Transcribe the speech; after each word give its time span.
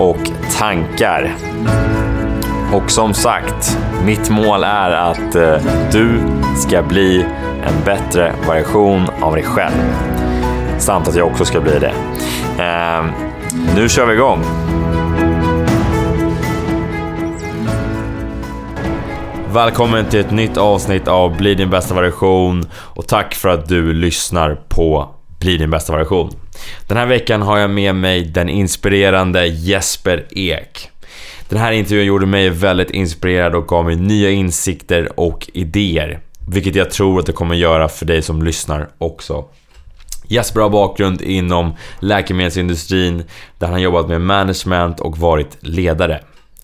och 0.00 0.30
tankar. 0.58 1.34
Och 2.72 2.90
som 2.90 3.14
sagt, 3.14 3.78
mitt 4.04 4.30
mål 4.30 4.64
är 4.64 4.90
att 4.90 5.34
eh, 5.34 5.56
du 5.92 6.20
ska 6.56 6.82
bli 6.82 7.26
en 7.62 7.84
bättre 7.84 8.34
version 8.46 9.06
av 9.20 9.34
dig 9.34 9.44
själv. 9.44 9.94
Samt 10.78 11.08
att 11.08 11.16
jag 11.16 11.26
också 11.26 11.44
ska 11.44 11.60
bli 11.60 11.78
det. 11.78 11.92
Eh, 12.62 13.04
nu 13.76 13.88
kör 13.88 14.06
vi 14.06 14.14
igång! 14.14 14.42
Välkommen 19.52 20.04
till 20.04 20.20
ett 20.20 20.30
nytt 20.30 20.56
avsnitt 20.56 21.08
av 21.08 21.36
Bli 21.36 21.54
din 21.54 21.70
bästa 21.70 21.94
version 21.94 22.64
och 22.74 23.08
tack 23.08 23.34
för 23.34 23.48
att 23.48 23.68
du 23.68 23.92
lyssnar 23.92 24.54
på 24.68 25.08
Bli 25.40 25.56
din 25.56 25.70
bästa 25.70 25.96
version. 25.96 26.30
Den 26.86 26.96
här 26.96 27.06
veckan 27.06 27.42
har 27.42 27.58
jag 27.58 27.70
med 27.70 27.94
mig 27.94 28.24
den 28.24 28.48
inspirerande 28.48 29.46
Jesper 29.46 30.26
Ek. 30.30 30.90
Den 31.48 31.58
här 31.58 31.72
intervjun 31.72 32.06
gjorde 32.06 32.26
mig 32.26 32.50
väldigt 32.50 32.90
inspirerad 32.90 33.54
och 33.54 33.68
gav 33.68 33.84
mig 33.84 33.96
nya 33.96 34.30
insikter 34.30 35.20
och 35.20 35.50
idéer. 35.52 36.20
Vilket 36.48 36.74
jag 36.74 36.90
tror 36.90 37.18
att 37.18 37.26
det 37.26 37.32
kommer 37.32 37.54
göra 37.54 37.88
för 37.88 38.06
dig 38.06 38.22
som 38.22 38.42
lyssnar 38.42 38.88
också. 38.98 39.44
Jesper 40.30 40.60
har 40.60 40.70
bakgrund 40.70 41.22
inom 41.22 41.74
läkemedelsindustrin 42.00 43.22
där 43.58 43.66
han 43.66 43.82
jobbat 43.82 44.08
med 44.08 44.20
management 44.20 45.00
och 45.00 45.18
varit 45.18 45.56
ledare. 45.60 46.20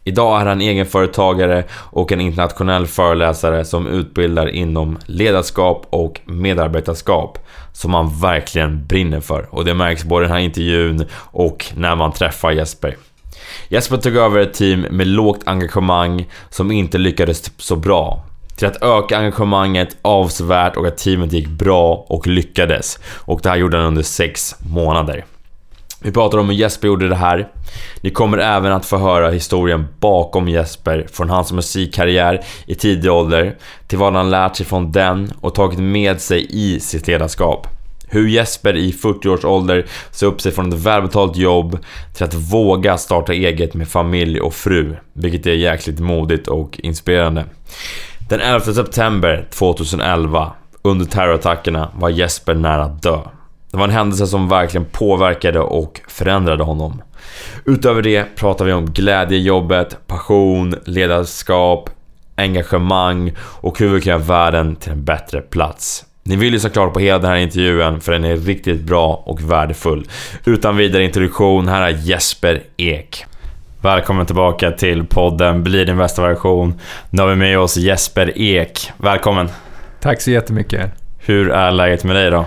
Idag 0.09 0.41
är 0.41 0.47
han 0.47 0.61
egenföretagare 0.61 1.65
och 1.73 2.13
en 2.13 2.21
internationell 2.21 2.87
föreläsare 2.87 3.65
som 3.65 3.87
utbildar 3.87 4.49
inom 4.49 4.99
ledarskap 5.07 5.87
och 5.91 6.21
medarbetarskap 6.25 7.39
som 7.73 7.95
han 7.95 8.21
verkligen 8.21 8.87
brinner 8.87 9.21
för. 9.21 9.49
Och 9.51 9.65
det 9.65 9.75
märks 9.75 10.05
både 10.05 10.25
i 10.25 10.29
den 10.29 10.37
här 10.37 10.45
intervjun 10.45 11.07
och 11.15 11.67
när 11.77 11.97
man 11.97 12.13
träffar 12.13 12.51
Jesper. 12.51 12.97
Jesper 13.69 13.97
tog 13.97 14.17
över 14.17 14.41
ett 14.41 14.55
team 14.55 14.81
med 14.91 15.07
lågt 15.07 15.41
engagemang 15.45 16.27
som 16.51 16.71
inte 16.71 16.99
lyckades 16.99 17.53
så 17.57 17.77
bra. 17.77 18.25
Till 18.57 18.67
att 18.67 18.83
öka 18.83 19.19
engagemanget 19.19 19.97
avsevärt 20.03 20.77
och 20.77 20.87
att 20.87 20.99
teamet 20.99 21.33
gick 21.33 21.49
bra 21.49 22.07
och 22.09 22.27
lyckades. 22.27 22.99
Och 23.07 23.41
det 23.43 23.49
här 23.49 23.57
gjorde 23.57 23.77
han 23.77 23.87
under 23.87 24.03
6 24.03 24.55
månader. 24.59 25.25
Vi 26.07 26.13
pratar 26.13 26.39
om 26.39 26.49
hur 26.49 26.57
Jesper 26.57 26.89
gjorde 26.89 27.09
det 27.09 27.17
här. 27.17 27.49
Ni 28.01 28.11
kommer 28.11 28.39
även 28.39 28.73
att 28.73 28.87
få 28.87 28.97
höra 28.97 29.31
historien 29.31 29.87
bakom 30.01 30.49
Jesper, 30.49 31.07
från 31.13 31.31
hans 31.31 31.53
musikkarriär 31.53 32.45
i 32.67 32.75
tidig 32.75 33.13
ålder, 33.13 33.57
till 33.87 33.99
vad 33.99 34.15
han 34.15 34.31
lärt 34.31 34.57
sig 34.57 34.67
från 34.67 34.93
den 34.93 35.33
och 35.41 35.55
tagit 35.55 35.79
med 35.79 36.21
sig 36.21 36.47
i 36.51 36.81
sitt 36.81 37.07
ledarskap. 37.07 37.67
Hur 38.09 38.29
Jesper 38.29 38.77
i 38.77 38.93
40 38.93 39.29
års 39.29 39.45
ålder 39.45 39.87
sa 40.11 40.27
upp 40.27 40.41
sig 40.41 40.53
från 40.53 40.73
ett 40.73 40.79
välbetalt 40.79 41.37
jobb 41.37 41.79
till 42.15 42.25
att 42.25 42.35
våga 42.35 42.99
starta 42.99 43.33
eget 43.33 43.75
med 43.75 43.89
familj 43.89 44.41
och 44.41 44.55
fru, 44.55 44.97
vilket 45.13 45.47
är 45.47 45.53
jäkligt 45.53 46.01
modigt 46.01 46.49
och 46.49 46.81
inspirerande. 46.83 47.45
Den 48.29 48.41
11 48.41 48.61
september 48.61 49.49
2011, 49.51 50.53
under 50.83 51.07
terrorattackerna, 51.07 51.91
var 51.95 52.09
Jesper 52.09 52.55
nära 52.55 52.85
att 52.85 53.03
dö. 53.03 53.19
Det 53.71 53.77
var 53.77 53.85
en 53.85 53.91
händelse 53.91 54.27
som 54.27 54.49
verkligen 54.49 54.85
påverkade 54.85 55.61
och 55.61 56.01
förändrade 56.09 56.65
honom. 56.65 57.03
Utöver 57.65 58.03
det 58.03 58.37
pratar 58.37 58.65
vi 58.65 58.73
om 58.73 58.87
glädje 58.87 59.39
i 59.39 59.43
jobbet, 59.43 59.97
passion, 60.07 60.75
ledarskap, 60.85 61.91
engagemang 62.37 63.33
och 63.41 63.79
hur 63.79 63.89
vi 63.89 64.01
kan 64.01 64.11
göra 64.11 64.23
världen 64.23 64.77
till 64.77 64.93
en 64.93 65.05
bättre 65.05 65.41
plats. 65.41 66.05
Ni 66.23 66.37
vill 66.37 66.53
ju 66.53 66.61
såklart 66.61 66.93
på 66.93 67.01
hela 67.01 67.19
den 67.19 67.31
här 67.31 67.37
intervjun 67.37 68.01
för 68.01 68.13
den 68.13 68.25
är 68.25 68.37
riktigt 68.37 68.81
bra 68.81 69.23
och 69.27 69.51
värdefull. 69.51 70.09
Utan 70.45 70.77
vidare 70.77 71.05
introduktion, 71.05 71.69
här 71.69 71.83
är 71.83 71.99
Jesper 71.99 72.63
Ek. 72.77 73.25
Välkommen 73.83 74.27
tillbaka 74.27 74.71
till 74.71 75.05
podden 75.05 75.63
Bli 75.63 75.85
din 75.85 75.97
bästa 75.97 76.23
version. 76.23 76.81
Nu 77.11 77.23
har 77.23 77.29
vi 77.29 77.37
med 77.37 77.59
oss 77.59 77.77
Jesper 77.77 78.33
Ek. 78.39 78.91
Välkommen! 78.97 79.49
Tack 80.01 80.21
så 80.21 80.31
jättemycket. 80.31 80.91
Hur 81.19 81.51
är 81.51 81.71
läget 81.71 82.05
med 82.05 82.17
dig 82.17 82.31
då? 82.31 82.45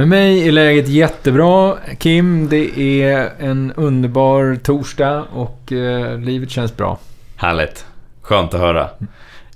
Med 0.00 0.08
mig 0.08 0.48
är 0.48 0.52
läget 0.52 0.88
jättebra, 0.88 1.76
Kim. 1.98 2.48
Det 2.48 2.80
är 3.02 3.30
en 3.38 3.72
underbar 3.76 4.58
torsdag 4.62 5.24
och 5.32 5.72
eh, 5.72 6.18
livet 6.18 6.50
känns 6.50 6.76
bra. 6.76 6.98
Härligt. 7.36 7.86
Skönt 8.22 8.54
att 8.54 8.60
höra. 8.60 8.90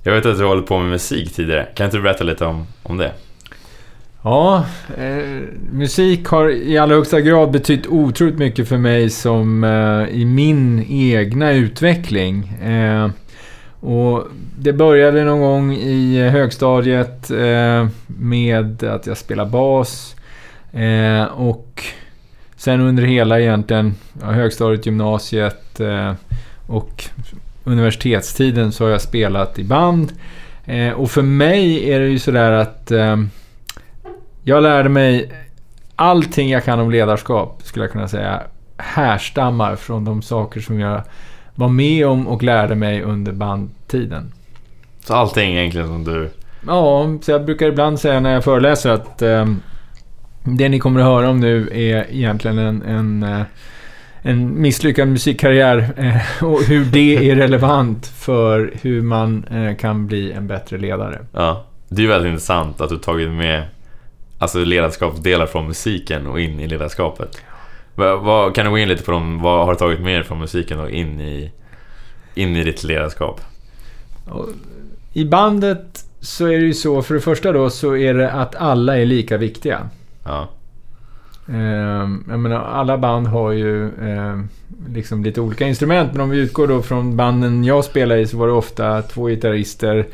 Jag 0.03 0.12
vet 0.12 0.27
att 0.27 0.38
du 0.38 0.44
hållit 0.44 0.66
på 0.66 0.78
med 0.78 0.91
musik 0.91 1.34
tidigare. 1.34 1.66
Kan 1.75 1.84
inte 1.84 1.97
du 1.97 2.03
berätta 2.03 2.25
lite 2.25 2.44
om, 2.44 2.66
om 2.82 2.97
det? 2.97 3.12
Ja, 4.22 4.65
eh, 4.99 5.41
musik 5.72 6.27
har 6.27 6.50
i 6.50 6.78
allra 6.78 6.94
högsta 6.94 7.21
grad 7.21 7.50
betytt 7.50 7.87
otroligt 7.87 8.38
mycket 8.38 8.69
för 8.69 8.78
mig 8.78 9.11
som 9.11 9.65
eh, 9.65 10.21
i 10.21 10.25
min 10.25 10.87
egna 10.88 11.53
utveckling. 11.53 12.49
Eh, 12.49 13.11
och 13.81 14.25
det 14.59 14.72
började 14.72 15.25
någon 15.25 15.41
gång 15.41 15.72
i 15.72 16.28
högstadiet 16.28 17.31
eh, 17.31 17.87
med 18.06 18.84
att 18.84 19.06
jag 19.06 19.16
spelade 19.16 19.50
bas. 19.50 20.13
Eh, 20.74 21.24
och 21.24 21.84
sen 22.56 22.80
under 22.80 23.02
hela 23.02 23.40
egentligen 23.40 23.94
ja, 24.20 24.26
högstadiet, 24.26 24.86
gymnasiet 24.86 25.80
eh, 25.80 26.12
och 26.66 27.04
universitetstiden 27.64 28.72
så 28.72 28.84
har 28.84 28.90
jag 28.90 29.00
spelat 29.00 29.58
i 29.58 29.64
band. 29.64 30.12
och 30.96 31.10
för 31.10 31.22
mig 31.22 31.92
är 31.92 32.00
det 32.00 32.08
ju 32.08 32.18
sådär 32.18 32.52
att 32.52 32.92
jag 34.42 34.62
lärde 34.62 34.88
mig 34.88 35.32
allting 35.96 36.50
jag 36.50 36.64
kan 36.64 36.80
om 36.80 36.90
ledarskap, 36.90 37.60
skulle 37.62 37.84
jag 37.84 37.92
kunna 37.92 38.08
säga, 38.08 38.42
härstammar 38.76 39.76
från 39.76 40.04
de 40.04 40.22
saker 40.22 40.60
som 40.60 40.80
jag 40.80 41.02
var 41.54 41.68
med 41.68 42.06
om 42.06 42.28
och 42.28 42.42
lärde 42.42 42.74
mig 42.74 43.02
under 43.02 43.32
bandtiden. 43.32 44.32
Så 45.04 45.14
allting 45.14 45.56
egentligen 45.56 45.86
som 45.86 46.04
du... 46.04 46.30
Ja, 46.66 47.08
så 47.22 47.30
jag 47.30 47.44
brukar 47.44 47.66
ibland 47.66 48.00
säga 48.00 48.20
när 48.20 48.32
jag 48.32 48.44
föreläser 48.44 48.90
att 48.90 49.22
eh, 49.22 49.46
det 50.44 50.69
ni 50.69 50.78
kommer 50.78 51.00
att 51.00 51.06
höra 51.06 51.28
om 51.28 51.41
nu 51.41 51.69
är 51.72 52.06
egentligen 52.10 52.59
en, 52.59 52.82
en, 52.82 53.22
eh, 53.22 53.43
en 54.22 54.60
misslyckad 54.60 55.09
musikkarriär 55.09 55.93
eh, 55.97 56.44
och 56.44 56.62
hur 56.62 56.84
det 56.84 57.31
är 57.31 57.37
relevant 57.37 58.06
för 58.06 58.72
hur 58.82 59.03
man 59.03 59.44
eh, 59.44 59.77
kan 59.77 60.06
bli 60.06 60.32
en 60.32 60.47
bättre 60.47 60.78
ledare. 60.78 61.19
Ja, 61.32 61.66
det 61.88 62.05
är 62.05 62.09
väldigt 62.09 62.31
intressant 62.31 62.81
att 62.81 62.91
du 62.91 62.97
tagit 62.97 63.31
med 63.31 63.65
alltså 64.38 64.59
ledarskapsdelar 64.59 65.47
från 65.47 65.66
musiken 65.66 66.27
och 66.27 66.41
in 66.41 66.61
i 66.61 66.69
ledarskapet. 66.69 67.43
Vad, 67.94 68.55
kan 68.55 68.65
du 68.65 68.71
gå 68.71 68.78
in 68.78 68.88
lite 68.88 69.03
på 69.03 69.11
dem? 69.11 69.43
Vad 69.43 69.66
har 69.66 69.72
du 69.72 69.78
tagit 69.78 70.00
med 70.00 70.15
dig 70.15 70.25
från 70.25 70.38
musiken 70.38 70.81
och 70.81 70.91
in 70.91 71.21
i, 71.21 71.53
in 72.34 72.56
i 72.56 72.65
ditt 72.65 72.84
ledarskap? 72.84 73.41
I 75.12 75.25
bandet 75.25 76.05
så 76.21 76.47
är 76.47 76.59
det 76.59 76.66
ju 76.66 76.75
så, 76.75 77.03
för 77.03 77.15
det 77.15 77.21
första 77.21 77.53
då, 77.53 77.71
så 77.71 77.97
är 77.97 78.15
det 78.15 78.31
att 78.31 78.55
alla 78.55 78.99
är 78.99 79.06
lika 79.06 79.37
viktiga. 79.37 79.88
Ja. 80.24 80.48
Eh, 81.48 82.08
jag 82.28 82.38
menar, 82.38 82.56
alla 82.56 82.99
band 82.99 83.26
har 83.26 83.52
ju 83.52 83.87
eh, 83.87 84.40
liksom 84.88 85.25
lite 85.25 85.40
olika 85.40 85.66
instrument, 85.69 86.12
men 86.12 86.20
om 86.20 86.31
vi 86.31 86.38
utgår 86.38 86.66
då 86.66 86.82
från 86.82 87.16
banden 87.16 87.64
jag 87.64 87.84
spelar 87.84 88.16
i 88.16 88.26
så 88.26 88.37
var 88.37 88.46
det 88.46 88.52
ofta 88.52 89.02
två 89.02 89.28
gitarrister, 89.28 90.06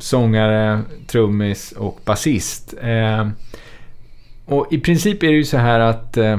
sångare, 0.00 0.80
trummis 1.06 1.72
och 1.72 2.00
basist. 2.04 2.74
Eh, 2.80 3.28
och 4.46 4.66
i 4.70 4.78
princip 4.78 5.22
är 5.22 5.26
det 5.26 5.36
ju 5.36 5.44
så 5.44 5.56
här 5.56 5.80
att 5.80 6.16
eh, 6.16 6.38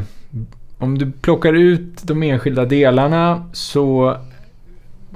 om 0.78 0.98
du 0.98 1.12
plockar 1.12 1.54
ut 1.54 2.04
de 2.04 2.24
enskilda 2.24 2.66
delarna 2.66 3.50
så 3.54 4.18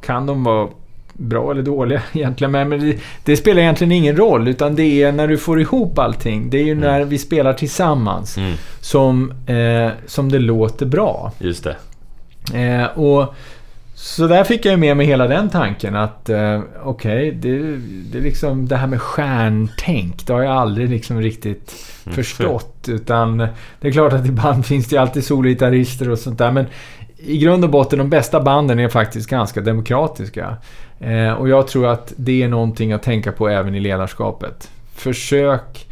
kan 0.01 0.25
de 0.25 0.43
vara 0.43 0.69
bra 1.19 1.51
eller 1.51 1.61
dåliga 1.61 2.01
egentligen. 2.13 2.51
Men 2.51 2.69
det, 2.69 2.97
det, 3.23 3.37
spelar 3.37 3.61
egentligen 3.61 3.91
ingen 3.91 4.17
roll. 4.17 4.47
Utan 4.47 4.75
det 4.75 5.03
är 5.03 5.11
när 5.11 5.27
du 5.27 5.37
får 5.37 5.61
ihop 5.61 5.99
allting. 5.99 6.49
Det 6.49 6.57
är 6.57 6.63
ju 6.63 6.71
mm. 6.71 6.83
när 6.83 7.03
vi 7.03 7.17
spelar 7.17 7.53
tillsammans 7.53 8.37
mm. 8.37 8.53
som, 8.79 9.33
eh, 9.47 9.91
som 10.05 10.31
det 10.31 10.39
låter 10.39 10.85
bra. 10.85 11.31
Just 11.39 11.63
det. 11.63 11.75
Eh, 12.53 12.99
och 12.99 13.35
så 13.95 14.27
där 14.27 14.43
fick 14.43 14.65
jag 14.65 14.79
med 14.79 14.97
mig 14.97 15.05
hela 15.05 15.27
den 15.27 15.49
tanken 15.49 15.95
att 15.95 16.29
eh, 16.29 16.61
okej, 16.83 17.29
okay, 17.29 17.31
det, 17.31 17.77
det, 18.11 18.19
liksom, 18.19 18.67
det 18.67 18.75
här 18.75 18.87
med 18.87 19.01
stjärntänk, 19.01 20.27
det 20.27 20.33
har 20.33 20.41
jag 20.41 20.55
aldrig 20.55 20.89
liksom 20.89 21.21
riktigt 21.21 21.75
mm. 22.05 22.15
förstått. 22.15 22.85
Utan 22.87 23.37
det 23.79 23.87
är 23.87 23.91
klart 23.91 24.13
att 24.13 24.25
ibland 24.25 24.65
finns 24.65 24.87
det 24.87 24.97
alltid 24.97 25.23
solgitarrister 25.23 26.09
och 26.09 26.19
sånt 26.19 26.37
där. 26.37 26.51
Men 26.51 26.65
i 27.17 27.37
grund 27.37 27.63
och 27.63 27.69
botten, 27.69 27.99
de 27.99 28.09
bästa 28.09 28.41
banden 28.41 28.79
är 28.79 28.89
faktiskt 28.89 29.29
ganska 29.29 29.61
demokratiska. 29.61 30.57
Eh, 30.99 31.31
och 31.31 31.49
jag 31.49 31.67
tror 31.67 31.87
att 31.87 32.13
det 32.15 32.43
är 32.43 32.47
någonting 32.47 32.93
att 32.93 33.03
tänka 33.03 33.31
på 33.31 33.49
även 33.49 33.75
i 33.75 33.79
ledarskapet. 33.79 34.71
Försök 34.95 35.85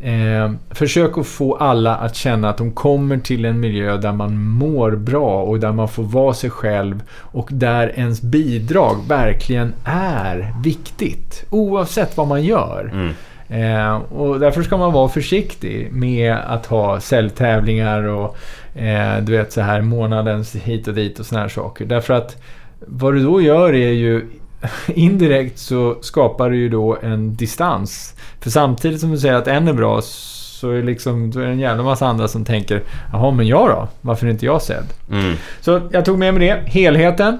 Eh, 0.00 0.50
försök 0.70 1.18
att 1.18 1.26
få 1.26 1.54
alla 1.54 1.96
att 1.96 2.14
känna 2.14 2.48
att 2.48 2.58
de 2.58 2.72
kommer 2.72 3.18
till 3.18 3.44
en 3.44 3.60
miljö 3.60 3.96
där 3.96 4.12
man 4.12 4.38
mår 4.38 4.90
bra 4.90 5.42
och 5.42 5.60
där 5.60 5.72
man 5.72 5.88
får 5.88 6.02
vara 6.02 6.34
sig 6.34 6.50
själv 6.50 7.02
och 7.12 7.48
där 7.52 7.92
ens 7.98 8.22
bidrag 8.22 8.96
verkligen 9.08 9.72
är 9.84 10.54
viktigt. 10.62 11.44
Oavsett 11.50 12.16
vad 12.16 12.26
man 12.26 12.42
gör. 12.42 12.90
Mm. 12.92 13.12
Eh, 13.48 13.96
och 13.96 14.40
därför 14.40 14.62
ska 14.62 14.76
man 14.76 14.92
vara 14.92 15.08
försiktig 15.08 15.92
med 15.92 16.36
att 16.46 16.66
ha 16.66 17.00
säljtävlingar 17.00 18.02
och 18.02 18.36
eh, 18.74 19.22
du 19.22 19.32
vet 19.32 19.52
så 19.52 19.60
här 19.60 19.80
månadens 19.80 20.54
hit 20.54 20.88
och 20.88 20.94
dit 20.94 21.18
och 21.18 21.26
såna 21.26 21.40
här 21.40 21.48
saker. 21.48 21.84
Därför 21.84 22.14
att 22.14 22.42
vad 22.80 23.14
du 23.14 23.22
då 23.22 23.40
gör 23.40 23.74
är 23.74 23.92
ju 23.92 24.26
indirekt 24.86 25.58
så 25.58 25.96
skapar 26.00 26.50
du 26.50 26.56
ju 26.56 26.68
då 26.68 26.98
en 27.02 27.34
distans. 27.34 28.14
För 28.40 28.50
samtidigt 28.50 29.00
som 29.00 29.10
du 29.10 29.18
säger 29.18 29.34
att 29.34 29.48
en 29.48 29.68
är 29.68 29.72
bra 29.72 30.00
så 30.02 30.70
är, 30.70 30.82
liksom, 30.82 31.30
då 31.30 31.40
är 31.40 31.46
det 31.46 31.52
en 31.52 31.58
jävla 31.58 31.82
massa 31.82 32.06
andra 32.06 32.28
som 32.28 32.44
tänker 32.44 32.82
Jaha, 33.12 33.30
men 33.30 33.46
jag 33.46 33.68
då? 33.68 33.88
Varför 34.00 34.26
är 34.26 34.30
inte 34.30 34.46
jag 34.46 34.62
sedd? 34.62 34.84
Mm. 35.10 35.36
Så 35.60 35.80
jag 35.90 36.04
tog 36.04 36.18
med 36.18 36.34
mig 36.34 36.48
det. 36.48 36.70
Helheten. 36.70 37.38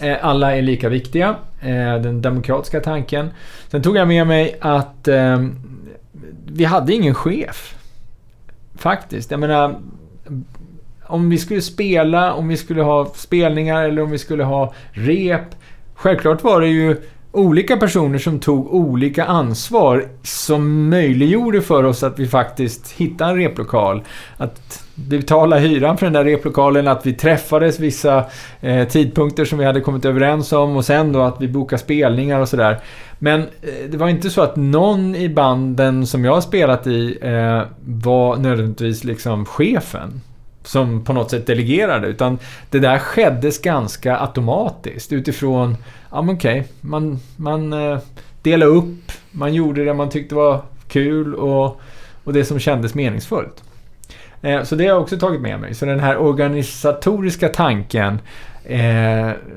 Eh, 0.00 0.16
alla 0.22 0.56
är 0.56 0.62
lika 0.62 0.88
viktiga. 0.88 1.36
Eh, 1.60 1.94
den 2.02 2.22
demokratiska 2.22 2.80
tanken. 2.80 3.30
Sen 3.68 3.82
tog 3.82 3.96
jag 3.96 4.08
med 4.08 4.26
mig 4.26 4.56
att 4.60 5.08
eh, 5.08 5.46
vi 6.46 6.64
hade 6.64 6.94
ingen 6.94 7.14
chef. 7.14 7.74
Faktiskt. 8.74 9.30
Jag 9.30 9.40
menar, 9.40 9.80
om 11.12 11.30
vi 11.30 11.38
skulle 11.38 11.62
spela, 11.62 12.34
om 12.34 12.48
vi 12.48 12.56
skulle 12.56 12.82
ha 12.82 13.06
spelningar 13.14 13.82
eller 13.82 14.02
om 14.02 14.10
vi 14.10 14.18
skulle 14.18 14.44
ha 14.44 14.74
rep. 14.92 15.54
Självklart 15.94 16.44
var 16.44 16.60
det 16.60 16.68
ju 16.68 16.96
olika 17.32 17.76
personer 17.76 18.18
som 18.18 18.40
tog 18.40 18.74
olika 18.74 19.24
ansvar 19.24 20.04
som 20.22 20.88
möjliggjorde 20.88 21.62
för 21.62 21.84
oss 21.84 22.02
att 22.02 22.18
vi 22.18 22.26
faktiskt 22.26 22.92
hittade 22.92 23.30
en 23.30 23.36
replokal. 23.36 24.02
Att 24.36 24.84
betala 24.94 25.58
hyran 25.58 25.98
för 25.98 26.06
den 26.06 26.12
där 26.12 26.24
replokalen, 26.24 26.88
att 26.88 27.06
vi 27.06 27.14
träffades 27.14 27.80
vissa 27.80 28.24
eh, 28.60 28.88
tidpunkter 28.88 29.44
som 29.44 29.58
vi 29.58 29.64
hade 29.64 29.80
kommit 29.80 30.04
överens 30.04 30.52
om 30.52 30.76
och 30.76 30.84
sen 30.84 31.12
då 31.12 31.22
att 31.22 31.40
vi 31.40 31.48
bokade 31.48 31.82
spelningar 31.82 32.40
och 32.40 32.48
sådär. 32.48 32.80
Men 33.18 33.40
eh, 33.40 33.90
det 33.90 33.96
var 33.96 34.08
inte 34.08 34.30
så 34.30 34.42
att 34.42 34.56
någon 34.56 35.14
i 35.16 35.28
banden 35.28 36.06
som 36.06 36.24
jag 36.24 36.34
har 36.34 36.40
spelat 36.40 36.86
i 36.86 37.18
eh, 37.22 37.62
var 37.84 38.36
nödvändigtvis 38.36 39.04
liksom 39.04 39.44
chefen 39.46 40.20
som 40.64 41.04
på 41.04 41.12
något 41.12 41.30
sätt 41.30 41.46
delegerade. 41.46 42.06
Utan 42.06 42.38
det 42.70 42.78
där 42.78 42.98
skeddes 42.98 43.58
ganska 43.58 44.18
automatiskt 44.18 45.12
utifrån, 45.12 45.76
ja 46.10 46.22
men 46.22 46.34
okej, 46.34 46.60
okay, 46.60 46.72
man, 46.80 47.18
man 47.36 47.72
eh, 47.72 47.98
delade 48.42 48.72
upp, 48.72 49.12
man 49.30 49.54
gjorde 49.54 49.84
det 49.84 49.94
man 49.94 50.10
tyckte 50.10 50.34
var 50.34 50.62
kul 50.88 51.34
och, 51.34 51.80
och 52.24 52.32
det 52.32 52.44
som 52.44 52.58
kändes 52.58 52.94
meningsfullt. 52.94 53.62
Eh, 54.42 54.62
så 54.62 54.74
det 54.74 54.84
har 54.84 54.90
jag 54.90 55.02
också 55.02 55.18
tagit 55.18 55.40
med 55.40 55.60
mig. 55.60 55.74
Så 55.74 55.86
den 55.86 56.00
här 56.00 56.16
organisatoriska 56.16 57.48
tanken 57.48 58.18
Eh, 58.64 58.80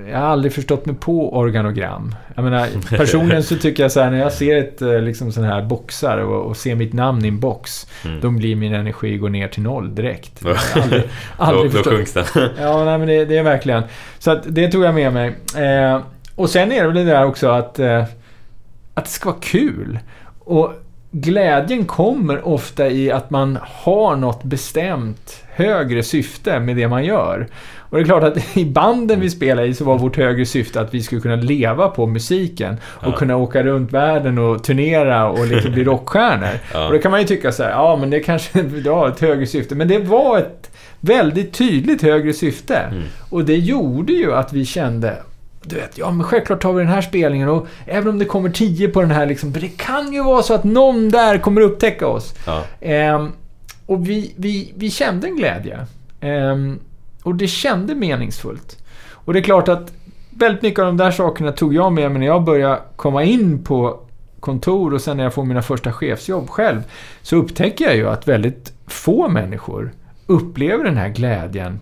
jag 0.10 0.20
har 0.20 0.28
aldrig 0.28 0.54
förstått 0.54 0.86
mig 0.86 0.96
på 0.96 1.38
organogram. 1.38 2.16
Jag 2.36 2.44
menar, 2.44 2.68
personligen 2.98 3.44
så 3.44 3.56
tycker 3.56 3.84
jag 3.84 3.92
så 3.92 4.02
här, 4.02 4.12
när 4.12 4.20
jag 4.20 4.34
ser 4.34 4.58
ett 4.58 4.82
eh, 4.82 5.02
liksom 5.02 5.32
sån 5.32 5.44
här 5.44 5.62
boxar 5.62 6.18
och, 6.18 6.46
och 6.46 6.58
ser 6.58 6.76
mitt 6.76 6.94
namn 6.94 7.26
i 7.26 7.28
en 7.28 7.40
box, 7.40 7.88
mm. 8.06 8.22
då 8.22 8.30
blir 8.30 8.56
min 8.56 8.74
energi 8.74 9.18
gå 9.18 9.28
ner 9.28 9.48
till 9.48 9.64
noll 9.64 9.96
direkt. 9.96 10.46
aldrig, 10.76 11.04
aldrig 11.38 11.72
då, 11.72 11.78
då 11.78 11.84
sjunks 11.84 12.14
den. 12.14 12.26
ja, 12.60 12.86
nej, 12.86 12.98
men 12.98 13.08
det, 13.08 13.26
det, 13.26 13.38
är 13.38 13.44
verkligen. 13.44 13.84
Så 14.20 14.32
att 14.32 14.44
det 14.46 14.72
tog 14.72 14.84
jag 14.84 14.96
med 14.96 15.14
mig. 15.14 15.36
Eh, 15.58 16.02
och 16.36 16.50
sen 16.50 16.72
är 16.72 16.82
det 16.82 16.88
väl 16.88 17.06
det 17.06 17.12
där 17.12 17.26
också 17.26 17.50
att, 17.50 17.80
eh, 17.80 18.04
att 18.94 19.06
det 19.06 19.12
ska 19.12 19.30
vara 19.30 19.40
kul. 19.42 20.00
Och 20.40 20.74
glädjen 21.12 21.86
kommer 21.86 22.48
ofta 22.48 22.90
i 22.90 23.12
att 23.12 23.30
man 23.30 23.60
har 23.62 24.16
något 24.16 24.44
bestämt 24.44 25.44
högre 25.52 26.04
syfte 26.04 26.60
med 26.60 26.76
det 26.76 26.88
man 26.88 27.06
gör. 27.06 27.48
Och 27.90 27.98
det 27.98 28.04
är 28.04 28.06
klart 28.06 28.24
att 28.24 28.38
i 28.58 28.66
banden 28.66 29.20
vi 29.20 29.30
spelade 29.30 29.68
i 29.68 29.74
så 29.74 29.86
var 29.86 29.98
vårt 29.98 30.18
högre 30.18 30.46
syfte 30.46 30.82
att 30.82 30.94
vi 30.94 31.04
skulle 31.04 31.22
kunna 31.22 31.36
leva 31.36 31.88
på 31.88 32.06
musiken 32.06 32.78
och 32.84 33.08
ja. 33.08 33.18
kunna 33.18 33.38
åka 33.38 33.64
runt 33.64 33.92
världen 33.92 34.38
och 34.38 34.64
turnera 34.64 35.30
och 35.30 35.48
liksom 35.48 35.72
bli 35.72 35.84
rockstjärnor. 35.94 36.60
Ja. 36.74 36.88
Och 36.88 36.94
då 36.94 37.00
kan 37.00 37.12
man 37.12 37.20
ju 37.20 37.28
tycka 37.28 37.52
så 37.52 37.64
här, 37.64 37.72
ja 37.72 37.96
men 37.96 38.10
det 38.10 38.20
kanske 38.20 38.62
var 38.86 39.08
ett 39.08 39.20
högre 39.20 39.48
syfte. 39.48 39.76
Men 39.76 39.88
det 39.88 40.00
var 40.00 40.38
ett 40.38 40.72
väldigt 41.00 41.54
tydligt 41.54 42.02
högre 42.02 42.34
syfte. 42.34 42.78
Mm. 42.78 43.04
Och 43.30 43.46
det 43.46 43.58
gjorde 43.58 44.14
ju 44.14 44.34
att 44.34 44.54
vi 44.54 44.66
kände, 44.66 45.18
du 45.64 45.76
vet, 45.76 45.98
ja 45.98 46.12
men 46.12 46.24
självklart 46.24 46.62
tar 46.62 46.74
vi 46.74 46.84
den 46.84 46.92
här 46.94 47.02
spelningen 47.02 47.50
och 47.50 47.68
även 47.86 48.08
om 48.08 48.20
det 48.20 48.26
kommer 48.26 48.50
tio 48.50 48.88
på 48.88 49.02
den 49.02 49.12
här 49.12 49.26
liksom, 49.26 49.54
för 49.54 49.62
det 49.62 49.78
kan 49.78 50.14
ju 50.14 50.24
vara 50.24 50.44
så 50.44 50.54
att 50.54 50.64
någon 50.64 51.10
där 51.10 51.38
kommer 51.38 51.62
upptäcka 51.62 52.08
oss. 52.08 52.36
Ja. 52.46 52.64
Ehm, 52.82 53.32
och 53.86 54.10
vi, 54.10 54.34
vi, 54.36 54.74
vi 54.76 54.92
kände 54.92 55.28
en 55.28 55.36
glädje. 55.36 55.86
Ehm, 56.22 56.80
och 57.26 57.36
det 57.36 57.48
kände 57.48 57.96
meningsfullt. 57.96 58.78
Och 59.10 59.34
det 59.34 59.40
är 59.40 59.44
klart 59.44 59.68
att 59.68 59.94
väldigt 60.30 60.62
mycket 60.62 60.80
av 60.80 60.86
de 60.86 60.98
där 60.98 61.12
sakerna 61.12 61.52
tog 61.52 61.74
jag 61.74 61.94
med 61.94 62.12
mig 62.12 62.20
när 62.20 62.28
jag 62.28 62.44
började 62.44 62.82
komma 62.96 63.24
in 63.24 63.64
på 63.64 64.00
kontor 64.40 64.94
och 64.94 65.02
sen 65.02 65.18
när 65.18 65.24
jag 65.24 65.34
får 65.34 65.46
mina 65.46 65.62
första 65.62 65.94
chefsjobb 65.94 66.50
själv. 66.50 66.82
Så 67.22 67.36
upptäcker 67.36 67.86
jag 67.86 67.96
ju 67.96 68.10
att 68.10 68.28
väldigt 68.28 68.74
få 68.88 69.30
människor 69.30 69.92
upplever 70.26 70.84
den 70.84 70.98
här 70.98 71.10
glädjen 71.10 71.80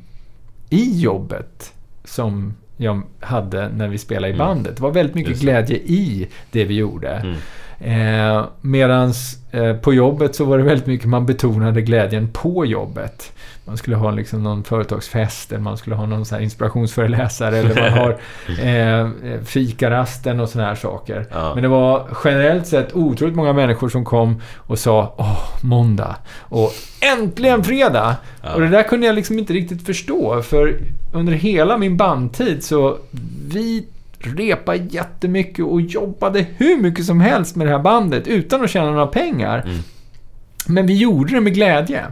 i 0.70 1.02
jobbet 1.02 1.74
som 2.04 2.54
jag 2.78 3.02
hade 3.20 3.70
när 3.70 3.88
vi 3.88 3.98
spelade 3.98 4.28
i 4.28 4.36
mm. 4.36 4.48
bandet. 4.48 4.76
Det 4.76 4.84
var 4.84 4.92
väldigt 4.92 5.16
mycket 5.16 5.40
glädje 5.40 5.78
i 5.78 6.28
det 6.52 6.66
vi 6.66 6.74
gjorde. 6.74 7.10
Mm. 7.10 7.36
Eh, 7.86 8.46
medans 8.62 9.38
eh, 9.52 9.76
på 9.76 9.94
jobbet 9.94 10.36
så 10.36 10.46
var 10.46 10.58
det 10.58 10.64
väldigt 10.64 10.88
mycket 10.88 11.08
man 11.08 11.26
betonade 11.26 11.82
glädjen 11.82 12.30
på 12.34 12.66
jobbet. 12.66 13.32
Man 13.66 13.78
skulle 13.78 13.96
ha 13.96 14.12
liksom 14.12 14.44
någon 14.44 14.64
företagsfest 14.64 15.52
eller 15.52 15.62
man 15.62 15.78
skulle 15.78 15.96
ha 15.96 16.06
någon 16.06 16.26
så 16.26 16.40
inspirationsföreläsare 16.40 17.58
eller 17.58 17.76
man 17.76 18.00
har 18.00 18.18
eh, 18.68 19.42
fikarasten 19.46 20.40
och 20.40 20.50
såna 20.50 20.66
här 20.66 20.76
saker. 20.76 21.26
Ja. 21.32 21.54
Men 21.54 21.64
det 21.64 21.70
var 21.70 22.08
generellt 22.24 22.68
sett 22.68 22.96
otroligt 22.96 23.36
många 23.36 23.54
människor 23.54 23.90
som 23.90 24.06
kom 24.06 24.42
och 24.58 24.80
sa 24.80 25.14
Åh, 25.18 25.44
måndag 25.62 26.16
och 26.40 26.72
äntligen 27.02 27.64
fredag! 27.64 28.16
Ja. 28.42 28.54
Och 28.54 28.62
det 28.62 28.68
där 28.68 28.84
kunde 28.84 29.06
jag 29.06 29.16
liksom 29.16 29.40
inte 29.40 29.54
riktigt 29.54 29.86
förstå 29.86 30.42
för 30.42 30.78
under 31.14 31.34
hela 31.34 31.78
min 31.78 31.98
bandtid 31.98 32.64
så 32.64 32.98
vi 33.48 33.86
repade 34.28 34.78
jättemycket 34.78 35.66
och 35.66 35.82
jobbade 35.82 36.46
hur 36.58 36.82
mycket 36.82 37.06
som 37.06 37.22
helst 37.22 37.56
med 37.56 37.68
det 37.68 37.72
här 37.72 37.80
bandet 37.80 38.28
utan 38.28 38.64
att 38.64 38.70
tjäna 38.70 38.92
några 38.92 39.08
pengar. 39.08 39.62
Mm. 39.66 39.78
Men 40.68 40.88
vi 40.88 40.98
gjorde 40.98 41.34
det 41.34 41.42
med 41.42 41.54
glädje. 41.54 42.06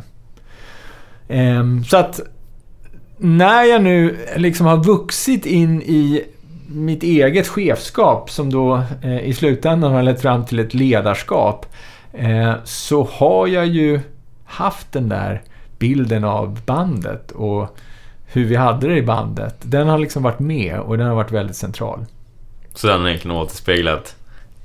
Um, 1.28 1.84
så 1.84 1.98
att 1.98 2.20
när 3.18 3.64
jag 3.64 3.84
nu 3.84 4.18
liksom 4.36 4.66
har 4.66 4.84
vuxit 4.84 5.46
in 5.46 5.82
i 5.82 6.24
mitt 6.68 7.04
eget 7.04 7.48
chefskap 7.48 8.32
som 8.32 8.52
då 8.52 8.84
eh, 9.04 9.20
i 9.20 9.34
slutändan 9.34 9.92
har 9.92 10.04
lett 10.04 10.22
fram 10.22 10.46
till 10.46 10.60
ett 10.60 10.74
ledarskap. 10.74 11.66
Eh, 12.14 12.54
så 12.64 13.04
har 13.04 13.48
jag 13.48 13.68
ju 13.68 14.00
haft 14.46 14.92
den 14.92 15.10
där 15.10 15.42
bilden 15.80 16.24
av 16.24 16.60
bandet 16.66 17.32
och 17.32 17.78
hur 18.34 18.46
vi 18.46 18.56
hade 18.56 18.88
det 18.88 18.98
i 18.98 19.02
bandet. 19.02 19.56
Den 19.62 19.88
har 19.88 19.98
liksom 19.98 20.24
varit 20.24 20.40
med 20.40 20.80
och 20.80 20.98
den 20.98 21.08
har 21.08 21.16
varit 21.16 21.32
väldigt 21.32 21.56
central. 21.56 22.06
Så 22.74 22.88
den 22.88 23.02
har 23.02 23.08
egentligen 23.08 23.38
återspeglat 23.38 24.16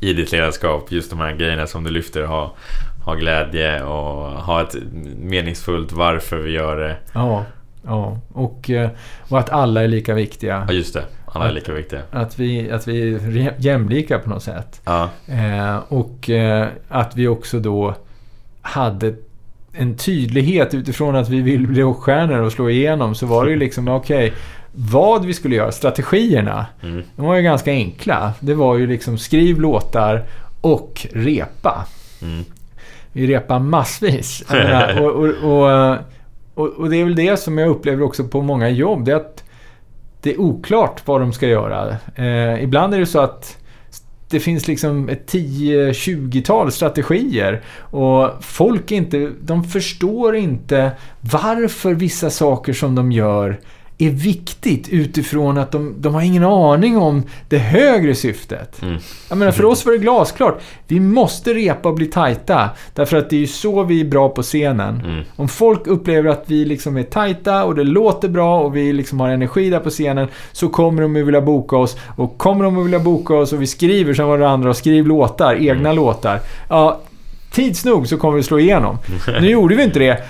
i 0.00 0.12
ditt 0.12 0.32
ledarskap 0.32 0.92
just 0.92 1.10
de 1.10 1.20
här 1.20 1.32
grejerna 1.36 1.66
som 1.66 1.84
du 1.84 1.90
lyfter. 1.90 2.24
Ha, 2.24 2.52
ha 3.04 3.14
glädje 3.14 3.82
och 3.82 4.30
ha 4.30 4.62
ett 4.62 4.76
meningsfullt 5.20 5.92
varför 5.92 6.36
vi 6.36 6.50
gör 6.50 6.76
det. 6.76 6.96
Ja, 7.12 7.44
ja. 7.84 8.18
Och, 8.32 8.70
eh, 8.70 8.90
och 9.28 9.38
att 9.38 9.50
alla 9.50 9.82
är 9.82 9.88
lika 9.88 10.14
viktiga. 10.14 10.64
Ja, 10.68 10.74
just 10.74 10.94
det. 10.94 11.04
Alla 11.26 11.48
är 11.48 11.52
lika 11.52 11.72
viktiga. 11.72 12.02
Att 12.10 12.38
vi, 12.38 12.70
att 12.70 12.88
vi 12.88 13.14
är 13.14 13.54
jämlika 13.58 14.18
på 14.18 14.30
något 14.30 14.42
sätt. 14.42 14.80
Ja. 14.84 15.08
Eh, 15.26 15.76
och 15.88 16.30
eh, 16.30 16.68
att 16.88 17.16
vi 17.16 17.28
också 17.28 17.58
då 17.58 17.94
hade 18.62 19.14
en 19.78 19.96
tydlighet 19.96 20.74
utifrån 20.74 21.16
att 21.16 21.28
vi 21.28 21.40
vill 21.40 21.66
bli 21.66 21.82
rockstjärnor 21.82 22.38
och 22.38 22.52
slå 22.52 22.70
igenom 22.70 23.14
så 23.14 23.26
var 23.26 23.44
det 23.44 23.50
ju 23.50 23.56
liksom, 23.56 23.88
okej, 23.88 24.26
okay, 24.26 24.38
vad 24.72 25.24
vi 25.24 25.34
skulle 25.34 25.56
göra, 25.56 25.72
strategierna, 25.72 26.66
mm. 26.82 27.02
de 27.16 27.26
var 27.26 27.34
ju 27.34 27.42
ganska 27.42 27.70
enkla. 27.70 28.32
Det 28.40 28.54
var 28.54 28.76
ju 28.76 28.86
liksom 28.86 29.18
skriv 29.18 29.60
låtar 29.60 30.24
och 30.60 31.06
repa. 31.12 31.86
Mm. 32.22 32.44
Vi 33.12 33.26
repar 33.26 33.58
massvis. 33.58 34.44
och, 34.98 35.10
och, 35.10 35.98
och, 36.54 36.68
och, 36.68 36.90
det 36.90 36.96
är 36.96 37.04
väl 37.04 37.14
det 37.14 37.36
som 37.36 37.58
jag 37.58 37.68
upplever 37.68 38.02
också 38.02 38.24
på 38.24 38.42
många 38.42 38.68
jobb. 38.68 39.04
Det 39.04 39.12
är 39.12 39.16
att 39.16 39.44
det 40.20 40.34
är 40.34 40.40
oklart 40.40 41.02
vad 41.04 41.20
de 41.20 41.32
ska 41.32 41.48
göra. 41.48 41.96
Eh, 42.14 42.62
ibland 42.62 42.94
är 42.94 42.98
det 42.98 43.06
så 43.06 43.20
att 43.20 43.65
det 44.28 44.40
finns 44.40 44.68
liksom 44.68 45.08
ett 45.08 45.32
10-20-tal 45.32 46.72
strategier. 46.72 47.62
Och 47.80 48.44
folk 48.44 48.92
inte, 48.92 49.32
de 49.40 49.64
förstår 49.64 50.36
inte 50.36 50.90
varför 51.20 51.94
vissa 51.94 52.30
saker 52.30 52.72
som 52.72 52.94
de 52.94 53.12
gör 53.12 53.60
är 53.98 54.10
viktigt 54.10 54.88
utifrån 54.88 55.58
att 55.58 55.72
de, 55.72 55.94
de 55.98 56.14
har 56.14 56.22
ingen 56.22 56.44
aning 56.44 56.96
om 56.96 57.22
det 57.48 57.58
högre 57.58 58.14
syftet. 58.14 58.82
Mm. 58.82 58.98
Jag 59.28 59.38
menar, 59.38 59.52
för 59.52 59.64
oss 59.64 59.86
var 59.86 59.92
det 59.92 59.98
glasklart. 59.98 60.60
Vi 60.86 61.00
måste 61.00 61.54
repa 61.54 61.88
och 61.88 61.94
bli 61.94 62.06
tajta. 62.06 62.70
Därför 62.94 63.16
att 63.16 63.30
det 63.30 63.36
är 63.36 63.40
ju 63.40 63.46
så 63.46 63.84
vi 63.84 64.00
är 64.00 64.04
bra 64.04 64.28
på 64.28 64.42
scenen. 64.42 65.00
Mm. 65.00 65.24
Om 65.36 65.48
folk 65.48 65.86
upplever 65.86 66.30
att 66.30 66.44
vi 66.46 66.64
liksom 66.64 66.96
är 66.96 67.02
tajta 67.02 67.64
och 67.64 67.74
det 67.74 67.84
låter 67.84 68.28
bra 68.28 68.60
och 68.60 68.76
vi 68.76 68.92
liksom 68.92 69.20
har 69.20 69.28
energi 69.28 69.70
där 69.70 69.80
på 69.80 69.90
scenen 69.90 70.28
så 70.52 70.68
kommer 70.68 71.02
de 71.02 71.16
att 71.16 71.26
vilja 71.26 71.40
boka 71.40 71.76
oss. 71.76 71.96
Och 72.16 72.38
kommer 72.38 72.64
de 72.64 72.78
att 72.78 72.84
vilja 72.84 73.00
boka 73.00 73.34
oss 73.34 73.52
och 73.52 73.62
vi 73.62 73.66
skriver 73.66 74.14
som 74.14 74.28
varandra 74.28 74.70
och 74.70 74.76
skriver 74.76 75.08
låtar, 75.08 75.54
egna 75.54 75.92
låtar. 75.92 76.40
Ja, 76.68 77.00
tids 77.50 77.84
nog 77.84 78.08
så 78.08 78.16
kommer 78.16 78.36
vi 78.36 78.42
slå 78.42 78.58
igenom. 78.58 78.98
Nu 79.40 79.50
gjorde 79.50 79.74
vi 79.74 79.82
inte 79.82 79.98
det. 79.98 80.22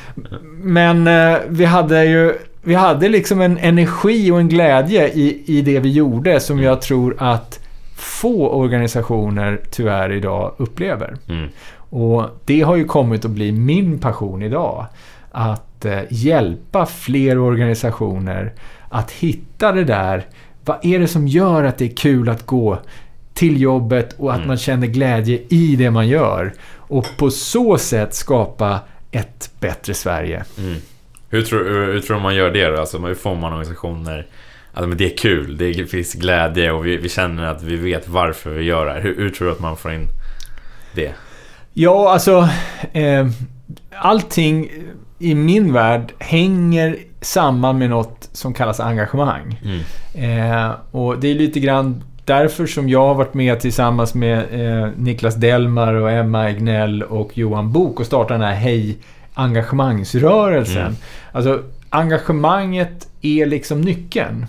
Men 0.62 1.06
eh, 1.06 1.38
vi 1.49 1.64
hade 1.64 2.04
ju 2.04 2.35
vi 2.66 2.75
hade 2.75 3.08
liksom 3.08 3.40
en 3.40 3.58
energi 3.58 4.30
och 4.30 4.40
en 4.40 4.49
glädje 4.49 5.08
i, 5.08 5.42
i 5.46 5.62
det 5.62 5.80
vi 5.80 5.90
gjorde 5.90 6.40
som 6.40 6.62
jag 6.62 6.80
tror 6.82 7.16
att 7.18 7.61
få 7.96 8.49
organisationer 8.49 9.61
tyvärr 9.70 10.12
idag 10.12 10.54
upplever. 10.56 11.16
Mm. 11.28 11.49
Och 11.90 12.25
det 12.44 12.61
har 12.61 12.76
ju 12.76 12.85
kommit 12.85 13.25
att 13.25 13.30
bli 13.30 13.52
min 13.52 13.99
passion 13.99 14.42
idag. 14.42 14.87
Att 15.30 15.85
eh, 15.85 15.99
hjälpa 16.11 16.87
fler 16.87 17.38
organisationer 17.38 18.52
att 18.88 19.11
hitta 19.11 19.73
det 19.73 19.85
där. 19.85 20.26
Vad 20.64 20.85
är 20.85 20.99
det 20.99 21.08
som 21.08 21.28
gör 21.28 21.64
att 21.64 21.78
det 21.78 21.85
är 21.85 21.96
kul 21.96 22.28
att 22.28 22.46
gå 22.46 22.78
till 23.35 23.61
jobbet 23.61 24.14
och 24.18 24.30
att 24.30 24.37
Mm. 24.37 24.49
man 24.49 24.56
känner 24.56 24.87
glädje 24.87 25.40
i 25.49 25.76
det 25.76 25.90
man 25.90 26.08
gör. 26.08 26.52
Och 26.76 27.06
på 27.18 27.30
så 27.30 27.78
sätt 27.78 28.14
skapa 28.14 28.80
ett 29.11 29.50
bättre 29.61 29.94
Sverige. 29.94 30.44
Mm. 30.58 30.76
Hur, 31.30 31.42
tror, 31.42 31.64
hur, 31.64 32.00
tror 32.00 32.21
man 32.21 32.35
gör 32.35 32.50
det 32.50 32.66
då? 32.68 32.80
Alltså, 32.80 32.99
hur 32.99 33.14
får 33.14 33.35
man 33.35 33.52
organisationer... 33.52 34.26
Alltså, 34.73 34.88
men 34.88 34.99
det 34.99 35.12
är 35.12 35.16
kul, 35.16 35.56
det 35.56 35.90
finns 35.90 36.14
glädje 36.14 36.73
och 36.73 36.87
vi, 36.87 36.97
vi 36.97 37.09
känner 37.09 37.45
att 37.45 37.62
vi 37.62 37.76
vet 37.76 38.09
varför 38.09 38.50
vi 38.50 38.64
gör 38.64 38.87
det 38.87 38.92
här. 38.92 39.00
Hur, 39.00 39.16
hur 39.16 39.30
tror 39.30 39.49
du 39.49 39.52
att 39.52 39.61
man 39.61 39.76
får 39.76 39.92
in 39.92 40.09
det? 40.95 41.12
Ja, 41.73 42.12
alltså... 42.12 42.49
Eh, 42.92 43.26
allting 43.99 44.71
i 45.18 45.35
min 45.35 45.73
värld 45.73 46.12
hänger 46.18 46.97
samman 47.21 47.78
med 47.78 47.90
något 47.90 48.28
som 48.33 48.54
kallas 48.54 48.80
engagemang. 48.80 49.61
Mm. 49.64 49.80
Eh, 50.14 50.71
och 50.90 51.18
det 51.21 51.28
är 51.28 51.35
lite 51.35 51.61
grann 51.61 52.04
därför 52.25 52.66
som 52.66 52.88
jag 52.88 53.06
har 53.06 53.14
varit 53.14 53.35
med 53.35 53.61
tillsammans 53.61 54.14
med 54.14 54.38
eh, 54.50 54.90
Niklas 54.97 55.35
Delmar 55.35 55.95
och 55.95 56.11
Emma 56.11 56.49
Egnell 56.49 57.02
och 57.02 57.38
Johan 57.38 57.73
Bok 57.73 58.00
och 58.00 58.06
startat 58.06 58.28
den 58.28 58.40
här 58.40 58.54
Hej 58.54 58.99
engagemangsrörelsen. 59.36 60.76
Mm. 60.76 60.96
Alltså 61.32 61.62
engagemanget 61.90 63.08
är 63.22 63.46
liksom 63.46 63.80
nyckeln. 63.80 64.46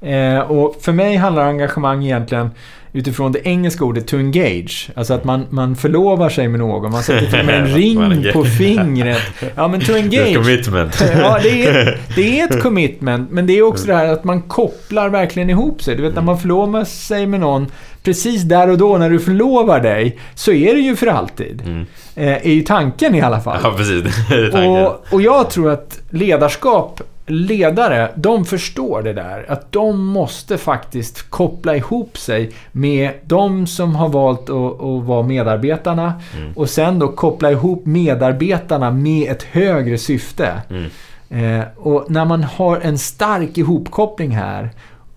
Eh, 0.00 0.38
och 0.38 0.76
för 0.80 0.92
mig 0.92 1.16
handlar 1.16 1.44
engagemang 1.44 2.04
egentligen 2.04 2.50
utifrån 2.96 3.32
det 3.32 3.46
engelska 3.48 3.84
ordet 3.84 4.06
to 4.06 4.16
engage. 4.16 4.90
Alltså 4.94 5.14
att 5.14 5.24
man, 5.24 5.46
man 5.50 5.76
förlovar 5.76 6.28
sig 6.28 6.48
med 6.48 6.60
någon. 6.60 6.92
Man 6.92 7.02
sätter 7.02 7.26
till 7.30 7.40
och 7.40 7.46
med 7.46 7.60
en 7.60 7.66
ring 7.74 8.26
på 8.32 8.44
fingret. 8.44 9.22
Ja, 9.54 9.68
men 9.68 9.80
to 9.80 9.92
Det 9.92 9.98
är 9.98 10.02
engage. 10.02 10.34
commitment. 10.36 11.04
Ja, 11.16 11.38
det 11.42 11.66
är, 11.66 12.00
det 12.16 12.40
är 12.40 12.44
ett 12.44 12.62
commitment, 12.62 13.30
men 13.30 13.46
det 13.46 13.52
är 13.58 13.62
också 13.62 13.86
det 13.86 13.94
här 13.94 14.06
att 14.12 14.24
man 14.24 14.42
kopplar 14.42 15.08
verkligen 15.08 15.50
ihop 15.50 15.82
sig. 15.82 15.96
Du 15.96 16.02
vet, 16.02 16.14
när 16.14 16.22
man 16.22 16.38
förlovar 16.38 16.84
sig 16.84 17.26
med 17.26 17.40
någon, 17.40 17.66
precis 18.02 18.42
där 18.42 18.70
och 18.70 18.78
då 18.78 18.98
när 18.98 19.10
du 19.10 19.18
förlovar 19.20 19.80
dig, 19.80 20.18
så 20.34 20.52
är 20.52 20.74
det 20.74 20.80
ju 20.80 20.96
för 20.96 21.06
alltid. 21.06 21.62
Mm. 21.66 21.86
Eh, 22.14 22.46
är 22.46 22.52
ju 22.52 22.62
tanken 22.62 23.14
i 23.14 23.20
alla 23.20 23.40
fall. 23.40 23.60
Ja, 23.62 23.74
precis. 23.76 24.04
Det 24.28 24.34
är 24.34 24.50
tanken. 24.50 24.70
Och, 24.86 25.04
och 25.10 25.22
jag 25.22 25.50
tror 25.50 25.70
att 25.70 25.98
ledarskap, 26.10 27.00
ledare, 27.26 28.10
de 28.14 28.44
förstår 28.44 29.02
det 29.02 29.12
där. 29.12 29.46
Att 29.48 29.72
de 29.72 30.06
måste 30.06 30.58
faktiskt 30.58 31.30
koppla 31.30 31.76
ihop 31.76 32.18
sig 32.18 32.50
med 32.72 33.10
de 33.24 33.66
som 33.66 33.94
har 33.94 34.08
valt 34.08 34.50
att, 34.50 34.82
att 34.82 35.04
vara 35.04 35.22
medarbetarna. 35.22 36.12
Mm. 36.36 36.52
Och 36.56 36.70
sen 36.70 36.98
då 36.98 37.08
koppla 37.08 37.50
ihop 37.50 37.86
medarbetarna 37.86 38.90
med 38.90 39.30
ett 39.30 39.42
högre 39.42 39.98
syfte. 39.98 40.62
Mm. 40.70 40.90
Eh, 41.30 41.64
och 41.76 42.10
när 42.10 42.24
man 42.24 42.42
har 42.44 42.80
en 42.80 42.98
stark 42.98 43.58
ihopkoppling 43.58 44.30
här, 44.30 44.70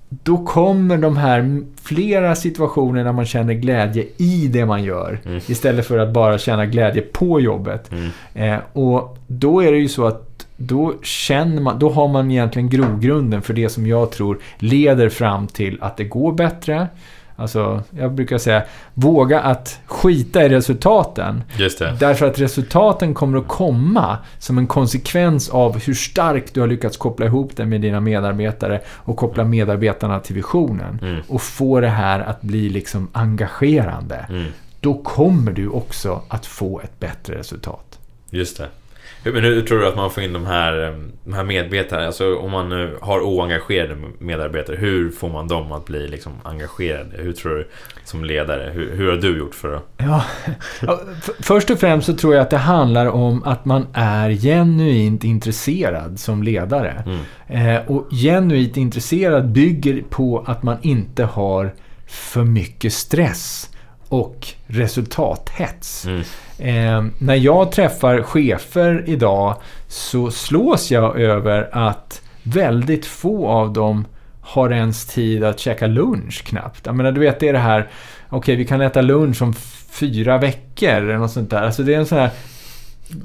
då 0.10 0.38
kommer 0.38 0.98
de 0.98 1.18
här 1.18 1.62
flera 1.84 2.36
situationer 2.36 3.04
där 3.04 3.12
man 3.12 3.26
känner 3.26 3.54
glädje 3.54 4.06
i 4.18 4.48
det 4.48 4.66
man 4.66 4.84
gör. 4.84 5.20
Mm. 5.26 5.42
Istället 5.48 5.88
för 5.88 5.98
att 5.98 6.14
bara 6.14 6.38
känna 6.38 6.66
glädje 6.66 7.02
på 7.02 7.40
jobbet. 7.40 7.92
Mm. 7.92 8.10
Eh, 8.34 8.60
och 8.74 9.18
då 9.28 9.64
är 9.64 9.72
det 9.72 9.78
ju 9.78 9.88
så 9.88 10.08
att 10.08 10.29
då 10.62 10.94
känner 11.04 11.62
man, 11.62 11.80
då 11.80 11.90
har 11.90 12.08
man 12.08 12.32
egentligen 12.32 12.70
grogrunden 12.70 13.42
för 13.42 13.54
det 13.54 13.70
som 13.70 13.88
jag 13.88 14.12
tror 14.12 14.40
leder 14.58 15.10
fram 15.10 15.48
till 15.48 15.78
att 15.82 15.98
det 15.98 16.04
går 16.04 16.32
bättre. 16.32 16.88
Alltså, 17.36 17.84
jag 17.98 18.12
brukar 18.12 18.38
säga, 18.38 18.64
våga 18.94 19.40
att 19.40 19.80
skita 19.86 20.46
i 20.46 20.50
resultaten. 20.50 21.44
Just 21.58 21.80
det. 21.80 21.98
Därför 22.00 22.26
att 22.26 22.40
resultaten 22.40 23.14
kommer 23.14 23.38
att 23.38 23.48
komma 23.48 24.18
som 24.40 24.58
en 24.58 24.68
konsekvens 24.68 25.50
av 25.50 25.80
hur 25.80 25.94
starkt 25.94 26.54
du 26.54 26.62
har 26.62 26.68
lyckats 26.68 26.98
koppla 26.98 27.26
ihop 27.26 27.52
det 27.56 27.66
med 27.66 27.82
dina 27.82 28.00
medarbetare 28.00 28.82
och 28.88 29.18
koppla 29.18 29.44
medarbetarna 29.44 30.20
till 30.20 30.36
visionen. 30.36 31.00
Mm. 31.02 31.22
Och 31.28 31.42
få 31.42 31.80
det 31.80 31.90
här 31.90 32.20
att 32.20 32.42
bli 32.42 32.70
liksom 32.70 33.08
engagerande. 33.12 34.26
Mm. 34.30 34.46
Då 34.80 34.94
kommer 34.94 35.52
du 35.52 35.70
också 35.70 36.22
att 36.28 36.46
få 36.46 36.82
ett 36.82 37.00
bättre 37.00 37.38
resultat. 37.38 38.00
Just 38.30 38.58
det. 38.58 38.68
Men 39.24 39.44
hur 39.44 39.62
tror 39.62 39.80
du 39.80 39.88
att 39.88 39.96
man 39.96 40.12
får 40.12 40.24
in 40.24 40.34
de 40.34 40.46
här, 40.46 40.84
eh, 40.84 40.94
de 41.24 41.34
här 41.34 41.44
medarbetarna? 41.44 42.06
Alltså 42.06 42.38
om 42.38 42.52
man 42.52 42.70
nu 42.70 42.98
har 43.02 43.20
oengagerade 43.20 43.98
medarbetare, 44.20 44.76
hur 44.76 45.12
får 45.12 45.30
man 45.30 45.48
dem 45.48 45.72
att 45.72 45.86
bli 45.86 46.08
liksom 46.08 46.34
engagerade? 46.44 47.18
Hur 47.18 47.34
tror 47.34 47.56
du 47.56 47.68
som 48.04 48.24
ledare? 48.24 48.72
Hur, 48.74 48.96
hur 48.96 49.10
har 49.10 49.18
du 49.18 49.38
gjort 49.38 49.56
för 49.56 49.74
att... 49.74 49.84
Ja, 49.98 50.24
först 51.40 51.70
och 51.70 51.80
främst 51.80 52.06
så 52.06 52.14
tror 52.14 52.34
jag 52.34 52.42
att 52.42 52.50
det 52.50 52.58
handlar 52.58 53.06
om 53.06 53.44
att 53.44 53.66
man 53.66 53.88
är 53.94 54.32
genuint 54.32 55.24
intresserad 55.24 56.20
som 56.20 56.44
ledare. 56.44 57.04
Mm. 57.06 57.78
Eh, 57.78 57.92
och 57.92 58.10
genuint 58.12 58.78
intresserad 58.78 59.52
bygger 59.52 60.04
på 60.10 60.44
att 60.48 60.64
man 60.64 60.78
inte 60.82 61.24
har 61.24 61.72
för 62.08 62.44
mycket 62.44 62.94
stress 62.94 63.70
och 64.10 64.48
resultathets. 64.68 66.06
Mm. 66.06 66.24
Eh, 66.58 67.12
när 67.18 67.36
jag 67.36 67.72
träffar 67.72 68.22
chefer 68.22 69.04
idag 69.08 69.56
så 69.88 70.32
slås 70.32 70.92
jag 70.92 71.20
över 71.20 71.70
att 71.72 72.22
väldigt 72.44 73.06
få 73.06 73.48
av 73.48 73.74
dem 73.74 74.06
har 74.42 74.70
ens 74.70 75.06
tid 75.06 75.44
att 75.44 75.60
käka 75.60 75.88
lunch 75.88 76.44
knappt. 76.44 76.86
Jag 76.86 76.96
menar, 76.96 77.12
du 77.12 77.20
vet, 77.20 77.40
det 77.40 77.48
är 77.48 77.54
det 77.54 77.60
här, 77.60 77.88
okej, 78.30 78.56
vi 78.56 78.66
kan 78.66 78.82
äta 78.82 79.02
lunch 79.02 79.42
om 79.42 79.54
fyra 79.92 80.38
veckor 80.38 80.90
eller 80.90 81.18
något 81.18 81.32
sånt 81.32 81.50
där. 81.50 81.62
Alltså 81.62 81.84
det 81.84 81.94
är 81.94 81.98
en 81.98 82.06
sån 82.06 82.18
här... 82.18 82.30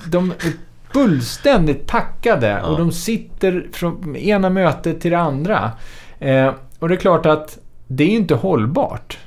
De 0.07 0.31
är 0.31 0.53
fullständigt 0.93 1.87
packade 1.87 2.63
och 2.63 2.79
de 2.79 2.93
sitter 2.93 3.67
från 3.73 4.17
ena 4.17 4.51
mötet 4.51 5.01
till 5.01 5.11
det 5.11 5.19
andra. 5.19 5.73
Eh, 6.19 6.53
och 6.79 6.89
det 6.89 6.95
är 6.95 6.99
klart 6.99 7.27
att 7.27 7.59
det 7.87 8.05
är 8.05 8.09
inte 8.09 8.35
hållbart. 8.35 9.19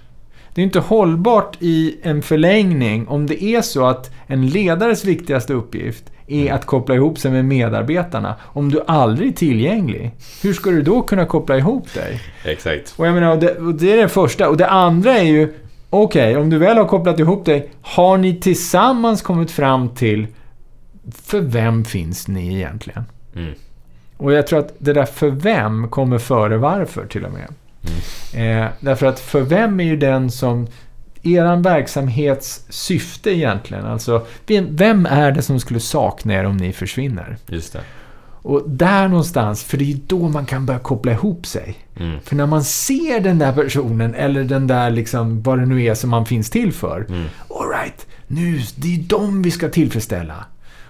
Det 0.57 0.61
är 0.61 0.63
inte 0.63 0.79
hållbart 0.79 1.57
i 1.59 1.97
en 2.01 2.21
förlängning 2.21 3.07
om 3.07 3.27
det 3.27 3.43
är 3.43 3.61
så 3.61 3.85
att 3.85 4.11
en 4.27 4.47
ledares 4.47 5.05
viktigaste 5.05 5.53
uppgift 5.53 6.03
är 6.27 6.53
att 6.53 6.65
koppla 6.65 6.95
ihop 6.95 7.19
sig 7.19 7.31
med 7.31 7.45
medarbetarna. 7.45 8.35
Om 8.41 8.71
du 8.71 8.81
aldrig 8.87 9.29
är 9.29 9.33
tillgänglig, 9.33 10.11
hur 10.41 10.53
ska 10.53 10.69
du 10.69 10.81
då 10.81 11.01
kunna 11.01 11.25
koppla 11.25 11.57
ihop 11.57 11.93
dig? 11.93 12.21
Exakt. 12.43 12.93
Och 12.97 13.07
jag 13.07 13.13
menar, 13.13 13.31
och 13.31 13.39
det, 13.39 13.55
och 13.55 13.73
det 13.73 13.93
är 13.93 13.97
det 13.97 14.09
första. 14.09 14.49
Och 14.49 14.57
det 14.57 14.67
andra 14.67 15.17
är 15.17 15.23
ju, 15.23 15.53
okej, 15.89 16.37
om 16.37 16.49
du 16.49 16.57
väl 16.57 16.77
har 16.77 16.85
kopplat 16.85 17.19
ihop 17.19 17.45
dig, 17.45 17.69
har 17.81 18.17
ni 18.17 18.35
tillsammans 18.39 19.21
kommit 19.21 19.51
fram 19.51 19.89
till 19.89 20.27
för 21.23 21.39
vem 21.39 21.85
finns 21.85 22.27
ni 22.27 22.55
egentligen? 22.55 23.03
Mm. 23.35 23.53
Och 24.17 24.33
jag 24.33 24.47
tror 24.47 24.59
att 24.59 24.73
det 24.77 24.93
där 24.93 25.05
för 25.05 25.29
vem 25.29 25.89
kommer 25.89 26.17
före 26.17 26.57
varför 26.57 27.05
till 27.05 27.25
och 27.25 27.31
med. 27.31 27.47
Eh, 28.33 28.67
därför 28.79 29.05
att 29.05 29.19
för 29.19 29.41
vem 29.41 29.79
är 29.79 29.83
ju 29.83 29.97
den 29.97 30.31
som 30.31 30.67
eran 31.23 31.61
verksamhets 31.61 32.65
syfte 32.69 33.29
egentligen. 33.29 33.85
Alltså, 33.85 34.25
vem- 34.69 35.05
är 35.05 35.31
det 35.31 35.41
som 35.41 35.59
skulle 35.59 35.79
sakna 35.79 36.33
er 36.33 36.43
om 36.43 36.57
ni 36.57 36.73
försvinner? 36.73 37.37
Just 37.47 37.73
det. 37.73 37.81
Och 38.41 38.69
där 38.69 39.07
någonstans, 39.07 39.63
för 39.63 39.77
det 39.77 39.83
är 39.83 39.87
ju 39.87 39.99
då 40.07 40.29
man 40.29 40.45
kan 40.45 40.65
börja 40.65 40.79
koppla 40.79 41.11
ihop 41.11 41.45
sig. 41.45 41.75
Mm. 41.99 42.19
För 42.21 42.35
när 42.35 42.45
man 42.45 42.63
ser 42.63 43.19
den 43.19 43.39
där 43.39 43.51
personen, 43.53 44.15
eller 44.15 44.43
den 44.43 44.67
där 44.67 44.89
liksom, 44.89 45.41
vad 45.41 45.59
det 45.59 45.65
nu 45.65 45.83
är 45.83 45.93
som 45.93 46.09
man 46.09 46.25
finns 46.25 46.49
till 46.49 46.73
för. 46.73 47.05
Mm. 47.09 47.25
All 47.49 47.69
right, 47.81 48.07
nu, 48.27 48.61
det 48.75 48.95
är 48.95 48.99
dem 48.99 49.41
vi 49.41 49.51
ska 49.51 49.69
tillfredsställa. 49.69 50.45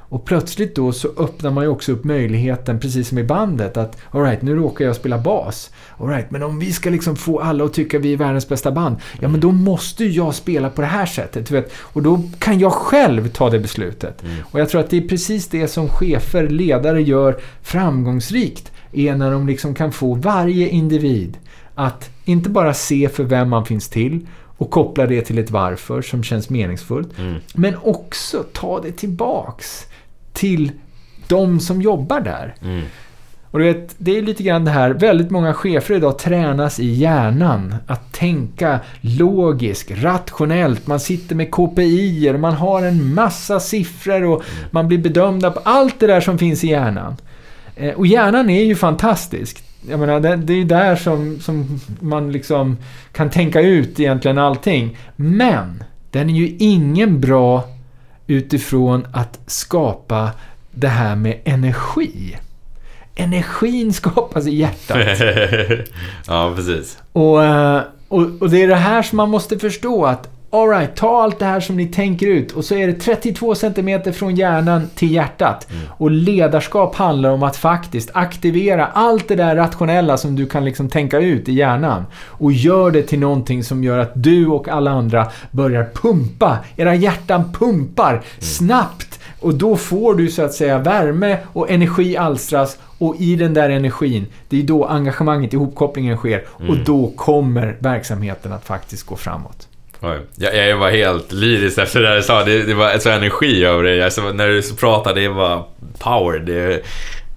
Och 0.10 0.26
plötsligt 0.26 0.76
då 0.76 0.92
så 0.92 1.08
öppnar 1.18 1.52
man 1.52 1.64
ju 1.64 1.70
också 1.70 1.92
upp 1.92 2.04
möjligheten, 2.04 2.80
precis 2.80 3.08
som 3.08 3.18
i 3.18 3.24
bandet, 3.24 3.78
att 3.78 3.98
alright, 4.12 4.42
nu 4.42 4.56
råkar 4.56 4.86
jag 4.86 4.96
spela 4.96 5.18
bas. 5.18 5.72
Alright, 5.98 6.32
men 6.32 6.44
om 6.44 6.60
vi 6.60 6.72
ska 6.72 6.90
liksom 6.90 7.16
få 7.16 7.40
alla 7.40 7.64
att 7.64 7.74
tycka 7.74 8.00
vi 8.00 8.14
är 8.14 8.18
världens 8.18 8.50
bästa 8.50 8.72
band, 8.72 8.96
ja 9.20 9.28
men 9.28 9.40
då 9.40 9.52
måste 9.52 10.06
jag 10.06 10.36
spela 10.36 10.70
på 10.70 10.82
det 10.82 10.88
här 10.88 11.06
sättet. 11.06 11.52
Vet? 11.52 11.72
Och 11.76 12.04
då 12.04 12.22
kan 12.40 12.60
jag 12.60 12.74
själv 12.74 13.28
ta 13.30 13.50
det 13.50 13.60
beslutet. 13.60 14.24
Mm. 14.24 14.36
Och 14.52 14.60
jag 14.60 14.70
tror 14.70 14.82
att 14.82 14.90
det 14.90 14.98
är 14.98 15.08
precis 15.08 15.48
det 15.48 15.68
som 15.68 15.90
chefer, 15.90 16.50
ledare 16.50 17.02
gör 17.02 17.40
framgångsrikt, 17.62 18.72
är 18.92 19.16
när 19.16 19.32
de 19.32 19.48
liksom 19.48 19.76
kan 19.76 19.92
få 19.92 20.14
varje 20.14 20.70
individ 20.70 21.38
att 21.76 22.10
inte 22.26 22.50
bara 22.50 22.74
se 22.74 23.10
för 23.10 23.24
vem 23.24 23.50
man 23.50 23.66
finns 23.66 23.90
till 23.90 24.28
och 24.58 24.72
koppla 24.72 25.06
det 25.06 25.22
till 25.22 25.38
ett 25.38 25.52
varför 25.52 26.02
som 26.02 26.24
känns 26.24 26.50
meningsfullt. 26.50 27.20
Mm. 27.20 27.36
Men 27.54 27.76
också 27.84 28.44
ta 28.54 28.82
det 28.82 28.92
tillbaks 28.92 29.86
till 30.38 30.72
de 31.28 31.60
som 31.60 31.82
jobbar 31.82 32.22
där. 32.22 32.56
Mm. 32.62 32.82
Och 33.52 33.60
du 33.60 33.66
vet, 33.66 33.96
det 33.98 34.18
är 34.18 34.22
lite 34.22 34.44
grann 34.44 34.66
det 34.66 34.72
här, 34.72 34.90
väldigt 34.90 35.30
många 35.30 35.54
chefer 35.54 35.96
idag 35.96 36.20
tränas 36.20 36.80
i 36.80 36.86
hjärnan 36.86 37.76
att 37.88 38.14
tänka 38.14 38.80
logiskt, 39.02 39.92
rationellt. 39.92 40.88
Man 40.88 41.00
sitter 41.00 41.36
med 41.36 41.52
KPI 41.52 42.34
man 42.38 42.54
har 42.54 42.84
en 42.84 43.14
massa 43.14 43.60
siffror 43.60 44.24
och 44.24 44.44
man 44.72 44.88
blir 44.88 44.98
bedömda 44.98 45.52
på 45.52 45.60
allt 45.64 46.00
det 46.00 46.08
där 46.08 46.22
som 46.22 46.38
finns 46.38 46.64
i 46.64 46.68
hjärnan. 46.68 47.16
Eh, 47.76 47.94
Och 47.94 48.08
hjärnan 48.08 48.50
är 48.50 48.64
ju 48.64 48.76
fantastisk. 48.76 49.64
Jag 49.90 50.00
menar, 50.00 50.20
det, 50.20 50.36
det 50.36 50.54
är 50.54 50.58
ju 50.58 50.64
där 50.64 50.96
som, 50.96 51.40
som 51.40 51.80
man 52.00 52.32
liksom 52.32 52.78
kan 53.12 53.30
tänka 53.30 53.62
ut 53.62 54.00
egentligen 54.00 54.38
allting. 54.38 54.98
Men 55.16 55.84
den 56.12 56.30
är 56.30 56.34
ju 56.34 56.56
ingen 56.60 57.22
bra 57.22 57.64
utifrån 58.28 59.08
att 59.12 59.40
skapa 59.48 60.32
det 60.72 60.88
här 60.88 61.16
med 61.16 61.40
energi. 61.46 62.38
Energin 63.16 63.94
skapas 63.94 64.48
i 64.48 64.56
hjärtat. 64.56 64.98
ja, 66.28 66.54
precis. 66.56 66.98
Och, 67.14 67.44
eh, 67.44 67.82
och, 68.08 68.42
och 68.42 68.50
det 68.50 68.64
är 68.64 68.68
det 68.68 68.76
här 68.76 69.04
som 69.04 69.18
man 69.18 69.30
måste 69.30 69.60
förstå 69.60 70.06
att 70.06 70.30
Alright, 70.50 70.96
ta 70.96 71.24
allt 71.24 71.40
det 71.40 71.46
här 71.46 71.60
som 71.60 71.78
ni 71.78 71.88
tänker 71.88 72.28
ut 72.28 72.52
och 72.52 72.66
så 72.66 72.76
är 72.76 72.88
det 72.88 72.94
32 72.94 73.56
cm 73.56 74.14
från 74.14 74.36
hjärnan 74.36 74.90
till 74.96 75.12
hjärtat. 75.12 75.68
Och 75.98 76.12
ledarskap 76.12 76.96
handlar 76.96 77.30
om 77.30 77.44
att 77.44 77.58
faktiskt 77.58 78.10
aktivera 78.14 78.86
allt 78.86 79.28
det 79.28 79.36
där 79.36 79.56
rationella 79.56 80.18
som 80.18 80.36
du 80.36 80.46
kan 80.46 80.66
liksom 80.66 80.90
tänka 80.90 81.20
ut 81.20 81.50
i 81.50 81.54
hjärnan. 81.54 82.06
Och 82.16 82.52
gör 82.52 82.92
det 82.92 83.04
till 83.04 83.20
någonting 83.20 83.64
som 83.64 83.84
gör 83.84 84.00
att 84.00 84.12
du 84.16 84.48
och 84.48 84.68
alla 84.68 84.92
andra 84.92 85.28
börjar 85.52 85.90
pumpa. 85.94 86.58
Era 86.76 86.96
hjärtan 86.96 87.54
pumpar 87.54 88.22
snabbt. 88.40 89.20
Och 89.40 89.54
då 89.54 89.76
får 89.76 90.16
du 90.16 90.30
så 90.30 90.42
att 90.42 90.54
säga 90.54 90.78
värme 90.78 91.38
och 91.54 91.70
energi 91.70 92.18
alstras 92.18 92.78
och 92.98 93.16
i 93.20 93.36
den 93.36 93.54
där 93.54 93.70
energin, 93.70 94.26
det 94.50 94.60
är 94.60 94.64
då 94.64 94.86
engagemanget, 94.86 95.54
ihopkopplingen 95.54 96.18
sker 96.18 96.46
och 96.50 96.78
då 96.86 97.12
kommer 97.16 97.78
verksamheten 97.80 98.54
att 98.54 98.66
faktiskt 98.66 99.04
gå 99.04 99.16
framåt. 99.16 99.68
Oj. 100.02 100.18
Jag, 100.36 100.68
jag 100.68 100.78
var 100.78 100.90
helt 100.90 101.32
lyrisk 101.32 101.78
efter 101.78 102.02
det 102.02 102.16
du 102.16 102.22
sa. 102.22 102.44
Det, 102.44 102.64
det 102.64 102.74
var 102.74 102.98
så 102.98 103.10
energi 103.10 103.66
över 103.66 103.84
det. 103.84 104.06
Alltså, 104.06 104.22
när 104.22 104.48
du 104.48 104.76
pratar, 104.76 105.16
det 105.16 105.28
var 105.28 105.66
power. 106.00 106.40
Det, 106.40 106.84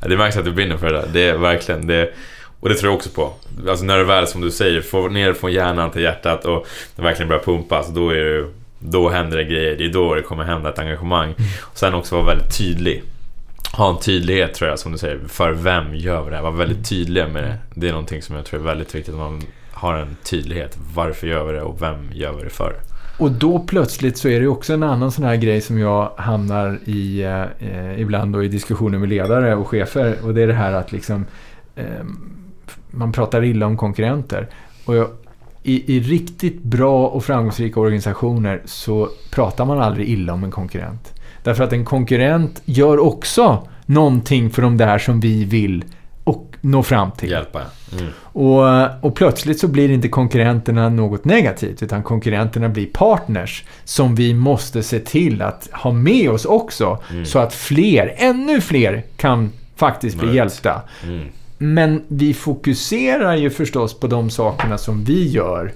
det 0.01 0.17
märks 0.17 0.37
att 0.37 0.45
du 0.45 0.53
brinner 0.53 0.77
för 0.77 0.87
det 0.87 0.93
där. 0.93 1.09
Det 1.13 1.29
är 1.29 1.37
verkligen 1.37 1.87
det. 1.87 2.13
Och 2.61 2.69
det 2.69 2.75
tror 2.75 2.91
jag 2.91 2.97
också 2.97 3.11
på. 3.11 3.33
Alltså 3.69 3.85
när 3.85 3.99
du 3.99 4.05
väl, 4.05 4.27
som 4.27 4.41
du 4.41 4.51
säger, 4.51 4.81
får 4.81 5.11
ner 5.11 5.33
från 5.33 5.53
hjärnan 5.53 5.91
till 5.91 6.03
hjärtat 6.03 6.45
och 6.45 6.67
det 6.97 7.03
verkligen 7.03 7.29
börjar 7.29 7.43
pumpas. 7.43 7.89
Då, 7.89 8.11
är 8.11 8.25
det, 8.25 8.49
då 8.79 9.09
händer 9.09 9.37
det 9.37 9.45
grejer. 9.45 9.77
Det 9.77 9.85
är 9.85 9.93
då 9.93 10.15
det 10.15 10.23
kommer 10.23 10.45
hända 10.45 10.69
ett 10.69 10.79
engagemang. 10.79 11.35
Och 11.61 11.79
sen 11.79 11.95
också 11.95 12.15
vara 12.15 12.27
väldigt 12.27 12.59
tydlig. 12.59 13.03
Ha 13.73 13.91
en 13.91 14.01
tydlighet 14.01 14.55
tror 14.55 14.71
jag, 14.71 14.79
som 14.79 14.93
du 14.93 14.99
säger. 14.99 15.21
För 15.29 15.53
vem 15.53 15.95
gör 15.95 16.23
vi 16.23 16.31
det 16.31 16.37
här? 16.37 16.43
Var 16.43 16.51
väldigt 16.51 16.89
tydliga 16.89 17.29
med 17.29 17.43
det. 17.43 17.59
Det 17.75 17.89
är 17.89 17.93
någonting 17.93 18.23
som 18.23 18.37
jag 18.37 18.45
tror 18.45 18.61
är 18.61 18.65
väldigt 18.65 18.95
viktigt. 18.95 19.15
Att 19.15 19.21
man 19.21 19.43
har 19.81 19.95
en 19.95 20.17
tydlighet. 20.23 20.79
Varför 20.95 21.27
gör 21.27 21.45
vi 21.45 21.53
det 21.53 21.63
och 21.63 21.83
vem 21.83 22.13
gör 22.13 22.33
vi 22.33 22.45
det 22.45 22.51
för? 22.51 22.75
Och 23.19 23.31
då 23.31 23.59
plötsligt 23.59 24.19
så 24.19 24.29
är 24.29 24.41
det 24.41 24.47
också 24.47 24.73
en 24.73 24.83
annan 24.83 25.13
sån 25.13 25.25
här 25.25 25.37
grej 25.37 25.61
som 25.61 25.79
jag 25.79 26.13
hamnar 26.17 26.79
i 26.85 27.23
eh, 27.59 28.01
ibland 28.01 28.33
då 28.33 28.45
i 28.45 28.49
diskussioner 28.49 28.99
med 28.99 29.09
ledare 29.09 29.55
och 29.55 29.69
chefer. 29.69 30.17
Och 30.25 30.35
det 30.35 30.43
är 30.43 30.47
det 30.47 30.55
här 30.55 30.73
att 30.73 30.93
liksom 30.93 31.27
eh, 31.77 31.85
man 32.91 33.13
pratar 33.13 33.45
illa 33.45 33.67
om 33.67 33.77
konkurrenter. 33.77 34.49
Och 34.85 34.97
jag, 34.97 35.09
i, 35.63 35.97
I 35.97 36.01
riktigt 36.01 36.63
bra 36.63 37.07
och 37.07 37.25
framgångsrika 37.25 37.81
organisationer 37.81 38.63
så 38.65 39.09
pratar 39.31 39.65
man 39.65 39.81
aldrig 39.81 40.09
illa 40.09 40.33
om 40.33 40.45
en 40.45 40.51
konkurrent. 40.51 41.15
Därför 41.43 41.65
att 41.65 41.73
en 41.73 41.85
konkurrent 41.85 42.63
gör 42.65 42.99
också 42.99 43.69
någonting 43.87 44.51
för 44.51 44.63
de 44.63 44.77
där 44.77 44.99
som 44.99 45.21
vi 45.21 45.45
vill 45.45 45.85
nå 46.61 46.83
fram 46.83 47.11
till. 47.11 47.31
Hjälpa. 47.31 47.61
Mm. 47.93 48.07
Och, 48.23 48.65
och 49.05 49.15
plötsligt 49.15 49.61
så 49.61 49.69
blir 49.69 49.91
inte 49.91 50.09
konkurrenterna 50.09 50.89
något 50.89 51.25
negativt 51.25 51.83
utan 51.83 52.03
konkurrenterna 52.03 52.69
blir 52.69 52.87
partners 52.87 53.65
som 53.85 54.15
vi 54.15 54.35
måste 54.35 54.83
se 54.83 54.99
till 54.99 55.43
att 55.43 55.69
ha 55.73 55.93
med 55.93 56.31
oss 56.31 56.45
också 56.45 56.99
Mm. 57.11 57.25
så 57.27 57.39
att 57.39 57.55
fler, 57.55 58.15
ännu 58.17 58.61
fler 58.61 59.03
kan 59.17 59.53
faktiskt 59.77 60.17
bli 60.17 60.27
Right. 60.27 60.37
hjälpta. 60.37 60.83
Mm. 61.05 61.27
Men 61.59 62.03
vi 62.09 62.35
fokuserar 62.35 63.37
ju 63.37 63.51
förstås 63.51 64.01
på 64.01 64.07
de 64.07 64.31
sakerna 64.31 64.79
som 64.79 65.05
vi 65.05 65.29
gör. 65.29 65.73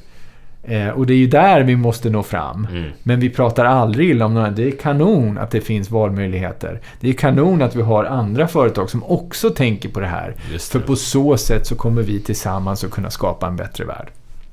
Eh, 0.67 0.89
och 0.89 1.07
det 1.07 1.15
är 1.15 1.17
ju 1.17 1.27
där 1.27 1.63
vi 1.63 1.77
måste 1.77 2.11
nå 2.11 2.23
fram. 2.23 2.67
Mm. 2.71 2.91
Men 3.03 3.21
vi 3.21 3.31
pratar 3.31 3.65
aldrig 3.65 4.11
illa 4.11 4.25
om 4.25 4.35
några. 4.35 4.51
Det 4.51 4.69
är 4.69 4.71
kanon 4.71 5.39
att 5.39 5.51
det 5.51 5.61
finns 5.61 5.91
valmöjligheter. 5.91 6.81
Det 7.01 7.09
är 7.09 7.13
kanon 7.13 7.63
att 7.63 7.77
vi 7.77 7.83
har 7.83 8.05
andra 8.05 8.49
företag 8.49 8.91
som 8.91 9.05
också 9.05 9.51
tänker 9.51 9.89
på 9.89 10.01
det 10.01 10.07
här. 10.07 10.35
Just 10.53 10.73
För 10.73 10.79
det. 10.79 10.87
på 10.87 10.97
så 10.97 11.37
sätt 11.37 11.67
så 11.67 11.75
kommer 11.77 12.03
vi 12.03 12.21
tillsammans 12.21 12.85
att 12.85 12.91
kunna 12.91 13.11
skapa 13.11 13.47
en 13.47 13.57
bättre 13.57 13.85
värld. 13.85 14.09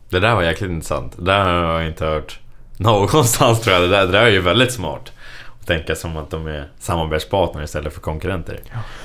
Det 0.10 0.20
där 0.20 0.36
var 0.36 0.44
jäkligt 0.44 0.70
intressant. 0.72 1.14
Det 1.18 1.26
där 1.26 1.46
har 1.46 1.80
jag 1.80 1.88
inte 1.88 2.06
hört 2.06 2.40
någonstans 2.78 3.62
tror 3.62 3.76
jag. 3.76 3.84
Det 3.84 3.88
där, 3.98 4.06
det 4.06 4.12
där 4.12 4.26
är 4.26 4.30
ju 4.30 4.42
väldigt 4.42 4.72
smart. 4.72 5.12
Att 5.60 5.68
tänka 5.68 5.96
som 5.96 6.18
att 6.18 6.30
de 6.30 6.48
är 6.48 6.68
samarbetspartner 6.80 7.64
istället 7.64 7.94
för 7.94 8.02
konkurrenter. 8.02 8.60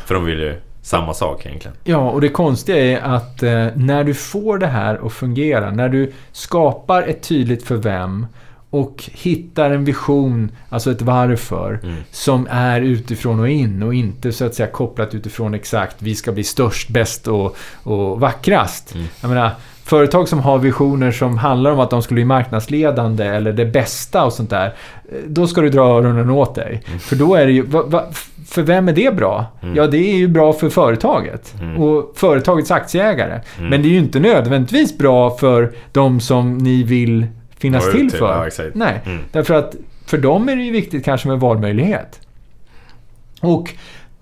För 0.07 0.14
de 0.14 0.25
vill 0.25 0.38
ju 0.38 0.61
samma 0.87 1.14
sak 1.14 1.46
egentligen. 1.46 1.77
Ja, 1.85 2.11
och 2.11 2.20
det 2.20 2.29
konstiga 2.29 2.79
är 2.79 3.01
att 3.01 3.42
eh, 3.42 3.66
när 3.75 4.05
du 4.05 4.14
får 4.14 4.59
det 4.59 4.66
här 4.66 5.07
att 5.07 5.12
fungera, 5.12 5.70
när 5.70 5.88
du 5.88 6.12
skapar 6.33 7.03
ett 7.03 7.22
tydligt 7.22 7.62
för 7.62 7.77
vem 7.77 8.27
och 8.70 9.05
hittar 9.12 9.70
en 9.70 9.85
vision, 9.85 10.51
alltså 10.68 10.90
ett 10.90 11.03
varför, 11.03 11.81
Mm. 11.83 11.96
som 12.11 12.46
är 12.51 12.81
utifrån 12.81 13.40
och 13.40 13.49
in 13.49 13.83
och 13.83 13.94
inte 13.94 14.33
så 14.33 14.44
att 14.44 14.55
säga 14.55 14.68
kopplat 14.68 15.14
utifrån 15.14 15.55
exakt 15.55 15.96
vi 15.99 16.14
ska 16.14 16.33
bli 16.33 16.44
störst, 16.44 16.88
bäst 16.88 17.29
och, 17.29 17.57
och 17.83 18.20
vackrast. 18.20 18.94
Mm. 18.94 19.07
Jag 19.20 19.29
menar, 19.29 19.51
företag 19.87 20.29
som 20.29 20.38
har 20.38 20.59
visioner 20.59 21.11
som 21.12 21.38
handlar 21.38 21.70
om 21.70 21.81
att 21.81 21.90
de 21.90 22.03
ska 22.03 22.14
bli 22.14 22.25
marknadsledande 22.25 23.25
eller 23.25 23.53
det 23.53 23.66
bästa 23.66 24.25
och 24.25 24.33
sånt 24.33 24.51
där, 24.51 24.75
då 25.27 25.46
ska 25.46 25.61
du 25.61 25.68
dra 25.70 25.83
öronen 25.83 26.31
åt 26.31 26.55
dig. 26.55 26.83
För 27.01 27.16
då 27.16 27.35
är 27.35 27.46
det 27.46 27.53
ju, 27.53 27.62
va, 27.62 27.83
va, 27.87 28.05
för 28.46 28.62
vem 28.62 28.88
är 28.88 28.92
det 28.92 29.16
bra? 29.16 29.44
Mm. 29.62 29.77
Ja, 29.77 29.87
det 29.87 29.99
är 29.99 30.16
ju 30.16 30.29
bra 30.29 30.53
för 30.53 30.68
företaget 30.68 31.55
Mm. 31.61 31.77
och 31.83 32.12
företagets 32.16 32.70
aktieägare. 32.70 33.40
Mm. 33.59 33.70
Men 33.70 33.83
det 33.83 33.88
är 33.88 33.90
ju 33.90 33.99
inte 33.99 34.20
nödvändigtvis 34.20 34.99
bra 34.99 35.31
för 35.31 35.72
de 35.92 36.20
som 36.20 36.59
ni 36.59 36.83
vill 36.83 37.27
finnas 37.59 37.90
till 37.92 38.11
till, 38.11 38.18
för. 38.18 38.33
ja, 38.33 38.46
exakt. 38.46 38.75
Nej, 38.75 39.01
Mm. 39.07 39.18
därför 39.33 39.55
att 39.55 39.75
för 40.07 40.18
dem 40.18 40.49
är 40.49 40.57
det 40.57 40.62
ju 40.62 40.72
viktigt 40.72 41.05
kanske 41.05 41.29
med 41.29 41.40
valmöjlighet. 41.40 42.20
Och 43.40 43.70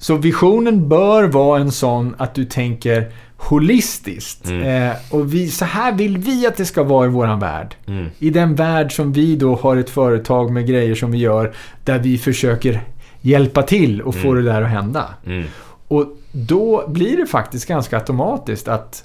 så 0.05 0.17
visionen 0.17 0.89
bör 0.89 1.25
vara 1.25 1.61
en 1.61 1.73
sån 1.73 2.15
att 2.19 2.35
du 2.35 2.45
tänker 2.45 3.13
holistiskt. 3.37 4.49
Mm. 4.49 4.91
Eh, 4.91 4.97
och 5.11 5.35
vi, 5.35 5.49
så 5.49 5.65
här 5.65 5.93
vill 5.93 6.19
vi 6.19 6.47
att 6.47 6.57
det 6.57 6.65
ska 6.65 6.83
vara 6.83 7.07
i 7.07 7.09
våran 7.09 7.41
värld. 7.41 7.75
Mm. 7.87 8.11
I 8.19 8.31
den 8.31 8.55
värld 8.55 8.97
som 8.97 9.13
vi 9.13 9.37
då 9.37 9.55
har 9.57 9.77
ett 9.77 9.91
företag 9.91 10.51
med 10.53 10.67
grejer 10.67 10.95
som 10.95 11.11
vi 11.13 11.19
gör 11.19 11.53
där 11.85 11.99
vi 11.99 12.19
försöker 12.19 12.81
hjälpa 13.21 13.63
till 13.63 14.03
och 14.03 14.15
få 14.15 14.29
Mm. 14.31 14.45
det 14.45 14.53
där 14.53 14.63
att 14.63 14.71
hända. 14.71 15.05
Mm. 15.27 15.45
Och 15.89 16.07
då 16.33 16.85
blir 16.89 17.17
det 17.17 17.27
faktiskt 17.27 17.67
ganska 17.69 17.97
automatiskt 17.99 18.69
att 18.69 19.05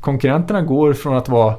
konkurrenterna 0.00 0.62
går 0.62 0.92
från 0.92 1.16
att 1.16 1.28
vara 1.28 1.56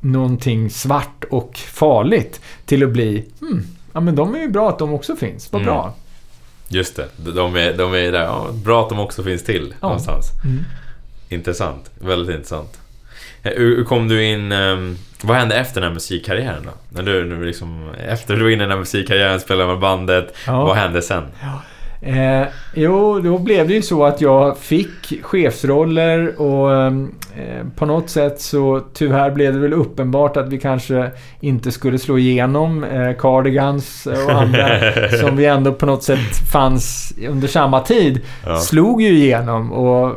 någonting 0.00 0.70
svart 0.70 1.24
och 1.30 1.56
farligt 1.56 2.40
till 2.66 2.84
att 2.84 2.90
bli 2.90 3.24
hmm, 3.40 3.62
ja 3.92 4.00
men 4.00 4.14
de 4.16 4.34
är 4.34 4.38
ju 4.38 4.48
bra 4.48 4.68
att 4.68 4.78
de 4.78 4.92
också 4.94 5.16
finns. 5.16 5.52
Vad 5.52 5.62
Mm. 5.62 5.74
bra. 5.74 5.94
Just 6.72 6.96
det, 6.96 7.06
de 7.34 7.56
är, 7.56 7.72
de 7.72 7.94
är 7.94 8.12
där. 8.12 8.22
Ja, 8.24 8.48
bra 8.64 8.82
att 8.82 8.88
de 8.88 8.98
också 9.00 9.22
finns 9.22 9.44
till 9.44 9.74
Ja. 9.80 9.86
någonstans. 9.86 10.26
Mm. 10.44 10.64
Intressant, 11.28 11.90
väldigt 11.98 12.34
intressant. 12.36 12.80
Eh, 13.42 13.52
Hur 13.56 13.76
hur 13.76 13.84
kom 13.84 14.08
du 14.08 14.24
in... 14.24 14.52
ehm, 14.52 14.96
vad 15.22 15.36
hände 15.36 15.54
efter 15.54 15.80
den 15.80 15.88
här 15.88 15.94
musikkarriären 15.94 16.62
då? 16.64 16.70
När 16.88 17.02
du, 17.02 17.24
du 17.30 17.44
liksom, 17.44 17.90
efter 18.08 18.36
du 18.36 18.42
var 18.42 18.50
inne 18.50 18.62
i 18.62 18.66
den 18.66 18.70
här 18.70 18.78
musikkarriären, 18.78 19.40
spelade 19.40 19.68
med 19.68 19.78
bandet. 19.78 20.36
Ja. 20.46 20.64
Vad 20.64 20.76
hände 20.76 21.02
sen? 21.02 21.24
Eh, 22.02 22.46
jo, 22.74 23.20
då 23.20 23.38
blev 23.38 23.68
det 23.68 23.74
ju 23.74 23.82
så 23.82 24.04
att 24.04 24.20
jag 24.20 24.58
fick 24.58 25.24
chefsroller 25.24 26.40
och 26.40 26.74
eh, 26.74 26.92
på 27.76 27.86
något 27.86 28.10
sätt 28.10 28.40
så 28.40 28.80
tyvärr 28.94 29.30
blev 29.30 29.54
det 29.54 29.60
väl 29.60 29.72
uppenbart 29.72 30.36
att 30.36 30.48
vi 30.48 30.58
kanske 30.58 31.10
inte 31.40 31.72
skulle 31.72 31.98
slå 31.98 32.18
igenom 32.18 32.84
eh, 32.84 33.12
Cardigans 33.18 34.06
och 34.06 34.32
andra 34.32 34.68
som 35.20 35.36
vi 35.36 35.46
ändå 35.46 35.72
på 35.72 35.86
något 35.86 36.02
sätt 36.02 36.50
fanns 36.52 37.14
under 37.28 37.48
samma 37.48 37.80
tid. 37.80 38.20
Ja. 38.46 38.56
Slog 38.56 39.02
ju 39.02 39.08
igenom 39.08 39.72
och 39.72 40.14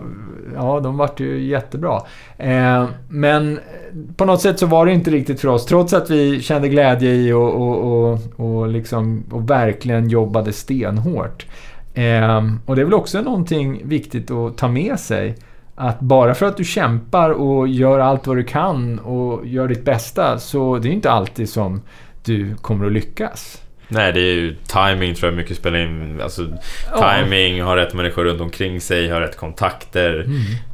ja, 0.56 0.80
de 0.80 0.98
vart 0.98 1.20
ju 1.20 1.44
jättebra. 1.44 2.02
Eh, 2.38 2.86
men 3.10 3.60
på 4.16 4.26
något 4.26 4.42
sätt 4.42 4.60
så 4.60 4.66
var 4.66 4.86
det 4.86 4.92
inte 4.92 5.12
riktigt 5.12 5.42
för 5.42 5.48
oss. 5.48 5.66
Trots 5.66 5.94
att 5.94 6.10
vi 6.10 6.42
kände 6.42 6.70
glädje 6.70 7.12
i 7.12 7.34
och, 7.34 7.54
och, 7.54 8.12
och, 8.12 8.20
och, 8.36 8.68
liksom, 8.68 9.24
och 9.32 9.50
verkligen 9.50 10.10
jobbade 10.10 10.54
stenhårt. 10.54 11.46
Eh, 11.94 12.42
och 12.66 12.76
det 12.76 12.82
är 12.82 12.86
väl 12.86 12.94
också 12.94 13.22
någonting 13.22 13.88
viktigt 13.88 14.32
att 14.32 14.58
ta 14.58 14.68
med 14.68 15.00
sig. 15.00 15.36
Att 15.76 16.00
bara 16.00 16.34
för 16.34 16.46
att 16.46 16.58
du 16.58 16.64
kämpar 16.64 17.30
och 17.30 17.68
gör 17.68 18.00
allt 18.00 18.28
vad 18.28 18.38
du 18.38 18.44
kan 18.44 19.00
och 19.00 19.48
gör 19.48 19.68
ditt 19.68 19.86
bästa 19.86 20.40
så 20.40 20.80
det 20.80 20.90
är 20.90 20.92
inte 20.92 21.12
alltid 21.12 21.50
som 21.50 21.82
du 22.24 22.56
kommer 22.56 22.86
att 22.86 22.92
lyckas. 22.92 23.63
Nej, 23.94 24.14
det 24.14 24.20
är 24.20 24.34
ju 24.34 24.56
timing 24.56 25.16
tror 25.16 25.32
jag 25.32 25.38
mycket 25.38 25.58
spelar 25.58 25.80
in. 25.80 26.22
Alltså, 26.22 26.48
timing, 27.00 27.62
ha 27.62 27.76
rätt 27.76 27.94
människor 27.94 28.24
runt 28.24 28.42
omkring 28.42 28.82
sig, 28.82 29.12
ha 29.12 29.22
rätt 29.22 29.38
kontakter. 29.38 30.26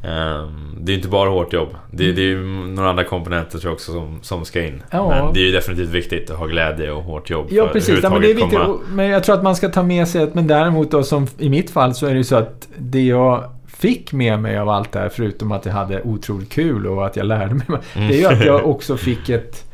Mm. 0.02 0.42
Um, 0.42 0.78
det 0.80 0.92
är 0.92 0.96
inte 0.96 1.08
bara 1.08 1.30
hårt 1.30 1.52
jobb. 1.52 1.68
Det, 1.90 2.04
mm. 2.04 2.16
det 2.16 2.22
är 2.22 2.26
ju 2.26 2.42
några 2.66 2.90
andra 2.90 3.04
komponenter 3.04 3.58
tror 3.58 3.70
jag 3.70 3.74
också 3.74 3.92
som, 3.92 4.18
som 4.22 4.44
ska 4.44 4.64
in. 4.64 4.82
Ja. 4.90 5.08
Men 5.08 5.34
det 5.34 5.40
är 5.40 5.44
ju 5.44 5.52
definitivt 5.52 5.88
viktigt 5.88 6.30
att 6.30 6.38
ha 6.38 6.46
glädje 6.46 6.90
och 6.90 7.02
hårt 7.02 7.30
jobb. 7.30 7.46
Ja, 7.50 7.68
precis. 7.72 8.00
Ja, 8.02 8.10
men 8.10 8.20
det 8.20 8.30
är 8.30 8.34
viktigt. 8.34 8.58
Komma... 8.58 8.78
Men 8.88 9.08
jag 9.08 9.24
tror 9.24 9.34
att 9.34 9.42
man 9.42 9.56
ska 9.56 9.68
ta 9.68 9.82
med 9.82 10.08
sig 10.08 10.22
att, 10.22 10.34
men 10.34 10.46
däremot 10.46 10.90
då 10.90 11.02
som 11.02 11.26
i 11.38 11.48
mitt 11.48 11.70
fall 11.70 11.94
så 11.94 12.06
är 12.06 12.10
det 12.10 12.16
ju 12.16 12.24
så 12.24 12.36
att 12.36 12.68
det 12.78 13.02
jag 13.02 13.50
fick 13.80 14.12
med 14.12 14.38
mig 14.38 14.58
av 14.58 14.68
allt 14.68 14.92
det 14.92 14.98
här, 14.98 15.08
förutom 15.08 15.52
att 15.52 15.66
jag 15.66 15.72
hade 15.72 16.02
otroligt 16.02 16.52
kul 16.52 16.86
och 16.86 17.06
att 17.06 17.16
jag 17.16 17.26
lärde 17.26 17.54
mig. 17.54 17.66
Mm. 17.68 18.08
Det 18.08 18.14
är 18.14 18.18
ju 18.18 18.26
att 18.26 18.44
jag 18.44 18.66
också 18.70 18.96
fick 18.96 19.28
ett... 19.28 19.66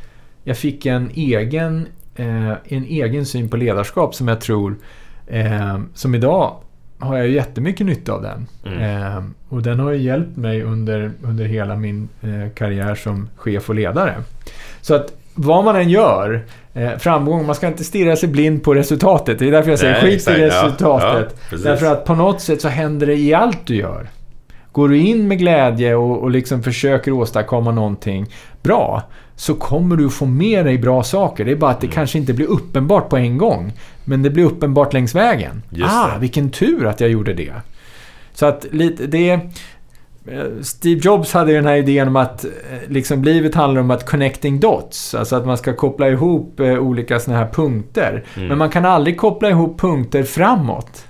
Jag 0.44 0.58
fick 0.58 0.86
en 0.86 1.10
egen 1.14 1.88
en 2.16 2.84
egen 2.84 3.26
syn 3.26 3.48
på 3.48 3.56
ledarskap 3.56 4.14
som 4.14 4.28
jag 4.28 4.40
tror, 4.40 4.76
eh, 5.26 5.78
som 5.94 6.14
idag 6.14 6.56
har 6.98 7.16
jag 7.16 7.28
jättemycket 7.28 7.86
nytta 7.86 8.12
av 8.12 8.22
den. 8.22 8.46
Mm. 8.66 9.06
Eh, 9.06 9.24
och 9.48 9.62
den 9.62 9.80
har 9.80 9.92
ju 9.92 10.02
hjälpt 10.02 10.36
mig 10.36 10.62
under, 10.62 11.10
under 11.22 11.44
hela 11.44 11.76
min 11.76 12.08
eh, 12.22 12.52
karriär 12.54 12.94
som 12.94 13.28
chef 13.36 13.68
och 13.68 13.74
ledare. 13.74 14.14
Så 14.80 14.94
att 14.94 15.12
vad 15.34 15.64
man 15.64 15.76
än 15.76 15.90
gör, 15.90 16.44
eh, 16.74 16.96
framgång, 16.98 17.46
man 17.46 17.54
ska 17.54 17.66
inte 17.66 17.84
stirra 17.84 18.16
sig 18.16 18.28
blind 18.28 18.62
på 18.62 18.74
resultatet. 18.74 19.38
Det 19.38 19.48
är 19.48 19.52
därför 19.52 19.70
jag 19.70 19.78
säger 19.78 20.02
Nej, 20.02 20.02
skit 20.02 20.28
i 20.28 20.32
resultatet. 20.32 21.36
Ja, 21.50 21.56
ja, 21.56 21.58
därför 21.64 21.86
att 21.86 22.04
på 22.04 22.14
något 22.14 22.40
sätt 22.40 22.60
så 22.60 22.68
händer 22.68 23.06
det 23.06 23.16
i 23.16 23.34
allt 23.34 23.66
du 23.66 23.76
gör. 23.76 24.06
Går 24.72 24.88
du 24.88 24.98
in 24.98 25.28
med 25.28 25.38
glädje 25.38 25.94
och, 25.94 26.22
och 26.22 26.30
liksom 26.30 26.62
försöker 26.62 27.12
åstadkomma 27.12 27.70
någonting 27.70 28.26
bra, 28.62 29.02
så 29.36 29.54
kommer 29.54 29.96
du 29.96 30.10
få 30.10 30.26
med 30.26 30.64
dig 30.64 30.78
bra 30.78 31.02
saker. 31.02 31.44
Det 31.44 31.52
är 31.52 31.56
bara 31.56 31.70
att 31.70 31.80
det 31.80 31.86
mm. 31.86 31.94
kanske 31.94 32.18
inte 32.18 32.32
blir 32.32 32.46
uppenbart 32.46 33.08
på 33.08 33.16
en 33.16 33.38
gång. 33.38 33.72
Men 34.04 34.22
det 34.22 34.30
blir 34.30 34.44
uppenbart 34.44 34.92
längs 34.92 35.14
vägen. 35.14 35.62
Just 35.70 35.94
ah, 35.94 36.10
det. 36.14 36.20
vilken 36.20 36.50
tur 36.50 36.86
att 36.86 37.00
jag 37.00 37.10
gjorde 37.10 37.34
det. 37.34 37.52
Så 38.34 38.46
att 38.46 38.66
lite, 38.70 39.06
det... 39.06 39.30
Eh, 40.28 40.62
Steve 40.62 41.00
Jobs 41.04 41.32
hade 41.32 41.50
ju 41.50 41.56
den 41.56 41.66
här 41.66 41.76
idén 41.76 42.08
om 42.08 42.16
att 42.16 42.44
eh, 42.44 42.50
liksom, 42.88 43.24
livet 43.24 43.54
handlar 43.54 43.80
om 43.80 43.90
att 43.90 44.06
connecting 44.06 44.60
dots. 44.60 45.14
Alltså 45.14 45.36
att 45.36 45.46
man 45.46 45.58
ska 45.58 45.72
koppla 45.72 46.08
ihop 46.08 46.60
eh, 46.60 46.78
olika 46.78 47.20
såna 47.20 47.36
här 47.36 47.48
punkter. 47.48 48.24
Mm. 48.36 48.48
Men 48.48 48.58
man 48.58 48.70
kan 48.70 48.84
aldrig 48.84 49.16
koppla 49.16 49.50
ihop 49.50 49.80
punkter 49.80 50.22
framåt. 50.22 51.04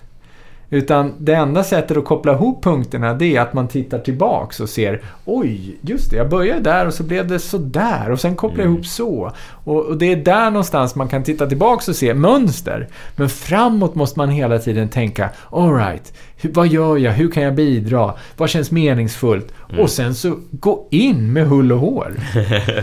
Utan 0.71 1.15
det 1.19 1.35
enda 1.35 1.65
sättet 1.65 1.97
att 1.97 2.05
koppla 2.05 2.33
ihop 2.33 2.65
punkterna 2.65 3.15
det 3.15 3.37
är 3.37 3.41
att 3.41 3.53
man 3.53 3.69
tittar 3.69 3.99
tillbaks 3.99 4.61
och 4.61 4.69
ser 4.69 5.03
Oj, 5.25 5.77
just 5.81 6.11
det, 6.11 6.17
jag 6.17 6.29
började 6.29 6.61
där 6.61 6.87
och 6.87 6.95
så 6.95 7.03
blev 7.03 7.27
det 7.27 7.39
så 7.39 7.59
där 7.59 8.11
och 8.11 8.21
sen 8.21 8.37
kopplar 8.37 8.59
jag 8.59 8.67
mm. 8.67 8.75
ihop 8.75 8.87
så. 8.87 9.33
Och, 9.65 9.87
och, 9.87 9.97
det 9.97 10.13
är 10.13 10.17
där 10.17 10.51
någonstans 10.51 10.95
man 10.95 11.09
kan 11.09 11.25
titta 11.25 11.47
tillbaks 11.47 11.89
och 11.89 11.97
se 11.97 12.15
mönster. 12.15 12.89
Men 13.17 13.29
framåt 13.29 13.95
måste 13.95 14.19
man 14.19 14.29
hela 14.29 14.59
tiden 14.59 14.89
tänka 14.89 15.31
Alright, 15.53 16.13
vad 16.43 16.69
gör 16.69 16.97
jag? 16.97 17.13
Hur 17.13 17.31
kan 17.31 17.43
jag 17.43 17.55
bidra? 17.55 18.15
Vad 18.37 18.51
känns 18.51 18.71
meningsfullt? 18.71 19.53
Mm. 19.69 19.81
Och 19.81 19.91
sen 19.91 20.15
så 20.15 20.39
gå 20.51 20.89
in 20.91 21.33
med 21.33 21.47
hull 21.47 21.73
och 21.73 21.79
hår. 21.79 22.15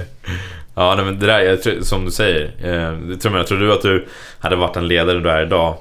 ja, 0.76 0.96
men 0.98 1.20
det 1.20 1.26
där, 1.26 1.40
jag, 1.40 1.86
som 1.86 2.06
du 2.06 2.12
säger. 2.12 2.52
Eh, 2.64 3.34
jag 3.34 3.48
tror 3.48 3.58
du 3.58 3.74
att 3.74 3.82
du 3.82 4.06
hade 4.40 4.56
varit 4.56 4.78
en 4.78 4.88
ledare 4.88 5.20
du 5.20 5.30
är 5.30 5.46
idag 5.46 5.78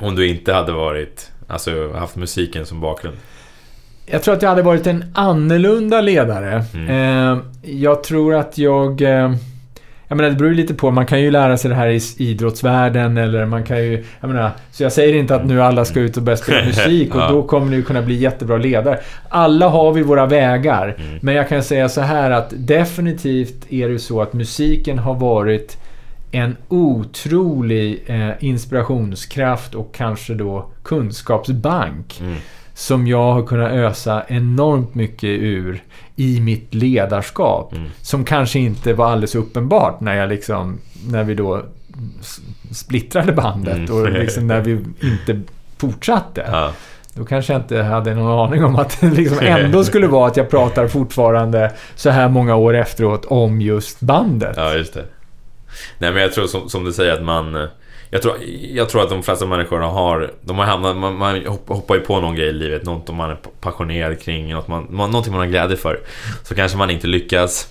om 0.00 0.14
du 0.14 0.28
inte 0.28 0.52
hade 0.52 0.72
varit, 0.72 1.30
alltså 1.46 1.92
haft 1.92 2.16
musiken 2.16 2.66
som 2.66 2.80
bakgrund? 2.80 3.16
Jag 4.06 4.22
tror 4.22 4.34
att 4.34 4.42
jag 4.42 4.48
hade 4.48 4.62
varit 4.62 4.86
en 4.86 5.04
annorlunda 5.14 6.00
ledare. 6.00 6.64
Mm. 6.74 6.90
Eh, 6.90 7.38
jag 7.62 8.02
tror 8.02 8.34
att 8.34 8.58
jag... 8.58 9.02
Eh, 9.02 9.32
jag 10.08 10.16
menar, 10.16 10.30
det 10.30 10.36
beror 10.36 10.54
lite 10.54 10.74
på. 10.74 10.90
Man 10.90 11.06
kan 11.06 11.20
ju 11.20 11.30
lära 11.30 11.56
sig 11.56 11.68
det 11.68 11.74
här 11.74 11.88
i 11.88 12.00
idrottsvärlden 12.18 13.16
eller 13.16 13.46
man 13.46 13.64
kan 13.64 13.84
ju... 13.84 14.04
Jag 14.20 14.28
menar, 14.28 14.50
så 14.70 14.82
jag 14.82 14.92
säger 14.92 15.14
inte 15.14 15.34
att 15.34 15.46
nu 15.46 15.62
alla 15.62 15.84
ska 15.84 16.00
ut 16.00 16.16
och 16.16 16.22
börja 16.22 16.36
spela 16.36 16.64
musik 16.66 17.14
och 17.14 17.20
ja. 17.20 17.28
då 17.28 17.42
kommer 17.42 17.76
ni 17.76 17.82
kunna 17.82 18.02
bli 18.02 18.14
jättebra 18.14 18.56
ledare. 18.56 18.98
Alla 19.28 19.68
har 19.68 19.92
vi 19.92 20.02
våra 20.02 20.26
vägar. 20.26 20.96
Mm. 20.98 21.18
Men 21.22 21.34
jag 21.34 21.48
kan 21.48 21.62
säga 21.62 21.88
så 21.88 22.00
här 22.00 22.30
att 22.30 22.52
definitivt 22.56 23.72
är 23.72 23.88
det 23.88 23.98
så 23.98 24.22
att 24.22 24.32
musiken 24.32 24.98
har 24.98 25.14
varit 25.14 25.78
en 26.30 26.56
otrolig 26.68 28.04
eh, 28.06 28.30
inspirationskraft 28.40 29.74
och 29.74 29.94
kanske 29.94 30.34
då 30.34 30.70
kunskapsbank. 30.82 32.20
Mm. 32.20 32.36
Som 32.74 33.06
jag 33.06 33.32
har 33.32 33.46
kunnat 33.46 33.72
ösa 33.72 34.22
enormt 34.28 34.94
mycket 34.94 35.28
ur 35.28 35.82
i 36.16 36.40
mitt 36.40 36.74
ledarskap. 36.74 37.72
Mm. 37.72 37.88
Som 38.02 38.24
kanske 38.24 38.58
inte 38.58 38.92
var 38.92 39.06
alldeles 39.06 39.34
uppenbart 39.34 40.00
när 40.00 40.16
jag 40.16 40.28
liksom, 40.28 40.78
när 41.08 41.24
vi 41.24 41.34
då 41.34 41.62
splittrade 42.70 43.32
bandet 43.32 43.76
mm. 43.76 43.94
och 43.94 44.10
liksom 44.20 44.46
när 44.46 44.60
vi 44.60 44.70
inte 45.00 45.40
fortsatte. 45.78 46.44
Ja. 46.52 46.72
Då 47.14 47.24
kanske 47.24 47.52
jag 47.52 47.62
inte 47.62 47.82
hade 47.82 48.14
någon 48.14 48.48
aning 48.48 48.64
om 48.64 48.76
att 48.76 49.00
det 49.00 49.10
liksom 49.10 49.38
ändå 49.40 49.84
skulle 49.84 50.06
vara 50.06 50.26
att 50.26 50.36
jag 50.36 50.50
pratar 50.50 50.88
fortfarande 50.88 51.72
så 51.94 52.10
här 52.10 52.28
många 52.28 52.56
år 52.56 52.74
efteråt 52.74 53.24
om 53.24 53.60
just 53.60 54.00
bandet. 54.00 54.54
Ja, 54.56 54.74
just 54.74 54.94
det. 54.94 55.04
Nej 55.98 56.12
men 56.12 56.22
jag 56.22 56.32
tror 56.32 56.46
som, 56.46 56.68
som 56.68 56.84
du 56.84 56.92
säger 56.92 57.12
att 57.12 57.22
man... 57.22 57.68
Jag 58.12 58.22
tror, 58.22 58.36
jag 58.72 58.88
tror 58.88 59.02
att 59.02 59.10
de 59.10 59.22
flesta 59.22 59.46
människor 59.46 59.78
har... 59.78 60.30
De 60.40 60.58
har 60.58 60.64
hamnat, 60.64 60.96
man, 60.96 61.16
man 61.16 61.46
hoppar 61.46 61.94
ju 61.94 62.00
på 62.00 62.20
någon 62.20 62.34
grej 62.34 62.48
i 62.48 62.52
livet, 62.52 62.84
något 62.84 63.14
man 63.14 63.30
är 63.30 63.36
passionerad 63.60 64.20
kring, 64.20 64.52
något 64.52 64.68
man, 64.68 64.84
någonting 64.90 65.32
man 65.32 65.40
har 65.40 65.46
glädje 65.46 65.76
för. 65.76 66.00
Så 66.42 66.54
kanske 66.54 66.78
man 66.78 66.90
inte 66.90 67.06
lyckas. 67.06 67.68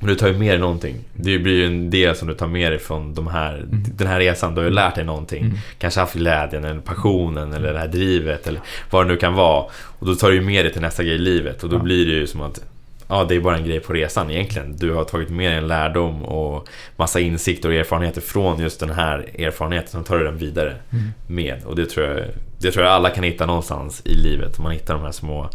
Men 0.00 0.08
du 0.08 0.14
tar 0.14 0.28
ju 0.28 0.38
med 0.38 0.50
dig 0.50 0.58
någonting. 0.58 0.96
Det 1.12 1.38
blir 1.38 1.54
ju 1.54 1.66
en 1.66 1.90
del 1.90 2.16
som 2.16 2.28
du 2.28 2.34
tar 2.34 2.46
med 2.46 2.72
dig 2.72 2.78
från 2.78 3.14
de 3.14 3.26
här, 3.26 3.54
mm. 3.54 3.82
den 3.86 4.06
här 4.06 4.18
resan. 4.18 4.54
Du 4.54 4.60
har 4.60 4.68
ju 4.68 4.74
lärt 4.74 4.94
dig 4.94 5.04
någonting. 5.04 5.44
Mm. 5.44 5.58
Kanske 5.78 6.00
haft 6.00 6.14
glädjen 6.14 6.64
eller 6.64 6.80
passionen 6.80 7.52
eller 7.52 7.72
det 7.72 7.78
här 7.78 7.88
drivet 7.88 8.46
eller 8.46 8.60
vad 8.90 9.06
det 9.06 9.12
nu 9.12 9.16
kan 9.16 9.34
vara. 9.34 9.64
Och 9.98 10.06
då 10.06 10.14
tar 10.14 10.30
du 10.30 10.40
med 10.40 10.64
dig 10.64 10.72
till 10.72 10.82
nästa 10.82 11.02
grej 11.02 11.14
i 11.14 11.18
livet 11.18 11.62
och 11.62 11.68
då 11.68 11.76
ja. 11.76 11.80
blir 11.80 12.06
det 12.06 12.12
ju 12.12 12.26
som 12.26 12.40
att 12.40 12.60
ja, 13.08 13.24
det 13.28 13.34
är 13.34 13.40
bara 13.40 13.56
en 13.56 13.64
grej 13.64 13.80
på 13.80 13.92
resan 13.92 14.30
egentligen. 14.30 14.76
Du 14.76 14.92
har 14.92 15.04
tagit 15.04 15.30
med 15.30 15.50
dig 15.50 15.58
en 15.58 15.66
lärdom 15.66 16.22
och 16.22 16.68
massa 16.96 17.20
insikter 17.20 17.68
och 17.68 17.74
erfarenheter 17.74 18.20
från 18.20 18.60
just 18.60 18.80
den 18.80 18.90
här 18.90 19.40
erfarenheten. 19.40 19.88
Sen 19.88 20.04
tar 20.04 20.18
du 20.18 20.24
den 20.24 20.38
vidare 20.38 20.76
mm. 20.92 21.08
med. 21.26 21.64
Och 21.64 21.76
det 21.76 21.86
tror, 21.86 22.06
jag, 22.06 22.24
det 22.58 22.70
tror 22.70 22.84
jag 22.84 22.94
alla 22.94 23.10
kan 23.10 23.24
hitta 23.24 23.46
någonstans 23.46 24.02
i 24.04 24.14
livet. 24.14 24.58
Man 24.58 24.72
hittar 24.72 24.94
de 24.94 25.02
här 25.02 25.12
små 25.12 25.50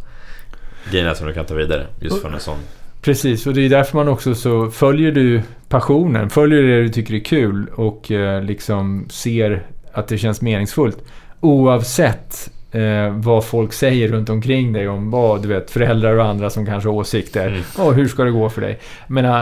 grejerna 0.91 1.15
som 1.15 1.27
du 1.27 1.33
kan 1.33 1.45
ta 1.45 1.53
vidare 1.53 1.87
just 1.99 2.21
från 2.21 2.33
en 2.33 2.39
sån. 2.39 2.57
Precis, 3.01 3.47
och 3.47 3.53
det 3.53 3.61
är 3.61 3.69
därför 3.69 3.97
man 3.97 4.07
också 4.07 4.35
så 4.35 4.71
följer 4.71 5.11
du 5.11 5.41
passionen, 5.69 6.29
följer 6.29 6.61
det 6.61 6.81
du 6.81 6.89
tycker 6.89 7.13
är 7.13 7.19
kul 7.19 7.69
och 7.75 8.11
eh, 8.11 8.43
liksom 8.43 9.05
ser 9.09 9.63
att 9.93 10.07
det 10.07 10.17
känns 10.17 10.41
meningsfullt. 10.41 10.97
Oavsett 11.39 12.51
eh, 12.73 13.09
vad 13.09 13.45
folk 13.45 13.73
säger 13.73 14.07
runt 14.07 14.29
omkring 14.29 14.73
dig 14.73 14.87
om 14.87 15.11
vad, 15.11 15.41
du 15.41 15.47
vet, 15.47 15.71
föräldrar 15.71 16.17
och 16.17 16.25
andra 16.25 16.49
som 16.49 16.65
kanske 16.65 16.89
har 16.89 16.95
åsikter. 16.95 17.47
Mm. 17.47 17.61
Och 17.77 17.93
hur 17.93 18.07
ska 18.07 18.23
det 18.23 18.31
gå 18.31 18.49
för 18.49 18.61
dig? 18.61 18.79
Men 19.07 19.25
äh, 19.25 19.41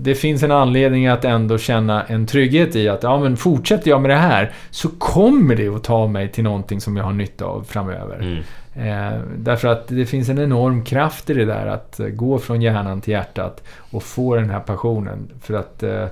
det 0.00 0.14
finns 0.14 0.42
en 0.42 0.52
anledning 0.52 1.06
att 1.06 1.24
ändå 1.24 1.58
känna 1.58 2.02
en 2.02 2.26
trygghet 2.26 2.76
i 2.76 2.88
att 2.88 3.02
ja, 3.02 3.20
men 3.20 3.36
fortsätter 3.36 3.90
jag 3.90 4.02
med 4.02 4.10
det 4.10 4.16
här 4.16 4.52
så 4.70 4.88
kommer 4.88 5.56
det 5.56 5.68
att 5.68 5.84
ta 5.84 6.06
mig 6.06 6.28
till 6.28 6.44
någonting 6.44 6.80
som 6.80 6.96
jag 6.96 7.04
har 7.04 7.12
nytta 7.12 7.44
av 7.44 7.62
framöver. 7.62 8.16
Mm. 8.20 8.42
Eh, 8.78 9.20
därför 9.36 9.68
att 9.68 9.88
det 9.88 10.06
finns 10.06 10.28
en 10.28 10.38
enorm 10.38 10.84
kraft 10.84 11.30
i 11.30 11.34
det 11.34 11.44
där 11.44 11.66
att 11.66 12.00
gå 12.12 12.38
från 12.38 12.62
hjärnan 12.62 13.00
till 13.00 13.12
hjärtat 13.12 13.62
och 13.90 14.02
få 14.02 14.34
den 14.34 14.50
här 14.50 14.60
passionen. 14.60 15.30
För 15.42 15.54
att 15.54 15.82
eh, 15.82 16.04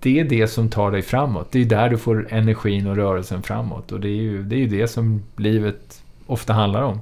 det 0.00 0.20
är 0.20 0.24
det 0.24 0.46
som 0.48 0.68
tar 0.68 0.90
dig 0.90 1.02
framåt. 1.02 1.48
Det 1.52 1.60
är 1.60 1.64
där 1.64 1.88
du 1.88 1.98
får 1.98 2.26
energin 2.30 2.86
och 2.86 2.96
rörelsen 2.96 3.42
framåt. 3.42 3.92
Och 3.92 4.00
det 4.00 4.08
är 4.08 4.22
ju 4.22 4.42
det, 4.42 4.54
är 4.56 4.58
ju 4.60 4.66
det 4.66 4.88
som 4.88 5.22
livet 5.36 6.02
ofta 6.26 6.52
handlar 6.52 6.82
om. 6.82 7.00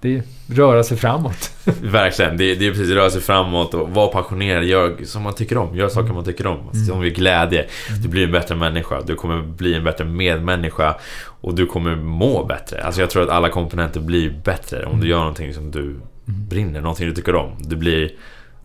det 0.00 0.16
är 0.16 0.22
röra 0.46 0.82
sig 0.84 0.96
framåt. 0.96 1.50
Verkligen. 1.82 2.36
Det, 2.36 2.54
det 2.54 2.66
är 2.66 2.70
precis 2.70 2.90
röra 2.90 3.10
sig 3.10 3.20
framåt 3.20 3.74
och 3.74 3.90
vara 3.90 4.08
passionerad. 4.08 4.64
Gör 4.64 4.96
som 5.04 5.22
man 5.22 5.34
tycker 5.34 5.58
om. 5.58 5.76
Gör 5.76 5.88
saker 5.88 6.12
man 6.12 6.24
tycker 6.24 6.46
om. 6.46 6.60
Mm. 6.60 6.84
Som 6.86 7.04
ger 7.04 7.10
glädje. 7.10 7.66
Du 8.02 8.08
blir 8.08 8.24
en 8.24 8.32
bättre 8.32 8.54
människa. 8.56 9.00
Du 9.06 9.14
kommer 9.14 9.42
bli 9.42 9.74
en 9.74 9.84
bättre 9.84 10.04
medmänniska. 10.04 10.94
Och 11.40 11.54
du 11.54 11.66
kommer 11.66 11.96
må 11.96 12.44
bättre. 12.44 12.82
Alltså 12.84 13.00
jag 13.00 13.10
tror 13.10 13.22
att 13.22 13.28
alla 13.28 13.48
komponenter 13.48 14.00
blir 14.00 14.30
bättre 14.44 14.84
om 14.84 14.92
du 14.92 14.96
Mm. 14.96 15.08
gör 15.08 15.18
någonting 15.18 15.54
som 15.54 15.70
du 15.70 16.00
brinner. 16.24 16.80
Någonting 16.80 17.08
du 17.08 17.14
tycker 17.14 17.34
om. 17.34 17.56
Du 17.60 17.76
blir... 17.76 18.10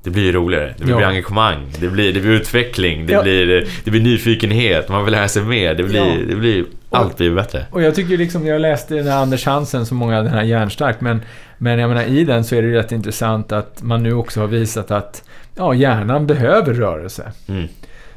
Det 0.04 0.10
blir 0.10 0.34
roligare. 0.34 0.74
Det 0.78 0.84
blir 0.86 1.00
Ja. 1.00 1.08
engagemang. 1.08 1.58
Det 1.80 1.88
blir, 1.88 2.14
det 2.14 2.20
blir 2.20 2.32
utveckling. 2.32 3.06
Det, 3.06 3.14
Ja. 3.14 3.22
blir, 3.24 3.68
det 3.84 3.92
blir 3.92 4.02
nyfikenhet. 4.02 4.90
Man 4.90 5.04
vill 5.06 5.12
lära 5.12 5.28
sig 5.28 5.44
mer. 5.44 5.74
Det 5.76 5.84
blir... 5.84 6.00
Ja. 6.00 6.16
Det 6.30 6.36
blir 6.36 6.66
allt 6.90 7.18
blir 7.18 7.36
bättre. 7.36 7.66
Och 7.72 7.82
jag 7.82 7.96
tycker 7.96 8.18
liksom, 8.18 8.48
jag 8.48 8.62
läste 8.62 8.96
den 8.96 9.08
här 9.08 9.18
Anders 9.22 9.46
Hansen, 9.46 9.86
så 9.86 9.96
många 9.96 10.22
den 10.22 10.32
här 10.34 10.44
Hjärnstark, 10.44 11.02
men, 11.02 11.22
men 11.58 11.80
jag 11.80 11.90
menar 11.90 12.04
i 12.04 12.24
den 12.24 12.44
så 12.44 12.56
är 12.56 12.62
det 12.62 12.74
rätt 12.80 12.92
intressant 12.92 13.52
att 13.52 13.82
man 13.84 14.04
nu 14.04 14.14
också 14.14 14.40
har 14.40 14.48
visat 14.48 14.92
att 14.92 15.24
ja, 15.56 15.74
hjärnan 15.74 16.28
behöver 16.28 16.74
rörelse. 16.74 17.32
Mm. 17.48 17.68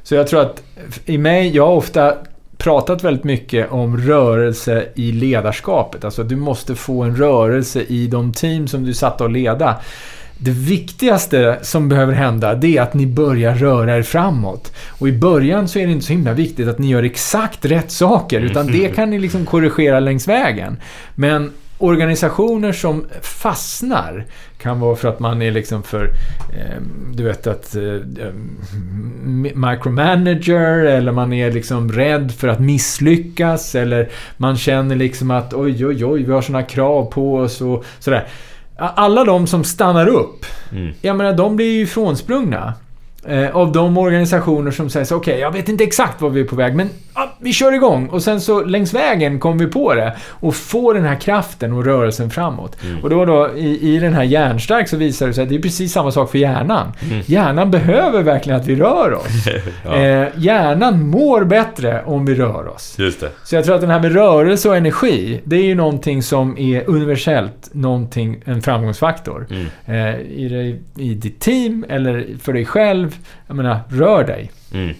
Så 0.03 0.15
jag 0.15 0.27
tror 0.27 0.41
att 0.41 0.63
i 1.05 1.19
mig, 1.19 1.57
jag 1.57 1.67
har 1.67 1.73
ofta 1.75 2.15
pratat 2.59 3.05
väldigt 3.05 3.25
mycket 3.25 3.71
om 3.73 3.97
rörelse 4.01 4.85
i 4.95 5.13
ledarskapet. 5.13 6.05
Alltså 6.05 6.23
du 6.23 6.37
måste 6.37 6.75
få 6.75 7.03
en 7.03 7.17
rörelse 7.17 7.83
i 7.83 8.07
de 8.07 8.33
team 8.33 8.69
som 8.69 8.85
du 8.85 8.95
satt 8.95 9.21
att 9.21 9.33
leda. 9.33 9.77
Det 10.39 10.51
viktigaste 10.51 11.59
som 11.63 11.89
behöver 11.89 12.13
hända, 12.13 12.55
det 12.55 12.77
är 12.77 12.83
att 12.83 12.95
ni 12.95 13.07
börjar 13.07 13.55
röra 13.55 13.97
er 13.97 14.03
framåt. 14.03 14.73
Och 14.99 15.09
i 15.09 15.13
början 15.13 15.69
så 15.69 15.79
är 15.79 15.87
det 15.87 15.93
inte 15.93 16.07
så 16.07 16.13
himla 16.13 16.33
viktigt 16.33 16.69
att 16.69 16.79
ni 16.79 16.89
gör 16.89 17.03
exakt 17.03 17.65
rätt 17.65 17.91
saker, 17.91 18.41
utan 18.41 18.67
det 18.67 18.89
kan 18.95 19.11
ni 19.11 19.19
liksom 19.19 19.47
korrigera 19.47 20.01
längs 20.01 20.29
vägen. 20.29 20.77
Men 21.15 21.51
organisationer 21.79 22.73
som 22.73 23.05
fastnar 23.23 24.25
kan 24.59 24.81
vara 24.81 24.97
för 24.97 25.09
att 25.09 25.21
man 25.21 25.43
är 25.43 25.51
liksom 25.51 25.83
för, 25.83 26.05
eh, 26.53 26.83
du 27.15 27.23
vet 27.23 27.47
att 27.47 27.75
eh, 27.75 27.83
m- 27.83 29.49
micromanager 29.55 30.85
eller 30.85 31.13
man 31.13 31.33
är 31.33 31.53
liksom 31.53 31.93
rädd 31.93 32.33
för 32.33 32.49
att 32.49 32.61
misslyckas 32.61 33.75
eller 33.75 34.09
man 34.37 34.57
känner 34.57 34.97
liksom 34.97 35.31
att 35.31 35.55
oj, 35.55 35.87
oj, 35.87 36.05
oj, 36.05 36.23
vi 36.23 36.33
har 36.33 36.43
såna 36.43 36.63
krav 36.63 37.05
på 37.05 37.37
oss 37.37 37.61
och 37.61 37.85
sådär. 37.99 38.27
Alla 38.79 39.25
de 39.25 39.47
som 39.47 39.65
stannar 39.65 40.07
upp, 40.09 40.47
Mm. 40.73 40.95
jag 41.01 41.17
menar 41.17 41.33
de 41.33 41.57
blir 41.57 41.67
ju 41.73 41.83
ifrånsprungna. 41.83 42.75
Eh, 43.29 43.57
av 43.57 43.73
de 43.73 43.99
organisationer 43.99 44.71
som 44.71 44.91
säger 44.91 45.07
så 45.07 45.17
okej, 45.17 45.39
jag 45.41 45.51
vet 45.51 45.69
inte 45.69 45.85
exakt 45.85 46.21
var 46.21 46.31
vi 46.31 46.41
är 46.41 46.45
på 46.45 46.57
väg, 46.57 46.75
men 46.75 46.91
ja, 47.15 47.33
vi 47.39 47.53
kör 47.53 47.73
igång. 47.73 48.09
Och 48.09 48.23
sen 48.23 48.41
så 48.41 48.65
längs 48.65 48.95
vägen 48.95 49.41
kommer 49.41 49.65
vi 49.65 49.71
på 49.71 49.95
det 49.95 50.17
och 50.29 50.55
får 50.55 50.95
den 50.95 51.05
här 51.05 51.21
kraften 51.21 51.73
och 51.73 51.85
rörelsen 51.85 52.31
framåt. 52.31 52.77
Mm. 52.85 53.03
Och 53.03 53.11
då, 53.11 53.25
då 53.25 53.51
i, 53.57 53.95
i 53.95 53.99
den 53.99 54.15
här 54.15 54.23
hjärnstark 54.23 54.89
så 54.89 54.97
visar 54.97 55.27
det 55.27 55.35
sig 55.35 55.43
att 55.43 55.49
det 55.49 55.55
är 55.55 55.63
precis 55.63 55.93
samma 55.93 56.11
sak 56.11 56.31
för 56.31 56.39
hjärnan. 56.39 56.93
Mm. 57.11 57.23
Hjärnan 57.27 57.71
behöver 57.71 58.23
verkligen 58.23 58.61
att 58.61 58.67
vi 58.67 58.77
rör 58.77 59.13
oss. 59.13 59.47
ja, 59.85 59.97
eh, 59.97 60.29
hjärnan 60.37 61.09
mår 61.09 61.45
bättre 61.45 62.03
om 62.05 62.27
vi 62.27 62.35
rör 62.35 62.69
oss. 62.69 62.97
just 62.99 63.21
det. 63.21 63.31
Så 63.45 63.55
jag 63.55 63.65
tror 63.65 63.75
att 63.75 63.81
den 63.81 63.91
här 63.91 64.01
med 64.01 64.13
rörelse 64.13 64.69
och 64.69 64.77
energi, 64.77 65.41
det 65.45 65.57
är 65.57 65.65
ju 65.65 65.75
någonting 65.75 66.23
som 66.23 66.59
är 66.59 66.91
universellt 66.91 67.69
någonting, 67.73 68.43
en 68.45 68.63
framgångsfaktor. 68.63 69.47
Mm. 69.51 69.67
Eh, 69.87 70.21
i, 70.21 70.81
I 70.97 71.15
ditt 71.15 71.41
team 71.41 71.85
eller 71.89 72.27
för 72.41 72.53
dig 72.53 72.65
själv. 72.65 73.16
Jag 73.47 73.57
menar, 73.57 73.81
rör 73.89 74.25
dig. 74.25 74.51
Mm. 74.73 74.95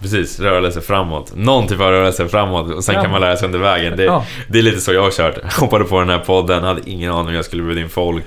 Precis, 0.00 0.40
rörelse 0.40 0.80
framåt. 0.80 1.32
Någon 1.36 1.66
typ 1.66 1.80
av 1.80 1.90
rörelse 1.90 2.28
framåt 2.28 2.74
och 2.74 2.84
sen 2.84 2.94
kan 2.94 3.10
man 3.10 3.20
lära 3.20 3.36
sig 3.36 3.46
under 3.46 3.58
vägen. 3.58 3.96
Det, 3.96 4.04
Ja. 4.04 4.24
det 4.48 4.58
är 4.58 4.62
lite 4.62 4.80
så 4.80 4.92
jag 4.92 5.02
har 5.02 5.10
kört. 5.10 5.52
Hoppade 5.60 5.84
på 5.84 6.00
den 6.00 6.08
här 6.08 6.18
podden, 6.18 6.64
hade 6.64 6.80
ingen 6.90 7.12
aning 7.12 7.28
om 7.28 7.34
jag 7.34 7.44
skulle 7.44 7.62
bjuda 7.62 7.80
in 7.80 7.88
folk. 7.88 8.24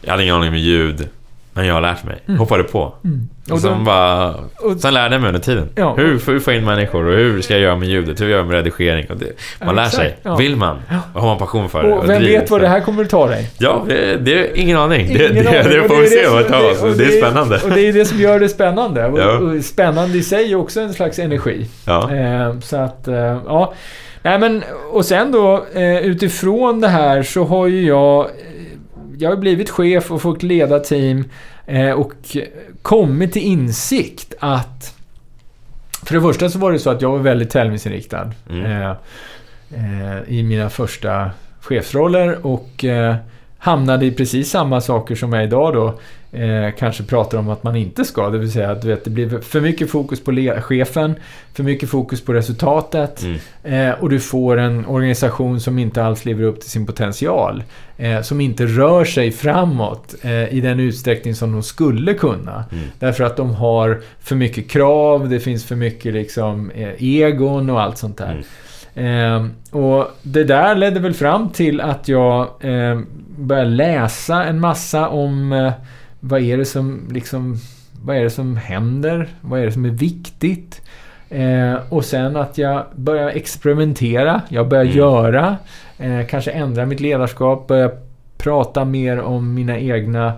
Jag 0.00 0.10
hade 0.10 0.22
ingen 0.22 0.34
aning 0.36 0.50
med 0.50 0.60
ljud. 0.60 1.08
Men 1.54 1.66
jag 1.66 1.74
har 1.74 1.80
lärt 1.80 2.04
mig. 2.04 2.18
Mm. 2.26 2.38
Hoppade 2.40 2.62
på. 2.64 2.94
Mm. 3.04 3.28
Och 3.46 3.52
Och 3.52 3.60
sen 3.60 3.78
då- 3.78 3.84
bara... 3.84 4.34
och- 4.58 4.80
Sen 4.80 4.94
lärde 4.94 5.14
jag 5.14 5.20
mig 5.20 5.28
under 5.28 5.40
tiden. 5.40 5.68
Ja. 5.74 5.94
Hur, 5.96 6.20
hur 6.26 6.40
får 6.40 6.52
jag 6.52 6.60
in 6.60 6.66
människor 6.66 7.06
och 7.06 7.14
hur 7.14 7.40
ska 7.42 7.54
jag 7.54 7.62
göra 7.62 7.76
med 7.76 7.88
ljudet? 7.88 8.20
Hur 8.20 8.28
gör 8.28 8.36
jag 8.36 8.46
med 8.46 8.54
redigering? 8.56 9.06
Och 9.10 9.16
det, 9.16 9.26
man 9.60 9.68
Ja, 9.76 9.82
lär 9.82 9.88
sig. 9.88 10.16
Ja. 10.22 10.36
Vill 10.36 10.56
man? 10.56 10.76
Och 11.14 11.20
har 11.20 11.28
man 11.28 11.38
passion 11.38 11.68
för 11.68 11.82
det? 11.82 11.92
Och 11.92 12.08
vem 12.08 12.22
driv 12.22 12.40
vet 12.40 12.50
vad 12.50 12.60
det 12.60 12.68
här 12.68 12.80
kommer 12.80 13.02
att 13.04 13.10
ta 13.10 13.26
dig? 13.26 13.50
Ja, 13.58 13.84
det, 13.88 14.16
det 14.16 14.34
är 14.38 14.56
ingen 14.58 14.76
aning. 14.78 15.06
det, 15.14 15.30
Ingen 15.30 15.44
det, 15.44 15.60
aning. 15.60 15.72
det 15.72 15.80
Och 15.80 15.86
får 15.86 15.96
vi 16.00 16.06
se 16.06 16.28
vad 16.28 16.42
det 16.44 16.48
tar 16.48 16.70
oss. 16.70 16.82
och 16.82 16.90
Det 16.96 17.04
är 17.04 17.08
spännande. 17.22 17.60
Och 17.64 17.70
det 17.70 17.80
är 17.88 17.92
det 17.92 18.04
som 18.04 18.20
gör 18.20 18.40
det 18.40 18.48
spännande. 18.48 19.06
Och, 19.06 19.42
och 19.42 19.64
spännande 19.64 20.18
i 20.18 20.22
sig 20.22 20.52
är 20.52 20.56
också 20.56 20.80
en 20.80 20.94
slags 20.94 21.18
energi. 21.18 21.66
Eh, 21.86 22.58
så 22.60 22.76
att, 22.76 23.08
eh, 23.08 23.14
ja. 23.46 23.72
Nej 24.24 24.38
men, 24.38 24.62
och 24.92 25.04
sen 25.04 25.32
då 25.32 25.64
eh, 25.74 25.98
utifrån 25.98 26.80
det 26.80 26.88
här 26.88 27.22
så 27.22 27.44
har 27.44 27.66
ju 27.66 27.86
jag... 27.86 28.26
Jag 29.22 29.30
har 29.30 29.36
blivit 29.36 29.70
chef 29.70 30.10
och 30.10 30.22
fått 30.22 30.42
leda 30.42 30.80
team 30.80 31.24
eh, 31.66 31.90
och 31.90 32.12
kommit 32.82 33.32
till 33.32 33.42
insikt 33.42 34.34
att... 34.38 34.98
För 36.02 36.14
det 36.14 36.20
första 36.20 36.50
så 36.50 36.58
var 36.58 36.72
det 36.72 36.78
så 36.78 36.90
att 36.90 37.02
jag 37.02 37.10
var 37.10 37.18
väldigt 37.18 37.50
tävlingsinriktad. 37.50 38.32
Mm. 38.50 38.64
Eh, 38.64 38.90
eh, 39.70 40.22
I 40.28 40.42
mina 40.42 40.70
första 40.70 41.30
chefsroller 41.60 42.46
och 42.46 42.84
hamnade 43.62 44.06
i 44.06 44.10
precis 44.10 44.50
samma 44.50 44.80
saker 44.80 45.14
som 45.14 45.32
jag 45.32 45.44
idag 45.44 45.74
då 45.74 45.86
eh, 46.38 46.74
kanske 46.78 47.02
pratar 47.02 47.38
om 47.38 47.48
att 47.48 47.62
man 47.62 47.76
inte 47.76 48.04
ska. 48.04 48.30
Det 48.30 48.38
vill 48.38 48.52
säga 48.52 48.70
att 48.70 48.84
vet, 48.84 49.04
det 49.04 49.10
blir 49.10 49.40
för 49.40 49.60
mycket 49.60 49.90
fokus 49.90 50.24
på 50.24 50.32
chefen, 50.60 51.14
för 51.54 51.62
mycket 51.62 51.88
fokus 51.88 52.20
på 52.24 52.32
resultatet 52.32 53.22
Mm. 53.22 53.88
eh, 53.90 54.00
och 54.00 54.10
du 54.10 54.20
får 54.20 54.56
en 54.56 54.86
organisation 54.86 55.60
som 55.60 55.78
inte 55.78 56.04
alls 56.04 56.24
lever 56.24 56.44
upp 56.44 56.60
till 56.60 56.70
sin 56.70 56.86
potential. 56.86 57.62
Eh, 57.96 58.22
som 58.22 58.40
inte 58.40 58.66
rör 58.66 59.04
sig 59.04 59.30
framåt 59.30 60.14
eh, 60.22 60.54
i 60.54 60.60
den 60.60 60.80
utsträckning 60.80 61.34
som 61.34 61.52
de 61.52 61.62
skulle 61.62 62.14
kunna. 62.14 62.64
Mm. 62.72 62.84
Därför 62.98 63.24
att 63.24 63.36
de 63.36 63.54
har 63.54 64.00
för 64.20 64.36
mycket 64.36 64.70
krav, 64.70 65.28
det 65.28 65.40
finns 65.40 65.64
för 65.64 65.76
mycket 65.76 66.14
liksom, 66.14 66.70
eh, 66.70 66.88
egon 66.98 67.70
och 67.70 67.80
allt 67.80 67.98
sånt 67.98 68.18
där. 68.18 68.32
Mm. 68.32 68.44
Ehm, 68.94 69.50
och 69.70 70.06
det 70.22 70.44
där 70.44 70.74
ledde 70.74 71.00
väl 71.00 71.14
fram 71.14 71.48
till 71.48 71.80
att 71.80 72.08
jag 72.08 72.48
eh, 72.60 73.00
började 73.38 73.70
läsa 73.70 74.44
en 74.44 74.60
massa 74.60 75.08
om 75.08 75.52
eh, 75.52 75.72
vad 76.20 76.40
är 76.40 76.56
det 76.56 76.64
som 76.64 77.08
liksom 77.12 77.56
vad 78.04 78.16
är 78.16 78.22
det 78.22 78.30
som 78.30 78.56
händer? 78.56 79.28
Vad 79.40 79.60
är 79.60 79.64
det 79.66 79.72
som 79.72 79.84
är 79.84 79.90
viktigt? 79.90 80.80
Eh, 81.30 81.74
och 81.88 82.04
sen 82.04 82.36
att 82.36 82.58
jag 82.58 82.84
börjar 82.94 83.28
experimentera. 83.28 84.42
Jag 84.48 84.68
börjar 84.68 84.84
Mm. 84.84 84.96
göra. 84.96 85.56
Eh, 85.98 86.26
kanske 86.26 86.50
ändra 86.50 86.86
mitt 86.86 87.00
ledarskap. 87.00 87.66
Börja 87.66 87.90
prata 88.38 88.84
mer 88.84 89.20
om 89.20 89.54
mina 89.54 89.78
egna 89.78 90.32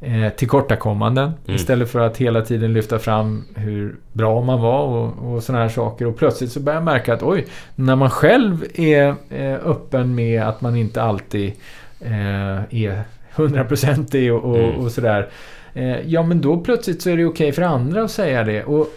eh, 0.00 0.28
tillkortakommanden. 0.28 1.32
Mm. 1.44 1.56
Istället 1.56 1.90
för 1.90 2.00
att 2.00 2.16
hela 2.16 2.42
tiden 2.42 2.72
lyfta 2.72 2.98
fram 2.98 3.44
hur 3.54 3.96
bra 4.12 4.40
man 4.42 4.60
var 4.60 4.82
och, 4.82 5.34
och 5.34 5.42
sådana 5.42 5.62
här 5.64 5.70
saker. 5.70 6.06
Och 6.06 6.16
plötsligt 6.16 6.52
så 6.52 6.60
börjar 6.60 6.76
jag 6.76 6.84
märka 6.84 7.14
att 7.14 7.22
oj, 7.22 7.46
när 7.74 7.96
man 7.96 8.10
själv 8.10 8.64
är 8.74 9.14
eh, 9.30 9.54
öppen 9.64 10.14
med 10.14 10.42
att 10.42 10.60
man 10.60 10.76
inte 10.76 11.02
alltid 11.02 11.52
eh, 12.00 12.74
är 12.74 13.02
hundraprocentig 13.34 14.34
och, 14.34 14.44
och, 14.44 14.58
Mm. 14.58 14.76
och 14.76 14.92
sådär. 14.92 15.28
Eh, 15.74 16.00
ja, 16.06 16.22
men 16.22 16.40
då 16.40 16.60
plötsligt 16.60 17.02
så 17.02 17.10
är 17.10 17.16
det 17.16 17.24
okej 17.24 17.52
för 17.52 17.62
andra 17.62 18.02
att 18.02 18.10
säga 18.10 18.44
det. 18.44 18.64
Och 18.64 18.88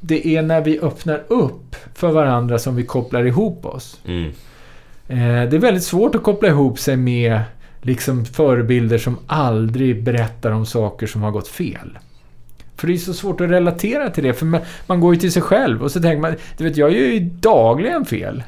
det 0.00 0.26
är 0.36 0.42
när 0.42 0.60
vi 0.60 0.80
öppnar 0.80 1.22
upp 1.28 1.76
för 1.94 2.08
varandra 2.10 2.58
som 2.58 2.76
vi 2.76 2.82
kopplar 2.82 3.24
ihop 3.24 3.66
oss. 3.66 4.00
Mm. 4.08 4.28
Eh, 5.08 5.50
det 5.50 5.56
är 5.56 5.58
väldigt 5.58 5.84
svårt 5.84 6.14
att 6.14 6.22
koppla 6.22 6.48
ihop 6.48 6.78
sig 6.78 6.96
med 6.96 7.40
liksom 7.86 8.24
förebilder 8.24 8.98
som 8.98 9.18
aldrig 9.26 10.02
berättar 10.04 10.50
om 10.50 10.66
saker 10.66 11.06
som 11.06 11.22
har 11.22 11.30
gått 11.30 11.48
fel. 11.48 11.98
För 12.76 12.86
det 12.86 12.92
är 12.94 12.98
så 12.98 13.14
svårt 13.14 13.40
att 13.40 13.50
relatera 13.50 14.10
till 14.10 14.24
det, 14.24 14.34
för 14.34 14.46
man, 14.46 14.60
man 14.86 15.00
går 15.00 15.14
ju 15.14 15.20
till 15.20 15.32
sig 15.32 15.42
själv 15.42 15.82
och 15.82 15.90
så 15.90 16.00
tänker 16.00 16.20
man, 16.20 16.34
du 16.56 16.64
vet, 16.64 16.76
jag 16.76 16.90
gör 16.92 17.06
ju 17.06 17.20
dagligen 17.20 18.04
fel. 18.04 18.42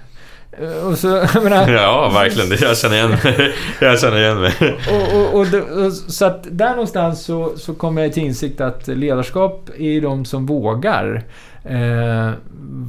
Eh, 0.52 0.86
Och 0.86 0.98
så, 0.98 1.08
menar, 1.42 1.68
Ja, 1.72 2.10
verkligen. 2.14 2.50
Jag 2.68 2.78
känner 2.78 2.96
igen 2.96 3.10
mig. 3.10 3.54
Jag 3.80 4.00
känner 4.00 4.18
igen 4.18 4.40
mig. 4.40 4.52
och, 4.90 5.20
och, 5.20 5.40
och, 5.40 5.84
och, 5.84 5.92
så 5.92 6.24
att 6.24 6.46
där 6.50 6.70
någonstans 6.70 7.24
så, 7.24 7.52
så 7.56 7.74
kommer 7.74 8.02
jag 8.02 8.12
till 8.12 8.22
insikt 8.22 8.60
att 8.60 8.88
ledarskap 8.88 9.70
är 9.78 10.00
de 10.00 10.24
som 10.24 10.46
vågar 10.46 11.22
eh, 11.64 12.30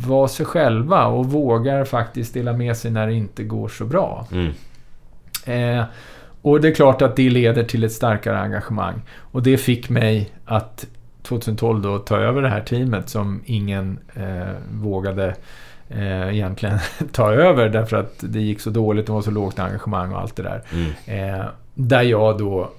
vara 0.07 0.27
sig 0.27 0.45
själva 0.45 1.05
och 1.05 1.25
vågar 1.25 1.85
faktiskt 1.85 2.33
dela 2.33 2.53
med 2.53 2.77
sig 2.77 2.91
när 2.91 3.07
det 3.07 3.13
inte 3.13 3.43
går 3.43 3.67
så 3.67 3.85
bra. 3.85 4.27
Mm. 4.31 4.53
Eh, 5.45 5.85
och 6.41 6.61
det 6.61 6.67
är 6.67 6.75
klart 6.75 7.01
att 7.01 7.15
det 7.15 7.29
leder 7.29 7.63
till 7.63 7.83
ett 7.83 7.91
starkare 7.91 8.39
engagemang. 8.39 9.01
Och 9.17 9.43
det 9.43 9.57
fick 9.57 9.89
mig 9.89 10.29
att 10.45 10.85
2012 11.23 11.81
då 11.81 11.99
ta 11.99 12.17
över 12.17 12.41
det 12.41 12.49
här 12.49 12.61
teamet 12.61 13.09
som 13.09 13.41
ingen 13.45 13.99
eh, 14.13 14.55
vågade 14.71 15.35
eh, 15.89 16.35
egentligen 16.35 16.79
ta 17.11 17.33
över 17.33 17.69
därför 17.69 17.97
att 17.97 18.13
det 18.19 18.41
gick 18.41 18.61
så 18.61 18.69
dåligt, 18.69 19.05
det 19.05 19.11
var 19.11 19.21
så 19.21 19.31
lågt 19.31 19.59
engagemang 19.59 20.13
och 20.13 20.19
allt 20.19 20.35
det 20.35 20.43
där. 20.43 20.61
Mm. 20.71 21.35
Eh, 21.39 21.45
där 21.73 22.01
jag 22.01 22.37
då 22.37 22.69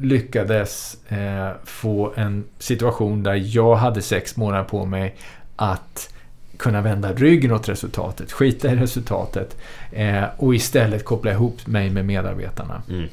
lyckades 0.00 0.96
eh, 1.08 1.50
få 1.64 2.12
en 2.16 2.44
situation 2.58 3.22
där 3.22 3.56
jag 3.56 3.76
hade 3.76 4.02
sex 4.02 4.36
månader 4.36 4.64
på 4.64 4.86
mig 4.86 5.16
att 5.56 6.14
kunna 6.60 6.80
vända 6.80 7.12
ryggen 7.12 7.52
åt 7.52 7.68
resultatet, 7.68 8.32
skita 8.32 8.72
i 8.72 8.76
resultatet 8.76 9.56
eh, 9.92 10.24
och 10.36 10.54
istället 10.54 11.04
koppla 11.04 11.30
ihop 11.30 11.66
mig 11.66 11.90
med 11.90 12.04
medarbetarna. 12.04 12.82
Mm. 12.88 13.08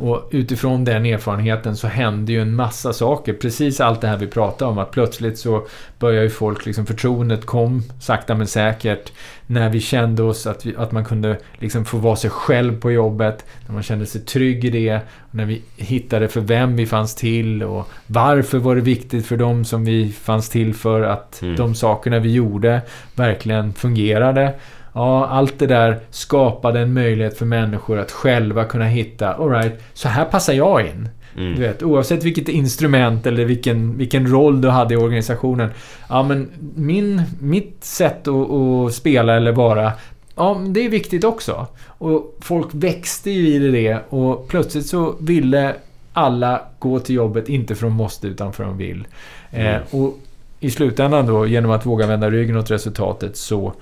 Och 0.00 0.28
utifrån 0.30 0.84
den 0.84 1.06
erfarenheten 1.06 1.76
så 1.76 1.86
hände 1.86 2.32
ju 2.32 2.42
en 2.42 2.54
massa 2.54 2.92
saker. 2.92 3.32
Precis 3.32 3.80
allt 3.80 4.00
det 4.00 4.08
här 4.08 4.16
vi 4.16 4.26
pratade 4.26 4.70
om. 4.70 4.78
Att 4.78 4.90
plötsligt 4.90 5.38
så 5.38 5.66
började 5.98 6.22
ju 6.24 6.30
folk, 6.30 6.66
liksom 6.66 6.86
förtroendet 6.86 7.46
kom 7.46 7.82
sakta 8.00 8.34
men 8.34 8.46
säkert. 8.46 9.12
När 9.46 9.70
vi 9.70 9.80
kände 9.80 10.22
oss 10.22 10.46
att, 10.46 10.66
vi, 10.66 10.76
att 10.76 10.92
man 10.92 11.04
kunde 11.04 11.38
liksom 11.58 11.84
få 11.84 11.96
vara 11.96 12.16
sig 12.16 12.30
själv 12.30 12.80
på 12.80 12.92
jobbet. 12.92 13.44
När 13.66 13.74
man 13.74 13.82
kände 13.82 14.06
sig 14.06 14.20
trygg 14.20 14.64
i 14.64 14.70
det. 14.70 15.00
När 15.30 15.44
vi 15.44 15.62
hittade 15.76 16.28
för 16.28 16.40
vem 16.40 16.76
vi 16.76 16.86
fanns 16.86 17.14
till 17.14 17.62
och 17.62 17.88
varför 18.06 18.58
var 18.58 18.74
det 18.74 18.80
viktigt 18.82 19.26
för 19.26 19.36
dem 19.36 19.64
som 19.64 19.84
vi 19.84 20.12
fanns 20.12 20.48
till 20.48 20.74
för 20.74 21.02
att 21.02 21.42
Mm. 21.42 21.56
de 21.56 21.74
sakerna 21.74 22.18
vi 22.18 22.32
gjorde 22.32 22.80
verkligen 23.14 23.72
fungerade. 23.72 24.54
Ja, 24.92 25.26
allt 25.26 25.58
det 25.58 25.66
där 25.66 25.98
skapade 26.10 26.80
en 26.80 26.92
möjlighet 26.92 27.38
för 27.38 27.46
människor 27.46 27.98
att 27.98 28.10
själva 28.12 28.64
kunna 28.64 28.84
hitta, 28.84 29.34
alright, 29.34 29.82
så 29.94 30.08
här 30.08 30.24
passar 30.24 30.52
jag 30.52 30.86
in. 30.86 31.08
Du 31.34 31.46
Mm. 31.46 31.60
vet, 31.60 31.82
oavsett 31.82 32.24
vilket 32.24 32.48
instrument 32.48 33.26
eller 33.26 33.44
vilken, 33.44 33.98
vilken 33.98 34.26
roll 34.26 34.60
du 34.60 34.68
hade 34.68 34.94
i 34.94 34.96
organisationen. 34.96 35.70
Ja, 36.08 36.22
men 36.22 36.48
min, 36.76 37.22
mitt 37.40 37.84
sätt 37.84 38.28
att, 38.28 38.50
att 38.50 38.94
spela 38.94 39.36
eller 39.36 39.52
vara, 39.52 39.92
ja, 40.36 40.60
det 40.68 40.84
är 40.84 40.88
viktigt 40.88 41.24
också. 41.24 41.66
Och 41.86 42.36
folk 42.40 42.66
växte 42.72 43.30
ju 43.30 43.48
i 43.48 43.70
det 43.70 43.98
och 44.08 44.48
plötsligt 44.48 44.86
så 44.86 45.14
ville 45.20 45.74
alla 46.12 46.60
gå 46.78 46.98
till 46.98 47.14
jobbet, 47.14 47.48
inte 47.48 47.74
för 47.74 47.86
de 47.86 47.92
måste 47.92 48.26
utan 48.26 48.52
för 48.52 48.64
de 48.64 48.76
vill. 48.78 49.06
Mm. 49.50 49.66
Eh, 49.74 49.80
och 49.90 50.18
i 50.60 50.70
slutändan 50.70 51.26
då, 51.26 51.46
genom 51.46 51.70
att 51.70 51.86
våga 51.86 52.06
vända 52.06 52.30
ryggen 52.30 52.56
åt 52.56 52.70
resultatet, 52.70 53.36
så 53.36 53.72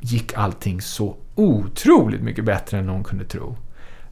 gick 0.00 0.34
allting 0.34 0.80
så 0.80 1.16
otroligt 1.34 2.20
mycket 2.20 2.44
bättre 2.44 2.78
än 2.78 2.86
någon 2.86 3.04
kunde 3.04 3.24
tro. 3.24 3.56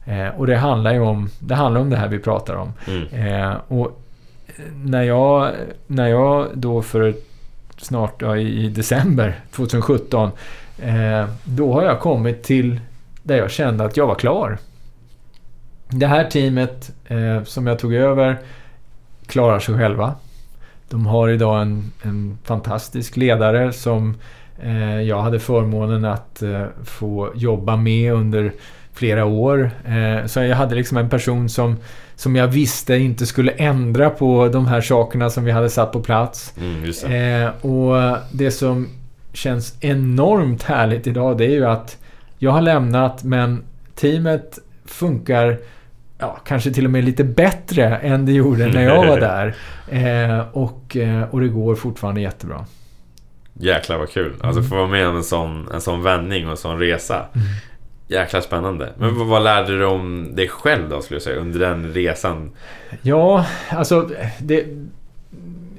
Eh, 0.05 0.27
och 0.27 0.47
det 0.47 0.57
handlar 0.57 0.93
ju 0.93 0.99
om 0.99 1.29
det, 1.39 1.55
handlar 1.55 1.81
om 1.81 1.89
det 1.89 1.97
här 1.97 2.07
vi 2.07 2.19
pratar 2.19 2.55
om. 2.55 2.73
Mm. 2.87 3.07
Eh, 3.07 3.57
och 3.67 4.01
när 4.75 5.03
jag, 5.03 5.51
när 5.87 6.07
jag 6.07 6.47
då 6.53 6.81
för 6.81 7.15
snart, 7.77 8.21
ja, 8.21 8.37
i 8.37 8.69
december 8.69 9.39
2017, 9.51 10.31
eh, 10.81 11.29
då 11.43 11.73
har 11.73 11.83
jag 11.83 11.99
kommit 11.99 12.43
till 12.43 12.79
där 13.23 13.37
jag 13.37 13.51
kände 13.51 13.85
att 13.85 13.97
jag 13.97 14.07
var 14.07 14.15
klar. 14.15 14.57
Det 15.89 16.07
här 16.07 16.29
teamet 16.29 16.91
eh, 17.05 17.43
som 17.43 17.67
jag 17.67 17.79
tog 17.79 17.93
över 17.93 18.37
klarar 19.25 19.59
sig 19.59 19.77
själva. 19.77 20.15
De 20.89 21.05
har 21.05 21.29
idag 21.29 21.61
en, 21.61 21.91
en 22.01 22.37
fantastisk 22.43 23.17
ledare 23.17 23.73
som 23.73 24.09
eh, 24.09 24.15
jag 25.07 25.21
hade 25.21 25.39
förmånen 25.39 26.05
att 26.05 26.41
eh, 26.41 26.65
få 26.83 27.31
jobba 27.35 27.75
med 27.75 28.13
under 28.13 28.53
flera 28.93 29.25
år. 29.25 29.71
Eh, 29.87 30.25
så 30.25 30.39
jag 30.39 30.55
hade 30.55 30.75
liksom 30.75 30.97
en 30.97 31.09
person 31.09 31.49
som, 31.49 31.77
som 32.15 32.35
jag 32.35 32.47
visste 32.47 32.95
inte 32.95 33.25
skulle 33.25 33.51
ändra 33.51 34.09
på 34.09 34.47
de 34.47 34.67
här 34.67 34.81
sakerna 34.81 35.29
som 35.29 35.43
vi 35.43 35.51
hade 35.51 35.69
satt 35.69 35.91
på 35.91 35.99
plats. 35.99 36.53
Mm, 36.57 36.83
det. 36.83 37.17
Eh, 37.17 37.65
och 37.65 38.17
det 38.31 38.51
som 38.51 38.87
känns 39.33 39.75
enormt 39.79 40.63
härligt 40.63 41.07
idag 41.07 41.37
det 41.37 41.45
är 41.45 41.49
ju 41.49 41.65
att 41.65 41.97
jag 42.37 42.51
har 42.51 42.61
lämnat 42.61 43.23
men 43.23 43.63
teamet 43.95 44.59
funkar 44.85 45.57
ja, 46.17 46.37
kanske 46.45 46.71
till 46.71 46.85
och 46.85 46.91
med 46.91 47.03
lite 47.03 47.23
bättre 47.23 47.97
än 47.97 48.25
det 48.25 48.31
gjorde 48.31 48.67
när 48.67 48.83
jag 48.83 49.07
var 49.07 49.19
där. 49.19 49.55
Eh, 49.89 50.39
och, 50.51 50.97
eh, 50.97 51.23
och 51.31 51.41
det 51.41 51.47
går 51.47 51.75
fortfarande 51.75 52.21
jättebra. 52.21 52.65
Jäklar 53.59 53.97
vad 53.97 54.09
kul. 54.09 54.33
Alltså 54.41 54.59
Mm. 54.59 54.69
få 54.69 54.75
vara 54.75 54.87
med 54.87 55.07
om 55.07 55.15
en 55.15 55.23
sån, 55.23 55.67
en 55.73 55.81
sån 55.81 56.03
vändning 56.03 56.45
och 56.45 56.51
en 56.51 56.57
sån 56.57 56.79
resa. 56.79 57.15
Mm. 57.15 57.47
Jäkla 58.07 58.41
spännande. 58.41 58.93
Men 58.97 59.17
vad, 59.17 59.27
vad 59.27 59.43
lärde 59.43 59.67
du 59.71 59.77
dig 59.77 59.87
om 59.87 60.35
dig 60.35 60.47
själv 60.47 60.89
då 60.89 61.01
skulle 61.01 61.15
jag 61.15 61.21
säga 61.21 61.39
under 61.39 61.59
den 61.59 61.93
resan? 61.93 62.51
Ja, 63.01 63.45
alltså 63.69 64.09
det... 64.39 64.65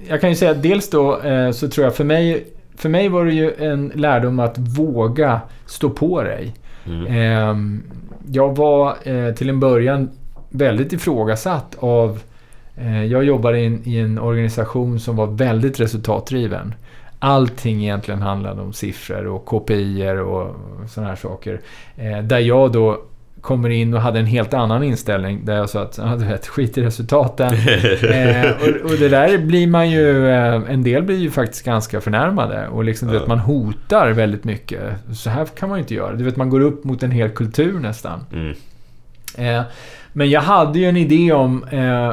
Jag 0.08 0.20
kan 0.20 0.30
ju 0.30 0.36
säga 0.36 0.50
att 0.50 0.62
dels 0.62 0.90
då 0.90 1.20
eh, 1.20 1.50
så 1.50 1.68
tror 1.68 1.84
jag 1.84 1.96
för 1.96 2.04
mig... 2.04 2.46
För 2.76 2.88
mig 2.88 3.08
var 3.08 3.24
det 3.24 3.32
ju 3.32 3.52
en 3.58 3.92
lärdom 3.94 4.40
att 4.40 4.58
våga 4.58 5.40
stå 5.66 5.90
på 5.90 6.22
dig. 6.22 6.54
Mm. 6.86 7.06
Ehm, 7.06 7.82
jag 8.32 8.56
var 8.56 8.96
eh, 9.02 9.34
till 9.34 9.48
en 9.48 9.60
början 9.60 10.10
väldigt 10.50 10.92
ifrågasatt 10.92 11.76
av... 11.78 12.18
Eh, 12.76 13.04
jag 13.04 13.24
jobbade 13.24 13.58
i 13.60 13.66
en, 13.66 13.88
i 13.88 13.98
en 13.98 14.18
organisation 14.18 15.00
som 15.00 15.16
var 15.16 15.26
väldigt 15.26 15.80
resultatdriven. 15.80 16.74
Allting 17.18 17.83
egentligen 17.83 18.22
handlade 18.22 18.62
om 18.62 18.72
siffror 18.72 19.26
och 19.26 19.46
KPI 19.46 20.18
och 20.18 20.57
sådana 20.88 21.09
här 21.09 21.16
saker. 21.16 21.61
Eh, 21.96 22.18
där 22.18 22.38
jag 22.38 22.72
då 22.72 23.00
kommer 23.40 23.70
in 23.70 23.94
och 23.94 24.00
hade 24.00 24.18
en 24.18 24.26
helt 24.26 24.54
annan 24.54 24.83
inställning. 24.83 25.44
Där 25.44 25.57
jag 25.57 25.70
sa 25.70 25.83
att, 25.83 25.98
ja, 25.98 26.16
du 26.16 26.24
vet, 26.24 26.46
skit 26.46 26.78
i 26.78 26.83
resultaten. 26.83 27.54
eh, 27.54 28.50
och, 28.50 28.90
och 28.90 28.98
det 28.98 29.09
där 29.09 29.38
blir 29.38 29.66
man 29.66 29.90
ju... 29.90 30.28
Eh, 30.28 30.62
en 30.68 30.83
del 30.83 31.02
blir 31.02 31.16
ju 31.16 31.31
faktiskt 31.31 31.64
ganska 31.64 32.00
förnärmade. 32.00 32.68
Och 32.68 32.85
liksom, 32.85 33.09
du 33.09 33.18
vet, 33.18 33.26
man 33.26 33.38
hotar 33.38 34.11
väldigt 34.11 34.44
mycket. 34.44 34.83
Så 35.12 35.31
här 35.31 35.44
kan 35.44 35.68
man 35.68 35.78
ju 35.78 35.83
inte 35.83 35.94
göra. 35.94 36.14
Du 36.14 36.24
vet, 36.24 36.37
man 36.37 36.50
går 36.50 36.61
upp 36.61 36.85
mot 36.85 37.02
en 37.02 37.11
hel 37.11 37.31
kultur 37.31 37.81
nästan. 37.81 38.20
Mm. 38.33 38.54
Eh, 39.37 39.62
men 40.12 40.31
jag 40.31 40.40
hade 40.40 40.78
ju 40.78 40.85
en 40.85 40.96
idé 40.96 41.33
om 41.33 41.64
eh, 41.64 42.12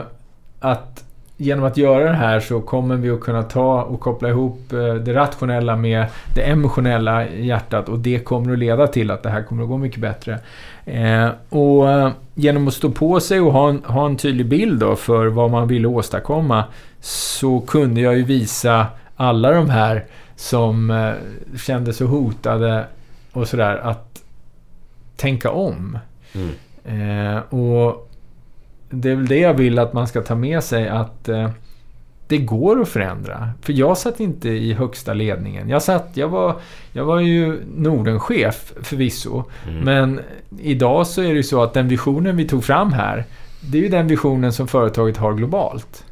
att 0.60 1.05
genom 1.38 1.66
att 1.66 1.78
göra 1.78 2.04
det 2.04 2.18
här 2.18 2.40
så 2.40 2.62
kommer 2.62 2.96
vi 2.96 3.10
att 3.10 3.20
kunna 3.20 3.44
ta 3.44 3.82
och 3.82 4.00
koppla 4.00 4.30
ihop 4.30 4.74
eh, 4.74 4.94
det 4.94 5.14
rationella 5.14 5.76
med 5.76 6.06
det 6.36 6.42
emotionella 6.42 7.30
hjärtat 7.30 7.90
och 7.90 8.00
det 8.00 8.20
kommer 8.20 8.54
att 8.54 8.60
leda 8.60 8.88
till 8.88 9.12
att 9.12 9.24
det 9.24 9.30
här 9.30 9.44
kommer 9.44 9.64
att 9.64 9.70
gå 9.70 9.78
mycket 9.78 10.00
bättre. 10.00 10.40
Eh, 10.86 11.30
och 11.50 11.90
eh, 11.90 12.12
genom 12.34 12.68
att 12.68 12.74
stå 12.74 12.92
på 12.92 13.20
sig 13.20 13.40
och 13.42 13.54
ha 13.54 13.70
en, 13.70 13.84
ha 13.84 14.06
en 14.06 14.18
tydlig 14.18 14.46
bild 14.46 14.80
då 14.80 14.96
för 14.96 15.28
vad 15.28 15.52
man 15.52 15.68
ville 15.68 15.88
åstadkomma 15.88 16.64
så 17.02 17.60
kunde 17.60 18.02
jag 18.02 18.18
ju 18.18 18.24
visa 18.24 18.88
alla 19.16 19.52
de 19.52 19.70
här 19.70 20.06
som 20.36 21.14
kände 21.66 21.94
sig 21.94 22.08
hotade 22.08 22.86
och 23.32 23.48
sådär 23.48 23.78
att 23.78 24.22
tänka 25.16 25.52
om. 25.52 25.98
Mm. 26.34 27.42
Och 27.50 28.05
det 28.90 29.12
är 29.12 29.16
väl 29.16 29.28
det 29.28 29.40
jag 29.40 29.54
vill 29.54 29.80
att 29.80 29.94
man 29.94 30.08
ska 30.08 30.22
ta 30.22 30.36
med 30.36 30.64
sig 30.64 30.88
att 30.88 31.30
eh, 31.30 31.50
det 32.28 32.38
går 32.38 32.82
att 32.82 32.90
förändra. 32.90 33.50
För 33.62 33.74
jag 33.74 33.98
satt 33.98 34.20
inte 34.20 34.50
i 34.50 34.74
högsta 34.74 35.14
ledningen. 35.14 35.70
Jag, 35.70 35.84
satt, 35.84 36.10
jag, 36.14 36.28
var, 36.28 36.56
jag 36.92 37.06
var 37.06 37.20
ju 37.20 37.60
Nordenchef 37.76 38.74
förvisso. 38.82 39.44
Mm. 39.70 39.84
Men 39.84 40.22
idag 40.60 41.08
så 41.08 41.22
är 41.22 41.28
det 41.28 41.34
ju 41.34 41.44
så 41.44 41.64
att 41.64 41.74
den 41.74 41.88
visionen 41.88 42.38
vi 42.38 42.48
tog 42.48 42.64
fram 42.64 42.94
här, 42.94 43.26
det 43.62 43.78
är 43.78 43.82
ju 43.82 43.90
den 43.90 44.08
visionen 44.08 44.54
som 44.54 44.68
företaget 44.68 45.18
har 45.18 45.34
globalt. 45.34 46.06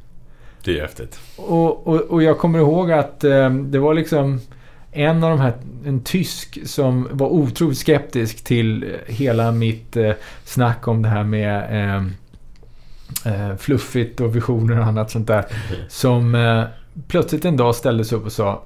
Det 0.64 0.78
är 0.78 0.82
häftigt. 0.82 1.20
Och, 1.36 1.88
och, 1.88 2.02
och 2.02 2.24
jag 2.24 2.38
kommer 2.38 2.60
ihåg 2.60 2.92
att 2.92 3.24
eh, 3.24 3.50
det 3.50 3.80
var 3.80 3.94
liksom 3.94 4.40
en 4.92 5.24
av 5.24 5.30
de 5.30 5.40
här, 5.40 5.54
en 5.86 6.04
tysk 6.04 6.60
som 6.66 7.08
var 7.12 7.28
otroligt 7.28 7.78
skeptisk 7.78 8.44
till 8.44 8.96
hela 9.08 9.52
mitt 9.52 9.98
eh, 9.98 10.12
snack 10.44 10.88
om 10.88 11.02
det 11.02 11.10
här 11.10 11.24
med 11.24 11.64
eh, 13.26 13.56
fluffigt 13.56 14.22
och 14.22 14.36
visioner 14.36 14.80
och 14.80 14.86
annat 14.86 15.12
sånt 15.12 15.28
där. 15.28 15.46
Som 15.88 16.36
eh, 16.36 16.64
plötsligt 17.08 17.46
en 17.46 17.58
dag 17.58 17.76
ställde 17.76 18.06
sig 18.06 18.18
upp 18.18 18.26
och 18.26 18.32
sa 18.32 18.64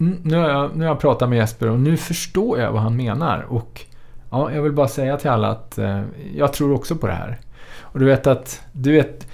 mm, 0.00 0.18
nu 0.22 0.36
har, 0.36 0.48
jag, 0.48 0.76
nu 0.76 0.84
har 0.84 0.90
jag 0.90 1.00
pratat 1.00 1.28
med 1.28 1.38
Jesper 1.38 1.70
och 1.70 1.80
nu 1.80 1.96
förstår 1.96 2.60
jag 2.60 2.72
vad 2.72 2.82
han 2.82 2.96
menar. 2.96 3.46
Och 3.48 3.84
ja, 4.30 4.52
jag 4.52 4.62
vill 4.62 4.72
bara 4.72 4.88
säga 4.88 5.16
till 5.16 5.30
alla 5.30 5.48
att 5.48 5.78
eh, 5.78 6.02
jag 6.34 6.52
tror 6.52 6.72
också 6.72 6.96
på 6.96 7.06
det 7.06 7.12
här. 7.12 7.38
Och 7.80 7.98
du 7.98 8.06
vet 8.06 8.26
att, 8.26 8.62
du 8.72 8.92
vet, 8.92 9.27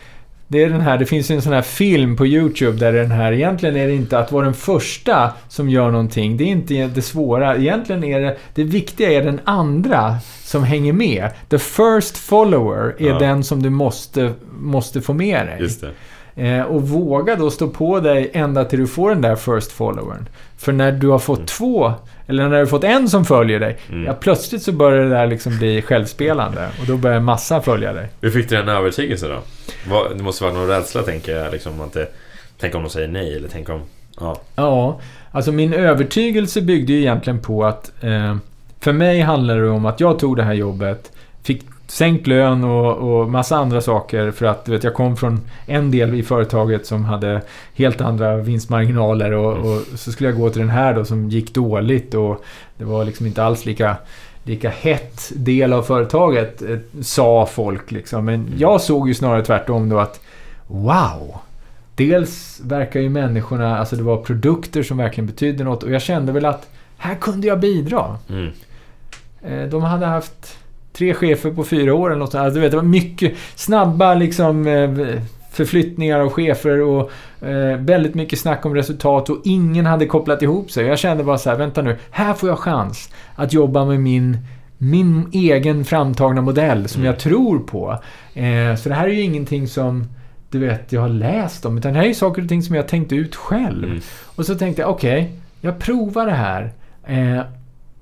det 0.49 0.63
är 0.63 0.69
den 0.69 0.81
här, 0.81 0.99
det 0.99 1.07
finns 1.07 1.31
en 1.31 1.43
sån 1.43 1.53
här 1.53 1.63
film 1.63 2.17
på 2.17 2.27
YouTube 2.27 2.79
där 2.79 2.93
den 2.93 3.11
här, 3.11 3.33
egentligen 3.33 3.77
är 3.77 3.87
det 3.87 3.95
inte 3.95 4.19
att 4.19 4.33
vara 4.33 4.45
den 4.45 4.55
första 4.55 5.33
som 5.49 5.69
gör 5.69 5.91
någonting. 5.91 6.37
Det 6.37 6.45
är 6.45 6.49
inte 6.49 6.87
det 6.87 7.03
svåra. 7.03 7.57
Egentligen 7.57 8.05
är 8.05 8.21
det, 8.21 8.37
det 8.55 8.65
viktiga 8.65 9.13
är 9.13 9.25
den 9.25 9.41
andra 9.45 10.17
som 10.43 10.65
hänger 10.65 10.93
med. 10.93 11.31
The 11.49 11.59
first 11.59 12.17
follower 12.17 12.97
är 12.99 13.07
Ja. 13.09 13.19
den 13.19 13.45
som 13.45 13.63
du 13.63 13.71
måste, 13.71 14.33
måste 14.59 15.01
få 15.01 15.13
med 15.13 15.47
dig. 15.47 15.57
Eh, 16.37 16.63
och 16.63 16.89
våga 16.89 17.37
då 17.37 17.51
stå 17.51 17.69
på 17.69 18.01
dig 18.01 18.31
ända 18.33 18.65
till 18.65 18.79
du 18.79 18.87
får 18.87 19.11
den 19.11 19.21
där 19.21 19.37
first 19.37 19.73
followern. 19.73 20.29
För 20.59 20.73
när 20.73 20.93
du 20.93 21.09
har 21.09 21.19
fått 21.19 21.47
två, 21.47 21.93
eller 22.27 22.43
när 22.43 22.51
du 22.51 22.57
har 22.59 22.67
fått 22.67 22.85
en 22.85 23.09
som 23.09 23.25
följer 23.25 23.61
dig, 23.61 23.79
Mm. 23.91 24.05
ja 24.05 24.15
plötsligt 24.21 24.63
så 24.63 24.73
börjar 24.73 25.05
det 25.05 25.11
där 25.11 25.27
liksom 25.27 25.59
bli 25.59 25.83
självspelande. 25.83 26.69
Och 26.81 26.87
då 26.87 26.97
börjar 26.97 27.17
en 27.17 27.25
massa 27.25 27.61
följa 27.61 27.93
dig. 27.93 28.09
Hur 28.21 28.31
fick 28.31 28.49
du 28.49 28.57
den 28.57 28.69
övertygelsen 28.69 29.31
då? 29.31 30.07
Det 30.17 30.23
måste 30.23 30.45
vara 30.45 30.55
någon 30.55 30.67
rädsla 30.69 31.03
tänker 31.03 31.37
jag. 31.37 31.53
Liksom, 31.53 31.81
att 31.81 31.93
det, 31.93 32.07
tänk 32.61 32.75
om 32.75 32.83
de 32.83 32.91
säger 32.91 33.09
nej 33.09 33.37
eller 33.37 33.49
tänk 33.53 33.69
om... 33.69 33.81
Ja. 34.21 34.41
Ja, 34.57 35.01
alltså 35.31 35.53
min 35.53 35.73
övertygelse 35.75 36.61
byggde 36.63 36.93
ju 36.93 36.99
egentligen 37.01 37.41
på 37.41 37.65
att... 37.65 37.93
Eh, 38.01 38.37
för 38.81 38.93
mig 38.93 39.21
handlar 39.21 39.57
det 39.57 39.71
om 39.71 39.87
att 39.87 40.01
jag 40.01 40.19
tog 40.19 40.37
det 40.37 40.43
här 40.43 40.53
jobbet, 40.53 41.13
fick 41.43 41.63
sänkt 41.95 42.27
lön 42.27 42.65
och, 42.65 42.97
och 42.97 43.31
massa 43.31 43.57
andra 43.57 43.81
saker 43.81 44.31
för 44.31 44.47
att 44.47 44.65
du 44.65 44.73
vet, 44.73 44.85
jag 44.85 44.95
kom 44.95 45.17
från 45.17 45.41
en 45.67 45.91
del 45.91 46.15
i 46.15 46.23
företaget 46.23 46.87
som 46.87 47.05
hade 47.05 47.43
helt 47.75 48.01
andra 48.01 48.37
vinstmarginaler 48.37 49.33
och, 49.33 49.53
och 49.53 49.83
så 49.95 50.13
skulle 50.13 50.29
jag 50.31 50.39
gå 50.39 50.51
till 50.51 50.61
den 50.61 50.71
här 50.71 50.95
då 50.95 51.05
som 51.05 51.31
gick 51.31 51.55
dåligt 51.55 52.15
och 52.15 52.45
det 52.79 52.85
var 52.85 53.05
liksom 53.05 53.27
inte 53.27 53.45
alls 53.45 53.67
lika 53.67 53.97
lika 54.43 54.71
hett 54.71 55.33
del 55.37 55.73
av 55.73 55.83
företaget, 55.83 56.63
eh, 56.63 56.79
sa 57.03 57.47
folk. 57.47 57.91
Liksom. 57.91 58.25
Men 58.25 58.53
jag 58.59 58.81
såg 58.81 59.09
ju 59.09 59.15
snarare 59.15 59.43
tvärtom 59.43 59.89
då 59.89 59.99
att 59.99 60.21
wow! 60.67 61.37
Dels 61.95 62.61
verkar 62.65 63.01
ju 63.01 63.09
människorna, 63.09 63.79
alltså 63.79 63.97
det 63.97 64.03
var 64.03 64.17
produkter 64.17 64.83
som 64.83 64.97
verkligen 64.97 65.27
betydde 65.27 65.65
något 65.65 65.83
och 65.83 65.91
jag 65.91 66.03
kände 66.03 66.33
väl 66.33 66.45
att 66.45 66.69
här 66.97 67.15
kunde 67.15 67.47
jag 67.47 67.61
bidra. 67.61 68.19
Mm. 68.29 68.51
Eh, 69.43 69.69
De 69.69 69.83
hade 69.83 70.07
haft 70.07 70.59
tre 70.97 71.15
chefer 71.15 71.51
på 71.51 71.65
fyra 71.65 71.95
år 71.95 72.11
eller 72.11 72.19
något. 72.19 72.35
Alltså, 72.35 72.55
du 72.55 72.61
vet, 72.61 72.71
det 72.71 72.77
var 72.77 72.85
mycket 72.85 73.33
snabba 73.55 74.15
liksom 74.15 74.67
eh, 74.67 74.91
förflyttningar 75.53 76.21
av 76.21 76.31
chefer 76.31 76.81
och 76.81 77.11
eh, 77.49 77.77
väldigt 77.79 78.15
mycket 78.15 78.39
snack 78.39 78.67
om 78.67 78.75
resultat 78.75 79.31
och 79.31 79.41
ingen 79.45 79.87
hade 79.87 80.07
kopplat 80.07 80.43
ihop 80.43 80.71
sig. 80.71 80.87
Jag 80.87 80.99
kände 80.99 81.25
bara 81.25 81.39
så 81.39 81.51
här, 81.51 81.57
vänta 81.57 81.83
nu, 81.83 81.97
här 82.11 82.35
får 82.35 82.49
jag 82.49 82.59
chans 82.59 83.11
att 83.35 83.53
jobba 83.53 83.85
med 83.85 84.01
min 84.01 84.39
min 84.79 85.29
egen 85.33 85.85
framtagna 85.85 86.41
modell 86.43 86.89
som 86.89 87.01
Mm. 87.03 87.07
jag 87.13 87.19
tror 87.21 87.59
på. 87.59 87.99
Eh, 88.35 88.77
så 88.77 88.89
det 88.89 88.95
här 88.95 89.05
är 89.09 89.13
ju 89.13 89.21
ingenting 89.21 89.69
som 89.69 90.05
du 90.51 90.59
vet, 90.59 90.93
jag 90.93 91.01
har 91.01 91.09
läst 91.09 91.65
om. 91.67 91.79
Utan 91.79 91.93
det 91.93 91.99
här 91.99 92.05
är 92.05 92.09
ju 92.09 92.15
saker 92.15 92.43
och 92.43 92.49
ting 92.49 92.63
som 92.63 92.75
jag 92.77 92.89
tänkt 92.89 93.13
ut 93.13 93.35
själv. 93.37 93.85
Mm. 93.85 94.01
Och 94.37 94.47
så 94.47 94.55
tänkte 94.55 94.83
jag, 94.83 94.91
okej, 94.91 95.33
jag 95.61 95.79
provar 95.79 96.27
det 96.27 96.33
här. 96.33 96.73
Eh, 97.07 97.41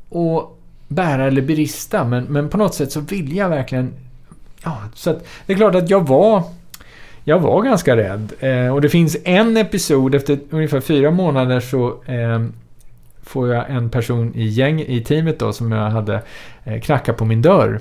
och 0.09 0.59
bära 0.95 1.27
eller 1.27 1.43
berista. 1.43 2.05
Men, 2.05 2.25
men 2.25 2.49
på 2.49 2.57
något 2.57 2.75
sätt 2.75 2.93
så 2.93 3.01
vill 3.01 3.37
jag 3.37 3.49
verkligen... 3.49 3.93
Ja, 4.65 4.79
så 4.95 5.11
att 5.11 5.27
det 5.47 5.53
är 5.53 5.57
klart 5.57 5.75
att 5.75 5.91
jag 5.91 6.09
var... 6.09 6.43
Jag 7.25 7.41
var 7.41 7.63
ganska 7.63 7.97
rädd. 7.97 8.33
Eh, 8.39 8.75
och 8.75 8.81
det 8.81 8.89
finns 8.89 9.17
en 9.25 9.57
episod, 9.57 10.15
efter 10.15 10.39
ungefär 10.51 10.81
fyra 10.81 11.11
månader 11.11 11.61
så 11.61 12.05
eh, 12.05 12.43
får 13.23 13.49
jag 13.49 13.71
en 13.71 13.91
person 13.91 14.35
i 14.35 14.45
gäng 14.45 14.81
i 14.81 15.05
teamet 15.05 15.39
då 15.39 15.53
som 15.53 15.73
jag 15.73 15.91
hade 15.91 16.23
eh, 16.65 16.81
knacka 16.81 17.13
på 17.13 17.25
min 17.25 17.43
dörr. 17.43 17.81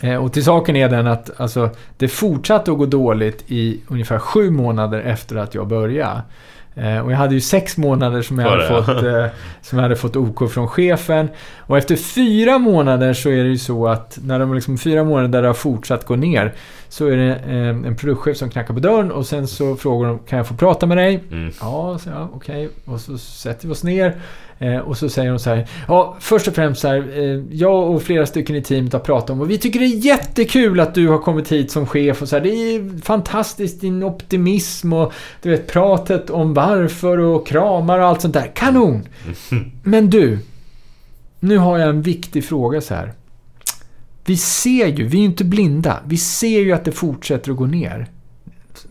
Eh, 0.00 0.16
och 0.16 0.32
till 0.32 0.44
saken 0.44 0.76
är 0.76 0.88
den 0.88 1.06
att 1.06 1.40
alltså, 1.40 1.70
det 1.96 2.08
fortsatte 2.08 2.72
att 2.72 2.78
gå 2.78 2.86
dåligt 2.86 3.44
i 3.46 3.80
ungefär 3.88 4.18
sju 4.18 4.50
månader 4.50 5.00
efter 5.00 5.36
att 5.36 5.54
jag 5.54 5.68
började. 5.68 6.22
Eh, 6.74 6.98
och 6.98 7.12
jag 7.12 7.16
hade 7.16 7.34
ju 7.34 7.40
sex 7.40 7.76
månader 7.76 8.22
som 8.22 8.38
jag, 8.38 8.50
hade 8.50 8.68
fått, 8.68 8.88
eh, 9.04 9.26
som 9.62 9.78
jag 9.78 9.82
hade 9.82 9.96
fått 9.96 10.16
OK 10.16 10.52
från 10.52 10.68
chefen. 10.68 11.28
Och 11.58 11.78
efter 11.78 11.96
fyra 11.96 12.58
månader 12.58 13.12
så 13.12 13.28
är 13.28 13.44
det 13.44 13.50
ju 13.50 13.58
så 13.58 13.88
att 13.88 14.18
när 14.24 14.38
de 14.38 14.54
liksom 14.54 14.78
fyra 14.78 15.04
månader 15.04 15.28
där 15.28 15.42
det 15.42 15.48
har 15.48 15.54
fortsatt 15.54 16.06
gå 16.06 16.16
ner 16.16 16.52
så 16.88 17.06
är 17.06 17.16
det 17.16 17.34
eh, 17.34 17.68
en 17.68 17.96
produktchef 17.96 18.36
som 18.36 18.50
knackar 18.50 18.74
på 18.74 18.80
dörren 18.80 19.12
och 19.12 19.26
sen 19.26 19.48
så 19.48 19.76
frågar 19.76 20.08
de 20.08 20.18
kan 20.18 20.36
jag 20.36 20.46
få 20.46 20.54
prata 20.54 20.86
med 20.86 20.96
dig? 20.96 21.24
Mm. 21.30 21.52
Ja, 21.60 21.98
så 21.98 22.10
ja 22.10 22.28
okej. 22.34 22.68
Och 22.84 23.00
så 23.00 23.18
sätter 23.18 23.66
vi 23.66 23.72
oss 23.72 23.84
ner. 23.84 24.20
Eh, 24.62 24.78
och 24.78 24.96
så 24.96 25.08
säger 25.08 25.30
de 25.30 25.38
så 25.38 25.50
här. 25.50 25.68
Ja, 25.88 26.16
först 26.20 26.48
och 26.48 26.54
främst 26.54 26.80
så 26.80 26.88
här. 26.88 27.18
Eh, 27.18 27.40
jag 27.50 27.90
och 27.90 28.02
flera 28.02 28.26
stycken 28.26 28.56
i 28.56 28.62
teamet 28.62 28.92
har 28.92 29.00
pratat 29.00 29.30
om 29.30 29.40
och 29.40 29.50
vi 29.50 29.58
tycker 29.58 29.80
det 29.80 29.86
är 29.86 30.06
jättekul 30.06 30.80
att 30.80 30.94
du 30.94 31.08
har 31.08 31.18
kommit 31.18 31.52
hit 31.52 31.70
som 31.70 31.86
chef 31.86 32.22
och 32.22 32.28
så 32.28 32.36
här. 32.36 32.42
Det 32.42 32.48
är 32.48 33.02
fantastiskt 33.02 33.80
din 33.80 34.02
optimism 34.02 34.92
och 34.92 35.12
du 35.42 35.50
vet 35.50 35.66
pratet 35.72 36.30
om 36.30 36.54
varför 36.54 37.18
och 37.18 37.46
kramar 37.46 37.98
och 37.98 38.06
allt 38.06 38.20
sånt 38.20 38.34
där. 38.34 38.52
Kanon! 38.54 39.02
Men 39.82 40.10
du. 40.10 40.38
Nu 41.40 41.58
har 41.58 41.78
jag 41.78 41.88
en 41.88 42.02
viktig 42.02 42.44
fråga 42.44 42.80
så 42.80 42.94
här. 42.94 43.12
Vi 44.24 44.36
ser 44.36 44.86
ju, 44.86 45.06
vi 45.06 45.16
är 45.16 45.20
ju 45.20 45.26
inte 45.26 45.44
blinda. 45.44 46.00
Vi 46.06 46.16
ser 46.16 46.60
ju 46.60 46.72
att 46.72 46.84
det 46.84 46.92
fortsätter 46.92 47.50
att 47.50 47.56
gå 47.56 47.66
ner. 47.66 48.06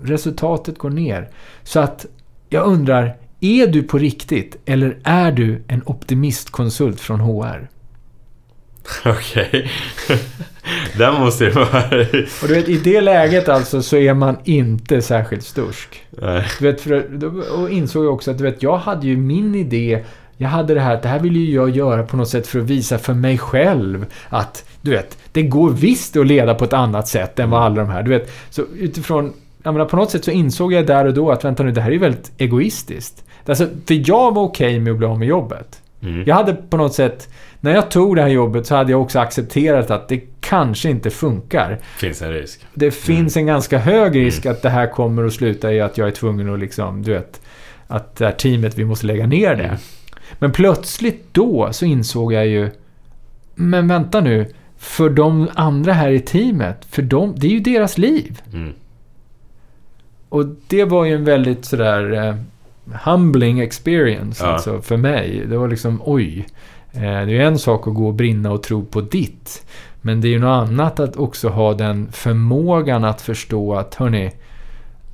Resultatet 0.02 0.78
går 0.78 0.90
ner. 0.90 1.30
Så 1.64 1.80
att 1.80 2.06
jag 2.50 2.66
undrar, 2.66 3.16
är 3.42 3.68
du 3.68 3.84
på 3.84 3.98
riktigt 3.98 4.58
eller 4.66 4.98
är 5.04 5.32
du 5.32 5.64
en 5.68 5.84
optimistkonsult 5.86 7.00
från 7.00 7.20
HR? 7.20 7.70
Okej. 9.06 9.72
Den 10.98 11.14
måste 11.14 11.44
ju 11.44 11.52
vara... 11.52 11.84
Och 12.42 12.48
du 12.48 12.54
vet, 12.54 12.70
i 12.70 12.78
det 12.78 13.02
läget 13.02 13.50
alltså 13.50 13.82
så 13.82 13.98
är 13.98 14.14
man 14.14 14.38
inte 14.44 15.02
särskilt 15.02 15.44
stursk. 15.44 16.06
Nej. 16.10 16.46
Du 16.60 16.72
vet, 16.72 16.82
för, 16.82 17.24
och 17.60 17.70
insåg 17.70 18.06
jag 18.06 18.14
också 18.14 18.32
att 18.32 18.38
du 18.38 18.44
vet, 18.44 18.64
jag 18.64 18.78
hade 18.78 19.08
ju 19.08 19.18
min 19.18 19.56
idé. 19.56 20.04
Jag 20.38 20.50
hade 20.50 20.74
det 20.74 20.82
här 20.82 20.94
att 20.94 21.04
det 21.04 21.10
här 21.10 21.20
vill 21.20 21.36
ju 21.36 21.54
jag 21.54 21.70
göra 21.70 22.04
på 22.04 22.18
något 22.18 22.30
sätt 22.30 22.48
för 22.48 22.60
att 22.60 22.66
visa 22.66 22.98
för 22.98 23.14
mig 23.14 23.38
själv 23.38 24.06
att, 24.30 24.66
du 24.82 24.92
vet, 24.92 25.18
det 25.32 25.44
går 25.44 25.70
visst 25.70 26.18
att 26.18 26.28
leda 26.28 26.56
på 26.56 26.66
ett 26.66 26.74
annat 26.74 27.08
sätt 27.08 27.39
än 27.39 27.50
vad 27.50 27.62
alla 27.62 27.76
de 27.76 27.89
här, 27.89 28.04
du 28.04 28.10
vet. 28.10 28.32
Så 28.50 28.62
utifrån, 28.78 29.34
jag 29.64 29.74
menar 29.74 29.86
på 29.86 29.96
något 29.96 30.12
sätt 30.12 30.26
så 30.26 30.32
insåg 30.32 30.74
jag 30.74 30.88
där 30.88 31.06
och 31.06 31.14
då 31.14 31.32
att 31.32 31.46
vänta 31.46 31.64
nu, 31.64 31.72
det 31.72 31.82
här 31.82 31.89
är 31.89 31.94
ju 31.94 32.00
väldigt 32.00 32.32
egoistiskt. 32.38 33.24
Alltså, 33.46 33.68
för 33.86 34.10
jag 34.10 34.34
var 34.34 34.44
okej 34.44 34.80
med 34.80 34.92
att 34.92 34.98
bli 34.98 35.08
av 35.08 35.20
med 35.20 35.28
jobbet. 35.28 35.82
Mm. 36.02 36.24
Jag 36.26 36.36
hade 36.36 36.54
på 36.54 36.78
något 36.78 36.94
sätt, 36.94 37.30
när 37.60 37.72
jag 37.72 37.92
tog 37.92 38.16
det 38.16 38.22
här 38.22 38.30
jobbet 38.30 38.68
så 38.68 38.76
hade 38.76 38.92
jag 38.92 39.02
också 39.02 39.20
accepterat 39.20 39.92
att 39.92 40.08
det 40.08 40.22
kanske 40.39 40.89
inte 40.89 41.10
funkar. 41.10 41.80
Finns 41.98 42.22
en 42.22 42.34
risk. 42.34 42.66
Det 42.74 42.92
finns 42.92 43.38
en 43.38 43.46
ganska 43.46 43.78
hög 43.78 44.16
risk 44.16 44.46
att 44.46 44.62
det 44.62 44.70
här 44.70 44.88
kommer 44.88 45.26
att 45.26 45.34
sluta 45.34 45.74
i 45.74 45.82
att 45.82 45.98
jag 45.98 46.08
är 46.08 46.12
tvungen 46.12 46.54
att 46.54 46.60
liksom, 46.60 47.04
du 47.04 47.14
vet, 47.14 47.42
att 47.88 48.16
det 48.16 48.26
här 48.26 48.32
teamet, 48.32 48.78
vi 48.78 48.86
måste 48.86 49.06
lägga 49.06 49.28
ner 49.28 49.56
det. 49.56 49.64
Mm. 49.64 49.78
Men 50.39 50.52
plötsligt 50.52 51.26
då 51.32 51.70
så 51.72 51.86
insåg 51.86 52.34
jag 52.34 52.48
ju, 52.48 52.70
men 53.56 53.88
vänta 53.88 54.22
nu, 54.22 54.46
för 54.78 55.10
de 55.10 55.50
andra 55.54 55.94
här 55.94 56.10
i 56.10 56.20
teamet, 56.20 56.86
för 56.89 57.02
dem, 57.02 57.34
det 57.38 57.48
är 57.48 57.52
ju 57.52 57.60
deras 57.60 57.98
liv. 57.98 58.42
Mm. 58.54 58.74
Och 60.30 60.46
det 60.68 60.84
var 60.84 61.06
ju 61.06 61.16
en 61.16 61.26
väldigt 61.26 61.66
sådär 61.66 62.28
eh, 62.28 62.36
humbling 63.04 63.60
experience 63.60 64.46
Ja. 64.46 64.52
alltså 64.54 64.82
för 64.82 64.98
mig. 64.98 65.46
Det 65.50 65.58
var 65.58 65.68
liksom 65.68 66.02
oj. 66.06 66.48
Eh, 66.94 67.02
det 67.02 67.38
är 67.38 67.42
en 67.42 67.60
sak 67.60 67.88
att 67.88 67.94
gå 67.94 68.08
och 68.08 68.14
brinna 68.14 68.52
och 68.52 68.64
tro 68.64 68.86
på 68.86 69.02
ditt. 69.02 69.66
Men 70.02 70.22
det 70.22 70.28
är 70.28 70.30
ju 70.30 70.40
något 70.40 70.68
annat 70.70 71.00
att 71.00 71.16
också 71.16 71.50
ha 71.50 71.74
den 71.74 72.12
förmågan 72.12 73.04
att 73.04 73.22
förstå 73.22 73.76
att 73.76 73.96
hörni, 73.96 74.32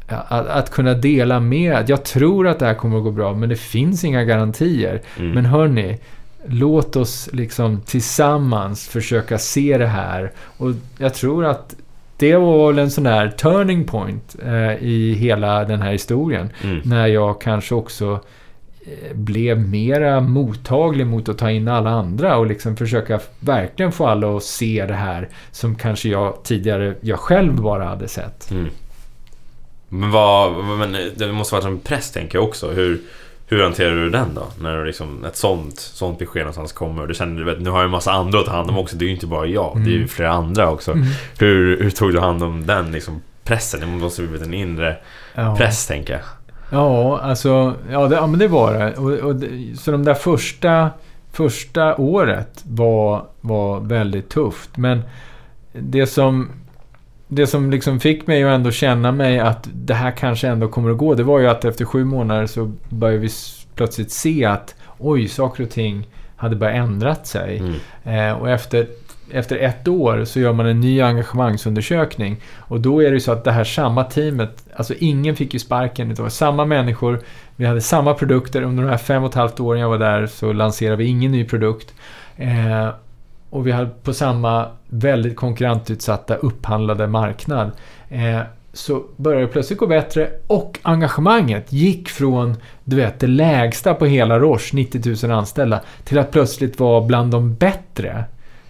att, 0.08 0.48
att 0.48 0.72
kunna 0.72 0.94
dela 0.94 1.40
med. 1.40 1.90
Jag 1.90 2.06
tror 2.06 2.48
att 2.48 2.60
det 2.60 2.66
här 2.66 2.74
kommer 2.74 2.98
att 2.98 3.04
gå 3.04 3.12
bra, 3.12 3.34
men 3.34 3.50
det 3.50 3.56
finns 3.56 4.04
inga 4.04 4.24
garantier. 4.24 5.02
Mm. 5.20 5.32
Men 5.32 5.46
hörni, 5.46 6.00
låt 6.46 6.96
oss 6.96 7.30
liksom 7.34 7.82
tillsammans 7.82 8.88
försöka 8.88 9.38
se 9.38 9.78
det 9.78 9.88
här. 9.88 10.32
Och 10.58 10.72
jag 10.98 11.14
tror 11.14 11.46
att 11.46 11.76
det 12.18 12.36
var 12.36 12.68
väl 12.68 12.80
en 12.80 12.92
sån 12.92 13.04
där 13.04 13.30
turning 13.30 13.86
point 13.86 14.36
eh, 14.46 14.84
i 14.84 15.14
hela 15.20 15.64
den 15.66 15.82
här 15.82 15.92
historien. 15.92 16.50
Mm. 16.64 16.82
När 16.86 17.08
jag 17.08 17.42
kanske 17.42 17.76
också 17.76 18.20
eh, 18.86 19.16
blev 19.16 19.60
mera 19.70 20.20
mottaglig 20.22 21.08
mot 21.08 21.30
att 21.30 21.38
ta 21.38 21.52
in 21.52 21.68
alla 21.68 21.90
andra 21.90 22.38
och 22.38 22.48
liksom 22.48 22.78
försöka 22.78 23.20
verkligen 23.40 23.92
få 23.92 24.08
alla 24.08 24.38
att 24.38 24.44
se 24.44 24.86
det 24.88 24.94
här 24.94 25.30
som 25.52 25.76
kanske 25.76 26.10
jag 26.10 26.44
tidigare, 26.44 26.96
jag 27.02 27.20
själv 27.20 27.62
bara 27.62 27.84
hade 27.86 28.08
sett. 28.08 28.52
Mm. 28.52 28.68
Men 29.90 30.12
vad, 30.12 30.54
vad- 30.54 30.78
men 30.78 30.98
det 31.16 31.32
måste 31.32 31.56
varit 31.56 31.66
en 31.66 31.80
press 31.80 32.12
tänker 32.12 32.38
jag 32.38 32.48
också. 32.48 32.72
Hur, 32.72 33.02
hur 33.50 33.64
hanterar 33.64 33.96
du 33.96 34.10
den 34.10 34.34
då? 34.36 34.48
När 34.62 34.86
liksom 34.86 35.26
ett 35.26 35.36
sånt, 35.36 35.80
sånt 35.80 36.20
besked 36.20 36.40
någonstans 36.42 36.72
kommer. 36.72 37.02
och 37.02 37.08
Du 37.08 37.14
känner, 37.14 37.38
du 37.40 37.44
vet, 37.44 37.62
nu 37.62 37.70
har 37.70 37.78
jag 37.78 37.86
en 37.86 37.92
massa 37.92 38.12
andra 38.12 38.40
att 38.40 38.46
ta 38.46 38.52
hand 38.52 38.70
om 38.70 38.78
också. 38.78 38.96
Det 38.96 39.06
är 39.06 39.08
ju 39.08 39.14
inte 39.14 39.28
bara 39.28 39.46
jag, 39.46 39.72
det 39.76 39.90
är 39.90 39.92
ju 39.92 39.96
Mm. 39.96 40.08
flera 40.08 40.32
andra 40.32 40.70
också. 40.72 40.92
Mm. 40.92 41.06
Hur, 41.40 41.84
hur 41.84 41.90
tog 41.90 42.14
du 42.14 42.20
hand 42.20 42.44
om 42.44 42.66
den 42.66 42.92
liksom, 42.92 43.22
pressen? 43.44 43.80
Det 43.80 43.86
måste 43.88 44.22
ju 44.22 44.28
blivit 44.28 44.48
en 44.48 44.54
inre 44.54 44.98
Ja. 45.36 45.56
press 45.56 45.88
tänker 45.88 46.14
jag. 46.14 46.22
Ja, 46.72 47.20
alltså, 47.20 47.74
ja, 47.92 48.08
det, 48.08 48.16
ja 48.16 48.28
men 48.28 48.40
det 48.40 48.48
var 48.48 48.74
det. 48.74 48.94
Och, 48.94 49.12
och, 49.12 49.36
det- 49.36 49.80
så 49.80 49.92
de 49.92 50.04
där 50.06 50.14
första, 50.14 50.90
första 51.32 51.96
året 51.96 52.64
var, 52.64 53.26
var 53.42 53.80
väldigt 53.80 54.30
tufft. 54.30 54.78
Men 54.78 55.02
det 55.74 56.08
som, 56.08 56.50
det 57.28 57.48
som 57.48 57.72
liksom 57.72 58.00
fick 58.00 58.28
mig 58.28 58.44
att 58.44 58.56
ändå 58.56 58.72
känna 58.72 59.12
mig 59.12 59.40
att 59.40 59.70
det 59.74 59.94
här 59.94 60.12
kanske 60.12 60.48
ändå 60.48 60.68
kommer 60.68 60.92
att 60.92 60.98
gå, 60.98 61.16
det 61.16 61.24
var 61.24 61.40
ju 61.40 61.48
att 61.48 61.66
efter 61.66 61.86
sju 61.86 62.04
månader 62.04 62.46
så 62.46 62.72
började 62.90 63.20
vi 63.20 63.30
plötsligt 63.76 64.12
se 64.12 64.46
att 64.46 64.76
oj, 64.98 65.28
saker 65.28 65.64
och 65.64 65.70
ting 65.70 66.08
hade 66.36 66.56
börjat 66.56 66.76
ändrat 66.76 67.28
sig. 67.28 67.58
Mm. 67.58 68.30
Eh, 68.30 68.38
och 68.42 68.50
efter, 68.50 68.88
efter 69.32 69.58
ett 69.58 69.88
år 69.88 70.26
så 70.26 70.40
gör 70.40 70.54
man 70.54 70.66
en 70.66 70.82
ny 70.82 71.02
engagemangsundersökning. 71.02 72.38
Och 72.58 72.82
då 72.82 73.04
är 73.04 73.08
det 73.08 73.14
ju 73.14 73.20
så 73.20 73.32
att 73.32 73.44
det 73.44 73.52
här 73.52 73.64
samma 73.64 74.04
teamet, 74.04 74.66
alltså 74.76 74.94
ingen 75.00 75.36
fick 75.36 75.54
ju 75.54 75.60
sparken. 75.60 76.10
Det 76.10 76.22
var 76.22 76.30
samma 76.30 76.66
människor, 76.66 77.22
vi 77.56 77.66
hade 77.66 77.82
samma 77.82 78.14
produkter. 78.14 78.62
Under 78.62 78.84
de 78.84 78.90
här 78.90 78.98
fem 78.98 79.24
och 79.24 79.30
ett 79.30 79.36
halvt 79.36 79.60
åren 79.60 79.82
jag 79.82 79.90
var 79.90 79.98
där 79.98 80.28
så 80.28 80.54
lanserade 80.54 80.98
vi 80.98 81.06
ingen 81.06 81.32
ny 81.32 81.46
produkt. 81.46 81.94
Eh, 82.36 82.90
och 83.50 83.68
vi 83.68 83.72
hade 83.72 83.90
på 84.04 84.14
samma 84.14 84.66
väldigt 84.88 85.36
konkurrentutsatta 85.36 86.36
upphandlade 86.36 87.08
marknad. 87.08 87.72
Eh, 88.10 88.40
så 88.74 89.04
började 89.16 89.46
det 89.46 89.52
plötsligt 89.52 89.80
gå 89.80 89.88
bättre 89.88 90.30
och 90.48 90.80
engagemanget 90.82 91.74
gick 91.74 92.10
från 92.10 92.56
du 92.84 92.96
vet, 92.96 93.20
det 93.20 93.28
lägsta 93.28 93.94
på 93.94 94.06
hela 94.06 94.40
Roche, 94.40 94.76
90 94.76 95.28
000 95.28 95.38
anställda, 95.38 95.82
till 96.04 96.20
att 96.20 96.32
plötsligt 96.32 96.80
vara 96.80 97.02
bland 97.02 97.32
de 97.32 97.54
bättre. 97.56 98.24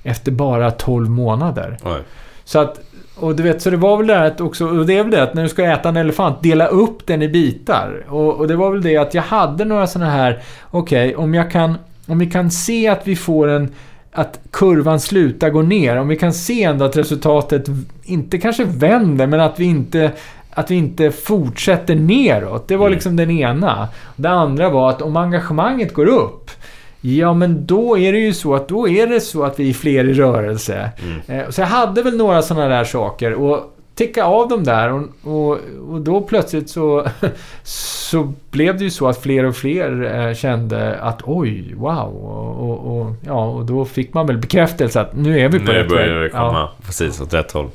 efter 0.04 0.32
bara 0.32 0.72
12 0.72 1.10
månader. 1.10 1.78
Oj. 1.84 2.00
Så 2.44 2.60
att, 2.60 2.80
och 3.16 3.36
du 3.36 3.44
vet, 3.44 3.62
så 3.62 3.70
det 3.70 3.78
var 3.78 3.98
väl 3.98 4.08
det 4.08 4.16
här 4.16 4.26
att 4.26 4.42
också, 4.42 4.68
och 4.68 4.86
det 4.86 4.98
är 4.98 5.04
väl 5.04 5.12
det 5.12 5.24
att 5.24 5.34
när 5.34 5.44
du 5.44 5.50
ska 5.50 5.64
äta 5.64 5.90
en 5.90 5.98
elefant, 5.98 6.44
dela 6.44 6.68
upp 6.68 7.08
den 7.08 7.22
i 7.22 7.30
bitar. 7.30 8.06
Och, 8.10 8.34
och 8.34 8.48
det 8.48 8.56
var 8.56 8.72
väl 8.72 8.82
det 8.82 8.98
att 8.98 9.14
jag 9.14 9.24
hade 9.24 9.66
några 9.66 9.88
sådana 9.88 10.12
här, 10.12 10.42
okej, 10.72 11.16
om 11.16 11.34
jag 11.34 11.52
kan, 11.52 11.78
om 12.08 12.20
vi 12.20 12.32
kan 12.32 12.52
se 12.52 12.88
att 12.88 13.08
vi 13.08 13.16
får 13.16 13.48
en, 13.48 13.74
att 14.18 14.40
kurvan 14.52 15.00
slutar 15.00 15.50
gå 15.50 15.62
ner, 15.62 15.96
om 15.98 16.08
vi 16.08 16.16
kan 16.16 16.34
se 16.34 16.64
ändå 16.64 16.86
att 16.86 16.98
resultatet 16.98 17.66
inte 18.04 18.38
kanske 18.38 18.64
vänder, 18.64 19.28
men 19.28 19.40
att 19.40 19.60
vi 19.60 19.66
inte 19.66 20.12
att 20.52 20.72
vi 20.72 20.76
inte 20.76 21.12
fortsätter 21.12 21.96
neråt. 21.96 22.68
Det 22.68 22.76
var 22.78 22.86
Mm. 22.86 22.94
liksom 22.96 23.16
den 23.16 23.32
ena. 23.32 23.88
Det 24.16 24.30
andra 24.30 24.70
var 24.70 24.90
att 24.90 25.02
om 25.02 25.18
engagemanget 25.18 25.94
går 25.94 26.06
upp, 26.06 26.52
ja 27.02 27.34
men 27.34 27.66
då 27.66 27.98
är 27.98 28.14
det 28.14 28.20
ju 28.20 28.34
så 28.34 28.56
att 28.56 28.68
då 28.68 28.88
är 28.90 29.08
det 29.08 29.20
så 29.22 29.44
att 29.44 29.60
vi 29.60 29.70
är 29.70 29.74
fler 29.74 30.10
i 30.10 30.14
rörelse. 30.14 30.90
Mm. 31.28 31.42
Eh, 31.42 31.50
Så 31.50 31.62
jag 31.62 31.68
hade 31.68 32.04
väl 32.04 32.18
några 32.18 32.42
sådana 32.42 32.68
där 32.68 32.84
saker 32.84 33.34
och 33.34 33.77
ticka 33.98 34.24
av 34.24 34.48
dem 34.48 34.64
där 34.64 34.92
och, 34.94 35.08
och, 35.24 35.60
och 35.90 36.02
då 36.02 36.22
plötsligt 36.22 36.70
så, 36.70 37.08
så 37.64 38.34
blev 38.52 38.78
det 38.78 38.84
ju 38.84 38.90
så 38.90 39.08
att 39.08 39.22
fler 39.22 39.44
och 39.44 39.56
fler 39.56 40.04
eh, 40.28 40.34
kände 40.36 40.96
att 41.00 41.22
oj, 41.24 41.74
wow. 41.76 42.16
Och, 42.16 42.98
och, 43.02 43.14
ja, 43.26 43.46
och 43.46 43.66
då 43.66 43.86
fick 43.86 44.14
man 44.14 44.28
väl 44.28 44.38
bekräftelse 44.38 45.02
att 45.02 45.16
nu 45.16 45.40
är 45.40 45.50
vi 45.50 45.60
på 45.60 45.66
Nu 45.66 45.72
rätt 45.72 45.90
börjar 45.90 46.14
väg. 46.20 46.24
det 46.24 46.30
komma 46.30 46.70
precis 46.86 47.22
åt 47.22 47.34
rätt 47.34 47.52
håll. 47.52 47.70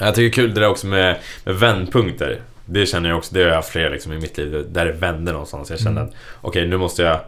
Jag 0.00 0.14
tycker 0.14 0.22
det 0.22 0.44
är 0.44 0.46
kul 0.46 0.54
det 0.54 0.60
där 0.60 0.68
också 0.68 0.86
med, 0.86 1.16
med 1.44 1.54
vändpunkter. 1.54 2.40
Det 2.64 2.86
känner 2.86 3.08
jag 3.08 3.18
också, 3.18 3.34
det 3.34 3.40
har 3.40 3.48
jag 3.48 3.56
haft 3.56 3.68
flera 3.68 3.88
liksom 3.88 4.12
i 4.12 4.18
mitt 4.18 4.38
liv 4.38 4.66
där 4.70 4.84
det 4.84 4.92
vände 4.92 5.32
någonstans. 5.32 5.70
Jag 5.70 5.78
kände 5.80 6.00
Mm. 6.00 6.10
att 6.12 6.16
okej, 6.40 6.68
nu 6.68 6.76
måste 6.76 7.02
jag 7.02 7.20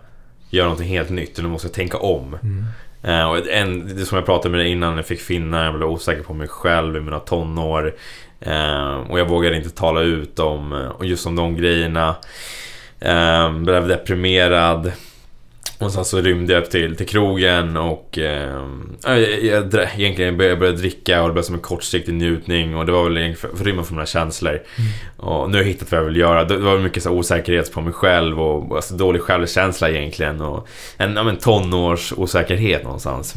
göra 0.51 0.65
någonting 0.65 0.89
helt 0.89 1.11
nytt. 1.11 1.39
Nu 1.43 1.49
måste 1.49 1.69
jag 1.69 1.75
tänka 1.75 1.99
om. 1.99 2.37
Mm. 2.43 2.65
Eh, 3.03 3.31
och 3.31 3.49
en, 3.49 3.97
det 3.97 4.05
som 4.05 4.17
jag 4.17 4.27
pratade 4.27 4.51
med 4.51 4.61
dig 4.61 4.71
innan, 4.71 4.97
jag 4.97 5.07
fick 5.07 5.21
finna, 5.21 5.65
jag 5.65 5.75
blev 5.75 5.89
osäker 5.89 6.23
på 6.23 6.35
mig 6.35 6.49
själv 6.49 6.97
i 6.97 7.01
mina 7.01 7.19
tonår. 7.19 7.95
Eh, 8.41 8.95
och 9.11 9.19
jag 9.19 9.29
vågade 9.29 9.57
inte 9.57 9.71
tala 9.71 10.01
ut 10.01 10.39
om 10.39 10.73
eh, 10.73 11.07
just 11.09 11.27
om 11.27 11.37
de 11.37 11.57
grejerna. 11.57 12.17
Eh, 13.01 13.53
blev 13.53 13.89
deprimerad. 13.89 14.93
Och 15.81 15.93
sen 15.93 16.05
så 16.05 16.21
rymde 16.21 16.53
jag 16.53 16.63
upp 16.63 16.71
till, 16.71 16.97
till 16.97 17.07
krogen 17.07 17.77
och 17.77 18.19
eh, 18.19 18.67
jag, 19.05 19.19
jag, 19.43 19.75
egentligen 19.97 20.37
började 20.37 20.53
jag 20.53 20.59
började 20.59 20.79
dricka 20.79 21.23
och 21.23 21.29
det 21.29 21.33
blev 21.33 21.43
som 21.43 21.55
en 21.55 21.61
kortsiktig 21.61 22.15
njutning 22.15 22.77
och 22.77 22.87
det 22.87 22.93
var 22.93 23.05
väl 23.05 23.19
egentligen 23.19 23.51
för, 23.51 23.59
för 23.59 23.65
rymma 23.65 23.83
från 23.83 23.97
mina 23.97 24.07
känslor. 24.07 24.61
Och 25.17 25.51
nu 25.51 25.57
har 25.57 25.65
jag 25.65 25.69
hittat 25.69 25.93
vad 25.93 26.01
jag 26.01 26.05
vill 26.05 26.17
göra. 26.17 26.45
Det 26.45 26.57
var 26.57 26.79
mycket 26.79 27.03
så 27.03 27.11
osäkerhet 27.11 27.73
på 27.73 27.81
mig 27.81 27.93
själv 27.93 28.41
och 28.41 28.77
alltså, 28.77 28.95
dålig 28.95 29.23
självkänsla 29.23 29.91
egentligen 29.91 30.41
och 30.41 30.69
en, 30.97 31.17
ja, 31.17 31.23
men, 31.23 31.37
tonårsosäkerhet 31.37 32.85
någonstans. 32.85 33.35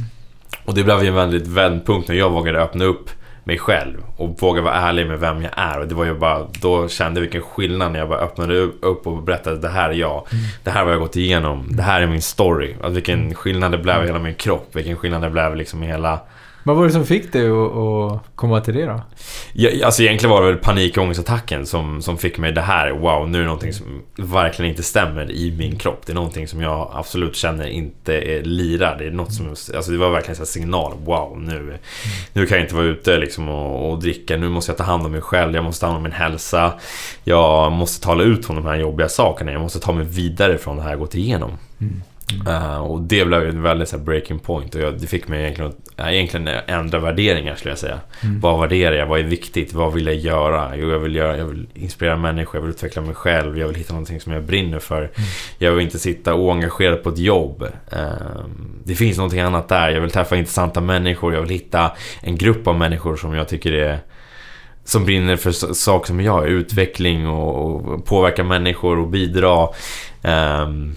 Och 0.65 0.73
det 0.73 0.83
blev 0.83 1.01
ju 1.01 1.07
en 1.07 1.15
väldigt 1.15 1.47
vändpunkt 1.47 2.07
när 2.07 2.15
jag 2.15 2.29
vågade 2.29 2.59
öppna 2.59 2.85
upp 2.85 3.09
mig 3.51 3.59
själv 3.59 4.03
och 4.17 4.41
våga 4.41 4.61
vara 4.61 4.73
ärlig 4.73 5.07
med 5.07 5.19
vem 5.19 5.41
jag 5.41 5.51
är. 5.55 5.79
Och 5.79 5.87
det 5.87 5.95
var 5.95 6.05
ju 6.05 6.13
bara, 6.13 6.47
då 6.61 6.87
kände 6.87 7.19
jag 7.19 7.21
vilken 7.21 7.41
skillnad 7.41 7.91
när 7.91 7.99
jag 7.99 8.09
bara 8.09 8.19
öppnade 8.19 8.59
upp 8.59 9.07
och 9.07 9.23
berättade 9.23 9.55
att 9.55 9.61
det 9.61 9.69
här 9.69 9.89
är 9.89 9.93
jag. 9.93 10.27
Det 10.63 10.71
här 10.71 10.83
har 10.83 10.91
jag 10.91 10.99
gått 10.99 11.15
igenom. 11.15 11.67
Det 11.69 11.81
här 11.81 12.01
är 12.01 12.07
min 12.07 12.21
story. 12.21 12.73
Alltså, 12.73 12.89
vilken 12.89 13.35
skillnad 13.35 13.71
det 13.71 13.77
blev 13.77 14.03
i 14.03 14.07
hela 14.07 14.19
min 14.19 14.35
kropp. 14.35 14.75
Vilken 14.75 14.97
skillnad 14.97 15.21
det 15.21 15.29
blev 15.29 15.55
liksom 15.55 15.83
i 15.83 15.87
hela... 15.87 16.19
Vad 16.63 16.75
var 16.75 16.85
det 16.85 16.91
som 16.91 17.05
fick 17.05 17.33
dig 17.33 17.47
att, 17.49 18.21
komma 18.35 18.61
till 18.61 18.73
det 18.73 18.85
då? 18.85 19.01
Ja, 19.53 19.85
alltså 19.85 20.01
egentligen 20.01 20.31
var 20.31 20.41
det 20.41 20.47
väl 20.47 20.57
panikångestattacken 20.57 21.65
som, 21.65 22.01
som 22.01 22.17
fick 22.17 22.37
mig 22.37 22.51
det 22.51 22.61
här. 22.61 22.91
Wow, 22.91 23.29
nu 23.29 23.37
är 23.37 23.41
det 23.41 23.47
någonting 23.47 23.73
som 23.73 24.01
verkligen 24.15 24.71
inte 24.71 24.83
stämmer 24.83 25.31
i 25.31 25.55
min 25.57 25.75
kropp. 25.75 26.01
Det 26.05 26.13
är 26.13 26.15
någonting 26.15 26.47
som 26.47 26.61
jag 26.61 26.91
absolut 26.93 27.35
känner 27.35 27.67
inte 27.67 28.13
är 28.13 28.43
lirar. 28.43 28.97
Det 28.97 29.05
är 29.05 29.11
något 29.11 29.33
som... 29.33 29.49
Alltså 29.49 29.91
det 29.91 29.97
var 29.97 30.09
verkligen 30.09 30.39
en 30.39 30.45
signal. 30.45 30.93
Wow, 31.05 31.41
nu, 31.41 31.77
nu 32.33 32.45
kan 32.45 32.57
jag 32.57 32.65
inte 32.65 32.75
vara 32.75 32.85
ute 32.85 33.17
liksom 33.17 33.49
och, 33.49 33.91
och 33.91 33.99
dricka. 33.99 34.37
Nu 34.37 34.49
måste 34.49 34.71
jag 34.71 34.77
ta 34.77 34.83
hand 34.83 35.05
om 35.05 35.11
mig 35.11 35.21
själv. 35.21 35.55
Jag 35.55 35.63
måste 35.63 35.81
ta 35.81 35.87
hand 35.87 35.97
om 35.97 36.03
min 36.03 36.11
hälsa. 36.11 36.73
Jag 37.23 37.71
måste 37.71 38.05
tala 38.05 38.23
ut 38.23 38.45
från 38.45 38.55
de 38.55 38.65
här 38.65 38.75
jobbiga 38.75 39.09
sakerna. 39.09 39.51
Jag 39.51 39.61
måste 39.61 39.79
ta 39.79 39.91
mig 39.91 40.05
vidare 40.05 40.57
från 40.57 40.75
det 40.75 40.83
här 40.83 40.89
jag 40.89 40.99
gått 40.99 41.15
igenom. 41.15 41.51
Mm. 41.81 42.01
Uh, 42.47 42.77
och 42.77 43.01
det 43.01 43.25
blev 43.25 43.49
en 43.49 43.61
väldigt 43.61 43.89
så 43.89 43.97
här, 43.97 44.03
breaking 44.03 44.39
point 44.39 44.75
och 44.75 44.81
jag, 44.81 44.99
det 44.99 45.07
fick 45.07 45.27
mig 45.27 45.41
egentligen 45.41 45.71
att 45.71 46.09
egentligen 46.09 46.47
ändra 46.47 46.99
värderingar 46.99 47.55
skulle 47.55 47.71
jag 47.71 47.79
säga. 47.79 47.99
Mm. 48.23 48.39
Vad 48.39 48.59
värderar 48.59 48.95
jag? 48.95 49.05
Vad 49.05 49.19
är 49.19 49.23
viktigt? 49.23 49.73
Vad 49.73 49.93
vill 49.93 50.05
jag 50.05 50.15
göra? 50.15 50.75
Jo, 50.75 50.89
jag 50.89 50.99
vill, 50.99 51.15
göra, 51.15 51.37
jag 51.37 51.45
vill 51.45 51.67
inspirera 51.73 52.17
människor, 52.17 52.55
jag 52.55 52.61
vill 52.61 52.71
utveckla 52.71 53.01
mig 53.01 53.15
själv, 53.15 53.57
jag 53.57 53.67
vill 53.67 53.75
hitta 53.75 53.93
någonting 53.93 54.19
som 54.19 54.33
jag 54.33 54.43
brinner 54.43 54.79
för. 54.79 55.11
Jag 55.57 55.71
vill 55.71 55.85
inte 55.85 55.99
sitta 55.99 56.35
oengagerad 56.35 57.03
på 57.03 57.09
ett 57.09 57.17
jobb. 57.17 57.67
Ehm, 57.91 58.79
det 58.83 58.95
finns 58.95 59.17
någonting 59.17 59.39
annat 59.39 59.69
där. 59.69 59.89
Jag 59.89 60.01
vill 60.01 60.11
träffa 60.11 60.35
intressanta 60.35 60.81
människor, 60.81 61.33
jag 61.33 61.41
vill 61.41 61.49
hitta 61.49 61.91
en 62.21 62.37
grupp 62.37 62.67
av 62.67 62.77
människor 62.77 63.15
som 63.15 63.33
jag 63.33 63.47
tycker 63.47 63.71
är 63.71 63.99
som 64.83 65.05
brinner 65.05 65.35
för 65.35 65.73
saker 65.73 66.07
som 66.07 66.21
jag, 66.21 66.47
utveckling 66.47 67.27
och, 67.27 67.75
och 67.75 68.05
påverka 68.05 68.43
människor 68.43 68.99
och 68.99 69.07
bidra. 69.07 69.67
Ehm, 70.21 70.95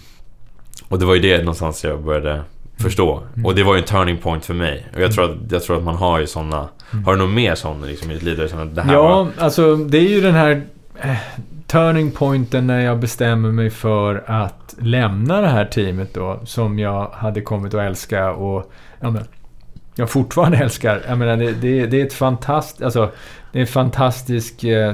och 0.88 0.98
det 0.98 1.04
var 1.06 1.14
ju 1.14 1.20
det 1.20 1.38
någonstans 1.38 1.84
jag 1.84 2.02
började 2.02 2.42
förstå. 2.76 3.22
Mm. 3.34 3.46
Och 3.46 3.54
det 3.54 3.62
var 3.62 3.74
ju 3.74 3.80
en 3.80 3.86
turning 3.86 4.18
point 4.18 4.44
för 4.44 4.54
mig. 4.54 4.86
Och 4.94 5.00
jag 5.00 5.12
tror 5.12 5.24
att, 5.24 5.52
jag 5.52 5.62
tror 5.62 5.76
att 5.76 5.84
man 5.84 5.96
har 5.96 6.18
ju 6.18 6.26
såna 6.26 6.68
Mm. 6.94 7.04
Har 7.04 7.12
du 7.12 7.18
något 7.18 7.34
mer 7.34 7.54
sånt 7.54 7.86
liksom, 7.86 8.10
i 8.10 8.14
ditt 8.14 8.22
liv 8.22 8.50
det 8.74 8.82
här 8.82 8.92
Ja, 8.92 9.02
var... 9.02 9.28
alltså 9.38 9.76
det 9.76 9.98
är 9.98 10.08
ju 10.08 10.20
den 10.20 10.34
här 10.34 10.62
eh, 11.00 11.16
turning 11.66 12.10
pointen 12.10 12.66
när 12.66 12.80
jag 12.80 12.98
bestämmer 12.98 13.52
mig 13.52 13.70
för 13.70 14.24
att 14.26 14.74
lämna 14.78 15.40
det 15.40 15.48
här 15.48 15.64
teamet 15.64 16.14
då. 16.14 16.40
Som 16.44 16.78
jag 16.78 17.06
hade 17.06 17.40
kommit 17.40 17.74
att 17.74 17.80
älska 17.80 18.32
och 18.32 18.72
ja, 19.00 19.10
men, 19.10 19.24
jag 19.94 20.10
fortfarande 20.10 20.56
älskar. 20.62 21.02
Jag 21.08 21.18
menar, 21.18 21.36
det, 21.36 21.52
det, 21.52 21.86
det 21.86 22.00
är 22.00 22.06
ett 22.06 22.12
fantastiskt... 22.12 22.82
Alltså, 22.82 23.10
det 23.52 23.60
är 23.60 23.66
fantastisk... 23.66 24.64
Eh, 24.64 24.92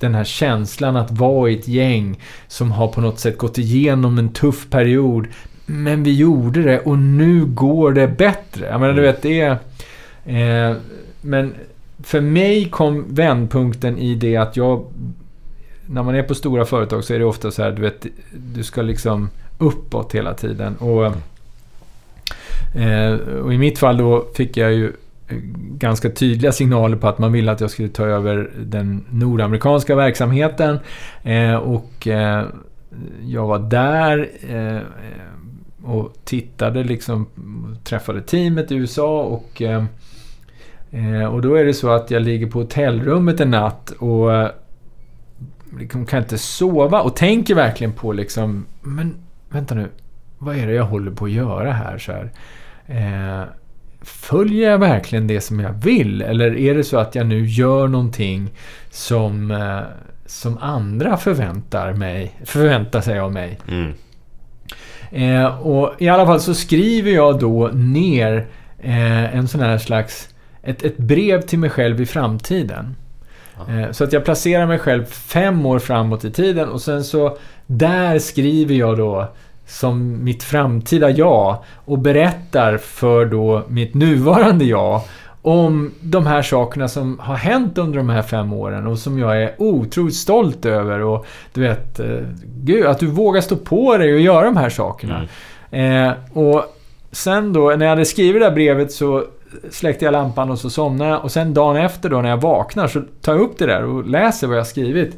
den 0.00 0.14
här 0.14 0.24
känslan 0.24 0.96
att 0.96 1.10
vara 1.10 1.50
i 1.50 1.58
ett 1.58 1.68
gäng 1.68 2.20
som 2.48 2.72
har 2.72 2.88
på 2.88 3.00
något 3.00 3.18
sätt 3.18 3.38
gått 3.38 3.58
igenom 3.58 4.18
en 4.18 4.28
tuff 4.28 4.70
period. 4.70 5.26
Men 5.66 6.02
vi 6.02 6.14
gjorde 6.16 6.62
det 6.62 6.80
och 6.80 6.98
nu 6.98 7.44
går 7.44 7.92
det 7.92 8.08
bättre. 8.08 8.66
Jag 8.66 8.80
menar, 8.80 8.94
du 8.94 9.00
Mm. 9.02 9.12
vet, 9.14 9.22
det 9.22 9.40
är... 9.40 9.50
Eh, 10.70 10.76
men 11.20 11.54
för 12.02 12.20
mig 12.20 12.70
kom 12.70 13.04
vändpunkten 13.08 13.98
i 13.98 14.14
det 14.14 14.36
att 14.36 14.56
jag... 14.56 14.84
När 15.86 16.02
man 16.02 16.14
är 16.14 16.22
på 16.22 16.34
stora 16.34 16.64
företag 16.64 17.04
så 17.04 17.14
är 17.14 17.18
det 17.18 17.24
ofta 17.24 17.50
så 17.50 17.62
här, 17.62 17.72
du 17.72 17.82
vet, 17.82 18.06
du 18.54 18.64
ska 18.64 18.82
liksom 18.82 19.30
uppåt 19.58 20.14
hela 20.14 20.34
tiden. 20.34 20.76
Och, 20.76 21.06
eh, 22.80 23.12
och 23.14 23.54
i 23.54 23.58
mitt 23.58 23.78
fall 23.78 23.96
då 23.96 24.26
fick 24.34 24.56
jag 24.56 24.72
ju 24.72 24.92
ganska 25.70 26.10
tydliga 26.10 26.52
signaler 26.52 26.96
på 26.96 27.08
att 27.08 27.18
man 27.18 27.32
ville 27.32 27.52
att 27.52 27.60
jag 27.60 27.70
skulle 27.70 27.88
ta 27.88 28.06
över 28.06 28.50
den 28.58 29.04
nordamerikanska 29.10 29.96
verksamheten. 29.96 30.78
Eh, 31.22 31.54
och 31.54 32.08
eh, 32.08 32.46
jag 33.26 33.46
var 33.46 33.58
där 33.58 34.28
eh, 34.48 34.82
och 35.84 36.12
tittade 36.24 36.84
liksom, 36.84 37.26
träffade 37.84 38.22
teamet 38.22 38.72
i 38.72 38.74
USA 38.74 39.22
och 39.22 39.62
eh, 39.62 39.84
eh, 40.90 41.24
och 41.24 41.42
då 41.42 41.54
är 41.54 41.64
det 41.64 41.74
så 41.74 41.90
att 41.90 42.10
jag 42.10 42.22
ligger 42.22 42.46
på 42.46 42.58
hotellrummet 42.58 43.40
en 43.40 43.50
natt 43.50 43.90
och 43.90 44.34
eh, 44.34 44.50
liksom 45.78 46.06
kan 46.06 46.22
inte 46.22 46.38
sova 46.38 47.02
och 47.02 47.16
tänker 47.16 47.54
verkligen 47.54 47.92
på 47.92 48.12
liksom, 48.12 48.66
men 48.80 49.14
vänta 49.48 49.74
nu, 49.74 49.88
vad 50.38 50.56
är 50.56 50.66
det 50.66 50.72
jag 50.72 50.84
håller 50.84 51.10
på 51.10 51.24
att 51.24 51.30
göra 51.30 51.72
här? 51.72 51.98
Så 51.98 52.12
här? 52.12 52.30
Följer 54.08 54.70
jag 54.70 54.78
verkligen 54.78 55.26
det 55.26 55.40
som 55.40 55.60
jag 55.60 55.72
vill? 55.72 56.22
Eller 56.22 56.56
är 56.58 56.74
det 56.74 56.84
så 56.84 56.98
att 56.98 57.14
jag 57.14 57.26
nu 57.26 57.46
gör 57.46 57.88
någonting 57.88 58.50
som, 58.90 59.50
eh, 59.50 59.80
som 60.26 60.58
andra 60.58 61.16
förväntar, 61.16 61.92
mig, 61.92 62.40
förväntar 62.44 63.00
sig 63.00 63.18
av 63.18 63.32
mig? 63.32 63.58
Mm. 63.68 63.92
Eh, 65.10 65.66
och 65.66 65.94
i 65.98 66.08
alla 66.08 66.26
fall 66.26 66.40
så 66.40 66.54
skriver 66.54 67.10
jag 67.10 67.38
då 67.38 67.70
ner 67.74 68.46
eh, 68.78 69.36
en 69.36 69.48
sån 69.48 69.60
här 69.60 69.78
slags... 69.78 70.28
Ett, 70.62 70.84
ett 70.84 70.96
brev 70.96 71.40
till 71.40 71.58
mig 71.58 71.70
själv 71.70 72.00
i 72.00 72.06
framtiden. 72.06 72.96
Eh, 73.68 73.90
så 73.90 74.04
att 74.04 74.12
jag 74.12 74.24
placerar 74.24 74.66
mig 74.66 74.78
själv 74.78 75.04
fem 75.04 75.66
år 75.66 75.78
framåt 75.78 76.24
i 76.24 76.30
tiden 76.30 76.68
och 76.68 76.80
sen 76.80 77.04
så 77.04 77.38
där 77.66 78.18
skriver 78.18 78.74
jag 78.74 78.96
då 78.96 79.32
som 79.68 80.24
mitt 80.24 80.42
framtida 80.42 81.10
jag 81.10 81.56
och 81.84 81.98
berättar 81.98 82.76
för 82.76 83.24
då 83.24 83.62
mitt 83.68 83.94
nuvarande 83.94 84.64
jag 84.64 85.00
om 85.42 85.92
de 86.00 86.26
här 86.26 86.42
sakerna 86.42 86.88
som 86.88 87.18
har 87.18 87.34
hänt 87.34 87.78
under 87.78 87.98
de 87.98 88.08
här 88.08 88.22
fem 88.22 88.52
åren 88.52 88.86
och 88.86 88.98
som 88.98 89.18
jag 89.18 89.42
är 89.42 89.54
otroligt 89.58 90.14
stolt 90.14 90.66
över. 90.66 91.00
Och 91.00 91.26
du 91.52 91.60
vet, 91.60 92.00
eh, 92.00 92.20
gud, 92.44 92.86
att 92.86 92.98
du 92.98 93.06
vågar 93.06 93.40
stå 93.40 93.56
på 93.56 93.96
dig 93.96 94.14
och 94.14 94.20
göra 94.20 94.44
de 94.44 94.56
här 94.56 94.70
sakerna. 94.70 95.22
Mm. 95.70 96.08
Eh, 96.08 96.14
och 96.32 96.64
sen 97.12 97.52
då, 97.52 97.68
när 97.68 97.86
jag 97.86 97.90
hade 97.90 98.04
skrivit 98.04 98.42
det 98.42 98.46
här 98.46 98.54
brevet 98.54 98.92
så 98.92 99.24
släckte 99.70 100.04
jag 100.04 100.12
lampan 100.12 100.50
och 100.50 100.58
så 100.58 100.70
somnade 100.70 101.10
jag. 101.10 101.24
Och 101.24 101.32
sen 101.32 101.54
dagen 101.54 101.76
efter 101.76 102.08
då 102.08 102.20
när 102.20 102.30
jag 102.30 102.40
vaknar 102.40 102.88
så 102.88 103.02
tar 103.20 103.32
jag 103.32 103.42
upp 103.42 103.58
det 103.58 103.66
där 103.66 103.84
och 103.84 104.06
läser 104.06 104.46
vad 104.46 104.56
jag 104.56 104.60
har 104.60 104.66
skrivit. 104.66 105.16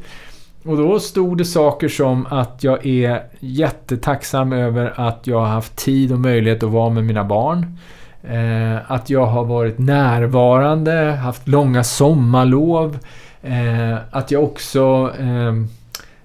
Och 0.64 0.76
då 0.76 1.00
stod 1.00 1.38
det 1.38 1.44
saker 1.44 1.88
som 1.88 2.26
att 2.30 2.64
jag 2.64 2.86
är 2.86 3.22
jättetacksam 3.40 4.52
över 4.52 4.92
att 4.96 5.26
jag 5.26 5.38
har 5.40 5.46
haft 5.46 5.76
tid 5.76 6.12
och 6.12 6.18
möjlighet 6.18 6.62
att 6.62 6.70
vara 6.70 6.90
med 6.90 7.04
mina 7.04 7.24
barn. 7.24 7.78
Eh, 8.22 8.92
att 8.92 9.10
jag 9.10 9.26
har 9.26 9.44
varit 9.44 9.78
närvarande, 9.78 10.92
haft 11.22 11.48
långa 11.48 11.84
sommarlov. 11.84 12.98
Eh, 13.42 13.98
att 14.10 14.30
jag 14.30 14.44
också 14.44 15.12
eh, 15.18 15.54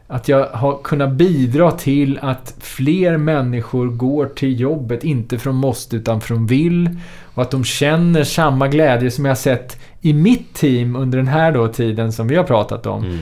att 0.08 0.28
jag 0.28 0.48
har 0.48 0.78
kunnat 0.84 1.12
bidra 1.12 1.72
till 1.72 2.20
att 2.22 2.56
fler 2.60 3.18
människor 3.18 3.88
går 3.88 4.26
till 4.26 4.60
jobbet, 4.60 5.04
inte 5.04 5.38
från 5.38 5.56
måste 5.56 5.96
utan 5.96 6.22
från 6.22 6.48
vill. 6.48 6.90
Och 7.24 7.42
att 7.42 7.52
de 7.52 7.64
känner 7.64 8.24
samma 8.24 8.68
glädje 8.68 9.12
som 9.12 9.26
jag 9.26 9.38
sett 9.38 9.80
i 10.02 10.14
mitt 10.14 10.54
team 10.54 10.96
under 10.96 11.18
den 11.18 11.28
här 11.28 11.52
då 11.52 11.68
tiden 11.68 12.12
som 12.12 12.28
vi 12.28 12.36
har 12.36 12.44
pratat 12.44 12.86
om. 12.86 13.04
Mm. 13.04 13.20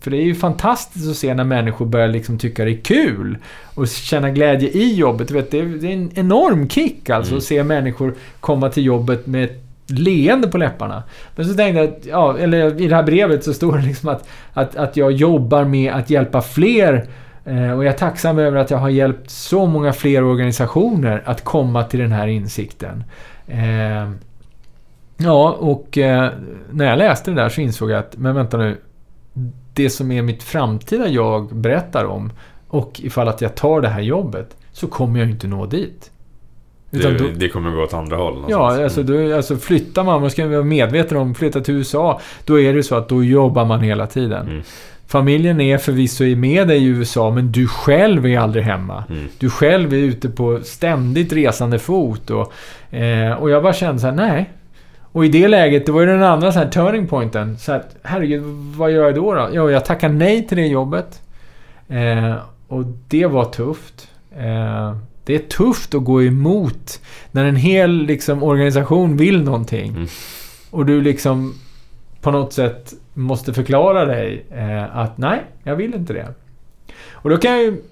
För 0.00 0.10
det 0.10 0.16
är 0.16 0.24
ju 0.24 0.34
fantastiskt 0.34 1.10
att 1.10 1.16
se 1.16 1.34
när 1.34 1.44
människor 1.44 1.86
börjar 1.86 2.08
liksom 2.08 2.38
tycka 2.38 2.64
det 2.64 2.70
är 2.70 2.80
kul. 2.80 3.36
Och 3.74 3.88
känna 3.88 4.30
glädje 4.30 4.68
i 4.68 4.94
jobbet. 4.94 5.28
Du 5.28 5.34
vet, 5.34 5.50
det, 5.50 5.58
är, 5.58 5.84
en 5.84 6.10
enorm 6.14 6.68
kick 6.68 7.10
alltså 7.10 7.32
Mm. 7.32 7.38
att 7.38 7.44
se 7.44 7.64
människor 7.64 8.14
komma 8.40 8.68
till 8.70 8.84
jobbet 8.84 9.26
med 9.26 9.44
ett 9.44 9.62
leende 9.86 10.48
på 10.48 10.58
läpparna. 10.58 11.02
Men 11.36 11.46
så 11.46 11.54
tänkte 11.54 11.80
jag 11.80 11.88
att, 11.88 12.06
ja, 12.06 12.38
eller 12.38 12.80
i 12.80 12.88
det 12.88 12.96
här 12.96 13.02
brevet 13.02 13.44
så 13.44 13.54
står 13.54 13.76
det 13.76 13.82
liksom 13.82 14.08
att, 14.08 14.28
att, 14.52 14.76
att 14.76 14.96
jag 14.96 15.12
jobbar 15.12 15.64
med 15.64 15.92
att 15.92 16.10
hjälpa 16.10 16.42
fler 16.42 17.06
eh, 17.44 17.70
och 17.72 17.84
jag 17.84 17.94
är 17.94 17.98
tacksam 17.98 18.38
över 18.38 18.58
att 18.58 18.70
jag 18.70 18.78
har 18.78 18.88
hjälpt 18.88 19.30
så 19.30 19.66
många 19.66 19.92
fler 19.92 20.24
organisationer 20.24 21.22
att 21.24 21.44
komma 21.44 21.84
till 21.84 22.00
den 22.00 22.12
här 22.12 22.26
insikten. 22.26 23.04
Eh, 23.48 24.10
ja, 25.16 25.50
och 25.50 25.98
eh, 25.98 26.30
när 26.70 26.84
jag 26.84 26.98
läste 26.98 27.30
det 27.30 27.42
där 27.42 27.48
så 27.48 27.60
insåg 27.60 27.90
jag 27.90 27.98
att, 27.98 28.16
men 28.16 28.34
vänta 28.34 28.56
nu. 28.56 28.76
Det 29.76 29.90
som 29.90 30.10
är 30.12 30.22
mitt 30.22 30.42
framtida 30.42 31.08
jag 31.08 31.54
berättar 31.54 32.04
om 32.04 32.32
och 32.68 33.00
ifall 33.04 33.28
att 33.28 33.40
jag 33.40 33.54
tar 33.54 33.80
det 33.80 33.88
här 33.88 34.00
jobbet 34.00 34.56
så 34.72 34.86
kommer 34.86 35.20
jag 35.20 35.30
inte 35.30 35.46
nå 35.46 35.66
dit. 35.66 36.10
Utan 36.90 37.12
Det, 37.12 37.18
då- 37.18 37.28
det 37.36 37.48
kommer 37.48 37.70
gå 37.70 37.82
åt 37.82 37.94
andra 37.94 38.16
håll 38.16 38.44
Ja, 38.48 38.82
alltså, 38.84 39.00
Mm. 39.00 39.28
då, 39.30 39.36
alltså 39.36 39.56
flyttar 39.56 40.04
man, 40.04 40.20
man 40.20 40.30
ska 40.30 40.46
vara 40.48 40.62
medveten 40.62 41.16
om, 41.18 41.34
flytta 41.34 41.60
till 41.60 41.74
USA, 41.74 42.20
då 42.44 42.60
är 42.60 42.74
det 42.74 42.82
så 42.82 42.94
att 42.94 43.08
då 43.08 43.24
jobbar 43.24 43.64
man 43.64 43.80
hela 43.80 44.06
tiden. 44.06 44.46
Mm. 44.48 44.62
Familjen 45.06 45.60
är 45.60 45.78
förvisso 45.78 46.24
med 46.24 46.68
dig 46.68 46.78
i 46.82 46.86
USA, 46.86 47.30
men 47.30 47.52
du 47.52 47.66
själv 47.68 48.26
är 48.26 48.38
aldrig 48.38 48.64
hemma. 48.64 49.04
Mm. 49.10 49.24
Du 49.38 49.50
själv 49.50 49.92
är 49.92 49.96
ute 49.98 50.28
på 50.28 50.60
ständigt 50.62 51.32
resande 51.32 51.78
fot. 51.78 52.30
Och, 52.30 52.52
eh, 52.96 53.32
och 53.32 53.50
jag 53.50 53.62
bara 53.62 53.72
kände 53.72 54.00
så 54.00 54.06
här, 54.06 54.14
nej. 54.14 54.50
Och 55.16 55.24
i 55.24 55.28
det 55.28 55.48
läget, 55.48 55.86
det 55.86 55.92
var 55.92 56.00
ju 56.00 56.06
den 56.06 56.22
andra 56.22 56.52
så 56.52 56.58
här 56.58 56.68
turning 56.68 57.06
pointen. 57.06 57.58
Så 57.58 57.72
här, 57.72 57.82
herregud, 58.02 58.42
vad 58.76 58.90
gör 58.90 59.04
jag 59.04 59.14
då? 59.14 59.34
då? 59.34 59.48
Ja, 59.52 59.70
jag 59.70 59.84
tackar 59.84 60.08
nej 60.08 60.46
till 60.46 60.56
det 60.56 60.66
jobbet. 60.66 61.22
Eh, 61.88 62.34
och 62.68 62.84
det 63.08 63.26
var 63.26 63.44
tufft. 63.44 64.08
Eh, 64.36 64.96
det 65.24 65.34
är 65.34 65.38
tufft 65.38 65.94
att 65.94 66.04
gå 66.04 66.22
emot 66.22 67.00
när 67.30 67.44
en 67.44 67.56
hel 67.56 67.90
liksom, 67.90 68.42
organisation 68.42 69.16
vill 69.16 69.42
någonting. 69.42 69.88
Mm. 69.88 70.06
Och 70.70 70.86
du 70.86 71.00
liksom 71.00 71.54
på 72.20 72.30
något 72.30 72.52
sätt 72.52 72.92
måste 73.14 73.54
förklara 73.54 74.04
dig 74.04 74.44
eh, 74.50 74.96
att 74.96 75.18
nej, 75.18 75.42
jag 75.62 75.76
vill 75.76 75.94
inte 75.94 76.12
det. 76.12 76.34
Och 77.10 77.30
då 77.30 77.36
kan 77.36 77.52
jag 77.52 77.62
ju 77.62 77.82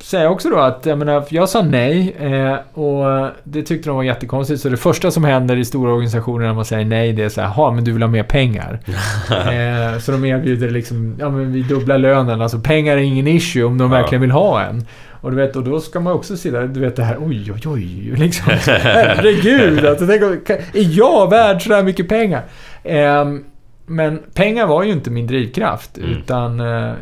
säga 0.00 0.30
också 0.30 0.48
då 0.50 0.56
att 0.58 0.86
jag, 0.86 0.98
menar, 0.98 1.24
jag 1.28 1.48
sa 1.48 1.62
nej 1.62 2.16
eh, 2.20 2.78
och 2.80 3.28
det 3.44 3.62
tyckte 3.62 3.88
de 3.90 3.96
var 3.96 4.02
jättekonstigt. 4.02 4.60
Så 4.60 4.68
det 4.68 4.76
första 4.76 5.10
som 5.10 5.24
händer 5.24 5.56
i 5.56 5.64
stora 5.64 5.92
organisationer 5.92 6.46
när 6.46 6.54
man 6.54 6.64
säger 6.64 6.84
nej 6.84 7.12
det 7.12 7.22
är 7.24 7.28
så 7.28 7.40
här, 7.40 7.48
"Jaha, 7.56 7.70
men 7.70 7.84
du 7.84 7.92
vill 7.92 8.02
ha 8.02 8.08
mer 8.08 8.22
pengar. 8.22 8.80
eh, 9.30 9.98
så 10.00 10.12
de 10.12 10.24
erbjuder 10.24 10.70
liksom, 10.70 11.16
ja 11.20 11.28
men 11.30 11.52
vi 11.52 11.62
dubblar 11.62 11.98
lönen. 11.98 12.40
Alltså 12.42 12.58
pengar 12.58 12.96
är 12.96 13.00
ingen 13.00 13.26
issue 13.26 13.64
om 13.64 13.78
de 13.78 13.92
Ja. 13.92 13.98
verkligen 13.98 14.22
vill 14.22 14.30
ha 14.30 14.62
en. 14.62 14.86
Och 15.22 15.30
du 15.30 15.36
vet, 15.36 15.56
och 15.56 15.64
då 15.64 15.80
ska 15.80 16.00
man 16.00 16.12
också 16.12 16.36
se 16.36 16.50
där, 16.50 16.66
du 16.66 16.80
vet 16.80 16.96
det 16.96 17.02
här, 17.04 17.16
oj 17.20 17.52
oj 17.52 17.60
oj, 17.66 18.12
liksom. 18.16 18.52
Herregud, 18.66 19.86
alltså, 19.86 20.06
tänk, 20.06 20.22
om- 20.22 20.32
är 20.74 20.98
jag 20.98 21.30
värd 21.30 21.62
sådär 21.62 21.82
mycket 21.82 22.08
pengar? 22.08 22.42
Ehm, 22.84 23.44
men 23.90 24.22
pengar 24.34 24.66
var 24.66 24.82
ju 24.82 24.92
inte 24.92 25.10
min 25.10 25.26
drivkraft. 25.26 25.98
Mm. 25.98 26.10
Utan, 26.10 26.60
eh, 26.60 26.94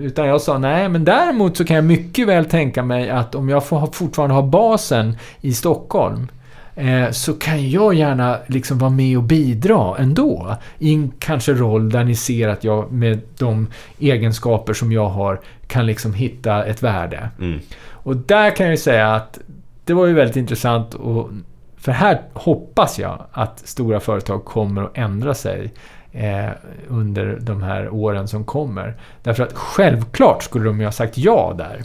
utan 0.00 0.26
jag 0.26 0.40
sa 0.40 0.58
nej, 0.58 0.88
men 0.88 1.04
däremot 1.04 1.56
så 1.56 1.64
kan 1.64 1.76
jag 1.76 1.84
mycket 1.84 2.28
väl 2.28 2.44
tänka 2.44 2.82
mig 2.82 3.10
att 3.10 3.34
om 3.34 3.48
jag 3.48 3.64
får 3.64 3.86
fortfarande 3.86 4.34
har 4.34 4.42
basen 4.42 5.16
i 5.40 5.52
Stockholm 5.52 6.28
eh, 6.74 7.10
så 7.10 7.34
kan 7.34 7.70
jag 7.70 7.94
gärna 7.94 8.36
liksom 8.46 8.78
vara 8.78 8.90
med 8.90 9.16
och 9.16 9.22
bidra 9.22 9.96
ändå. 9.98 10.56
I 10.78 10.94
en 10.94 11.12
kanske 11.18 11.52
roll 11.52 11.90
där 11.90 12.04
ni 12.04 12.14
ser 12.14 12.48
att 12.48 12.64
jag 12.64 12.92
med 12.92 13.20
de 13.38 13.66
egenskaper 13.98 14.72
som 14.72 14.92
jag 14.92 15.08
har 15.08 15.40
kan 15.66 15.86
liksom 15.86 16.14
hitta 16.14 16.64
ett 16.64 16.82
värde. 16.82 17.28
Mm. 17.40 17.60
Och 17.88 18.16
där 18.16 18.56
kan 18.56 18.66
jag 18.66 18.72
ju 18.72 18.80
säga 18.80 19.14
att 19.14 19.38
det 19.84 19.94
var 19.94 20.06
ju 20.06 20.12
väldigt 20.12 20.36
intressant 20.36 20.94
och 20.94 21.30
för 21.76 21.92
här 21.92 22.20
hoppas 22.32 22.98
jag 22.98 23.24
att 23.32 23.58
stora 23.68 24.00
företag 24.00 24.44
kommer 24.44 24.82
att 24.82 24.98
ändra 24.98 25.34
sig 25.34 25.72
eh, 26.12 26.48
under 26.88 27.38
de 27.40 27.62
här 27.62 27.88
åren 27.94 28.28
som 28.28 28.44
kommer. 28.44 28.94
Därför 29.22 29.42
att 29.42 29.52
självklart 29.52 30.42
skulle 30.42 30.64
de 30.64 30.78
ju 30.80 30.84
ha 30.86 30.92
sagt 30.92 31.18
ja 31.18 31.54
där. 31.58 31.82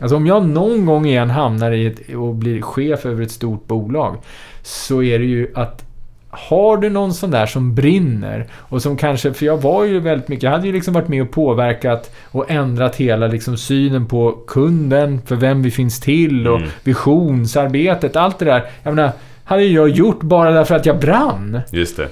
Alltså 0.00 0.16
om 0.16 0.26
jag 0.26 0.46
någon 0.48 0.86
gång 0.86 1.06
igen 1.06 1.30
hamnar 1.30 1.72
i 1.72 1.86
ett, 1.86 2.14
och 2.14 2.34
blir 2.34 2.62
chef 2.62 3.06
över 3.06 3.22
ett 3.22 3.30
stort 3.30 3.66
bolag 3.66 4.16
så 4.62 5.02
är 5.02 5.18
det 5.18 5.24
ju 5.24 5.52
att 5.54 5.84
har 6.30 6.76
du 6.76 6.90
någon 6.90 7.14
sån 7.14 7.30
där 7.30 7.46
som 7.46 7.74
brinner 7.74 8.46
och 8.52 8.82
som 8.82 8.96
kanske, 8.96 9.32
för 9.32 9.46
jag 9.46 9.56
var 9.62 9.84
ju 9.84 10.00
väldigt 10.00 10.28
mycket, 10.28 10.42
jag 10.42 10.50
hade 10.50 10.66
ju 10.66 10.72
liksom 10.72 10.94
varit 10.94 11.08
med 11.08 11.22
och 11.22 11.30
påverkat 11.30 12.14
och 12.30 12.50
ändrat 12.50 12.96
hela 12.96 13.26
liksom 13.26 13.56
synen 13.56 14.06
på 14.06 14.32
kunden, 14.46 15.20
för 15.26 15.36
vem 15.36 15.62
vi 15.62 15.70
finns 15.70 16.00
till 16.00 16.48
och 16.48 16.56
Mm. 16.56 16.68
visionsarbetet, 16.84 18.16
allt 18.16 18.38
det 18.38 18.44
där. 18.44 18.64
Jag 18.82 18.94
menar, 18.94 19.12
hade 19.44 19.62
jag 19.64 19.88
gjort 19.88 20.20
bara 20.22 20.50
därför 20.50 20.74
att 20.74 20.86
jag 20.86 20.98
brann. 20.98 21.60
Just 21.70 21.96
det. 21.96 22.08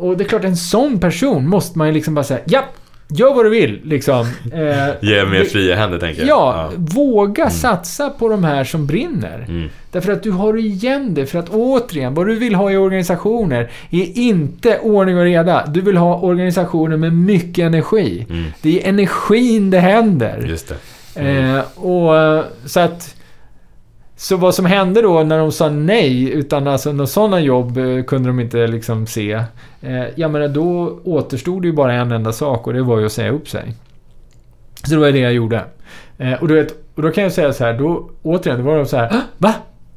Och 0.00 0.16
det 0.16 0.24
är 0.24 0.28
klart, 0.28 0.44
en 0.44 0.56
sån 0.56 1.00
person 1.00 1.48
måste 1.48 1.78
man 1.78 1.86
ju 1.86 1.94
liksom 1.94 2.14
bara 2.14 2.24
säga, 2.24 2.40
ja, 2.46 2.64
gör 3.08 3.34
vad 3.34 3.44
du 3.44 3.50
vill, 3.50 3.80
liksom. 3.84 4.20
Eh, 4.52 4.88
Ge 5.00 5.24
mer 5.24 5.44
fria 5.44 5.76
händer 5.76 5.98
tänker 5.98 6.20
jag. 6.20 6.28
Ja, 6.28 6.72
våga 6.76 7.50
satsa 7.50 8.10
på 8.10 8.28
de 8.28 8.44
här 8.44 8.64
som 8.64 8.86
brinner. 8.86 9.46
Mm. 9.48 9.68
Därför 9.92 10.12
att 10.12 10.22
du 10.22 10.30
har 10.30 10.56
igen 10.56 11.14
det. 11.14 11.26
För 11.26 11.38
att 11.38 11.48
återigen, 11.48 12.14
vad 12.14 12.26
du 12.26 12.34
vill 12.34 12.54
ha 12.54 12.70
i 12.70 12.76
organisationer 12.76 13.70
är 13.90 14.18
inte 14.18 14.78
ordning 14.78 15.18
och 15.18 15.24
reda. 15.24 15.66
Du 15.66 15.80
vill 15.80 15.96
ha 15.96 16.18
organisationer 16.18 16.96
med 16.96 17.12
mycket 17.12 17.62
energi. 17.62 18.26
Mm. 18.30 18.44
Det 18.62 18.82
är 18.82 18.88
energin 18.88 19.70
det 19.70 19.80
händer. 19.80 20.44
Just 20.48 20.72
det. 21.14 21.20
Eh, 21.20 21.60
och 21.84 22.44
så 22.64 22.80
att... 22.80 23.14
Så 24.20 24.36
vad 24.36 24.54
som 24.54 24.66
hände 24.66 25.02
då 25.02 25.22
när 25.22 25.38
de 25.38 25.52
sa 25.52 25.68
nej, 25.68 26.30
utan 26.32 26.68
alltså 26.68 26.92
några 26.92 27.06
sådana 27.06 27.40
jobb 27.40 27.78
eh, 27.78 28.02
kunde 28.04 28.28
de 28.28 28.40
inte 28.40 28.66
liksom 28.66 29.06
se. 29.06 29.32
Eh, 29.82 30.04
jag 30.14 30.30
menar, 30.30 30.48
då 30.48 30.98
återstod 31.04 31.62
det 31.62 31.66
ju 31.68 31.72
bara 31.74 31.92
en 31.92 32.12
enda 32.12 32.32
sak 32.32 32.66
och 32.66 32.72
det 32.72 32.82
var 32.82 32.98
ju 32.98 33.06
att 33.06 33.12
säga 33.12 33.30
upp 33.30 33.48
sig. 33.48 33.74
Så 34.84 34.90
det 34.94 34.96
var 35.00 35.12
det 35.12 35.18
jag 35.18 35.32
gjorde. 35.32 35.64
Eh, 36.18 36.32
och, 36.32 36.48
du 36.48 36.54
vet, 36.54 36.72
och 36.94 37.02
då 37.02 37.10
kan 37.10 37.24
jag 37.24 37.32
säga 37.32 37.52
så 37.52 37.64
här, 37.64 37.78
då 37.78 38.10
återigen, 38.22 38.58
då 38.58 38.70
var 38.70 38.76
de 38.76 38.86
så 38.86 38.96
här, 38.96 39.06
"Ah, 39.12 39.20
va? 39.38 39.54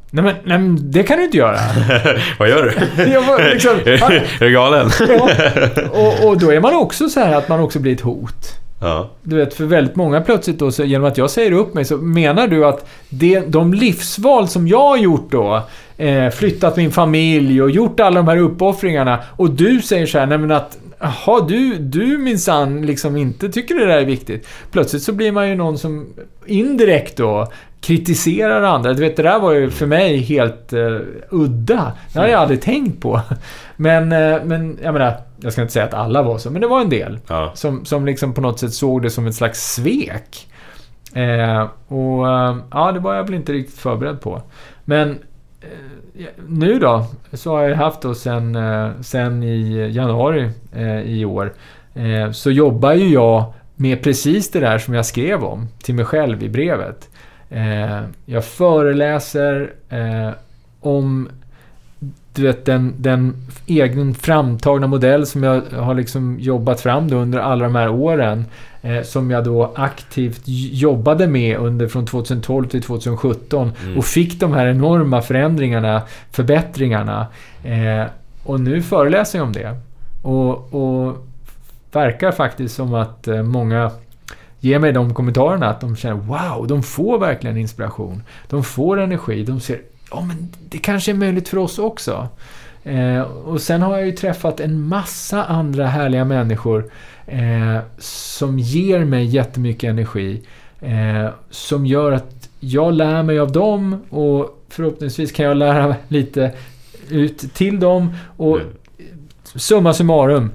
Nej 0.10 0.24
men, 0.24 0.36
nej 0.44 0.58
men 0.58 0.92
det 0.92 1.04
kan 1.04 1.18
du 1.18 1.24
inte 1.24 1.38
göra. 1.38 1.58
Vad 2.40 2.50
gör 2.50 2.64
du? 2.98 3.04
Jag 3.12 3.22
var 3.22 3.54
liksom, 3.54 3.72
är 3.86 4.40
du 4.40 4.52
galen? 4.52 4.90
ja. 5.00 5.30
och, 5.92 6.28
och 6.28 6.38
då 6.40 6.52
är 6.52 6.60
man 6.60 6.76
också 6.76 7.10
så 7.10 7.20
här 7.20 7.34
att 7.38 7.50
man 7.50 7.60
också 7.60 7.80
blir 7.80 7.94
ett 7.94 8.02
hot. 8.02 8.61
Ja. 8.82 9.10
Du 9.24 9.36
vet, 9.36 9.54
för 9.54 9.66
väldigt 9.66 9.96
många 9.96 10.22
plötsligt 10.22 10.60
då, 10.60 10.72
så 10.72 10.84
genom 10.84 11.08
att 11.08 11.18
jag 11.18 11.30
säger 11.30 11.52
upp 11.52 11.74
mig, 11.74 11.86
så 11.86 11.98
menar 11.98 12.48
du 12.48 12.66
att 12.66 12.90
det, 13.10 13.40
de 13.40 13.74
livsval 13.74 14.48
som 14.48 14.68
jag 14.68 14.88
har 14.88 14.98
gjort 14.98 15.32
då, 15.32 15.62
eh, 15.98 16.30
flyttat 16.30 16.78
min 16.78 16.92
familj 16.92 17.62
och 17.62 17.72
gjort 17.72 18.00
alla 18.00 18.16
de 18.16 18.28
här 18.28 18.38
uppoffringarna, 18.38 19.20
och 19.38 19.50
du 19.50 19.82
säger 19.82 20.06
så 20.06 20.20
här, 20.20 20.26
nej 20.26 20.38
men 20.38 20.52
att 20.52 20.78
Jaha, 21.04 21.46
du, 21.48 21.78
du 21.78 22.18
minsann 22.18 22.86
liksom 22.86 23.18
inte 23.18 23.50
tycker 23.50 23.76
det 23.76 23.86
där 23.86 23.98
är 23.98 24.06
viktigt. 24.06 24.48
Plötsligt 24.72 25.04
så 25.04 25.14
blir 25.14 25.32
man 25.32 25.50
ju 25.50 25.56
någon 25.56 25.78
som 25.78 26.08
indirekt 26.46 27.18
då 27.18 27.52
kritiserar 27.82 28.62
andra. 28.62 28.94
Du 28.94 29.02
vet, 29.02 29.16
det 29.16 29.24
där 29.24 29.40
var 29.40 29.52
ju 29.52 29.70
för 29.70 29.86
mig 29.86 30.18
helt 30.18 30.74
eh, 30.74 30.98
udda. 31.30 31.92
Det 32.14 32.20
har 32.20 32.28
jag 32.28 32.42
aldrig 32.42 32.62
tänkt 32.62 33.02
på. 33.02 33.22
Men, 33.76 34.12
eh, 34.12 34.44
men 34.44 34.80
jag 34.84 34.94
menar, 34.94 35.14
jag 35.42 35.54
ska 35.54 35.62
inte 35.62 35.74
säga 35.74 35.86
att 35.86 35.94
alla 35.94 36.24
var 36.24 36.38
så, 36.38 36.52
men 36.52 36.62
det 36.62 36.68
var 36.68 36.82
en 36.82 36.90
del. 36.90 37.20
Ja. 37.28 37.52
Som, 37.54 37.86
som 37.86 38.06
liksom 38.06 38.34
på 38.34 38.42
något 38.42 38.60
sätt 38.60 38.74
såg 38.74 39.02
det 39.02 39.10
som 39.10 39.28
ett 39.28 39.36
slags 39.36 39.74
svek. 39.74 40.48
Eh, 41.14 41.68
och 41.88 42.28
eh, 42.28 42.58
ja, 42.72 42.92
det 42.92 43.00
var 43.00 43.16
jag 43.16 43.24
väl 43.24 43.34
inte 43.34 43.54
riktigt 43.54 43.80
förberedd 43.80 44.22
på. 44.22 44.42
Men 44.86 45.10
eh, 45.62 46.28
nu 46.48 46.80
då, 46.80 47.06
så 47.34 47.56
har 47.56 47.62
jag 47.62 47.76
haft 47.76 48.02
då 48.02 48.14
sen, 48.14 48.56
eh, 48.56 48.90
sen 49.02 49.44
i 49.44 49.90
januari 49.92 50.50
eh, 50.76 51.02
i 51.02 51.26
år, 51.26 51.54
eh, 51.94 52.32
så 52.32 52.52
jobbar 52.52 52.94
ju 52.94 53.10
jag 53.10 53.54
med 53.76 54.04
precis 54.04 54.52
det 54.52 54.60
där 54.60 54.78
som 54.78 54.94
jag 54.94 55.06
skrev 55.06 55.44
om 55.44 55.68
till 55.84 55.96
mig 55.96 56.06
själv 56.06 56.44
i 56.44 56.50
brevet. 56.50 57.10
Jag 58.26 58.46
föreläser 58.46 59.74
om 60.80 61.30
du 62.34 62.44
vet, 62.44 62.66
den, 62.66 62.94
den 62.98 63.36
egen 63.66 64.14
framtagna 64.14 64.88
modell 64.88 65.26
som 65.26 65.44
jag 65.44 65.62
har 65.62 65.96
liksom 65.96 66.38
jobbat 66.40 66.82
fram 66.82 67.10
då 67.10 67.16
under 67.16 67.40
alla 67.40 67.64
de 67.64 67.76
här 67.76 67.90
åren. 67.90 68.46
Eh, 68.84 69.02
som 69.04 69.32
jag 69.32 69.44
då 69.44 69.72
aktivt 69.76 70.42
jobbade 70.72 71.28
med 71.28 71.58
under 71.58 71.88
från 71.88 72.06
2012 72.06 72.68
till 72.68 72.84
2017. 72.84 73.72
Mm. 73.84 73.98
Och 73.98 74.06
fick 74.06 74.40
de 74.40 74.54
här 74.54 74.68
enorma 74.68 75.22
förändringarna, 75.22 76.02
förbättringarna. 76.32 77.28
Eh, 77.64 78.08
och 78.44 78.60
nu 78.60 78.82
föreläser 78.82 79.40
jag 79.40 79.46
om 79.46 79.54
det. 79.54 79.78
Och, 80.22 80.74
och 80.74 81.28
verkar 81.92 82.32
faktiskt 82.32 82.76
som 82.76 82.94
att 82.94 83.28
eh, 83.28 83.44
många 83.44 83.92
ger 84.60 84.80
mig 84.80 84.92
de 84.92 85.14
kommentarerna 85.14 85.70
att 85.70 85.82
de 85.82 85.96
känner 85.96 86.16
wow, 86.16 86.68
de 86.68 86.84
får 86.84 87.20
verkligen 87.20 87.58
inspiration. 87.58 88.24
De 88.50 88.64
får 88.64 89.00
energi. 89.00 89.44
De 89.44 89.60
ser, 89.60 89.80
ja 90.12 90.22
men 90.22 90.50
det 90.70 90.78
kanske 90.78 91.12
är 91.12 91.16
möjligt 91.16 91.50
för 91.50 91.58
oss 91.58 91.80
också. 91.80 92.28
Eh, 92.84 93.22
och 93.22 93.62
sen 93.62 93.82
har 93.82 93.98
jag 93.98 94.06
ju 94.06 94.12
träffat 94.12 94.60
en 94.60 94.82
massa 94.82 95.44
andra 95.44 95.88
härliga 95.88 96.26
människor 96.26 96.92
eh, 97.26 97.80
som 97.98 98.60
ger 98.60 99.06
mig 99.06 99.26
jättemycket 99.26 99.90
energi. 99.90 100.42
Eh, 100.82 101.30
som 101.50 101.86
gör 101.86 102.12
att 102.12 102.50
jag 102.60 102.94
lär 102.94 103.24
mig 103.24 103.40
av 103.40 103.52
dem 103.52 104.02
och 104.10 104.66
förhoppningsvis 104.70 105.32
kan 105.32 105.46
jag 105.46 105.58
lära 105.58 105.96
lite 106.08 106.52
ut 107.10 107.54
till 107.54 107.80
dem. 107.80 108.14
Och 108.38 108.60
mm. 108.60 108.72
summa 109.56 109.94
summarum. 109.94 110.52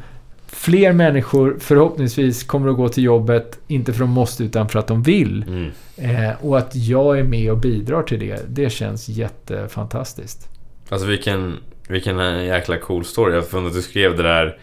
Fler 0.57 0.93
människor 0.93 1.57
förhoppningsvis 1.61 2.45
kommer 2.45 2.71
att 2.71 2.77
gå 2.77 2.89
till 2.89 3.05
jobbet, 3.05 3.59
inte 3.69 3.93
för 3.93 4.03
att 4.03 4.09
de 4.09 4.15
måste 4.15 4.45
utan 4.45 4.69
för 4.69 4.79
att 4.79 4.87
de 4.87 5.03
vill. 5.03 5.45
Mm. 5.49 5.71
Eh, 5.97 6.45
och 6.45 6.59
att 6.59 6.75
jag 6.75 7.19
är 7.19 7.23
med 7.23 7.51
och 7.51 7.59
bidrar 7.59 8.03
till 8.03 8.21
det, 8.21 8.43
det 8.49 8.71
känns 8.71 9.09
jättefantastiskt. 9.09 10.49
Alltså 10.89 11.07
vilken, 11.07 11.57
vilken 11.89 12.45
jäkla 12.45 12.79
cool 12.79 13.05
story. 13.05 13.35
Jag 13.35 13.49
funnit 13.49 13.69
att 13.69 13.75
du 13.75 13.83
skrev 13.83 14.17
det 14.17 14.23
där 14.23 14.59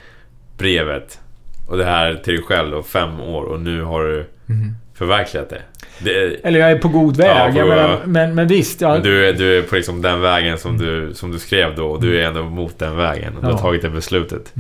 brevet 0.58 1.20
och 1.68 1.78
det 1.78 1.86
här 1.86 2.16
till 2.16 2.34
dig 2.34 2.44
själv 2.44 2.78
och 2.78 2.86
fem 2.86 3.20
år 3.20 3.44
och 3.44 3.62
nu 3.62 3.82
har 3.82 4.04
du 4.04 4.26
mm. 4.50 4.76
förverkligat 4.94 5.50
det. 5.50 5.62
det. 6.00 6.46
Eller 6.48 6.60
jag 6.60 6.72
är 6.72 6.78
på 6.78 6.88
god 6.88 7.18
väg. 7.18 7.56
Ja, 7.56 7.62
på, 7.62 7.68
menar, 7.68 8.02
men, 8.06 8.36
men 8.36 8.48
visst. 8.48 8.82
Jag... 8.82 8.92
Men 8.92 9.04
du, 9.04 9.30
är, 9.30 9.34
du 9.34 9.58
är 9.58 9.62
på 9.62 9.76
liksom 9.76 10.02
den 10.02 10.22
vägen 10.22 10.58
som, 10.58 10.76
mm. 10.76 10.86
du, 10.86 11.14
som 11.14 11.32
du 11.32 11.40
skrev 11.40 11.76
då 11.76 11.86
och 11.86 12.02
du 12.02 12.20
är 12.20 12.28
ändå 12.28 12.44
mot 12.44 12.80
den 12.80 12.96
vägen. 12.96 13.38
Och 13.38 13.44
du 13.44 13.52
har 13.52 13.58
tagit 13.58 13.82
det 13.82 13.90
beslutet. 13.90 14.54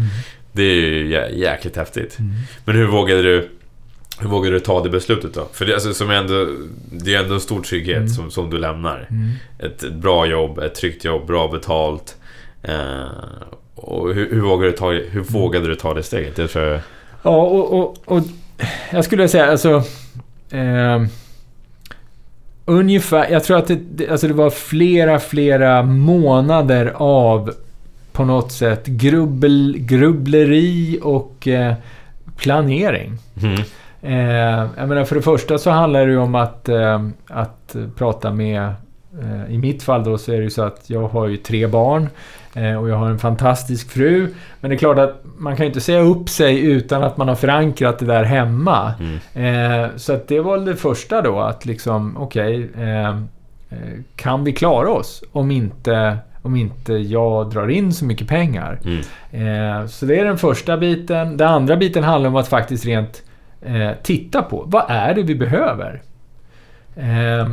Det 0.54 0.64
är 0.64 0.76
ju 0.76 1.08
jä 1.08 1.30
jäkligt 1.30 1.76
häftigt. 1.76 2.20
Mm. 2.20 2.32
Men 2.66 2.76
hur 2.76 2.88
vågade 2.88 3.22
du 3.22 3.50
hur 4.20 4.30
vågade 4.30 4.56
du 4.56 4.60
ta 4.60 4.84
det 4.84 4.90
beslutet 4.90 5.34
då? 5.34 5.48
För 5.54 5.66
det, 5.66 5.74
alltså, 5.74 5.94
som 5.94 6.10
ändå, 6.10 6.48
det 6.92 7.16
är 7.16 7.20
ändå 7.20 7.34
en 7.34 7.42
stor 7.42 7.62
trygghet 7.62 7.98
mm. 7.98 8.10
som, 8.10 8.32
som 8.32 8.50
du 8.50 8.58
lämnar. 8.58 9.08
Mm. 9.10 9.30
Ett, 9.60 9.84
ett, 9.84 9.94
bra 9.94 10.26
jobb, 10.26 10.60
ett 10.60 10.76
tryggt 10.76 11.06
jobb, 11.06 11.28
bra 11.28 11.48
betalt. 11.48 12.16
Eh, 12.64 13.04
och 13.76 14.14
hur, 14.14 14.30
hur, 14.34 14.42
vågade 14.42 14.72
du 14.72 14.78
ta, 14.78 14.92
hur 14.92 15.12
mm. 15.12 15.24
vågade 15.24 15.68
du 15.68 15.76
ta 15.76 15.94
det 15.94 16.04
steget? 16.04 16.36
Det 16.36 16.48
tror 16.48 16.66
jag... 16.66 16.80
Ja, 17.24 17.42
och, 17.42 17.80
och, 17.80 17.98
och 18.06 18.24
jag 18.92 19.06
skulle 19.06 19.28
säga 19.28 19.52
alltså... 19.52 19.84
Eh, 20.50 21.04
ungefär, 22.66 23.30
jag 23.32 23.44
tror 23.44 23.58
att 23.58 23.72
det, 23.92 24.10
alltså 24.10 24.28
det 24.28 24.34
var 24.34 24.50
flera, 24.50 25.20
flera 25.20 25.84
månader 25.84 26.94
av 26.96 27.54
på 28.14 28.26
något 28.26 28.52
sätt 28.52 28.86
grubbel, 28.86 29.76
grubbleri 29.80 31.00
och 31.02 31.48
eh, 31.48 31.74
planering. 32.38 33.18
Mm. 33.42 33.62
Eh, 34.02 34.70
jag 34.78 34.90
menar, 34.90 35.04
för 35.04 35.16
det 35.16 35.22
första 35.22 35.58
så 35.58 35.70
handlar 35.70 36.06
det 36.06 36.12
ju 36.12 36.18
om 36.18 36.36
att, 36.36 36.70
eh, 36.70 37.08
att 37.28 37.76
prata 37.96 38.32
med... 38.32 38.62
Eh, 39.22 39.54
I 39.54 39.58
mitt 39.58 39.84
fall 39.84 40.04
då 40.04 40.18
så 40.18 40.32
är 40.32 40.38
det 40.38 40.44
ju 40.44 40.50
så 40.50 40.62
att 40.62 40.90
jag 40.90 41.08
har 41.08 41.28
ju 41.28 41.38
tre 41.38 41.68
barn. 41.68 42.10
Eh, 42.54 42.76
och 42.76 42.90
jag 42.90 42.96
har 42.96 43.10
en 43.10 43.20
fantastisk 43.20 43.90
fru. 43.90 44.34
Men 44.60 44.70
det 44.70 44.76
är 44.76 44.78
klart 44.78 44.98
att 44.98 45.24
man 45.38 45.56
kan 45.56 45.66
ju 45.66 45.68
inte 45.68 45.82
säga 45.82 46.00
upp 46.00 46.30
sig 46.30 46.60
utan 46.60 47.04
att 47.04 47.18
man 47.18 47.28
har 47.28 47.36
förankrat 47.36 48.00
det 48.00 48.06
där 48.06 48.24
hemma. 48.24 48.94
Mm. 49.34 49.84
Eh, 49.84 49.90
så 49.96 50.14
att 50.14 50.28
det 50.28 50.40
var 50.40 50.58
det 50.58 50.76
första 50.76 51.22
då, 51.22 51.40
att 51.40 51.66
liksom, 51.66 52.18
okej. 52.18 52.70
Okay, 52.70 53.14
kan 54.16 54.44
vi 54.44 54.52
klara 54.52 54.90
oss 54.90 55.24
om 55.32 55.52
inte 55.52 56.18
om 56.44 56.56
inte 56.56 56.94
jag 56.94 57.50
drar 57.50 57.68
in 57.68 57.94
så 57.94 58.06
mycket 58.06 58.28
pengar. 58.28 58.80
Mm. 58.86 59.00
Eh, 59.32 59.88
så 59.88 60.06
det 60.06 60.20
är 60.20 60.26
den 60.26 60.38
första 60.38 60.78
biten. 60.78 61.38
Den 61.38 61.48
andra 61.48 61.78
biten 61.78 62.04
handlar 62.04 62.30
om 62.30 62.36
att 62.36 62.48
faktiskt 62.48 62.86
rent 62.86 63.24
eh, 63.62 63.92
titta 64.04 64.42
på 64.42 64.64
vad 64.68 64.84
är 64.88 65.14
det 65.14 65.24
vi 65.24 65.36
behöver. 65.36 66.02
Eh, 66.96 67.50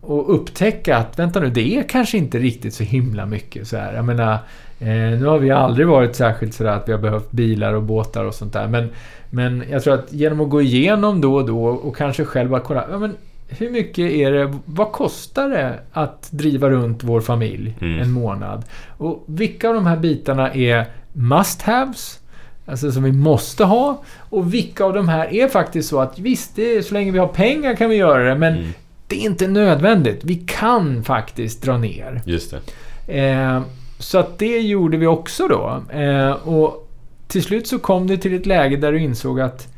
och 0.00 0.34
upptäcka 0.34 0.96
att, 0.96 1.18
vänta 1.18 1.40
nu, 1.40 1.50
det 1.50 1.76
är 1.76 1.82
kanske 1.82 2.18
inte 2.18 2.38
riktigt 2.38 2.74
så 2.74 2.84
himla 2.84 3.26
mycket 3.26 3.68
så 3.68 3.76
här. 3.76 3.94
Jag 3.94 4.04
menar, 4.04 4.38
nu 5.18 5.24
har 5.24 5.38
vi 5.38 5.50
aldrig 5.50 5.86
varit 5.86 6.16
särskilt 6.16 6.54
sådär 6.54 6.70
att 6.70 6.88
vi 6.88 6.92
har 6.92 6.98
behövt 6.98 7.30
bilar 7.30 7.72
och 7.72 7.82
båtar 7.82 8.24
och 8.24 8.34
sånt 8.34 8.52
där. 8.52 8.68
Men, 8.68 8.90
men 9.30 9.64
jag 9.70 9.82
tror 9.82 9.94
att 9.94 10.12
genom 10.12 10.40
att 10.40 10.50
gå 10.50 10.62
igenom 10.62 11.20
då 11.20 11.34
och 11.34 11.46
då 11.46 11.64
och 11.64 11.96
kanske 11.96 12.24
själv 12.24 12.50
bara 12.50 12.60
kolla, 12.60 12.84
ja 12.90 12.98
men 12.98 13.16
hur 13.48 13.70
mycket 13.70 14.10
är 14.10 14.32
det, 14.32 14.54
vad 14.64 14.92
kostar 14.92 15.48
det 15.48 15.80
att 15.92 16.28
driva 16.30 16.70
runt 16.70 17.04
vår 17.04 17.20
familj 17.20 17.74
mm. 17.80 18.00
en 18.00 18.10
månad? 18.10 18.64
Och 18.88 19.24
vilka 19.26 19.68
av 19.68 19.74
de 19.74 19.86
här 19.86 19.96
bitarna 19.96 20.54
är 20.54 20.86
must-haves? 21.12 22.18
Alltså 22.66 22.92
som 22.92 23.02
vi 23.02 23.12
måste 23.12 23.64
ha. 23.64 24.02
Och 24.18 24.54
vilka 24.54 24.84
av 24.84 24.92
de 24.92 25.08
här 25.08 25.34
är 25.34 25.48
faktiskt 25.48 25.88
så 25.88 26.00
att 26.00 26.18
visst, 26.18 26.56
det 26.56 26.82
så 26.82 26.94
länge 26.94 27.12
vi 27.12 27.18
har 27.18 27.28
pengar 27.28 27.76
kan 27.76 27.90
vi 27.90 27.96
göra 27.96 28.28
det, 28.28 28.34
men 28.34 28.56
mm. 28.56 28.70
det 29.06 29.16
är 29.16 29.20
inte 29.20 29.48
nödvändigt. 29.48 30.24
Vi 30.24 30.34
kan 30.34 31.04
faktiskt 31.04 31.62
dra 31.62 31.78
ner. 31.78 32.22
Just 32.24 32.54
det. 33.06 33.28
Eh, 33.28 33.62
så 33.98 34.18
att 34.18 34.38
det 34.38 34.60
gjorde 34.60 34.96
vi 34.96 35.06
också 35.06 35.48
då. 35.48 35.82
Eh, 35.98 36.30
och 36.30 36.88
till 37.26 37.42
slut 37.42 37.66
så 37.66 37.78
kom 37.78 38.06
det 38.06 38.16
till 38.16 38.34
ett 38.34 38.46
läge 38.46 38.76
där 38.76 38.92
du 38.92 39.00
insåg 39.00 39.40
att 39.40 39.68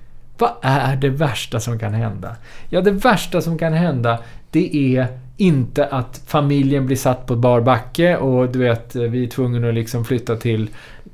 vad 0.41 0.51
är 0.62 0.97
det 0.97 1.09
värsta 1.09 1.61
som 1.61 1.78
kan 1.78 1.95
hända? 1.95 2.36
Ja, 2.68 2.80
det 2.80 2.91
värsta 2.91 3.41
som 3.41 3.59
kan 3.59 3.72
hända, 3.72 4.18
det 4.51 4.97
är 4.97 5.07
inte 5.36 5.86
att 5.86 6.22
familjen 6.26 6.86
blir 6.86 6.97
satt 6.97 7.26
på 7.26 7.36
bar 7.36 7.61
backe 7.61 8.16
och 8.16 8.49
du 8.49 8.59
vet, 8.59 8.97
vi 8.97 9.24
är 9.24 9.28
tvungna 9.28 9.68
att 9.68 9.74
liksom 9.74 10.05
flytta 10.05 10.36
till 10.36 10.68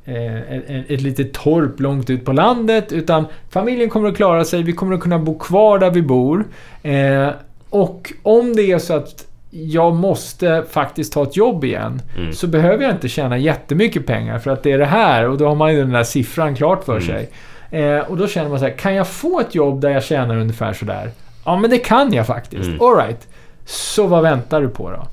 eh, 0.04 0.36
ett, 0.36 0.90
ett 0.90 1.00
litet 1.00 1.32
torp 1.32 1.80
långt 1.80 2.10
ut 2.10 2.24
på 2.24 2.32
landet. 2.32 2.92
Utan 2.92 3.26
familjen 3.50 3.90
kommer 3.90 4.08
att 4.08 4.16
klara 4.16 4.44
sig, 4.44 4.62
vi 4.62 4.72
kommer 4.72 4.94
att 4.94 5.00
kunna 5.00 5.18
bo 5.18 5.38
kvar 5.38 5.78
där 5.78 5.90
vi 5.90 6.02
bor. 6.02 6.44
Eh, 6.82 7.28
och 7.70 8.12
om 8.22 8.56
det 8.56 8.72
är 8.72 8.78
så 8.78 8.94
att 8.94 9.26
jag 9.50 9.94
måste 9.94 10.64
faktiskt 10.70 11.12
ta 11.12 11.22
ett 11.22 11.36
jobb 11.36 11.64
igen. 11.64 12.02
Mm. 12.18 12.32
Så 12.32 12.46
behöver 12.46 12.84
jag 12.84 12.92
inte 12.92 13.08
tjäna 13.08 13.38
jättemycket 13.38 14.06
pengar 14.06 14.38
för 14.38 14.50
att 14.50 14.62
det 14.62 14.72
är 14.72 14.78
det 14.78 14.84
här 14.84 15.28
och 15.28 15.38
då 15.38 15.48
har 15.48 15.54
man 15.54 15.72
ju 15.74 15.80
den 15.80 15.92
där 15.92 16.04
siffran 16.04 16.56
klart 16.56 16.84
för 16.84 16.96
mm. 16.96 17.06
sig. 17.06 17.28
Eh, 17.70 17.98
och 17.98 18.16
då 18.16 18.28
känner 18.28 18.48
man 18.48 18.58
så 18.58 18.64
här, 18.64 18.76
kan 18.76 18.94
jag 18.94 19.08
få 19.08 19.40
ett 19.40 19.54
jobb 19.54 19.80
där 19.80 19.90
jag 19.90 20.04
tjänar 20.04 20.36
ungefär 20.36 20.72
sådär? 20.72 21.10
Ja, 21.44 21.56
men 21.56 21.70
det 21.70 21.78
kan 21.78 22.12
jag 22.12 22.26
faktiskt. 22.26 22.66
Mm. 22.66 22.80
Alright. 22.80 23.28
Så 23.64 24.06
vad 24.06 24.22
väntar 24.22 24.60
du 24.60 24.68
på 24.68 24.90
då? 24.90 25.08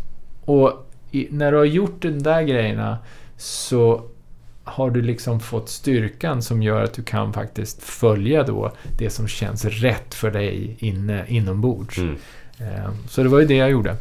Och 0.54 0.90
i, 1.12 1.28
när 1.32 1.52
du 1.52 1.58
har 1.58 1.66
gjort 1.66 2.02
de 2.02 2.10
där 2.24 2.42
grejerna 2.42 2.98
så 3.38 4.02
har 4.64 4.90
du 4.90 5.02
liksom 5.02 5.40
fått 5.40 5.70
styrkan 5.70 6.42
som 6.42 6.64
gör 6.64 6.84
att 6.84 6.94
du 6.94 7.04
kan 7.04 7.34
faktiskt 7.34 7.84
följa 7.84 8.44
då 8.44 8.72
det 8.98 9.10
som 9.10 9.28
känns 9.28 9.66
rätt 9.66 10.14
för 10.14 10.32
dig 10.32 10.76
inne, 10.80 11.26
inombords. 11.28 11.98
Mm. 11.98 12.18
Eh, 12.60 12.90
så 13.10 13.24
det 13.24 13.30
var 13.30 13.40
ju 13.40 13.46
det 13.46 13.56
jag 13.56 13.72
gjorde. 13.72 13.96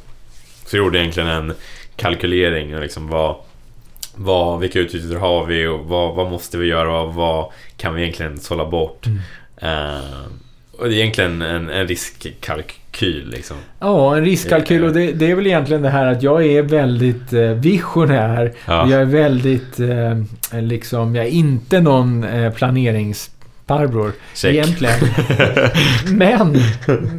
Så 0.66 0.76
du 0.76 0.82
gjorde 0.82 0.98
egentligen 0.98 1.28
en 1.28 1.54
kalkylering 1.96 2.74
och 2.74 2.80
liksom 2.80 3.08
vad, 3.08 3.36
vad, 4.14 4.60
vilka 4.60 4.78
utgifter 4.78 5.16
har 5.16 5.46
vi 5.46 5.66
och 5.66 5.80
vad, 5.80 6.14
vad 6.14 6.30
måste 6.30 6.58
vi 6.58 6.66
göra 6.66 7.00
och 7.00 7.14
vad 7.14 7.52
kan 7.76 7.94
vi 7.94 8.02
egentligen 8.02 8.38
sålla 8.38 8.64
bort? 8.64 9.06
Mm. 9.06 9.18
Uh, 9.62 10.26
och 10.78 10.88
det 10.88 10.94
är 10.94 10.98
egentligen 10.98 11.42
en, 11.42 11.70
en 11.70 11.88
riskkalkyl 11.88 13.30
liksom. 13.30 13.56
Ja, 13.78 14.16
en 14.16 14.24
riskkalkyl 14.24 14.84
och 14.84 14.92
det, 14.92 15.12
det, 15.12 15.30
är 15.30 15.34
väl 15.34 15.46
egentligen 15.46 15.82
det 15.82 15.90
här 15.90 16.06
att 16.06 16.22
jag 16.22 16.46
är 16.46 16.62
väldigt 16.62 17.32
eh, 17.32 17.50
visionär. 17.50 18.52
Ja. 18.66 18.90
Jag 18.90 19.00
är 19.00 19.04
väldigt, 19.04 19.80
eh, 19.80 20.60
liksom, 20.62 21.14
jag 21.14 21.26
är 21.26 21.30
inte 21.30 21.80
någon 21.80 22.24
eh, 23.72 23.88
planeringsfarbror 23.88 24.12
egentligen. 24.44 24.98
men, 26.18 26.56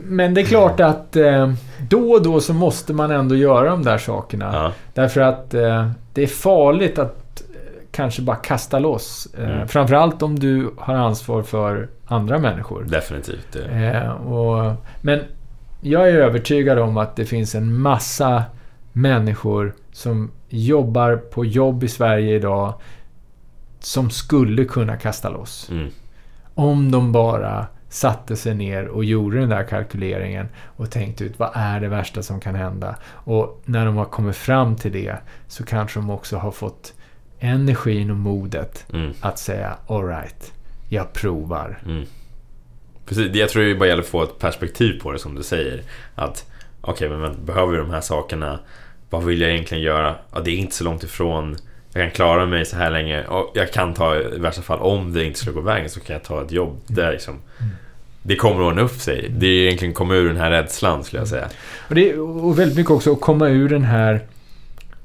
men 0.06 0.34
det 0.34 0.41
är 0.41 0.45
klart 0.45 0.80
att 0.80 1.16
eh, 1.16 1.54
då 1.89 2.12
och 2.12 2.24
då 2.24 2.39
så 2.39 2.54
måste 2.54 2.93
man 2.93 3.12
ändå 3.12 3.36
göra 3.36 3.70
de 3.70 3.84
där 3.84 3.97
sakerna. 3.97 4.49
Ja. 4.54 4.72
Därför 4.93 5.22
att 5.22 5.54
eh, 5.54 5.89
det 6.14 6.24
är 6.24 6.28
farligt 6.28 6.99
att 6.99 7.41
eh, 7.41 7.58
kanske 7.91 8.22
bara 8.22 8.36
kasta 8.36 8.80
loss. 8.80 9.28
Mm. 9.38 9.68
Framförallt 9.68 10.22
om 10.22 10.39
du 10.39 10.72
har 10.78 10.95
ansvar 10.95 11.43
för 11.43 11.89
andra 12.06 12.39
människor. 12.39 12.84
Definitivt. 12.84 13.56
Och, 14.26 14.86
men 15.01 15.20
jag 15.82 16.10
är 16.10 16.14
övertygad 16.14 16.80
om 16.80 16.97
att 16.97 17.16
det 17.16 17.26
finns 17.26 17.56
en 17.56 17.78
massa 17.78 18.43
människor 18.93 19.74
som 19.91 20.32
jobbar 20.49 21.16
på 21.16 21.45
jobb 21.45 21.84
i 21.84 21.88
Sverige 21.88 22.36
idag 22.36 22.74
som 23.80 24.10
skulle 24.10 24.66
kunna 24.66 24.97
kasta 24.97 25.30
loss. 25.30 25.70
Mm. 25.72 25.89
Om 26.56 26.91
de 26.91 27.12
bara 27.12 27.68
satte 27.89 28.36
sig 28.36 28.56
ner 28.56 28.88
och 28.88 29.06
gjorde 29.06 29.39
den 29.39 29.49
där 29.49 29.64
kalkyleringen 29.64 30.47
och 30.58 30.91
tänkte 30.91 31.24
ut 31.24 31.39
vad 31.39 31.49
är 31.54 31.80
det 31.80 31.88
värsta 31.88 32.24
som 32.24 32.39
kan 32.39 32.56
hända. 32.56 32.95
Och 33.06 33.62
när 33.66 33.86
de 33.86 33.95
har 33.97 34.06
kommit 34.06 34.36
fram 34.36 34.76
till 34.76 34.91
det 34.91 35.18
så 35.47 35.66
kanske 35.66 35.99
de 35.99 36.10
också 36.10 36.38
har 36.38 36.51
fått 36.51 36.93
energin 37.39 38.12
och 38.12 38.18
modet 38.18 38.86
Mm. 38.93 39.14
att 39.22 39.39
säga 39.39 39.78
alright, 39.88 40.54
jag 40.89 41.14
provar. 41.14 41.80
Mm. 41.86 42.06
Precis, 43.06 43.36
jag 43.36 43.49
tror 43.49 43.64
det 43.64 43.76
bara 43.76 43.89
gäller 43.89 44.04
att 44.04 44.08
få 44.10 44.24
ett 44.24 44.39
perspektiv 44.39 44.99
på 44.99 45.12
det 45.12 45.20
som 45.20 45.36
du 45.36 45.43
säger. 45.43 45.82
Att 46.16 46.45
okej, 46.82 47.10
men, 47.10 47.22
men 47.22 47.45
behöver 47.45 47.72
vi 47.72 47.78
de 47.78 47.89
här 47.89 48.01
sakerna? 48.01 48.60
Vad 49.10 49.24
vill 49.24 49.41
jag 49.41 49.51
egentligen 49.51 49.84
göra? 49.84 50.16
Ja, 50.34 50.39
det 50.39 50.51
är 50.51 50.56
inte 50.56 50.76
så 50.76 50.84
långt 50.84 51.04
ifrån. 51.04 51.56
Jag 51.94 52.04
kan 52.04 52.12
klara 52.12 52.46
mig 52.46 52.66
så 52.66 52.76
här 52.76 52.91
länge. 52.91 53.24
Och 53.24 53.52
jag 53.54 53.72
kan 53.72 53.94
ta, 53.94 54.16
i 54.16 54.39
värsta 54.39 54.62
fall, 54.62 54.80
om 54.80 55.14
det 55.14 55.26
inte 55.26 55.39
skulle 55.39 55.54
gå 55.54 55.62
vägen 55.62 55.89
så 55.89 56.00
kan 56.00 56.14
jag 56.14 56.24
ta 56.24 56.41
ett 56.41 56.52
jobb 56.52 56.82
där 56.88 57.12
liksom. 57.12 57.39
Det 58.24 58.36
kommer 58.36 58.56
att 58.62 58.68
ordna 58.68 58.82
upp 58.82 59.00
sig. 59.00 59.32
Det 59.38 59.48
är 59.48 59.66
egentligen 59.66 59.94
komma 59.94 60.16
ur 60.16 60.28
den 60.28 60.38
här 60.38 60.52
rädslan 60.52 61.04
skulle 61.04 61.22
jag 61.22 61.28
säga. 61.28 61.48
Och, 61.89 61.96
det, 61.96 62.16
och 62.18 62.60
väldigt 62.60 62.78
mycket 62.78 62.91
också 62.91 63.14
att 63.14 63.22
komma 63.22 63.50
ur 63.50 63.70
den 63.70 63.84
här, 63.84 64.22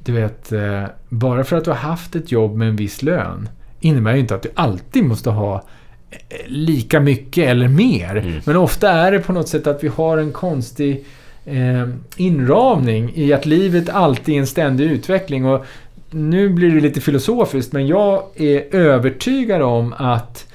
du 0.04 0.12
vet, 0.12 0.52
eh, 0.52 0.84
bara 1.08 1.44
för 1.44 1.56
att 1.56 1.64
du 1.64 1.70
har 1.70 1.78
haft 1.78 2.16
ett 2.16 2.32
jobb 2.32 2.56
med 2.56 2.68
en 2.68 2.76
viss 2.76 3.02
lön 3.02 3.48
innebär 3.80 4.12
ju 4.12 4.20
inte 4.20 4.34
att 4.34 4.42
du 4.42 4.50
alltid 4.54 5.04
måste 5.04 5.30
ha 5.30 5.64
eh, 6.10 6.18
lika 6.46 7.00
mycket 7.00 7.48
eller 7.48 7.68
mer. 7.68 8.16
Mm. 8.16 8.40
Men 8.44 8.56
ofta 8.56 8.90
är 8.90 9.12
det 9.12 9.20
på 9.20 9.32
något 9.32 9.48
sätt 9.48 9.66
att 9.66 9.84
vi 9.84 9.88
har 9.88 10.18
en 10.18 10.32
konstig 10.32 11.04
eh, 11.44 11.88
inramning 12.16 13.12
i 13.14 13.32
att 13.32 13.46
livet 13.46 13.88
alltid 13.88 14.34
är 14.34 14.38
en 14.38 14.46
ständig 14.46 14.84
utveckling. 14.84 15.44
Och 15.44 15.66
nu 16.10 16.48
blir 16.48 16.74
det 16.74 16.80
lite 16.80 17.00
filosofiskt, 17.00 17.72
men 17.72 17.86
jag 17.86 18.22
är 18.34 18.74
övertygad 18.74 19.62
om 19.62 19.94
att 19.98 20.46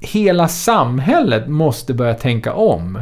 hela 0.00 0.48
samhället 0.48 1.48
måste 1.48 1.94
börja 1.94 2.14
tänka 2.14 2.52
om. 2.52 2.96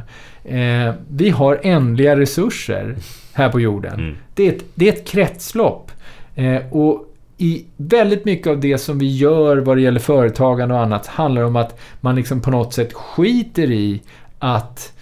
Eh, 0.45 0.95
vi 1.09 1.31
har 1.31 1.61
ändliga 1.63 2.17
resurser 2.17 2.97
här 3.33 3.49
på 3.49 3.61
jorden. 3.61 3.95
Mm. 3.95 4.17
Det, 4.35 4.49
är 4.49 4.53
ett, 4.53 4.65
det 4.75 4.89
är 4.89 4.93
ett 4.93 5.09
kretslopp. 5.09 5.91
Eh, 6.35 6.63
och 6.71 7.09
i 7.39 7.65
väldigt 7.77 8.25
mycket 8.25 8.47
av 8.47 8.61
det 8.61 8.79
som 8.79 8.99
vi 8.99 9.17
gör 9.17 9.57
vad 9.57 9.77
det 9.77 9.81
gäller 9.81 10.01
företagande 10.01 10.75
och 10.75 10.81
annat 10.81 11.07
handlar 11.07 11.43
om 11.43 11.57
att 11.57 11.81
man 12.01 12.17
liksom 12.17 12.41
på 12.41 12.51
något 12.51 12.75
sätt 12.75 12.93
skiter 12.93 13.71
i 13.71 14.03
att 14.39 14.93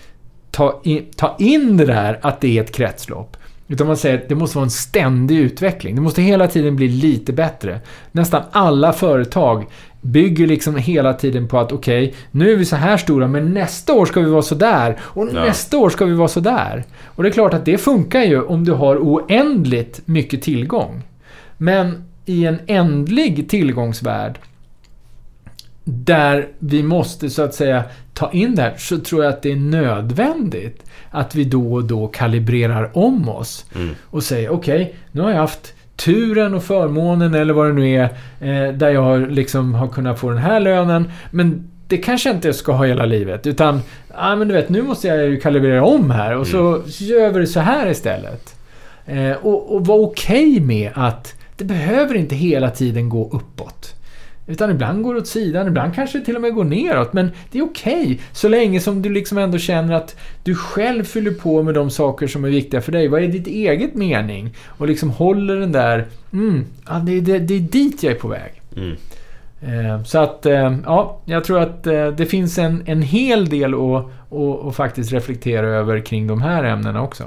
ta 0.51 0.81
in, 0.85 1.07
ta 1.17 1.37
in 1.39 1.77
det 1.77 1.87
där 1.87 2.19
att 2.23 2.41
det 2.41 2.59
är 2.59 2.63
ett 2.63 2.75
kretslopp. 2.75 3.37
Utan 3.71 3.87
man 3.87 3.97
säger 3.97 4.19
att 4.19 4.29
det 4.29 4.35
måste 4.35 4.57
vara 4.59 4.65
en 4.65 4.71
ständig 4.71 5.37
utveckling. 5.39 5.95
Det 5.95 6.01
måste 6.01 6.23
hela 6.23 6.49
tiden 6.49 6.77
bli 6.77 6.89
lite 6.89 7.33
bättre. 7.33 7.81
Nästan 8.13 8.43
alla 8.51 8.93
företag 8.93 9.67
bygger 10.01 10.47
liksom 10.47 10.77
hela 10.77 11.15
tiden 11.15 11.49
på 11.49 11.59
att 11.59 11.73
okej, 11.73 12.15
nu 12.31 12.53
är 12.53 12.57
vi 12.57 12.65
så 12.65 12.77
här 12.77 12.97
stora, 12.97 13.27
men 13.29 13.55
nästa 13.55 13.93
år 13.93 14.07
ska 14.07 14.21
vi 14.21 14.31
vara 14.31 14.43
så 14.43 14.55
där 14.55 14.97
och 15.03 15.29
Ja. 15.35 15.45
nästa 15.45 15.79
år 15.79 15.91
ska 15.91 16.05
vi 16.05 16.15
vara 16.15 16.29
så 16.29 16.41
där. 16.41 16.85
Och 17.05 17.23
det 17.23 17.29
är 17.29 17.33
klart 17.33 17.55
att 17.55 17.65
det 17.65 17.79
funkar 17.79 18.21
ju 18.23 18.43
om 18.43 18.65
du 18.65 18.73
har 18.73 18.97
oändligt 18.97 20.01
mycket 20.05 20.43
tillgång. 20.43 21.03
Men 21.57 22.05
i 22.27 22.47
en 22.47 22.59
ändlig 22.67 23.49
tillgångsvärld 23.49 24.39
där 25.85 26.49
vi 26.59 26.83
måste 26.83 27.31
så 27.31 27.43
att 27.43 27.55
säga 27.55 27.85
ta 28.21 28.31
in 28.33 28.55
det 28.55 28.63
här 28.63 28.75
så 28.79 28.99
tror 28.99 29.25
jag 29.25 29.33
att 29.33 29.43
det 29.43 29.53
är 29.53 29.57
nödvändigt 29.57 30.83
att 31.11 31.35
vi 31.35 31.45
då 31.45 31.73
och 31.75 31.85
då 31.85 32.07
kalibrerar 32.07 32.91
om 32.99 33.29
oss 33.29 33.67
Mm. 33.75 33.95
och 34.05 34.23
säger 34.23 34.51
okej, 34.51 34.95
nu 35.13 35.21
har 35.23 35.31
jag 35.31 35.37
haft 35.39 35.73
turen 35.97 36.55
och 36.55 36.63
förmånen 36.65 37.35
eller 37.35 37.55
vad 37.55 37.67
det 37.67 37.73
nu 37.73 37.89
är 37.95 38.05
eh, 38.41 38.75
där 38.75 38.91
jag 38.91 39.31
liksom 39.33 39.75
har 39.75 39.89
kunnat 39.89 40.19
få 40.19 40.29
den 40.29 40.39
här 40.39 40.61
lönen 40.61 41.11
men 41.31 41.71
det 41.89 41.97
kanske 41.97 42.29
jag 42.29 42.37
inte 42.37 42.53
ska 42.53 42.73
ha 42.73 42.85
hela 42.85 43.05
livet 43.07 43.47
utan 43.47 43.81
ja 44.17 44.37
men 44.37 44.49
du 44.49 44.55
vet 44.55 44.69
nu 44.69 44.83
måste 44.83 45.09
jag 45.09 45.27
ju 45.29 45.41
kalibrera 45.41 45.85
om 45.85 46.11
här 46.11 46.37
och 46.37 46.47
så 46.47 46.83
gör 46.87 47.31
vi 47.31 47.41
det 47.41 47.47
så 47.47 47.61
här 47.61 47.91
istället. 47.91 48.55
Eh, 49.07 49.33
och, 49.33 49.75
och 49.75 49.87
vara 49.87 50.01
okej 50.01 50.61
med 50.61 50.91
att 50.95 51.35
det 51.57 51.65
behöver 51.65 52.15
inte 52.15 52.35
hela 52.35 52.71
tiden 52.71 53.09
gå 53.09 53.29
uppåt. 53.33 53.95
Utan 54.47 54.71
ibland 54.71 55.03
går 55.03 55.15
det 55.15 55.21
åt 55.21 55.27
sidan, 55.27 55.67
ibland 55.69 55.95
kanske 55.95 56.19
det 56.19 56.25
till 56.25 56.37
och 56.37 56.43
med 56.43 56.55
går 56.55 56.65
neråt. 56.65 57.13
Men 57.13 57.31
det 57.53 57.59
är 57.59 57.63
okej, 57.65 58.21
så 58.33 58.49
länge 58.49 58.81
som 58.81 59.03
du 59.03 59.09
liksom 59.11 59.39
ändå 59.39 59.59
känner 59.59 59.95
att 59.95 60.17
du 60.43 60.55
själv 60.55 61.05
fyller 61.05 61.31
på 61.31 61.63
med 61.63 61.75
de 61.75 61.91
saker 61.91 62.27
som 62.27 62.45
är 62.45 62.49
viktiga 62.49 62.81
för 62.81 62.93
dig. 62.93 63.09
Vad 63.09 63.23
är 63.23 63.29
ditt 63.29 63.47
eget 63.47 63.95
mening? 63.95 64.57
Och 64.67 64.87
liksom 64.87 65.11
håller 65.11 65.57
den 65.57 65.73
där, 65.73 66.07
mm, 66.33 66.65
ja, 66.89 66.95
det, 66.95 67.13
är- 67.13 67.21
det, 67.21 67.39
det 67.39 67.55
är 67.55 67.61
dit 67.61 68.03
jag 68.03 68.13
är 68.13 68.19
på 68.19 68.29
väg. 68.29 68.63
Mm. 68.77 68.97
Eh, 69.63 70.03
Så 70.05 70.19
att, 70.19 70.47
eh, 70.47 70.77
ja, 70.85 71.21
jag 71.25 71.45
tror 71.45 71.61
att 71.61 71.87
eh, 71.87 72.07
det 72.09 72.27
finns 72.27 72.59
en, 72.59 72.83
en 72.87 73.03
hel 73.03 73.49
del 73.49 73.75
att, 73.75 74.05
att, 74.31 74.65
att 74.67 74.77
faktiskt 74.77 75.13
reflektera 75.13 75.67
över 75.67 76.01
kring 76.01 76.27
de 76.27 76.43
här 76.43 76.65
ämnena 76.65 77.03
också. 77.03 77.25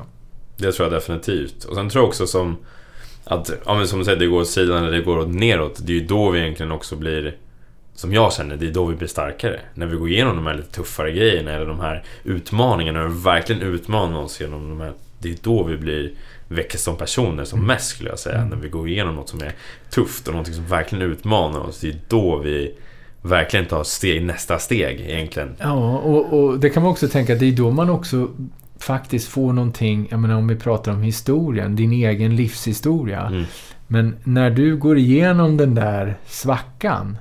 Det 0.57 0.71
tror 0.71 0.85
jag 0.85 0.93
definitivt. 1.01 1.63
Och 1.63 1.75
sen 1.75 1.89
tror 1.89 2.01
jag 2.03 2.07
också 2.07 2.27
som 2.27 2.57
att, 3.23 3.51
ja 3.65 3.75
men 3.75 3.87
som 3.87 3.99
du 3.99 4.05
säger, 4.05 4.19
det 4.19 4.27
går 4.27 4.41
åt 4.41 4.47
sidan 4.47 4.77
eller 4.77 4.97
det 4.97 5.03
går 5.03 5.17
åt 5.17 5.29
neråt. 5.29 5.79
Det 5.85 5.93
är 5.93 5.97
ju 5.97 6.05
då 6.05 6.29
vi 6.29 6.39
egentligen 6.39 6.71
också 6.71 6.95
blir, 6.95 7.35
som 7.95 8.13
jag 8.13 8.33
känner, 8.33 8.55
det 8.55 8.67
är 8.67 8.71
då 8.71 8.85
vi 8.85 8.95
blir 8.95 9.07
starkare. 9.07 9.59
När 9.73 9.85
vi 9.85 9.97
går 9.97 10.09
igenom 10.09 10.35
de 10.35 10.45
här 10.45 10.53
lite 10.53 10.71
tuffare 10.71 11.11
grejerna 11.11 11.51
eller 11.51 11.65
de 11.65 11.79
här 11.79 12.03
utmaningarna, 12.23 12.99
när 12.99 13.07
vi 13.07 13.21
verkligen 13.23 13.61
utmanar 13.61 14.19
oss 14.19 14.41
genom 14.41 14.69
de 14.69 14.81
här, 14.81 14.93
det 15.19 15.29
är 15.29 15.37
då 15.41 15.63
vi 15.63 15.77
blir 15.77 16.11
växer 16.47 16.79
som 16.79 16.97
personer 16.97 17.43
som 17.43 17.67
mest 17.67 17.87
skulle 17.87 18.09
jag 18.09 18.19
säga. 18.19 18.45
När 18.45 18.55
vi 18.55 18.69
går 18.69 18.87
igenom 18.89 19.15
något 19.15 19.29
som 19.29 19.41
är 19.41 19.51
tufft 19.89 20.27
och 20.27 20.33
något 20.33 20.53
som 20.53 20.67
verkligen 20.67 21.11
utmanar 21.11 21.59
oss. 21.59 21.79
Det 21.79 21.89
är 21.89 21.95
då 22.07 22.37
vi 22.37 22.75
verkligen 23.21 23.65
tar 23.65 23.83
steg, 23.83 24.25
nästa 24.25 24.59
steg 24.59 24.99
egentligen. 24.99 25.55
Ja, 25.59 25.97
och, 25.97 26.33
och 26.33 26.59
det 26.59 26.69
kan 26.69 26.83
man 26.83 26.91
också 26.91 27.07
tänka, 27.07 27.35
det 27.35 27.45
är 27.45 27.51
då 27.51 27.71
man 27.71 27.89
också 27.89 28.29
faktiskt 28.83 29.27
får 29.27 29.53
någonting, 29.53 30.07
jag 30.11 30.19
menar 30.19 30.35
om 30.35 30.47
vi 30.47 30.55
pratar 30.55 30.91
om 30.91 31.01
historien, 31.01 31.75
din 31.75 31.93
egen 31.93 32.35
livshistoria. 32.35 33.21
Mm. 33.21 33.43
Men 33.87 34.15
när 34.23 34.49
du 34.49 34.77
går 34.77 34.97
igenom 34.97 35.57
den 35.57 35.75
där 35.75 36.15
svackan, 36.27 37.17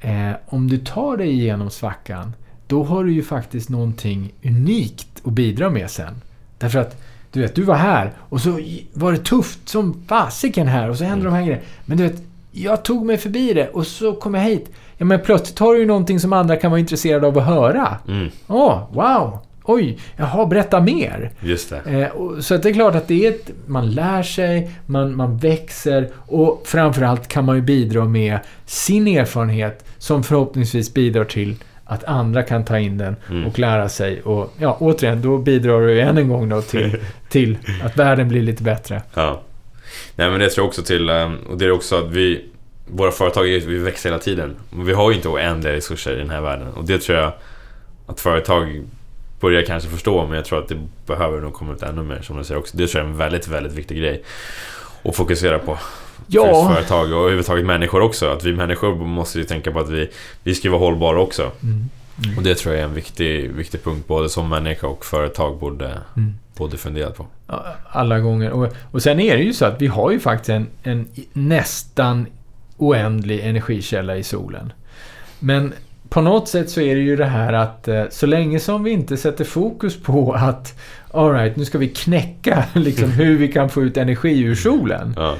eh, 0.00 0.30
om 0.46 0.68
du 0.68 0.78
tar 0.78 1.16
dig 1.16 1.30
igenom 1.30 1.70
svackan, 1.70 2.32
då 2.66 2.84
har 2.84 3.04
du 3.04 3.12
ju 3.12 3.22
faktiskt 3.22 3.68
någonting 3.68 4.32
unikt 4.44 5.08
att 5.24 5.32
bidra 5.32 5.70
med 5.70 5.90
sen. 5.90 6.14
Därför 6.58 6.78
att, 6.78 7.02
du 7.32 7.40
vet, 7.40 7.54
du 7.54 7.62
var 7.62 7.76
här 7.76 8.12
och 8.18 8.40
så 8.40 8.60
var 8.92 9.12
det 9.12 9.18
tufft 9.18 9.68
som 9.68 10.02
fasiken 10.06 10.66
här 10.66 10.90
och 10.90 10.96
så 10.96 11.04
hände 11.04 11.24
de 11.24 11.34
här 11.34 11.42
grejerna. 11.42 11.64
Men 11.84 11.98
du 11.98 12.04
vet, 12.04 12.22
jag 12.52 12.84
tog 12.84 13.06
mig 13.06 13.16
förbi 13.16 13.52
det 13.52 13.68
och 13.68 13.86
så 13.86 14.12
kom 14.12 14.34
jag 14.34 14.42
hit. 14.42 14.70
Ja, 14.96 15.04
men 15.04 15.20
plötsligt 15.20 15.58
har 15.58 15.74
du 15.74 15.80
ju 15.80 15.86
någonting 15.86 16.20
som 16.20 16.32
andra 16.32 16.56
kan 16.56 16.70
vara 16.70 16.80
intresserade 16.80 17.26
av 17.26 17.38
att 17.38 17.44
höra. 17.44 17.96
Mm, 18.08 18.28
Åh, 18.46 18.82
wow! 18.92 19.38
Oj, 19.70 19.98
jaha, 20.16 20.46
berätta 20.46 20.80
mer. 20.80 21.30
just 21.40 21.70
det. 21.70 22.02
Eh, 22.02 22.08
och, 22.10 22.44
så 22.44 22.56
det 22.56 22.68
är 22.68 22.72
klart 22.72 22.94
att 22.94 23.08
det 23.08 23.26
är 23.26 23.30
ett, 23.30 23.50
man 23.66 23.90
lär 23.90 24.22
sig, 24.22 24.70
man, 24.86 25.16
man 25.16 25.36
växer 25.38 26.08
och 26.16 26.62
framförallt 26.64 27.28
kan 27.28 27.44
man 27.44 27.56
ju 27.56 27.62
bidra 27.62 28.04
med 28.04 28.38
sin 28.66 29.06
erfarenhet 29.08 29.84
som 29.98 30.22
förhoppningsvis 30.22 30.94
bidrar 30.94 31.24
till 31.24 31.56
att 31.84 32.04
andra 32.04 32.42
kan 32.42 32.64
ta 32.64 32.78
in 32.78 32.98
den 32.98 33.16
Mm. 33.30 33.46
och 33.46 33.58
lära 33.58 33.88
sig. 33.88 34.22
Och 34.22 34.52
ja, 34.58 34.76
återigen, 34.80 35.22
då 35.22 35.38
bidrar 35.38 35.80
du 35.80 36.00
än 36.00 36.18
en 36.18 36.28
gång 36.28 36.48
då 36.48 36.62
till, 36.62 36.96
till 37.28 37.58
att 37.84 37.96
världen 37.96 38.28
blir 38.28 38.42
lite 38.42 38.62
bättre. 38.62 39.02
Ja. 39.14 39.40
Nej 40.16 40.30
men 40.30 40.40
det 40.40 40.48
tror 40.50 40.62
jag 40.64 40.68
också 40.68 40.82
till, 40.82 41.08
eh, 41.08 41.32
och 41.50 41.58
det 41.58 41.64
är 41.64 41.70
också 41.70 41.96
att 41.98 42.10
vi 42.10 42.44
Våra 42.90 43.10
företag, 43.10 43.42
vi 43.44 43.78
växer 43.78 44.10
hela 44.10 44.22
tiden. 44.22 44.56
Vi 44.84 44.92
har 44.92 45.10
ju 45.10 45.16
inte 45.16 45.28
oändliga 45.28 45.72
resurser 45.72 46.14
i 46.16 46.18
den 46.18 46.30
här 46.30 46.40
världen. 46.40 46.68
Och 46.68 46.84
det 46.84 46.98
tror 46.98 47.18
jag 47.18 47.32
att 48.06 48.20
företag 48.20 48.82
börjar 49.40 49.62
kanske 49.62 49.90
förstå, 49.90 50.26
men 50.26 50.36
jag 50.36 50.44
tror 50.44 50.58
att 50.58 50.68
det 50.68 50.78
behöver 51.06 51.40
nog 51.40 51.54
komma 51.54 51.72
ut 51.72 51.82
ännu 51.82 52.02
mer, 52.02 52.20
som 52.22 52.38
du 52.38 52.44
säger 52.44 52.58
också. 52.60 52.76
Det 52.76 52.86
tror 52.86 53.00
jag 53.00 53.06
är 53.08 53.12
en 53.12 53.18
väldigt, 53.18 53.48
väldigt 53.48 53.72
viktig 53.72 53.98
grej 53.98 54.22
att 55.02 55.16
fokusera 55.16 55.58
på. 55.58 55.76
För 55.76 56.24
Ja, 56.26 56.72
företag 56.74 57.12
och 57.12 57.18
överhuvudtaget 57.18 57.64
människor 57.66 58.00
också. 58.00 58.26
Att 58.30 58.44
vi 58.44 58.52
människor 58.52 58.94
måste 58.94 59.38
ju 59.38 59.44
tänka 59.44 59.72
på 59.72 59.78
att 59.78 59.88
vi, 59.88 60.08
vi 60.42 60.54
ska 60.54 60.70
vara 60.70 60.80
hållbara 60.80 61.20
också. 61.20 61.50
mm, 61.62 61.88
Och 62.36 62.42
det 62.42 62.54
tror 62.54 62.74
jag 62.74 62.80
är 62.80 62.86
en 62.88 62.94
viktig, 62.94 63.50
viktig 63.50 63.84
punkt, 63.84 64.06
både 64.08 64.28
som 64.28 64.48
människa 64.48 64.86
och 64.86 65.04
företag 65.04 65.58
borde, 65.58 65.98
mm. 66.16 66.34
borde 66.56 66.76
fundera 66.76 67.10
på. 67.10 67.26
alla 67.90 68.20
gånger. 68.20 68.50
Och, 68.50 68.68
och 68.90 69.02
sen 69.02 69.20
är 69.20 69.36
det 69.36 69.42
ju 69.42 69.52
så 69.52 69.64
att 69.64 69.82
vi 69.82 69.86
har 69.86 70.10
ju 70.10 70.20
faktiskt 70.20 70.48
en, 70.50 70.66
en 70.82 71.08
nästan 71.32 72.26
oändlig 72.76 73.40
energikälla 73.40 74.16
i 74.16 74.22
solen. 74.22 74.72
Men 75.38 75.72
på 76.08 76.20
något 76.20 76.48
sätt 76.48 76.70
så 76.70 76.80
är 76.80 76.94
det 76.94 77.00
ju 77.00 77.16
det 77.16 77.24
här 77.24 77.52
att 77.52 77.88
eh, 77.88 78.02
så 78.10 78.26
länge 78.26 78.60
som 78.60 78.84
vi 78.84 78.90
inte 78.90 79.16
sätter 79.16 79.44
fokus 79.44 80.02
på 80.02 80.32
att 80.32 80.78
alright, 81.10 81.56
nu 81.56 81.64
ska 81.64 81.78
vi 81.78 81.88
knäcka 81.88 82.64
liksom 82.74 83.10
hur 83.10 83.38
vi 83.38 83.48
kan 83.48 83.68
få 83.70 83.82
ut 83.82 83.96
energi 83.96 84.40
ur 84.42 84.54
solen. 84.54 85.14
Ja. 85.16 85.34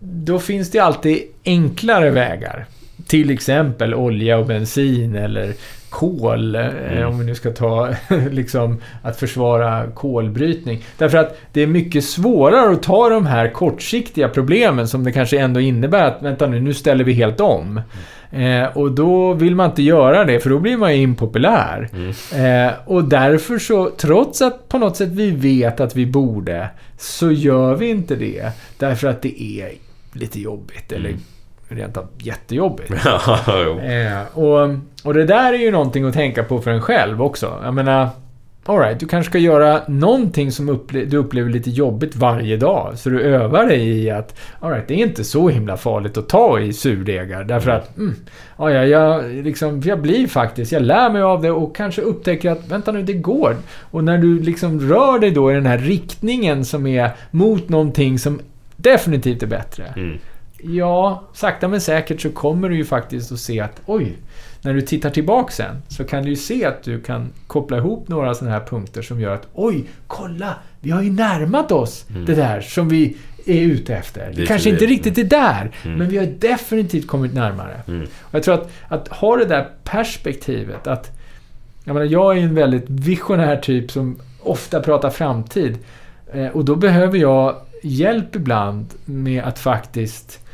Då 0.00 0.38
finns 0.38 0.70
det 0.70 0.78
alltid 0.78 1.22
enklare 1.44 2.10
vägar. 2.10 2.66
Till 3.06 3.30
exempel 3.30 3.94
olja 3.94 4.38
och 4.38 4.46
bensin 4.46 5.14
eller 5.16 5.52
kol, 5.90 6.54
eh, 6.54 6.66
Mm. 6.92 7.08
om 7.08 7.18
vi 7.18 7.24
nu 7.24 7.34
ska 7.34 7.50
ta 7.50 7.88
liksom 8.30 8.80
att 9.02 9.16
försvara 9.16 9.86
kolbrytning. 9.94 10.84
Därför 10.98 11.18
att 11.18 11.38
det 11.52 11.62
är 11.62 11.66
mycket 11.66 12.04
svårare 12.04 12.72
att 12.72 12.82
ta 12.82 13.08
de 13.08 13.26
här 13.26 13.48
kortsiktiga 13.48 14.28
problemen 14.28 14.88
som 14.88 15.04
det 15.04 15.12
kanske 15.12 15.38
ändå 15.38 15.60
innebär 15.60 16.04
att 16.04 16.22
vänta 16.22 16.46
nu, 16.46 16.60
nu 16.60 16.74
ställer 16.74 17.04
vi 17.04 17.12
helt 17.12 17.40
om. 17.40 17.80
Eh, 18.30 18.76
och 18.76 18.92
då 18.92 19.32
vill 19.32 19.54
man 19.54 19.70
inte 19.70 19.82
göra 19.82 20.24
det 20.24 20.40
för 20.40 20.50
då 20.50 20.58
blir 20.58 20.76
man 20.76 20.96
ju 20.96 21.02
impopulär. 21.02 21.88
Mm. 21.92 22.66
Eh, 22.66 22.72
och 22.84 23.04
därför 23.04 23.58
så, 23.58 23.90
trots 23.90 24.42
att 24.42 24.68
på 24.68 24.78
något 24.78 24.96
sätt 24.96 25.08
vi 25.08 25.30
vet 25.30 25.80
att 25.80 25.96
vi 25.96 26.06
borde, 26.06 26.68
så 26.98 27.30
gör 27.30 27.74
vi 27.74 27.86
inte 27.88 28.14
det. 28.16 28.50
Därför 28.78 29.08
att 29.08 29.22
det 29.22 29.42
är 29.42 29.70
lite 30.12 30.40
jobbigt 30.40 30.92
eller 30.92 31.08
Mm. 31.08 31.20
rent 31.68 31.96
av 31.96 32.06
jättejobbigt. 32.18 32.90
Eh, 33.82 34.38
och, 34.38 34.68
och 35.04 35.14
det 35.14 35.24
där 35.24 35.52
är 35.52 35.58
ju 35.58 35.70
någonting 35.70 36.04
att 36.04 36.14
tänka 36.14 36.42
på 36.44 36.60
för 36.60 36.70
en 36.70 36.82
själv 36.82 37.22
också. 37.22 37.60
Jag 37.64 37.74
menar, 37.74 38.08
alright, 38.66 39.00
du 39.00 39.06
kanske 39.06 39.30
ska 39.30 39.38
göra 39.38 39.82
någonting 39.88 40.52
som 40.52 40.68
upple 40.68 41.04
du 41.04 41.16
upplever 41.16 41.50
lite 41.50 41.70
jobbigt 41.70 42.16
varje 42.16 42.56
dag. 42.56 42.92
Så 42.98 43.08
du 43.10 43.20
övar 43.20 43.66
dig 43.66 43.88
i 43.88 44.10
att, 44.10 44.38
alright, 44.60 44.88
det 44.88 44.94
är 44.94 44.98
inte 44.98 45.24
så 45.24 45.48
himla 45.48 45.76
farligt 45.76 46.16
att 46.16 46.28
ta 46.28 46.60
i 46.60 46.72
surdegar. 46.72 47.44
Därför 47.44 47.70
att, 47.70 47.96
mm, 47.96 48.14
ja, 48.58 48.70
ja, 48.70 48.84
jag, 48.84 49.24
liksom, 49.44 49.82
jag 49.84 50.00
blir 50.00 50.26
faktiskt, 50.26 50.72
jag 50.72 50.82
lär 50.82 51.10
mig 51.10 51.22
av 51.22 51.42
det 51.42 51.50
och 51.50 51.76
kanske 51.76 52.02
upptäcker 52.02 52.50
att, 52.50 52.68
vänta 52.68 52.92
nu, 52.92 53.02
det 53.02 53.12
går. 53.12 53.56
Och 53.90 54.04
när 54.04 54.18
du 54.18 54.38
liksom 54.38 54.80
rör 54.80 55.18
dig 55.18 55.30
då 55.30 55.52
i 55.52 55.54
den 55.54 55.66
här 55.66 55.78
riktningen 55.78 56.64
som 56.64 56.86
är 56.86 57.10
mot 57.30 57.68
någonting 57.68 58.18
som 58.18 58.40
definitivt 58.76 59.42
är 59.42 59.46
bättre. 59.46 59.84
Mm. 59.96 60.18
Ja, 60.58 61.24
sakta 61.32 61.68
men 61.68 61.80
säkert 61.80 62.20
så 62.20 62.30
kommer 62.30 62.68
du 62.68 62.76
ju 62.76 62.84
faktiskt 62.84 63.32
att 63.32 63.38
se 63.38 63.60
att 63.60 63.80
oj, 63.86 64.16
när 64.66 64.74
du 64.74 64.80
tittar 64.80 65.10
tillbaka 65.10 65.52
sen 65.52 65.82
så 65.88 66.04
kan 66.04 66.22
du 66.22 66.30
ju 66.30 66.36
se 66.36 66.64
att 66.64 66.82
du 66.82 67.00
kan 67.00 67.32
koppla 67.46 67.76
ihop 67.76 68.08
några 68.08 68.34
sådana 68.34 68.58
här 68.58 68.64
punkter 68.66 69.02
som 69.02 69.20
gör 69.20 69.34
att 69.34 69.46
oj, 69.52 69.84
kolla, 70.06 70.54
vi 70.80 70.90
har 70.90 71.02
ju 71.02 71.10
närmat 71.12 71.72
oss 71.72 72.04
det 72.26 72.34
där 72.34 72.60
som 72.60 72.88
vi 72.88 73.16
är 73.46 73.60
ute 73.60 73.94
efter. 73.96 74.32
Det 74.36 74.46
kanske 74.46 74.70
inte 74.70 74.86
riktigt 74.86 75.18
är 75.18 75.24
där, 75.24 75.70
Mm. 75.84 75.98
men 75.98 76.08
vi 76.08 76.18
har 76.18 76.26
definitivt 76.26 77.06
kommit 77.06 77.34
närmare. 77.34 77.80
Mm. 77.88 78.02
Och 78.20 78.34
jag 78.34 78.42
tror 78.42 78.54
att, 78.54 78.70
att 78.88 79.08
ha 79.08 79.36
det 79.36 79.44
där 79.44 79.68
perspektivet 79.84 80.86
att 80.86 81.18
jag, 81.84 81.94
menar, 81.94 82.06
jag 82.06 82.38
är 82.38 82.42
en 82.42 82.54
väldigt 82.54 82.84
visionär 82.90 83.56
typ 83.56 83.90
som 83.90 84.18
ofta 84.42 84.80
pratar 84.80 85.10
framtid. 85.10 85.78
Eh, 86.32 86.46
och 86.46 86.64
då 86.64 86.76
behöver 86.76 87.18
jag 87.18 87.56
hjälp 87.82 88.36
ibland 88.36 88.86
med 89.04 89.44
att 89.44 89.58
faktiskt 89.58 90.45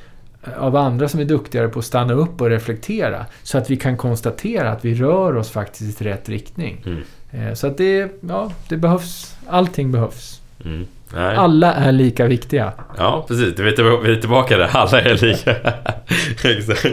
av 0.59 0.76
andra 0.76 1.09
som 1.09 1.20
är 1.20 1.24
duktigare 1.24 1.68
på 1.68 1.78
att 1.78 1.84
stanna 1.84 2.12
upp 2.14 2.40
och 2.40 2.49
reflektera. 2.51 3.26
Så 3.43 3.59
att 3.59 3.70
vi 3.70 3.76
kan 3.76 3.97
konstatera 3.97 4.70
att 4.70 4.84
vi 4.84 4.95
rör 4.95 5.36
oss 5.36 5.51
faktiskt 5.51 6.03
i 6.03 6.05
rätt 6.05 6.28
riktning. 6.28 6.84
Mm. 6.86 7.03
Eh, 7.49 7.55
Så 7.55 7.66
att 7.66 7.78
det, 7.78 8.12
ja, 8.28 8.53
det 8.68 8.76
behövs. 8.76 9.36
Allting 9.49 9.93
behövs. 9.93 10.40
Mm. 10.64 10.86
Alla 11.14 11.74
är 11.74 11.93
lika 11.93 12.26
viktiga. 12.26 12.72
Ja, 12.99 13.24
precis. 13.28 13.59
Vi 13.59 13.68
är 13.68 14.20
tillbaka- 14.20 14.57
där. 14.57 14.70
Alla 14.76 15.01
är 15.01 15.14
lika. 15.26 15.57
Exakt. 16.45 16.86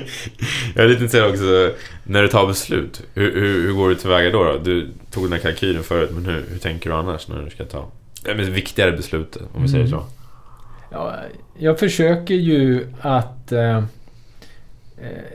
Jag 0.76 0.86
är 0.86 0.90
lite 0.90 1.04
intresserad 1.04 1.30
också, 1.30 1.72
när 2.04 2.22
du 2.22 2.28
tar 2.28 2.48
beslut, 2.48 3.02
hur, 3.14 3.34
hur, 3.34 3.62
hur 3.68 3.74
går 3.74 3.90
du 3.90 3.96
tillväga 3.96 4.30
då, 4.32 4.44
då? 4.44 4.58
Du 4.64 4.90
tog 5.12 5.24
den 5.24 5.34
här 5.34 5.40
kalkylen 5.40 5.84
förut, 5.84 6.10
men 6.14 6.26
hur, 6.26 6.46
hur 6.52 6.58
tänker 6.60 6.90
du 6.90 6.96
annars 6.96 7.28
när 7.28 7.42
du 7.44 7.50
ska 7.50 7.64
ta 7.66 7.86
viktigare 8.36 8.92
beslut, 8.92 9.38
om 9.54 9.62
vi 9.62 9.68
säger 9.68 9.86
Mm. 9.86 10.00
Ja, 10.92 11.16
jag 11.58 11.80
försöker 11.80 12.34
ju 12.34 12.88
att... 13.02 13.52
Eh, 13.52 13.78
eh, 13.78 13.84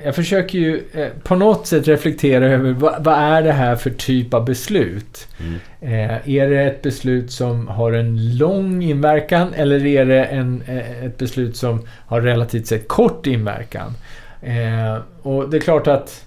jag 0.04 0.14
försöker 0.14 0.58
ju 0.58 0.82
eh, 0.92 1.08
på 1.22 1.36
något 1.36 1.66
sätt 1.66 1.88
reflektera 1.88 2.46
över 2.46 2.72
vad, 2.72 3.04
vad 3.04 3.14
är 3.14 3.42
det 3.42 3.52
här 3.52 3.76
för 3.76 3.90
typ 3.90 4.34
av 4.34 4.44
beslut? 4.44 5.28
Mm. 5.40 5.54
Eh, 5.80 6.28
är 6.28 6.50
det 6.50 6.62
ett 6.62 6.82
beslut 6.82 7.30
som 7.30 7.68
har 7.68 7.92
en 7.92 8.36
lång 8.36 8.82
inverkan 8.82 9.54
eller 9.54 9.86
är 9.86 10.04
det 10.04 10.24
en, 10.24 10.62
eh, 10.66 11.04
ett 11.04 11.18
beslut 11.18 11.56
som 11.56 11.86
har 12.06 12.20
relativt 12.20 12.66
sett 12.66 12.88
kort 12.88 13.26
inverkan? 13.26 13.94
Eh, 14.42 14.98
och 15.22 15.50
det 15.50 15.56
är 15.56 15.60
klart 15.60 15.86
att 15.86 16.24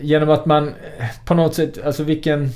genom 0.00 0.30
att 0.30 0.46
man 0.46 0.74
på 1.24 1.34
något 1.34 1.54
sätt, 1.54 1.84
alltså 1.84 2.02
vilken, 2.02 2.50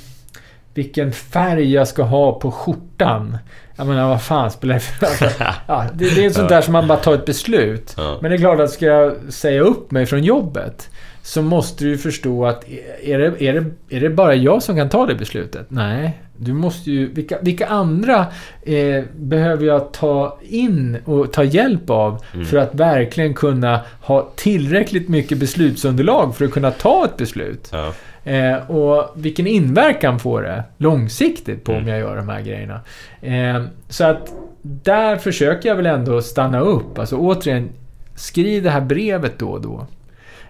vilken 0.75 1.11
färg 1.11 1.73
jag 1.73 1.87
ska 1.87 2.03
ha 2.03 2.39
på 2.39 2.51
skjortan. 2.51 3.37
Jag 3.75 3.87
menar, 3.87 4.09
vad 4.09 4.21
fan 4.21 4.51
spelar 4.51 4.73
det 4.73 4.79
för 4.79 5.05
alltså, 5.05 5.25
ja, 5.67 5.85
det, 5.93 6.15
det 6.15 6.25
är 6.25 6.29
sånt 6.29 6.49
där 6.49 6.61
som 6.61 6.73
man 6.73 6.87
bara 6.87 6.97
tar 6.97 7.13
ett 7.13 7.25
beslut. 7.25 7.93
Ja. 7.97 8.17
Men 8.21 8.31
det 8.31 8.37
är 8.37 8.39
klart 8.39 8.59
att 8.59 8.71
ska 8.71 8.85
jag 8.85 9.13
säga 9.29 9.61
upp 9.61 9.91
mig 9.91 10.05
från 10.05 10.23
jobbet 10.23 10.89
så 11.21 11.41
måste 11.41 11.83
du 11.83 11.89
ju 11.89 11.97
förstå 11.97 12.45
att 12.45 12.63
är 13.03 13.17
det, 13.19 13.41
är, 13.47 13.53
det, 13.53 13.65
är 13.95 14.01
det 14.01 14.09
bara 14.09 14.35
jag 14.35 14.63
som 14.63 14.75
kan 14.75 14.89
ta 14.89 15.05
det 15.05 15.15
beslutet? 15.15 15.65
Nej. 15.69 16.19
Du 16.37 16.53
måste 16.53 16.91
ju... 16.91 17.13
Vilka, 17.13 17.37
vilka 17.41 17.67
andra 17.67 18.25
eh, 18.63 19.03
behöver 19.15 19.65
jag 19.65 19.93
ta 19.93 20.39
in 20.41 20.97
och 21.05 21.33
ta 21.33 21.43
hjälp 21.43 21.89
av 21.89 22.23
Mm. 22.33 22.45
för 22.45 22.57
att 22.57 22.75
verkligen 22.75 23.33
kunna 23.33 23.79
ha 24.01 24.29
tillräckligt 24.35 25.09
mycket 25.09 25.37
beslutsunderlag 25.37 26.35
för 26.35 26.45
att 26.45 26.51
kunna 26.51 26.71
ta 26.71 27.05
ett 27.05 27.17
beslut? 27.17 27.69
Ja. 27.71 27.93
Eh, 28.25 28.71
och 28.71 29.11
vilken 29.15 29.47
inverkan 29.47 30.19
får 30.19 30.41
det 30.41 30.63
långsiktigt 30.77 31.63
på 31.63 31.71
om 31.71 31.77
Mm. 31.77 31.89
jag 31.89 31.99
gör 31.99 32.15
de 32.17 32.29
här 32.29 32.41
grejerna? 32.41 32.79
Eh, 33.21 33.63
så 33.89 34.03
att 34.03 34.33
där 34.61 35.15
försöker 35.17 35.69
jag 35.69 35.75
väl 35.75 35.85
ändå 35.85 36.21
stanna 36.21 36.59
upp. 36.59 36.99
Alltså 36.99 37.15
återigen, 37.17 37.69
skriv 38.15 38.63
det 38.63 38.69
här 38.69 38.81
brevet 38.81 39.39
då 39.39 39.47
och 39.49 39.61
då. 39.61 39.85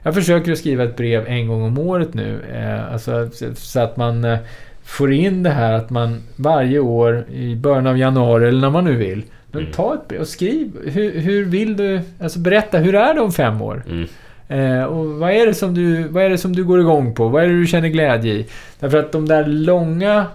Jag 0.03 0.13
försöker 0.13 0.51
att 0.51 0.57
skriva 0.57 0.83
ett 0.83 0.97
brev 0.97 1.27
en 1.27 1.47
gång 1.47 1.61
om 1.63 1.77
året 1.77 2.13
nu. 2.13 2.39
Eh, 2.53 2.93
alltså, 2.93 3.29
så- 3.55 3.79
att 3.79 3.97
man 3.97 4.23
eh, 4.25 4.37
får 4.83 5.13
in 5.13 5.43
det 5.43 5.49
här 5.49 5.73
att 5.73 5.89
man 5.89 6.21
varje 6.35 6.79
år 6.79 7.25
i 7.31 7.55
början 7.55 7.87
av 7.87 7.97
januari 7.97 8.47
eller 8.47 8.61
när 8.61 8.69
man 8.69 8.83
nu 8.85 8.95
vill. 8.95 9.23
Men 9.51 9.61
Mm. 9.61 9.73
ta 9.73 9.93
ett 9.93 10.07
brev 10.07 10.21
och 10.21 10.27
skriv. 10.27 10.71
Hur, 10.93 11.19
hur 11.19 11.45
vill 11.45 11.77
du... 11.77 12.01
Alltså 12.19 12.39
berätta, 12.39 12.77
hur 12.77 12.95
är 12.95 13.13
det 13.13 13.21
om 13.21 13.31
fem 13.31 13.61
år? 13.61 13.83
Mm. 13.89 14.07
Eh, 14.47 14.83
och 14.83 15.05
vad 15.05 15.31
är, 15.31 15.45
det 15.45 15.53
som 15.53 15.73
du, 15.73 16.07
vad 16.07 16.23
är 16.23 16.29
det 16.29 16.37
som 16.37 16.55
du 16.55 16.63
går 16.63 16.79
igång 16.79 17.15
på? 17.15 17.27
Vad 17.27 17.43
är 17.43 17.47
det 17.47 17.59
du 17.59 17.67
känner 17.67 17.89
glädje 17.89 18.33
i? 18.33 18.45
Därför 18.79 18.97
att 18.97 19.11
de 19.11 19.27
där 19.27 19.45
långa 19.45 20.25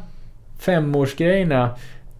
femårsgrejerna, 0.59 1.71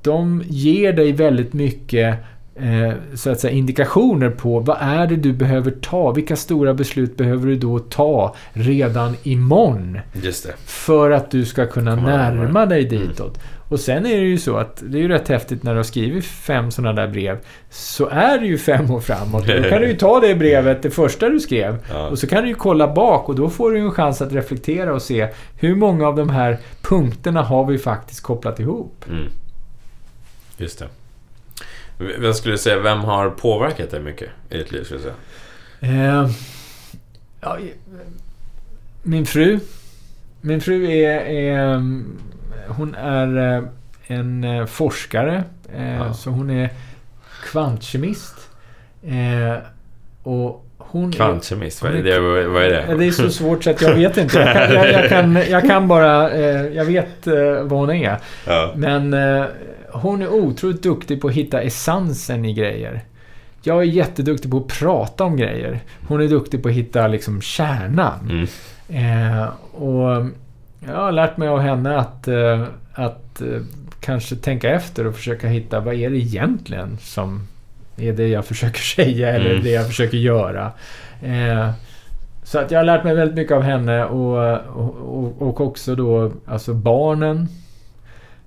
de 0.03 0.43
ger 0.47 0.93
dig 0.93 1.13
väldigt 1.13 1.53
mycket 1.53 2.19
eh, 2.57 2.93
så 3.15 3.31
att 3.31 3.41
säga, 3.41 3.53
indikationer 3.53 4.31
på 4.31 4.61
vad 4.61 4.77
är 4.81 5.07
det 5.07 5.17
du 5.17 5.33
behöver 5.33 5.71
ta? 5.71 6.13
Vilka 6.13 6.37
stora 6.37 6.75
beslut 6.75 7.17
behöver 7.17 7.47
du 7.47 7.57
då 7.57 7.79
ta 7.79 8.35
redan 8.53 9.17
imorgon? 9.23 9.99
Just 10.23 10.47
det. 10.47 10.53
För 10.65 11.11
att 11.11 11.31
du 11.31 11.45
ska 11.45 11.67
kunna 11.67 11.97
närma 11.97 12.67
dig 12.67 12.85
ditåt. 12.85 13.41
Och 13.71 13.81
sen 13.81 14.07
är 14.07 14.17
det 14.17 14.27
ju 14.27 14.39
så 14.39 14.57
att 14.57 14.83
det 14.87 14.99
är 14.99 15.03
ju 15.03 15.09
rätt 15.09 15.29
häftigt 15.29 15.63
när 15.63 15.73
du 15.73 15.77
har 15.79 15.85
skrivit 15.85 16.25
fem 16.25 16.71
sådana 16.71 16.93
där 17.03 17.09
brev. 17.09 17.39
Så 17.71 18.07
är 18.09 18.39
det 18.39 18.47
ju 18.47 18.59
fem 18.59 18.91
år 18.91 19.01
framåt. 19.01 19.47
Då 19.47 19.63
kan 19.63 19.81
du 19.81 19.89
ju 19.89 19.97
ta 19.97 20.21
det 20.21 20.35
brevet, 20.35 20.83
det 20.83 20.91
första 20.91 21.29
du 21.29 21.41
skrev. 21.41 21.77
Ja. 21.91 22.09
Och 22.09 22.19
så 22.19 22.27
kan 22.27 22.43
du 22.43 22.49
ju 22.49 22.55
kolla 22.55 22.95
bak 22.95 23.29
och 23.29 23.35
då 23.35 23.51
får 23.51 23.71
du 23.71 23.79
en 23.79 23.91
chans 23.91 24.23
att 24.23 24.33
reflektera 24.33 24.95
och 24.95 25.03
se 25.03 25.29
hur 25.59 25.75
många 25.77 26.07
av 26.09 26.17
de 26.17 26.31
här 26.31 26.59
punkterna 26.83 27.43
har 27.43 27.65
vi 27.67 27.79
faktiskt 27.79 28.21
kopplat 28.23 28.61
ihop. 28.61 29.05
Mm. 29.09 29.25
Just 30.57 30.79
det. 30.79 30.89
V- 31.99 32.15
Vad 32.19 32.37
skulle 32.37 32.55
du 32.55 32.59
säga, 32.59 32.79
vem 32.79 32.99
har 33.01 33.31
påverkat 33.31 33.91
dig 33.91 34.01
mycket 34.01 34.29
i 34.51 34.57
ditt 34.59 34.73
liv, 34.73 34.85
skulle 34.85 35.01
säga? 35.01 35.15
Eh, 35.81 36.31
ja, 37.41 37.59
min 39.03 39.27
fru. 39.27 39.59
Min 40.41 40.61
fru 40.61 40.91
är... 40.91 41.21
är 41.21 41.83
hon 42.69 42.95
är 42.95 43.57
eh, 43.57 43.65
en 44.07 44.45
eh, 44.45 44.67
forskare. 44.67 45.45
Eh, 45.77 45.97
Ja. 45.97 46.15
Så 46.15 46.31
hon 46.31 46.51
är 46.51 46.71
kvantkemist. 47.45 48.35
Och 50.23 50.67
hon 50.79 51.13
Kvantkemist, 51.13 51.83
vad 51.83 51.95
är 51.95 52.03
det? 52.03 52.21
Vad 52.49 52.63
är 52.63 52.71
det? 52.71 52.95
Det 52.99 53.07
är 53.07 53.11
så 53.11 53.31
svårt 53.31 53.65
så 53.65 53.71
att 53.71 53.83
jag 53.83 53.95
vet 53.95 54.17
inte. 54.17 54.39
Jag 54.39 54.53
kan, 54.53 54.75
jag, 54.75 54.93
jag 54.93 55.09
kan, 55.09 55.39
jag 55.51 55.67
kan 55.67 55.89
bara... 55.89 56.39
Jag 56.69 56.85
vet 56.85 57.27
vad 57.63 57.79
hon 57.79 57.91
är. 57.91 58.17
Ja. 58.47 58.73
Men 58.77 59.17
hon 59.93 60.23
är 60.23 60.29
otroligt 60.33 60.83
duktig 60.83 61.21
på 61.21 61.29
att 61.29 61.35
hitta 61.35 61.61
essensen 61.61 62.45
i 62.45 62.53
grejer. 62.53 63.01
Jag 63.63 63.79
är 63.79 63.83
jätteduktig 63.83 64.51
på 64.51 64.57
att 64.57 64.67
prata 64.69 65.25
om 65.25 65.37
grejer. 65.37 65.81
Hon 66.09 66.21
är 66.21 66.29
duktig 66.29 66.63
på 66.63 66.69
att 66.69 66.75
hitta 66.75 67.07
liksom 67.09 67.41
kärnan. 67.41 68.19
Mm. 68.31 68.47
Eh, 68.89 69.49
och 69.75 70.27
jag 70.87 70.95
har 70.97 71.13
lärt 71.13 71.37
mig 71.37 71.49
av 71.49 71.61
henne 71.61 71.97
att, 71.97 72.29
eh, 72.29 72.65
att 72.93 73.41
eh, 73.41 73.61
kanske 74.01 74.37
tänka 74.37 74.71
efter 74.71 75.07
och 75.07 75.15
försöka 75.15 75.49
hitta 75.49 75.81
vad 75.81 75.95
är 75.95 76.11
det 76.11 76.17
egentligen 76.17 76.99
som 77.01 77.49
är 77.97 78.13
det 78.13 78.29
jag 78.29 78.45
försöker 78.45 78.81
säga 78.97 79.29
eller 79.33 79.51
Mm. 79.51 79.63
det 79.65 79.71
jag 79.71 79.87
försöker 79.87 80.19
göra. 80.19 80.73
Eh, 81.23 81.71
så 82.43 82.59
att 82.59 82.71
jag 82.71 82.79
har 82.79 82.85
lärt 82.85 83.05
mig 83.05 83.15
väldigt 83.15 83.37
mycket 83.37 83.57
av 83.57 83.63
henne 83.63 84.05
och, 84.05 84.59
och, 84.69 85.43
och 85.43 85.61
också 85.61 85.95
då 85.95 86.33
alltså 86.47 86.75
barnen. 86.75 87.49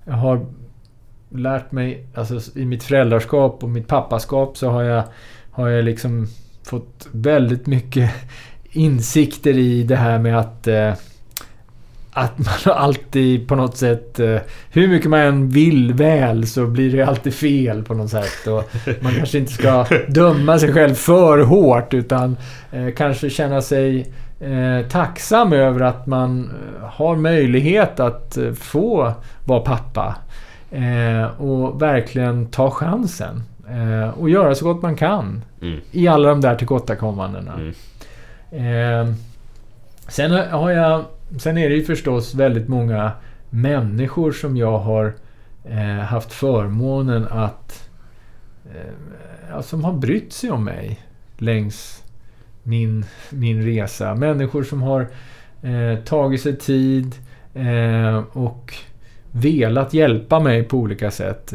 Jag 0.05 0.13
har 0.13 0.45
lärt 1.29 1.71
mig, 1.71 2.05
alltså 2.13 2.59
i 2.59 2.65
mitt 2.65 2.83
föräldraskap 2.83 3.63
och 3.63 3.69
mitt 3.69 3.87
pappaskap 3.87 4.57
så 4.57 4.69
har 4.69 4.83
jag, 4.83 5.03
har 5.51 5.69
jag 5.69 5.85
liksom 5.85 6.27
fått 6.63 7.07
väldigt 7.11 7.67
mycket 7.67 8.11
insikter 8.71 9.57
i 9.57 9.83
det 9.83 9.95
här 9.95 10.19
med 10.19 10.39
att 10.39 10.67
eh, 10.67 10.93
att 12.13 12.37
man 12.37 12.75
alltid 12.75 13.47
på 13.47 13.55
något 13.55 13.77
sätt, 13.77 14.19
eh, 14.19 14.37
hur 14.71 14.87
mycket 14.87 15.09
man 15.09 15.19
än 15.19 15.49
vill 15.49 15.93
väl 15.93 16.47
så 16.47 16.65
blir 16.65 16.97
det 16.97 17.03
alltid 17.03 17.33
fel 17.33 17.83
på 17.83 17.93
något 17.93 18.09
sätt. 18.09 18.47
Och 18.47 18.63
man 19.01 19.13
kanske 19.17 19.37
inte 19.37 19.53
ska 19.53 19.85
döma 20.07 20.59
sig 20.59 20.73
själv 20.73 20.93
för 20.93 21.39
hårt 21.39 21.93
utan 21.93 22.37
eh, 22.71 22.93
kanske 22.97 23.29
känna 23.29 23.61
sig 23.61 24.13
eh, 24.39 24.87
tacksam 24.87 25.53
över 25.53 25.81
att 25.81 26.07
man 26.07 26.51
har 26.81 27.15
möjlighet 27.15 27.99
att 27.99 28.37
få 28.59 29.13
vara 29.45 29.59
pappa. 29.59 30.15
Och 31.37 31.81
verkligen 31.81 32.45
ta 32.45 32.71
chansen. 32.71 33.43
Och 34.17 34.29
göra 34.29 34.55
så 34.55 34.65
gott 34.65 34.81
man 34.81 34.95
kan. 34.95 35.43
Mm. 35.61 35.79
I 35.91 36.07
alla 36.07 36.29
de 36.29 36.41
där 36.41 36.55
tillkortakommandena. 36.55 37.53
Mm. 38.51 39.15
Sen 40.07 40.31
har 40.31 40.71
jag... 40.71 41.05
Sen 41.37 41.57
är 41.57 41.69
det 41.69 41.75
ju 41.75 41.83
förstås 41.83 42.35
väldigt 42.35 42.67
många 42.67 43.11
människor 43.49 44.31
som 44.31 44.57
jag 44.57 44.79
har 44.79 45.13
eh, 45.63 45.99
haft 45.99 46.33
förmånen 46.33 47.27
att... 47.29 47.89
Eh, 48.65 49.61
som 49.61 49.83
har 49.83 49.93
brytt 49.93 50.33
sig 50.33 50.51
om 50.51 50.63
mig 50.63 50.99
längs 51.37 52.03
min, 52.63 53.05
min 53.29 53.65
resa. 53.65 54.15
Människor 54.15 54.63
som 54.63 54.81
har 54.81 55.07
eh, 55.61 55.99
tagit 56.05 56.41
sig 56.41 56.57
tid 56.57 57.15
eh, 57.53 58.17
och 58.17 58.73
velat 59.31 59.93
hjälpa 59.93 60.39
mig 60.39 60.63
på 60.63 60.77
olika 60.77 61.11
sätt. 61.11 61.53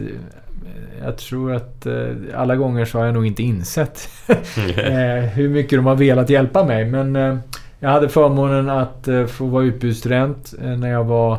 Jag 1.02 1.18
tror 1.18 1.52
att 1.52 1.86
eh, 1.86 2.08
alla 2.34 2.56
gånger 2.56 2.84
så 2.84 2.98
har 2.98 3.04
jag 3.04 3.14
nog 3.14 3.26
inte 3.26 3.42
insett 3.42 4.08
eh, 4.28 5.30
hur 5.34 5.48
mycket 5.48 5.78
de 5.78 5.86
har 5.86 5.96
velat 5.96 6.30
hjälpa 6.30 6.64
mig. 6.64 6.84
Men 6.84 7.40
jag 7.80 7.90
hade 7.90 8.08
förmånen 8.08 8.68
att 8.68 9.08
eh, 9.08 9.26
få 9.26 9.46
vara 9.46 9.64
utbytesstudent 9.64 10.54
eh, 10.62 10.76
när 10.76 10.88
jag 10.88 11.04
var 11.04 11.32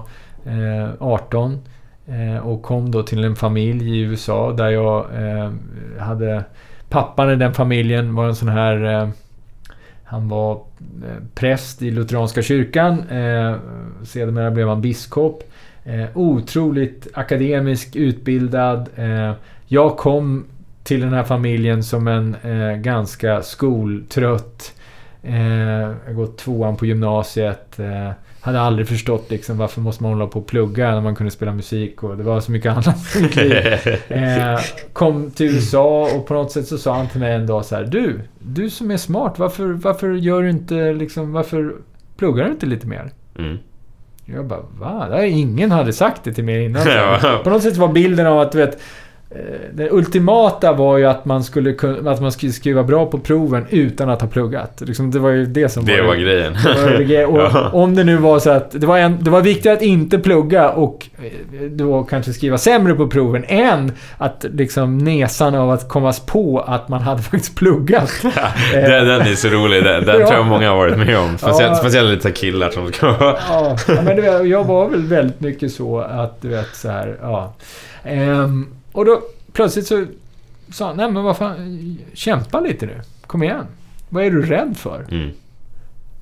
eh, 0.46 0.90
18. 1.00 1.60
och 2.44 2.62
kom 2.62 2.92
då 2.92 3.04
till 3.04 3.24
en 3.24 3.36
familj 3.36 3.98
i 3.98 4.00
USA 4.00 4.52
där 4.52 4.70
jag 4.70 5.06
hade... 6.00 6.44
Pappan 6.90 7.32
i 7.32 7.36
den 7.36 7.54
familjen 7.54 8.16
var 8.16 8.26
en 8.26 8.36
sån 8.36 8.50
här... 8.50 9.12
Han 10.04 10.30
var 10.30 10.62
präst 11.36 11.82
i 11.82 11.92
Lutheranska 11.92 12.42
kyrkan. 12.42 13.04
Sedermera 14.04 14.52
blev 14.52 14.68
han 14.68 14.82
biskop. 14.82 15.44
Otroligt 16.14 17.08
akademisk, 17.14 17.96
utbildad. 17.96 18.90
Jag 19.68 19.98
kom 19.98 20.46
till 20.84 21.02
den 21.02 21.14
här 21.14 21.24
familjen 21.24 21.84
som 21.84 22.08
en 22.08 22.36
ganska 22.82 23.42
skoltrött. 23.42 24.74
Eh, 25.24 25.96
jag 26.06 26.16
gått 26.16 26.38
tvåan 26.38 26.76
på 26.76 26.86
gymnasiet. 26.86 27.80
Eh, 27.80 28.12
hade 28.42 28.62
aldrig 28.62 28.88
förstått 28.88 29.30
liksom 29.30 29.58
varför 29.58 29.82
måste 29.82 30.04
man 30.04 30.12
hålla 30.12 30.28
på 30.28 30.40
och 30.40 30.48
plugga 30.48 30.92
när 30.92 31.02
man 31.02 31.16
kunde 31.16 31.32
spela 31.32 31.54
musik 31.54 32.04
och 32.04 32.18
det 32.18 32.24
var 32.24 32.40
så 32.40 32.52
mycket 32.52 32.72
annat. 32.72 32.98
Eh, 34.10 34.60
kom 34.94 35.32
till 35.32 35.46
USA 35.56 36.10
och 36.16 36.28
på 36.28 36.34
något 36.34 36.52
sätt 36.52 36.68
så 36.68 36.78
sa 36.78 36.96
han 36.96 37.08
till 37.08 37.20
mig 37.20 37.34
en 37.34 37.48
dag 37.48 37.66
så 37.66 37.76
här. 37.76 37.84
Du, 37.84 38.20
du 38.40 38.70
som 38.70 38.92
är 38.92 38.98
smart, 38.98 39.40
varför, 39.40 39.66
varför 39.66 40.14
gör 40.14 40.44
du 40.44 40.50
inte 40.50 40.94
liksom, 40.94 41.34
varför 41.34 41.76
pluggar 42.18 42.46
du 42.46 42.52
inte 42.52 42.66
lite 42.66 42.88
mer? 42.88 43.12
Mm. 43.38 43.58
Jag 44.26 44.46
bara, 44.46 44.62
va? 44.80 45.26
Ingen 45.26 45.72
hade 45.72 45.94
sagt 45.94 46.24
det 46.24 46.34
till 46.34 46.44
mig 46.44 46.66
innan. 46.66 46.84
På 47.44 47.50
något 47.50 47.64
sätt 47.64 47.78
var 47.78 47.88
bilden 47.88 48.28
av 48.28 48.40
att, 48.40 48.52
du 48.52 48.58
vet, 48.58 48.82
det 49.74 49.90
ultimata 49.92 50.74
var 50.74 50.98
ju 50.98 51.06
att 51.06 51.26
man 51.26 51.44
skulle 51.44 51.74
kunna, 51.74 52.12
att 52.12 52.22
man 52.22 52.32
skulle 52.32 52.52
skriva 52.52 52.84
bra 52.84 53.06
på 53.06 53.20
proven 53.20 53.66
utan 53.70 54.10
att 54.10 54.22
ha 54.22 54.28
pluggat. 54.28 54.82
Liksom, 54.86 55.12
det 55.12 55.20
var 55.20 55.30
ju 55.30 55.46
det 55.46 55.70
som 55.70 55.86
Det 55.86 56.02
var 56.02 56.08
var 56.08 56.16
grejen. 56.16 56.54
det 56.64 56.82
var 56.92 56.98
det. 57.08 57.26
Och 57.26 57.40
Ja. 57.40 57.70
Om 57.74 57.96
det 57.96 58.04
nu 58.04 58.18
var 58.18 58.40
så 58.40 58.50
att 58.50 58.72
det 58.72 58.88
var, 58.88 58.98
en, 58.98 59.18
det 59.24 59.30
var 59.32 59.42
viktigt 59.42 59.72
att 59.72 59.82
inte 59.82 60.20
plugga 60.20 60.70
och 60.70 61.08
eh, 61.18 61.62
då 61.72 62.04
kanske 62.04 62.34
skriva 62.34 62.58
sämre 62.58 62.94
på 62.96 63.08
proven 63.08 63.44
än 63.48 63.92
att 64.18 64.46
liksom 64.54 64.98
nesan 64.98 65.56
av 65.56 65.72
att 65.72 65.90
komma 65.90 66.14
på 66.28 66.60
att 66.68 66.90
man 66.90 67.02
hade 67.02 67.22
faktiskt 67.32 67.56
pluggat. 67.56 68.12
den, 68.74 69.08
den 69.08 69.22
är 69.22 69.36
så 69.36 69.48
rolig. 69.48 69.84
Den, 69.84 70.06
den 70.06 70.20
Ja. 70.20 70.28
tror 70.28 70.40
jag 70.40 70.46
många 70.46 70.70
har 70.70 70.78
varit 70.78 70.98
med 70.98 71.18
om. 71.20 71.38
Speciellt, 71.38 71.72
Ja. 71.72 71.76
speciellt 71.76 72.10
lite 72.10 72.32
killar 72.32 72.70
som 72.70 72.92
ska... 72.92 73.08
Ja, 73.20 73.38
ja, 73.88 74.02
men 74.04 74.22
vet, 74.22 74.48
jag 74.48 74.64
var 74.64 74.90
väl 74.90 75.04
väldigt 75.06 75.40
mycket 75.42 75.72
så 75.72 76.00
att 76.00 76.42
du 76.42 76.48
vet 76.48 76.76
så 76.76 76.90
här, 76.90 77.18
ja. 77.22 77.54
Ehm, 78.04 78.68
och 78.92 79.06
då 79.06 79.22
plötsligt 79.54 79.88
så 79.88 80.06
sa 80.72 80.88
han, 80.88 80.98
nej 80.98 81.12
men 81.12 81.24
vad 81.24 81.38
fan, 81.38 81.98
kämpa 82.14 82.60
lite 82.60 82.86
nu. 82.86 83.02
Kom 83.28 83.44
igen. 83.44 83.66
Vad 84.10 84.24
är 84.24 84.32
du 84.32 84.42
rädd 84.42 84.78
för? 84.78 85.06
Mm. 85.12 85.32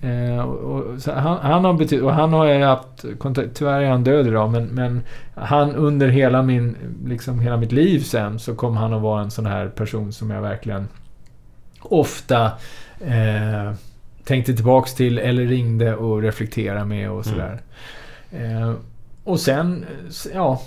Eh, 0.02 0.40
och, 0.40 0.84
och, 0.84 1.14
han, 1.14 1.38
han 1.38 1.66
har 1.66 1.74
betytt, 1.74 2.02
och 2.02 2.14
han 2.14 2.34
har 2.34 2.46
jag 2.46 2.68
haft 2.68 3.06
kontakt, 3.18 3.50
tyvärr 3.54 3.82
är 3.82 3.90
han 3.90 4.04
död 4.04 4.28
idag, 4.28 4.52
men, 4.52 4.66
men 4.66 5.04
han 5.36 5.76
under 5.76 6.08
hela 6.08 6.44
min, 6.44 6.76
liksom 7.06 7.40
hela 7.40 7.58
mitt 7.58 7.72
liv 7.72 8.00
sen 8.00 8.40
så 8.40 8.56
kom 8.56 8.78
han 8.78 8.94
att 8.94 9.02
vara 9.02 9.22
en 9.22 9.32
sån 9.32 9.46
här 9.46 9.68
person 9.68 10.14
som 10.14 10.30
jag 10.30 10.42
verkligen 10.42 10.88
ofta 11.82 12.52
eh, 13.00 13.74
tänkte 14.24 14.54
tillbaks 14.54 14.94
till 14.94 15.20
eller 15.20 15.46
ringde 15.46 15.96
och 15.96 16.22
reflekterade 16.22 16.86
med 16.86 17.12
och 17.12 17.26
sådär. 17.26 17.62
Eh, 18.32 18.74
och 19.28 19.40
sen, 19.40 19.86
ja, 20.34 20.62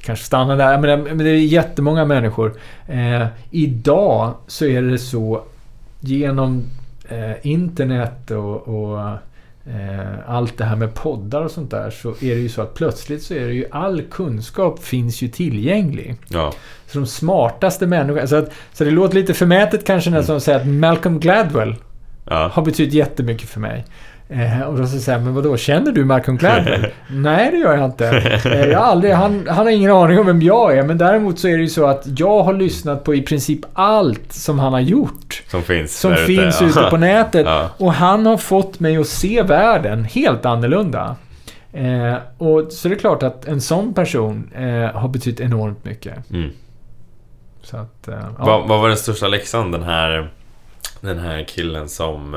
kanske 0.00 0.24
stanna 0.24 0.56
där. 0.56 0.78
Men 0.78 1.18
det, 1.18 1.30
är 1.30 1.34
jättemånga 1.34 2.04
människor. 2.04 2.54
Eh, 2.88 3.26
idag 3.50 4.34
så 4.46 4.64
är 4.64 4.82
det 4.82 4.98
så 4.98 5.42
genom 6.00 6.64
eh, 7.08 7.46
internet 7.46 8.30
och, 8.30 8.68
och 8.68 9.00
eh, 9.66 10.14
allt 10.26 10.58
det 10.58 10.64
här 10.64 10.76
med 10.76 10.94
poddar 10.94 11.42
och 11.42 11.50
sånt 11.50 11.70
där 11.70 11.90
så 11.90 12.08
är 12.08 12.34
det 12.34 12.40
ju 12.40 12.48
så 12.48 12.62
att 12.62 12.74
plötsligt 12.74 13.22
så 13.22 13.34
är 13.34 13.46
det 13.46 13.54
ju 13.54 13.66
all 13.70 14.02
kunskap 14.02 14.84
finns 14.84 15.22
ju 15.22 15.28
tillgänglig. 15.28 16.16
Ja. 16.28 16.52
Så 16.86 16.98
de 16.98 17.06
smartaste 17.06 17.86
människorna... 17.86 18.26
Så, 18.26 18.36
att, 18.36 18.50
så 18.72 18.84
det 18.84 18.90
låter 18.90 19.14
lite 19.14 19.34
förmätet 19.34 19.86
kanske 19.86 20.10
när 20.10 20.24
jag 20.28 20.42
säger 20.42 20.60
att 20.60 20.66
Malcolm 20.66 21.20
Gladwell 21.20 21.74
Ja. 22.30 22.50
har 22.52 22.62
betytt 22.62 22.92
jättemycket 22.92 23.48
för 23.48 23.60
mig. 23.60 23.84
Eh, 24.28 24.60
och 24.60 24.78
då 24.78 24.86
så 24.86 24.98
säger 24.98 25.18
jag, 25.18 25.24
men 25.24 25.34
vadå, 25.34 25.56
känner 25.56 25.92
du 25.92 26.04
Malcolm 26.04 26.36
Gladwell? 26.36 26.86
Nej, 27.10 27.50
det 27.50 27.56
gör 27.56 27.76
jag 27.76 27.84
inte. 27.84 28.08
Eh, 28.44 28.64
jag 28.64 28.78
har 28.78 28.86
aldrig, 28.86 29.12
han, 29.12 29.46
han 29.48 29.56
har 29.56 29.70
ingen 29.70 29.90
aning 29.90 30.18
om 30.18 30.26
vem 30.26 30.42
jag 30.42 30.78
är, 30.78 30.82
men 30.82 30.98
däremot 30.98 31.38
så 31.38 31.48
är 31.48 31.56
det 31.56 31.62
ju 31.62 31.68
så 31.68 31.86
att 31.86 32.04
jag 32.18 32.42
har 32.42 32.52
lyssnat 32.52 33.04
på 33.04 33.14
i 33.14 33.22
princip 33.22 33.60
allt 33.72 34.32
som 34.32 34.58
han 34.58 34.72
har 34.72 34.80
gjort. 34.80 35.42
Som 35.48 35.62
finns 35.62 36.00
Som 36.00 36.12
ute, 36.12 36.24
finns 36.24 36.60
ja. 36.60 36.66
ute 36.66 36.82
på 36.90 36.96
nätet. 36.96 37.46
Ja. 37.46 37.70
Och 37.78 37.92
han 37.92 38.26
har 38.26 38.36
fått 38.36 38.80
mig 38.80 38.96
att 38.96 39.06
se 39.06 39.42
världen 39.42 40.04
helt 40.04 40.46
annorlunda. 40.46 41.16
Eh, 41.72 42.14
och 42.38 42.72
så 42.72 42.88
det 42.88 42.94
är 42.94 42.98
klart 42.98 43.22
att 43.22 43.44
en 43.44 43.60
sån 43.60 43.94
person 43.94 44.50
eh, 44.54 45.00
har 45.00 45.08
betytt 45.08 45.40
enormt 45.40 45.84
mycket. 45.84 46.30
Mm. 46.30 46.50
Så 47.62 47.76
att, 47.76 48.08
eh, 48.08 48.14
ja. 48.38 48.44
Vad, 48.44 48.68
vad 48.68 48.80
var 48.80 48.88
den 48.88 48.96
största 48.96 49.28
läxan 49.28 49.70
den 49.70 49.82
här, 49.82 50.30
den 51.00 51.18
här 51.18 51.44
killen 51.48 51.88
som... 51.88 52.34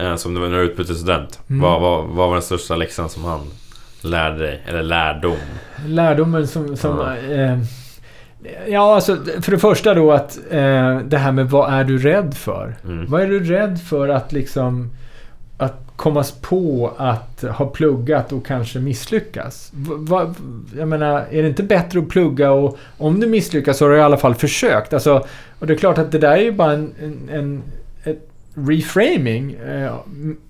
Eh, 0.00 0.16
som 0.16 0.34
du 0.34 0.40
var 0.40 0.48
när 0.48 0.58
du 0.58 0.64
utbytesstudent. 0.64 1.40
Mm. 1.50 1.62
Vad, 1.62 1.80
vad, 1.80 2.04
vad 2.04 2.28
var 2.28 2.34
den 2.34 2.42
största 2.42 2.76
läxan 2.76 3.08
som 3.08 3.24
han 3.24 3.40
lärde 4.02 4.38
dig? 4.38 4.62
Eller 4.66 4.82
lärdom? 4.82 5.36
Lärdomen 5.86 6.48
som... 6.48 6.76
som 6.76 6.98
Ja. 6.98 7.34
eh, 7.34 7.58
ja, 8.66 8.94
alltså 8.94 9.16
för 9.40 9.52
det 9.52 9.58
första 9.58 9.94
då 9.94 10.12
att 10.12 10.38
eh, 10.50 10.98
det 10.98 11.18
här 11.18 11.32
med 11.32 11.50
vad 11.50 11.72
är 11.72 11.84
du 11.84 11.98
rädd 11.98 12.34
för? 12.34 12.76
Mm. 12.84 13.10
Vad 13.10 13.22
är 13.22 13.26
du 13.26 13.44
rädd 13.44 13.80
för 13.80 14.08
att 14.08 14.32
liksom... 14.32 14.90
Att 15.58 15.90
komma 15.96 16.24
på 16.40 16.92
att 16.96 17.42
ha 17.42 17.66
pluggat 17.66 18.32
och 18.32 18.46
kanske 18.46 18.78
misslyckas? 18.78 19.70
Va, 19.74 20.34
jag 20.76 20.88
menar, 20.88 21.24
är 21.30 21.42
det 21.42 21.48
inte 21.48 21.62
bättre 21.62 21.98
att 21.98 22.08
plugga 22.08 22.52
och 22.52 22.78
om 22.98 23.20
du 23.20 23.26
misslyckas 23.26 23.78
så 23.78 23.84
har 23.84 23.90
du 23.90 23.98
i 23.98 24.00
alla 24.00 24.16
fall 24.16 24.34
försökt. 24.34 24.92
Alltså, 24.92 25.26
och 25.58 25.66
det 25.66 25.72
är 25.72 25.76
klart 25.78 25.98
att 25.98 26.12
det 26.12 26.18
där 26.18 26.32
är 26.32 26.42
ju 26.42 26.52
bara 26.52 26.72
en, 26.72 26.92
en, 27.02 27.28
en 27.32 27.62
reframing. 28.54 29.52
Eh, 29.54 29.94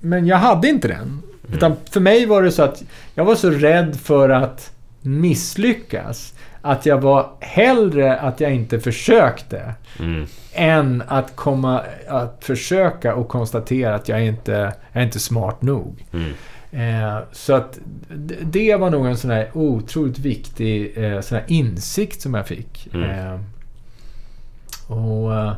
men 0.01 0.26
jag 0.26 0.36
hade 0.36 0.68
inte 0.68 0.88
den. 0.88 1.22
Utan 1.53 1.76
för 1.90 2.01
mig 2.01 2.26
var 2.26 2.42
det 2.42 2.53
så 2.53 2.62
att 2.62 2.82
jag 3.14 3.24
var 3.24 3.34
så 3.34 3.51
rädd 3.51 3.96
för 3.96 4.28
att 4.28 4.72
misslyckas. 5.01 6.34
Att 6.62 6.86
jag 6.86 7.01
var 7.01 7.30
hellre 7.40 8.16
att 8.16 8.40
jag 8.40 8.55
inte 8.55 8.80
försökte. 8.80 9.74
Mm. 9.98 10.26
Än 10.53 11.03
att 11.09 11.36
komma 11.36 11.82
att 12.09 12.44
försöka 12.44 13.14
och 13.14 13.28
konstatera 13.28 13.94
att 13.94 14.09
jag 14.09 14.26
inte 14.26 14.72
jag 14.92 15.03
är 15.03 15.07
inte 15.07 15.18
smart 15.18 15.62
nog. 15.62 16.07
Mm. 16.12 16.32
Eh, 16.72 17.18
så 17.32 17.55
att 17.55 17.78
det 18.42 18.76
var 18.76 18.90
nog 18.90 19.07
en 19.07 19.16
sån 19.16 19.30
här 19.30 19.51
otroligt 19.53 20.18
viktig 20.18 20.92
eh, 20.96 21.20
sån 21.20 21.38
insikt 21.46 22.20
som 22.20 22.34
jag 22.34 22.46
fick. 22.46 22.88
Mm. 22.94 23.11
Eh, 23.11 23.40
och 24.86 25.34
eh, 25.34 25.53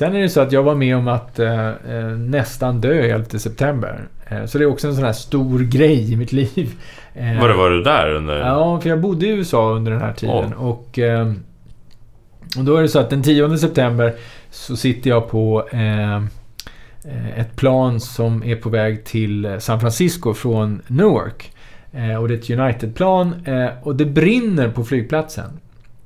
Sen 0.00 0.16
är 0.16 0.20
det 0.20 0.28
så 0.28 0.40
att 0.40 0.52
jag 0.52 0.62
var 0.62 0.74
med 0.74 0.96
om 0.96 1.08
att 1.08 1.38
eh, 1.38 1.68
eh, 1.68 2.06
nästan 2.16 2.80
dö 2.80 2.92
11 2.92 3.24
september. 3.38 4.08
Eh, 4.28 4.44
så 4.44 4.58
det 4.58 4.64
är 4.64 4.68
också 4.68 4.88
en 4.88 4.94
sån 4.94 5.04
här 5.04 5.12
stor 5.12 5.58
grej 5.60 6.12
i 6.12 6.16
mitt 6.16 6.32
liv. 6.32 6.70
Eh, 7.14 7.40
Var, 7.40 7.48
det, 7.48 7.54
var 7.54 7.70
du 7.70 7.82
där 7.82 8.14
under... 8.14 8.38
Ja, 8.38 8.80
för 8.80 8.88
jag 8.88 9.00
bodde 9.00 9.26
i 9.26 9.28
USA 9.30 9.70
under 9.70 9.92
den 9.92 10.00
här 10.00 10.12
tiden. 10.12 10.52
Och, 10.54 10.98
eh, 10.98 11.32
och 12.58 12.64
då 12.64 12.76
är 12.76 12.82
det 12.82 12.88
så 12.88 12.98
att 12.98 13.10
den 13.10 13.22
10 13.22 13.58
september 13.58 14.14
så 14.50 14.76
sitter 14.76 15.10
jag 15.10 15.30
på 15.30 15.68
eh, 15.72 16.22
ett 17.36 17.56
plan 17.56 18.00
som 18.00 18.44
är 18.44 18.56
på 18.56 18.68
väg 18.68 19.04
till 19.04 19.56
San 19.58 19.80
Francisco 19.80 20.34
från 20.34 20.82
Newark. 20.86 21.52
Och 22.20 22.28
det 22.28 22.34
är 22.34 22.38
ett 22.38 22.50
United-plan 22.50 23.34
och 23.82 23.96
det 23.96 24.04
brinner 24.04 24.68
på 24.68 24.84
flygplatsen. 24.84 25.50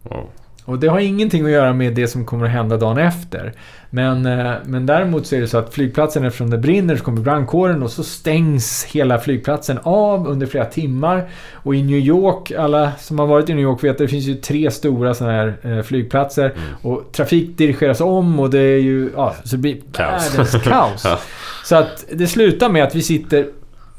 Wow. 0.02 0.28
Och 0.64 0.78
det 0.78 0.86
har 0.86 0.98
ingenting 0.98 1.44
att 1.44 1.50
göra 1.50 1.72
med 1.72 1.94
det 1.94 2.08
som 2.08 2.24
kommer 2.24 2.44
att 2.44 2.50
hända 2.50 2.76
dagen 2.76 2.98
efter. 2.98 3.52
Men, 3.90 4.26
eh, 4.26 4.52
men 4.64 4.86
däremot 4.86 5.26
så 5.26 5.36
är 5.36 5.40
det 5.40 5.48
så 5.48 5.58
att 5.58 5.74
flygplatsen, 5.74 6.24
eftersom 6.24 6.50
det 6.50 6.58
brinner, 6.58 6.96
så 6.96 7.04
kommer 7.04 7.20
brandkåren 7.20 7.82
och 7.82 7.90
så 7.90 8.02
stängs 8.02 8.84
hela 8.84 9.18
flygplatsen 9.18 9.78
av 9.82 10.28
under 10.28 10.46
flera 10.46 10.64
timmar. 10.64 11.28
Och 11.52 11.74
i 11.74 11.82
New 11.82 11.98
York, 11.98 12.50
alla 12.50 12.92
som 12.92 13.18
har 13.18 13.26
varit 13.26 13.48
i 13.48 13.54
New 13.54 13.62
York 13.62 13.84
vet 13.84 13.90
att 13.90 13.98
det 13.98 14.08
finns 14.08 14.24
ju 14.24 14.34
tre 14.34 14.70
stora 14.70 15.14
sådana 15.14 15.32
här 15.32 15.56
eh, 15.62 15.82
flygplatser. 15.82 16.44
Mm. 16.44 16.76
Och 16.82 17.12
trafik 17.12 17.58
dirigeras 17.58 18.00
om 18.00 18.40
och 18.40 18.50
det 18.50 18.58
är 18.58 18.80
ju... 18.80 19.10
Ja, 19.16 19.34
så 19.44 19.56
det 19.56 19.62
blir 19.62 19.76
Kaos. 19.92 20.62
kaos. 20.64 21.02
Ja. 21.04 21.18
Så 21.64 21.76
att 21.76 22.04
det 22.12 22.26
slutar 22.26 22.68
med 22.68 22.84
att 22.84 22.94
vi 22.94 23.02
sitter 23.02 23.46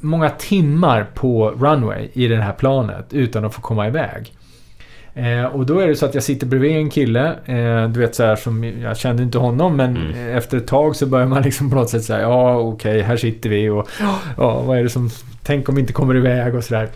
många 0.02 0.30
timmar 0.30 1.08
på 1.14 1.50
runway 1.50 2.10
i 2.14 2.28
det 2.28 2.36
här 2.36 2.54
planet 2.54 3.06
utan 3.12 3.46
att 3.46 3.54
få 3.54 3.62
komma 3.62 3.88
iväg. 3.88 4.34
Eh, 5.16 5.46
och 5.46 5.66
då 5.66 5.80
är 5.80 5.88
det 5.88 5.96
så 5.96 6.06
att 6.06 6.14
jag 6.14 6.24
sitter 6.24 6.48
bredvid 6.48 6.72
en 6.72 6.90
kille, 6.90 7.36
eh, 7.46 7.90
du 7.90 8.00
vet 8.00 8.16
så 8.16 8.24
här 8.24 8.36
som, 8.36 8.64
jag 8.64 8.98
kände 8.98 9.24
inte 9.24 9.38
honom 9.38 9.76
men 9.76 9.98
Mm. 9.98 10.10
eh, 10.30 10.38
efter 10.38 10.58
ett 10.58 10.68
tag 10.68 10.96
så 10.96 11.06
börjar 11.06 11.28
man 11.28 11.42
liksom 11.42 11.70
på 11.70 11.76
något 11.76 11.90
sätt 11.90 12.04
säga 12.04 12.22
ja 12.22 12.58
okej 12.58 13.02
här 13.02 13.18
sitter 13.18 13.50
vi 13.50 13.70
och 13.70 13.88
ja 14.38 14.62
vad 14.62 14.78
är 14.78 14.84
det 14.84 14.90
som, 14.90 15.10
tänk 15.44 15.70
om 15.70 15.76
vi 15.76 15.82
inte 15.82 15.94
kommer 15.94 16.16
iväg 16.16 16.56
och 16.56 16.64
sådär. 16.64 16.90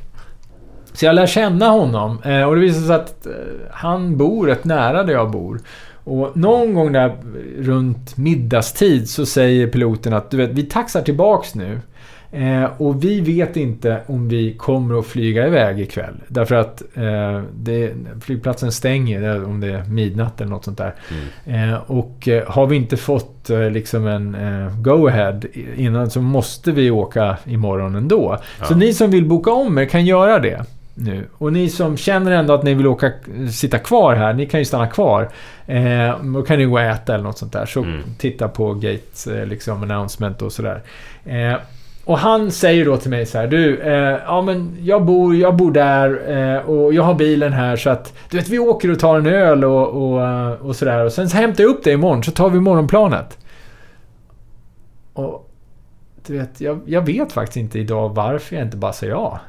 Så 0.93 1.05
jag 1.05 1.15
lär 1.15 1.27
känna 1.27 1.67
honom 1.69 2.21
eh, 2.25 2.43
och 2.43 2.55
det 2.55 2.61
visar 2.61 2.81
sig 2.81 2.95
att 2.95 3.25
eh, 3.25 3.31
han 3.71 4.17
bor 4.17 4.47
rätt 4.47 4.63
nära 4.65 5.03
där 5.03 5.13
jag 5.13 5.31
bor. 5.31 5.59
Och 6.03 6.37
någon 6.37 6.73
gång 6.73 6.91
där 6.91 7.15
runt 7.59 8.17
middagstid 8.17 9.09
så 9.09 9.25
säger 9.25 9.67
piloten 9.67 10.13
att 10.13 10.31
du 10.31 10.37
vet, 10.37 10.49
vi 10.49 10.63
taxar 10.63 11.01
tillbaks 11.01 11.55
nu. 11.55 11.79
Eh, 12.31 12.63
och 12.77 13.03
vi 13.03 13.21
vet 13.21 13.57
inte 13.57 14.01
om 14.07 14.29
vi 14.29 14.53
kommer 14.53 14.99
att 14.99 15.05
flyga 15.05 15.47
iväg 15.47 15.79
ikväll. 15.79 16.13
Därför 16.27 16.55
att 16.55 16.81
eh, 16.95 17.41
det, 17.53 17.93
flygplatsen 18.21 18.71
stänger 18.71 19.21
det- 19.21 19.43
om 19.45 19.59
det 19.59 19.67
är 19.67 19.83
midnatt 19.83 20.41
eller 20.41 20.51
något 20.51 20.65
sånt 20.65 20.77
där. 20.77 20.93
Mm. 21.45 21.69
Eh, 21.73 21.79
och 21.87 22.27
eh, 22.27 22.43
har 22.47 22.67
vi 22.67 22.75
inte 22.75 22.97
fått 22.97 23.49
eh, 23.49 23.69
liksom 23.71 24.07
en 24.07 24.35
eh, 24.35 24.79
go-ahead 24.81 25.39
innan 25.75 26.09
så 26.09 26.21
måste 26.21 26.71
vi 26.71 26.91
åka 26.91 27.37
imorgon 27.45 27.95
ändå. 27.95 28.37
Ja. 28.59 28.65
Så 28.65 28.75
ni 28.75 28.93
som 28.93 29.11
vill 29.11 29.25
boka 29.25 29.51
om 29.51 29.77
er 29.77 29.85
kan 29.85 30.05
göra 30.05 30.39
det 30.39 30.65
nu. 30.93 31.25
Och 31.37 31.53
ni 31.53 31.69
som 31.69 31.97
känner 31.97 32.31
ändå 32.31 32.53
att 32.53 32.63
ni 32.63 32.73
vill 32.73 32.87
åka, 32.87 33.11
sitta 33.51 33.77
kvar 33.77 34.15
här, 34.15 34.33
ni 34.33 34.45
kan 34.45 34.59
ju 34.59 34.65
stanna 34.65 34.87
kvar. 34.87 35.29
Eh, 35.67 36.23
då 36.23 36.41
kan 36.41 36.57
ni 36.59 36.65
gå 36.65 36.73
och 36.73 36.81
äta 36.81 37.13
eller 37.13 37.23
något 37.23 37.37
sånt 37.37 37.53
där. 37.53 37.65
Så 37.65 37.83
Mm. 37.83 38.01
titta 38.17 38.47
på 38.47 38.73
Gates 38.73 39.27
eh, 39.27 39.45
liksom 39.45 39.83
announcement 39.83 40.41
och 40.41 40.51
sådär. 40.51 40.81
Eh, 41.25 41.53
och 42.09 42.19
han 42.19 42.51
säger 42.51 42.85
då 42.85 42.97
till 42.97 43.09
mig 43.09 43.25
så 43.25 43.37
här, 43.37 43.47
du, 43.47 43.79
eh, 43.81 44.19
ja 44.25 44.41
men 44.41 44.77
jag 44.81 45.05
bor, 45.05 45.35
jag 45.35 45.55
bor 45.55 45.71
där 45.71 46.31
eh, 46.31 46.69
och 46.69 46.93
jag 46.93 47.03
har 47.03 47.13
bilen 47.13 47.53
här 47.53 47.75
så 47.75 47.89
att 47.89 48.13
du 48.29 48.37
vet 48.37 48.49
vi 48.49 48.59
åker 48.59 48.91
och 48.91 48.99
tar 48.99 49.17
en 49.17 49.25
öl 49.25 49.65
och, 49.65 49.87
och, 49.87 50.23
eh, 50.23 50.51
och 50.51 50.75
sådär 50.75 51.05
och 51.05 51.11
sen 51.11 51.29
så 51.29 51.37
hämtar 51.37 51.63
jag 51.63 51.71
upp 51.71 51.83
dig 51.83 51.93
imorgon 51.93 52.23
så 52.23 52.31
tar 52.31 52.49
vi 52.49 52.59
morgonplanet. 52.59 53.37
Och 55.13 55.49
du 56.27 56.37
vet, 56.37 56.61
jag, 56.61 56.81
jag 56.85 57.01
vet 57.01 57.31
faktiskt 57.31 57.57
inte 57.57 57.79
idag 57.79 58.09
varför 58.09 58.55
jag 58.55 58.65
inte 58.65 58.77
bara 58.77 58.93
säger 58.93 59.13
ja. 59.13 59.39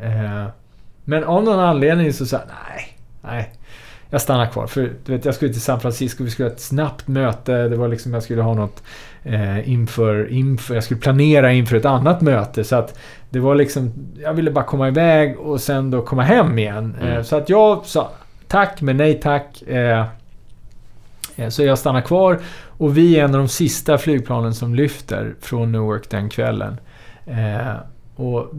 Eh, 0.00 0.46
men 1.04 1.24
av 1.24 1.44
någon 1.44 1.60
anledning 1.60 2.12
så 2.12 2.26
sa 2.26 2.36
jag, 2.36 2.46
nej, 2.46 2.98
nej. 3.22 3.52
Jag 4.10 4.20
stannar 4.20 4.46
kvar. 4.46 4.66
För 4.66 4.92
du 5.04 5.12
vet, 5.12 5.24
jag 5.24 5.34
skulle 5.34 5.52
till 5.52 5.62
San 5.62 5.80
Francisco, 5.80 6.24
vi 6.24 6.30
skulle 6.30 6.48
ha 6.48 6.54
ett 6.54 6.60
snabbt 6.60 7.08
möte. 7.08 7.68
Det 7.68 7.76
var 7.76 7.88
liksom, 7.88 8.14
jag 8.14 8.22
skulle 8.22 8.42
ha 8.42 8.54
något 8.54 8.82
eh, 9.24 9.70
inför, 9.70 10.32
inför, 10.32 10.74
jag 10.74 10.84
skulle 10.84 11.00
planera 11.00 11.52
inför 11.52 11.76
ett 11.76 11.84
annat 11.84 12.20
möte. 12.20 12.64
Så 12.64 12.76
att 12.76 12.98
det 13.30 13.40
var 13.40 13.54
liksom, 13.54 13.92
jag 14.22 14.34
ville 14.34 14.50
bara 14.50 14.64
komma 14.64 14.88
iväg 14.88 15.38
och 15.38 15.60
sen 15.60 15.90
då 15.90 16.02
komma 16.02 16.22
hem 16.22 16.58
igen. 16.58 16.96
Mm. 17.00 17.12
Eh, 17.12 17.22
så 17.22 17.36
att 17.36 17.48
jag 17.48 17.86
sa 17.86 18.10
tack 18.48 18.80
men 18.80 18.96
nej 18.96 19.20
tack. 19.20 19.62
Eh, 19.62 20.06
eh, 21.36 21.48
så 21.48 21.62
jag 21.62 21.78
stannar 21.78 22.00
kvar. 22.00 22.40
Och 22.78 22.96
vi 22.96 23.18
är 23.18 23.24
en 23.24 23.34
av 23.34 23.40
de 23.40 23.48
sista 23.48 23.98
flygplanen 23.98 24.54
som 24.54 24.74
lyfter 24.74 25.34
från 25.40 25.72
Newark 25.72 26.10
den 26.10 26.28
kvällen. 26.28 26.80
Eh, 27.26 27.76
och 28.16 28.52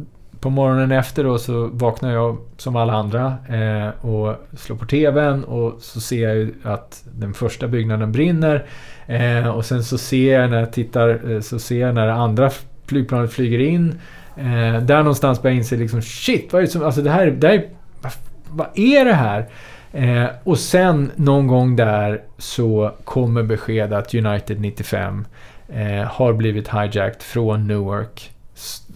på 0.47 0.51
morgonen 0.51 0.91
efter 0.91 1.23
då 1.23 1.37
så 1.37 1.67
vaknar 1.67 2.13
jag 2.13 2.37
som 2.57 2.75
alla 2.75 2.93
andra 2.93 3.35
eh, 3.49 4.05
och 4.05 4.35
slår 4.57 4.77
på 4.77 4.85
TVn 4.85 5.43
och 5.43 5.81
så 5.81 5.99
ser 5.99 6.23
jag 6.23 6.35
ju 6.35 6.53
att 6.63 7.03
den 7.11 7.33
första 7.33 7.67
byggnaden 7.67 8.11
brinner. 8.11 8.65
Eh, 9.07 9.47
och 9.47 9.65
sen 9.65 9.83
så 9.83 9.97
ser 9.97 10.39
jag 10.39 10.49
när 10.49 10.59
jag 10.59 10.73
tittar, 10.73 11.31
eh, 11.31 11.41
så 11.41 11.59
ser 11.59 11.79
jag 11.79 11.95
när 11.95 12.07
det 12.07 12.13
andra 12.13 12.51
flygplanet 12.85 13.33
flyger 13.33 13.59
in. 13.59 13.99
Eh, 14.35 14.81
där 14.81 14.97
någonstans 14.97 15.41
börjar 15.41 15.53
jag 15.53 15.57
inse 15.57 15.75
liksom 15.75 16.01
shit, 16.01 16.53
vad 16.53 16.61
är 16.61 16.65
det 16.65 16.71
som, 16.71 16.83
alltså 16.83 17.01
det 17.01 17.11
här, 17.11 17.27
det 17.27 17.47
här 17.47 17.55
är, 17.55 17.69
vad, 18.01 18.11
vad 18.49 18.67
är 18.75 19.05
det 19.05 19.13
här? 19.13 19.47
Eh, 19.91 20.29
och 20.43 20.59
sen 20.59 21.11
någon 21.15 21.47
gång 21.47 21.75
där 21.75 22.21
så 22.37 22.91
kommer 23.03 23.43
besked 23.43 23.93
att 23.93 24.15
United 24.15 24.59
95 24.59 25.25
eh, 25.73 26.07
har 26.07 26.33
blivit 26.33 26.67
hijacked 26.67 27.21
från 27.21 27.67
Newark. 27.67 28.31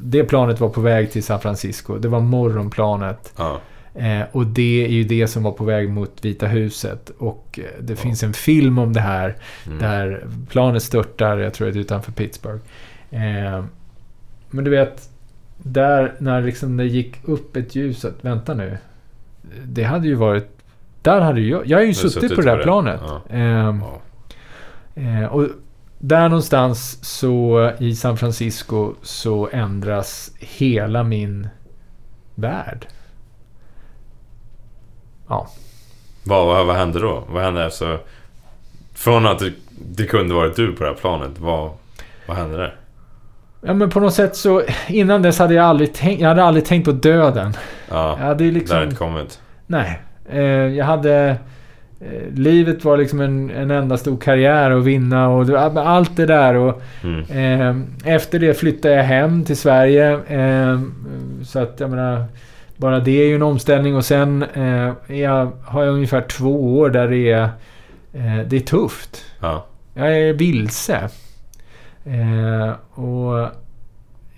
Det 0.04 0.24
planet 0.24 0.60
var 0.60 0.70
på 0.70 0.82
väg 0.82 1.12
till 1.12 1.24
San 1.24 1.40
Francisco. 1.40 1.98
Det 1.98 2.08
var 2.08 2.20
morgonplanet. 2.20 3.34
Ja. 3.38 3.60
Eh, 3.96 4.22
och 4.32 4.46
det 4.46 4.86
är 4.86 4.90
ju 4.90 5.04
det 5.04 5.28
som 5.28 5.44
var 5.44 5.52
på 5.52 5.64
väg 5.64 5.90
mot 5.90 6.26
Vita 6.26 6.48
huset. 6.48 7.12
Och 7.18 7.60
eh, 7.64 7.84
det 7.84 7.96
finns 7.96 8.24
en 8.24 8.34
film 8.34 8.80
om 8.80 8.94
det 8.94 9.02
här. 9.02 9.36
Mm. 9.66 9.80
Där 9.80 10.26
planet 10.50 10.84
störtar, 10.84 11.38
jag 11.38 11.54
tror 11.54 11.68
det 11.68 11.78
är 11.78 11.82
utanför 11.82 12.12
Pittsburgh. 12.12 12.62
Eh, 13.12 13.64
men 14.50 14.64
du 14.64 14.72
vet, 14.72 15.10
där 15.58 16.14
när 16.20 16.42
liksom 16.42 16.78
det 16.78 16.86
gick 16.86 17.18
upp 17.24 17.56
ett 17.56 17.76
ljus 17.76 18.06
att 18.06 18.26
vänta 18.26 18.54
nu. 18.54 18.78
Det 19.66 19.84
hade 19.84 20.08
ju 20.08 20.16
varit... 20.16 20.48
Där 21.02 21.22
hade 21.22 21.42
jag... 21.42 21.68
Jag 21.68 21.78
har 21.78 21.82
ju 21.82 21.88
har 21.88 21.94
suttit, 21.94 22.36
på 22.36 22.42
det 22.42 22.52
där 22.56 22.64
planet. 22.64 23.02
Ja. 23.08 23.22
Ehm, 23.30 23.84
Ja. 24.94 25.02
eh, 25.02 25.26
och 25.26 25.48
där 26.04 26.30
någonstans 26.30 27.06
så 27.06 27.72
i 27.80 27.96
San 27.96 28.18
Francisco 28.18 28.94
så 29.02 29.50
ändras 29.52 30.32
hela 30.40 31.04
min 31.04 31.48
värld. 32.36 32.88
Ja. 35.28 35.48
Vad, 36.24 36.46
vad, 36.46 36.66
vad 36.66 36.76
hände 36.76 37.00
då? 37.00 37.24
Vad 37.30 37.44
hände 37.44 37.66
alltså? 37.66 38.00
Från 38.94 39.28
att 39.28 39.40
det, 39.40 39.54
det 39.80 40.06
kunde 40.06 40.36
varit 40.36 40.56
du 40.56 40.72
på 40.76 40.84
det 40.84 40.90
här 40.90 40.96
planet, 40.98 41.32
vad, 41.40 41.72
vad 42.28 42.38
hände 42.38 42.58
där? 42.58 42.76
Ja 43.62 43.74
men 43.74 43.90
på 43.90 44.00
något 44.00 44.14
sätt 44.14 44.36
så 44.36 44.64
innan 44.88 45.22
dess 45.22 45.40
hade 45.40 45.54
jag 45.54 45.66
aldrig 45.66 45.94
tänkt, 45.94 46.22
jag 46.22 46.30
hade 46.30 46.44
aldrig 46.44 46.66
tänkt 46.66 46.86
på 46.86 46.92
döden. 46.92 47.54
Ja, 47.90 48.10
Jag 48.20 48.26
hade 48.26 48.44
ju 48.44 48.52
det 48.52 48.60
liksom... 48.60 48.78
har 48.78 48.84
inte 48.84 48.96
kommit. 48.96 49.42
Nej. 49.68 50.02
Eh, 50.30 50.42
jag 50.42 50.86
hade... 50.86 51.38
Eh, 52.06 52.34
livet 52.34 52.86
var 52.86 52.98
liksom 52.98 53.22
en, 53.22 53.50
en 53.50 53.72
enda 53.72 53.98
stor 53.98 54.18
karriär 54.18 54.72
att 54.72 54.84
vinna 54.84 55.30
och 55.30 55.50
allt 55.78 56.16
det 56.16 56.26
där 56.26 56.56
och... 56.56 56.82
Mm. 57.04 57.22
Eh, 57.30 58.14
efter 58.16 58.40
det 58.40 58.54
flyttade 58.54 58.96
jag 58.96 59.04
hem 59.04 59.46
till 59.46 59.58
Sverige. 59.58 60.20
Eh, 60.28 60.80
så 61.44 61.60
att 61.60 61.80
jag 61.80 61.90
menar... 61.90 62.26
Bara 62.78 63.00
det 63.00 63.12
är 63.12 63.28
ju 63.28 63.36
en 63.36 63.42
omställning 63.42 63.96
och 63.96 64.06
sen 64.06 64.44
eh, 64.54 65.18
jag, 65.20 65.52
har 65.66 65.84
jag 65.84 65.94
ungefär 65.94 66.22
två 66.22 66.80
år 66.80 66.90
där 66.90 67.08
det 67.08 67.32
är... 67.32 67.44
Eh, 68.14 68.48
det 68.48 68.56
är 68.56 68.60
tufft. 68.60 69.26
Ja. 69.40 69.66
Jag 69.94 70.20
är 70.20 70.34
vilse. 70.34 71.10
Och 72.94 73.50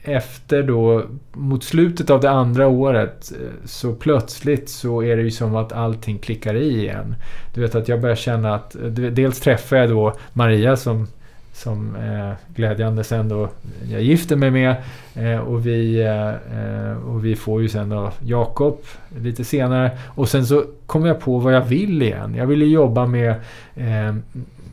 efter 0.04 0.64
då, 0.64 1.04
mot 1.32 1.64
slutet 1.64 2.10
av 2.10 2.22
det 2.22 2.30
andra 2.30 2.68
året, 2.68 3.32
eh, 3.32 3.48
så 3.66 3.94
plötsligt 3.94 4.70
så 4.70 5.04
är 5.04 5.18
det 5.18 5.24
ju 5.24 5.32
som 5.32 5.56
att 5.56 5.72
allting 5.72 6.20
klickar 6.20 6.56
i 6.56 6.80
igen. 6.80 7.16
Du 7.54 7.62
vet 7.62 7.76
att 7.76 7.88
jag 7.88 8.02
börjar 8.02 8.16
känna 8.16 8.56
att, 8.56 8.76
eh, 8.76 8.82
dels 8.92 9.40
träffar 9.40 9.78
jag 9.78 9.90
då 9.90 10.14
Maria 10.34 10.76
som, 10.76 11.08
som 11.54 11.96
eh, 11.96 12.34
glädjande 12.56 13.04
sen 13.04 13.30
då 13.30 13.50
jag 13.92 14.02
gifter 14.02 14.36
mig 14.36 14.52
med. 14.52 14.76
Eh, 15.16 15.40
och, 15.40 15.68
vi, 15.68 16.02
eh, 16.02 16.30
eh, 16.30 16.98
och 16.98 17.26
vi 17.26 17.36
får 17.36 17.62
ju 17.62 17.70
sen 17.70 17.90
då 17.90 18.12
Jakob 18.20 18.80
lite 19.22 19.44
senare. 19.44 19.92
Och 20.08 20.30
sen 20.30 20.46
så 20.46 20.66
kommer 20.86 21.08
jag 21.08 21.20
på 21.20 21.40
vad 21.40 21.54
jag 21.54 21.66
vill 21.66 22.02
igen. 22.02 22.36
Jag 22.36 22.48
vill 22.48 22.62
ju 22.62 22.68
jobba 22.68 23.06
med 23.06 23.30
eh, 23.76 24.16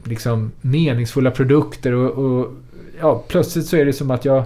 liksom 0.04 0.52
meningsfulla 0.60 1.30
produkter 1.30 1.92
och, 1.92 2.24
och 2.24 2.46
ja, 3.00 3.22
plötsligt 3.28 3.66
så 3.66 3.76
är 3.76 3.84
det 3.84 3.92
som 3.92 4.10
att 4.10 4.24
jag... 4.24 4.44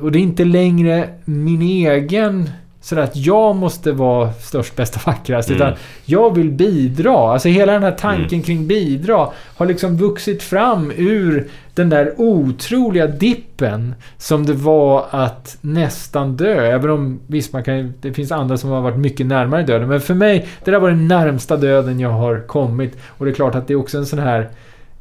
Och 0.00 0.12
det 0.12 0.18
är 0.18 0.20
inte 0.20 0.44
längre 0.44 1.08
min 1.24 1.62
egen... 1.62 2.50
Sådär 2.84 3.02
att 3.02 3.16
jag 3.16 3.56
måste 3.56 3.92
vara 3.92 4.32
störst, 4.32 4.76
bästa, 4.76 5.00
vackrast. 5.06 5.48
Mm. 5.48 5.56
Utan 5.56 5.74
jag 6.04 6.34
vill 6.34 6.50
bidra. 6.50 7.32
Alltså 7.32 7.48
hela 7.48 7.72
den 7.72 7.82
här 7.82 7.90
tanken 7.92 8.28
Mm. 8.32 8.42
kring 8.42 8.66
bidra 8.66 9.28
har 9.56 9.66
liksom 9.66 9.96
vuxit 9.96 10.42
fram 10.42 10.92
ur 10.96 11.48
den 11.74 11.88
där 11.88 12.14
otroliga 12.16 13.06
dippen 13.06 13.94
som 14.18 14.46
det 14.46 14.52
var 14.52 15.06
att 15.10 15.56
nästan 15.60 16.36
dö. 16.36 16.66
Även 16.66 16.90
om, 16.90 17.20
visst, 17.26 17.52
man 17.52 17.64
kan, 17.64 17.94
det 18.00 18.12
finns 18.12 18.32
andra 18.32 18.56
som 18.56 18.70
har 18.70 18.80
varit 18.80 18.98
mycket 18.98 19.26
närmare 19.26 19.62
döden. 19.62 19.88
Men 19.88 20.00
för 20.00 20.14
mig, 20.14 20.46
det 20.64 20.70
där 20.70 20.78
var 20.78 20.88
den 20.90 21.08
närmsta 21.08 21.56
döden 21.56 22.00
jag 22.00 22.10
har 22.10 22.46
kommit. 22.46 22.96
Och 23.06 23.24
det 23.24 23.30
är 23.30 23.34
klart 23.34 23.54
att 23.54 23.68
det 23.68 23.72
är 23.72 23.78
också 23.78 23.98
en 23.98 24.06
sån 24.06 24.18
här 24.18 24.48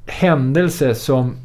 händelse 0.05 0.95
som 0.95 1.35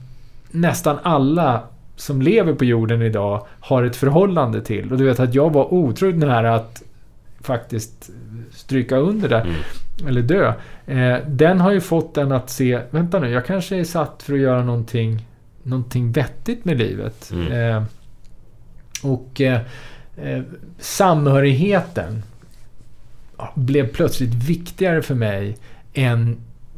nästan 0.51 0.99
alla 1.03 1.63
som 1.97 2.23
lever 2.23 2.55
på 2.55 2.65
jorden 2.65 3.03
idag 3.03 3.47
har 3.61 3.83
ett 3.83 3.97
förhållande 3.97 4.63
till. 4.63 4.93
Och 4.93 4.99
du 4.99 5.05
vet 5.05 5.21
att 5.21 5.35
jag 5.35 5.53
var 5.53 5.75
otroligt 5.75 6.19
nära 6.19 6.55
att 6.55 6.83
faktiskt 7.41 8.11
stryka 8.51 8.97
under 8.97 9.29
där. 9.29 9.41
Mm. 9.41 10.09
eller 10.09 10.23
dö. 10.23 10.53
Eh, 10.87 11.19
den 11.29 11.61
har 11.61 11.73
ju 11.73 11.81
fått 11.81 12.17
en 12.17 12.33
att 12.33 12.51
se, 12.51 12.81
vänta 12.91 13.19
nu, 13.19 13.31
jag 13.31 13.47
kanske 13.47 13.77
är 13.77 13.85
satt 13.85 14.23
för 14.23 14.33
att 14.33 14.41
göra 14.41 14.65
någonting, 14.65 15.27
någonting 15.63 16.13
vettigt 16.13 16.65
med 16.65 16.79
livet. 16.79 17.31
Mm. 17.33 17.53
Eh, 17.53 17.83
och 19.03 19.41
eh, 19.41 19.61
eh, 20.17 20.43
samhörigheten 20.79 22.23
blev 23.55 23.93
plötsligt 23.93 24.35
viktigare 24.35 25.03
för 25.03 25.15
mig 25.15 25.57
än 25.95 26.37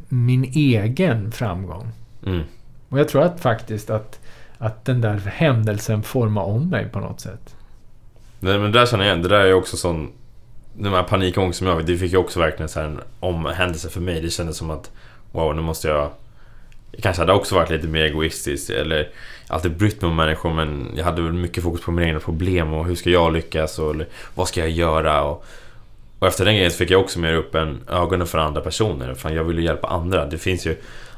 min 0.09 0.43
egen 0.43 1.31
framgång. 1.31 1.87
Mm. 2.25 2.41
Och 2.89 2.99
jag 2.99 3.07
tror 3.07 3.23
att 3.23 3.39
faktiskt 3.39 3.89
att, 3.89 4.18
att 4.59 4.85
den 4.85 5.01
där 5.01 5.17
händelsen 5.17 6.03
formar 6.03 6.43
om 6.43 6.69
mig 6.69 6.89
på 6.89 6.99
något 6.99 7.21
sätt. 7.21 7.55
Nej, 8.39 8.59
men 8.59 8.71
det 8.71 8.79
där 8.79 8.85
känner 8.85 9.05
jag 9.05 9.11
igen. 9.11 9.23
Det 9.23 9.29
där 9.29 9.45
är 9.45 9.53
också 9.53 9.77
sån... 9.77 10.11
Den 10.73 10.93
här 10.93 11.03
panikångest 11.03 11.59
som 11.59 11.67
jag 11.67 11.77
fick, 11.77 11.87
det 11.87 11.97
fick 11.97 12.11
ju 12.11 12.17
också 12.17 12.39
verkligen 12.39 12.69
så 12.69 12.79
här 12.79 12.87
en 12.87 12.99
omhändelse 13.19 13.89
för 13.89 14.01
mig. 14.01 14.21
Det 14.21 14.29
kändes 14.29 14.57
som 14.57 14.71
att 14.71 14.91
wow, 15.31 15.55
nu 15.55 15.61
måste 15.61 15.87
jag... 15.87 16.09
Jag 16.91 17.03
kanske 17.03 17.21
hade 17.21 17.33
också 17.33 17.55
varit 17.55 17.69
lite 17.69 17.87
mer 17.87 18.03
egoistisk 18.03 18.69
eller 18.69 19.09
alltid 19.47 19.77
brytt 19.77 20.01
mig 20.01 20.09
om 20.09 20.15
människor 20.15 20.53
men 20.53 20.91
jag 20.95 21.05
hade 21.05 21.21
väl 21.21 21.33
mycket 21.33 21.63
fokus 21.63 21.85
på 21.85 21.91
mina 21.91 22.07
egna 22.07 22.19
problem 22.19 22.73
och 22.73 22.85
hur 22.85 22.95
ska 22.95 23.09
jag 23.09 23.33
lyckas 23.33 23.79
och 23.79 23.93
eller, 23.95 24.07
vad 24.35 24.47
ska 24.47 24.59
jag 24.59 24.69
göra 24.69 25.23
och, 25.23 25.45
och 26.19 26.27
efter 26.27 26.45
den 26.45 26.53
grejen 26.53 26.71
så 26.71 26.77
fick 26.77 26.91
jag 26.91 27.01
också 27.01 27.19
mer 27.19 27.33
upp 27.33 27.55
en 27.55 27.79
ögonen 27.87 28.27
för 28.27 28.37
andra 28.37 28.61
personer. 28.61 29.13
För 29.13 29.29
jag 29.29 29.43
vill 29.43 29.57
ju 29.57 29.63
hjälpa 29.63 29.87
andra. 29.87 30.25
Det 30.25 30.37
finns 30.37 30.65
ju 30.67 30.77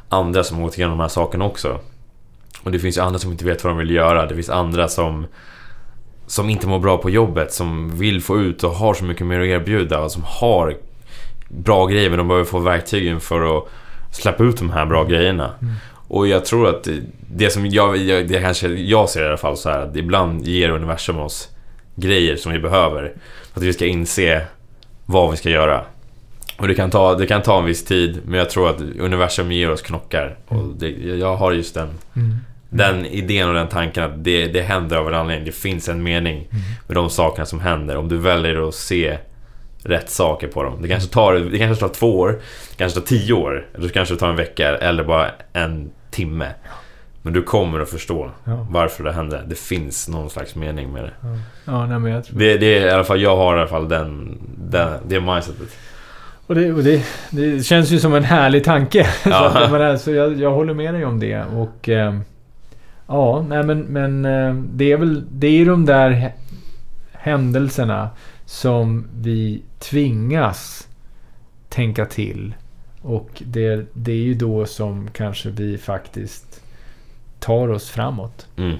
andra 0.10 0.44
som 0.44 0.58
har 0.58 0.64
gått 0.64 0.78
igenom 0.78 0.98
de 0.98 1.02
här 1.02 1.10
sakerna 1.10 1.46
också. 1.46 1.80
Och 2.64 2.72
det 2.72 2.80
finns 2.80 2.98
ju 2.98 3.02
andra 3.02 3.20
som 3.20 3.32
inte 3.32 3.46
vet 3.46 3.64
vad 3.64 3.72
de 3.74 3.78
vill 3.78 3.92
göra. 3.92 4.26
Det 4.26 4.36
finns 4.36 4.50
andra 4.50 4.88
som 4.88 5.26
som 6.28 6.50
inte 6.50 6.68
mår 6.68 6.80
bra 6.80 6.98
på 6.98 7.10
jobbet, 7.10 7.54
som 7.54 7.98
vill 8.00 8.22
få 8.22 8.40
ut 8.40 8.64
och 8.64 8.72
har 8.72 8.94
så 8.94 9.04
mycket 9.04 9.28
mer 9.28 9.40
att 9.40 9.46
erbjuda 9.48 10.00
och 10.00 10.12
som 10.12 10.24
har 10.26 10.78
bra 11.50 11.86
grejer 11.86 12.10
men 12.10 12.18
de 12.18 12.28
behöver 12.28 12.46
få 12.46 12.60
verktygen 12.60 13.20
för 13.20 13.58
att 13.58 13.64
släppa 14.12 14.44
ut 14.44 14.58
de 14.58 14.70
här 14.70 14.86
bra 14.86 15.04
grejerna. 15.04 15.52
Mm. 15.62 15.74
Och 16.08 16.28
jag 16.28 16.46
tror 16.46 16.70
att 16.70 16.88
det 17.36 17.50
som 17.50 17.66
jag, 17.68 17.98
jag- 17.98 18.28
det 18.28 18.42
kanske 18.42 18.68
jag 18.68 19.10
ser 19.10 19.24
i 19.24 19.28
alla 19.28 19.38
fall 19.38 19.58
så 19.58 19.70
här 19.70 19.80
att 19.80 19.96
ibland 19.96 20.48
ger 20.48 20.70
universum 20.70 21.18
oss 21.20 21.50
grejer 21.96 22.36
som 22.36 22.52
vi 22.52 22.60
behöver. 22.60 23.14
För 23.54 23.60
att 23.60 23.66
vi 23.66 23.74
ska 23.74 23.86
inse 23.86 24.42
vad 25.06 25.32
vi 25.32 25.38
ska 25.38 25.50
göra. 25.50 25.82
Och 26.58 26.68
det 26.68 26.76
kan, 26.76 26.90
ta, 26.90 27.16
det 27.16 27.28
kan 27.28 27.42
ta 27.42 27.60
en 27.60 27.66
viss 27.66 27.86
tid, 27.86 28.20
men 28.26 28.40
jag 28.40 28.50
tror 28.50 28.70
att 28.70 28.82
universum 29.00 29.52
ger 29.52 29.72
oss 29.72 29.82
knockar. 29.82 30.38
Och 30.48 30.64
det, 30.80 30.90
jag 30.90 31.36
har 31.36 31.52
just 31.52 31.74
den, 31.74 31.90
Mm. 32.16 32.38
Den 32.74 33.06
idén 33.06 33.48
och 33.50 33.54
den 33.56 33.68
tanken 33.68 34.04
att 34.04 34.24
det, 34.24 34.48
det 34.48 34.62
händer 34.62 34.98
av 34.98 35.08
en 35.08 35.14
anledning. 35.14 35.46
Det 35.46 35.52
finns 35.52 35.90
en 35.90 36.04
mening 36.04 36.48
med 36.88 36.98
de 36.98 37.10
sakerna 37.10 37.46
som 37.46 37.60
händer. 37.60 37.98
Om 37.98 38.08
du 38.10 38.18
väljer 38.18 38.68
att 38.68 38.76
se 38.76 39.18
rätt 39.84 40.10
saker 40.10 40.48
på 40.48 40.64
dem. 40.64 40.82
Det 40.82 40.88
kanske 40.88 41.10
tar, 41.14 41.34
det 41.34 41.58
kanske 41.58 41.88
tar 41.88 41.94
två 41.94 42.20
år, 42.20 42.30
det 42.72 42.76
kanske 42.78 43.00
tar 43.00 43.08
tio 43.08 43.34
år, 43.34 43.66
eller 43.74 43.88
så 43.88 43.94
kanske 43.94 44.14
det 44.16 44.20
tar 44.20 44.30
en 44.30 44.36
vecka 44.36 44.78
eller 44.78 45.04
bara 45.04 45.28
en 45.54 45.92
timme. 46.12 46.48
Men 47.22 47.34
du 47.34 47.42
kommer 47.44 47.80
att 47.80 47.90
förstå 47.90 48.32
Ja. 48.44 48.68
varför 48.70 49.04
det 49.04 49.12
hände. 49.12 49.42
Det 49.48 49.56
finns 49.60 50.08
någon 50.08 50.30
slags 50.30 50.56
mening 50.56 50.94
med 50.94 51.04
det. 51.04 51.12
Ja, 51.22 51.28
ja 51.66 51.86
nej, 51.86 52.00
men 52.00 52.12
jag 52.12 52.24
tror... 52.26 52.40
Det, 52.40 52.58
det 52.58 52.78
är 52.78 52.86
i 52.88 52.90
alla 52.92 53.04
fall, 53.04 53.22
jag 53.22 53.36
har 53.38 53.56
i 53.56 53.60
alla 53.60 53.68
fall 53.68 53.90
den, 53.90 54.38
den 54.58 54.90
det 55.08 55.20
mindsetet. 55.20 55.68
Och, 56.48 56.56
det, 56.56 56.72
och 56.74 56.84
det, 56.84 57.06
det 57.30 57.66
känns 57.66 57.90
ju 57.92 58.00
som 58.00 58.14
en 58.14 58.24
härlig 58.24 58.64
tanke. 58.64 59.04
så 59.24 59.30
Ja. 59.30 59.46
att, 59.50 59.62
jag, 59.62 59.72
menar, 59.72 59.98
så 59.98 60.12
jag, 60.12 60.40
jag 60.40 60.52
håller 60.52 60.74
med 60.74 60.94
dig 60.94 61.06
om 61.06 61.20
det. 61.20 61.44
Och... 61.56 61.90
Eh, 61.90 62.16
ja, 63.12 63.46
nej 63.50 63.64
men, 63.64 63.80
men 63.80 64.26
eh, 64.26 64.54
det 64.74 64.92
är 64.92 64.98
väl... 64.98 65.24
Det 65.32 65.48
är 65.48 65.66
de 65.66 65.86
där 65.86 66.12
hä- 66.12 66.32
händelserna 67.12 68.10
som 68.46 69.08
vi 69.22 69.62
tvingas 69.80 70.88
tänka 71.70 72.06
till. 72.06 72.54
Och 73.02 73.30
det, 73.46 73.86
det 73.94 74.12
är 74.12 74.16
ju 74.16 74.34
då 74.34 74.66
som 74.66 75.10
kanske 75.14 75.50
vi 75.50 75.78
faktiskt 75.78 76.64
tar 77.40 77.68
oss 77.68 77.90
framåt. 77.90 78.48
Mm. 78.58 78.78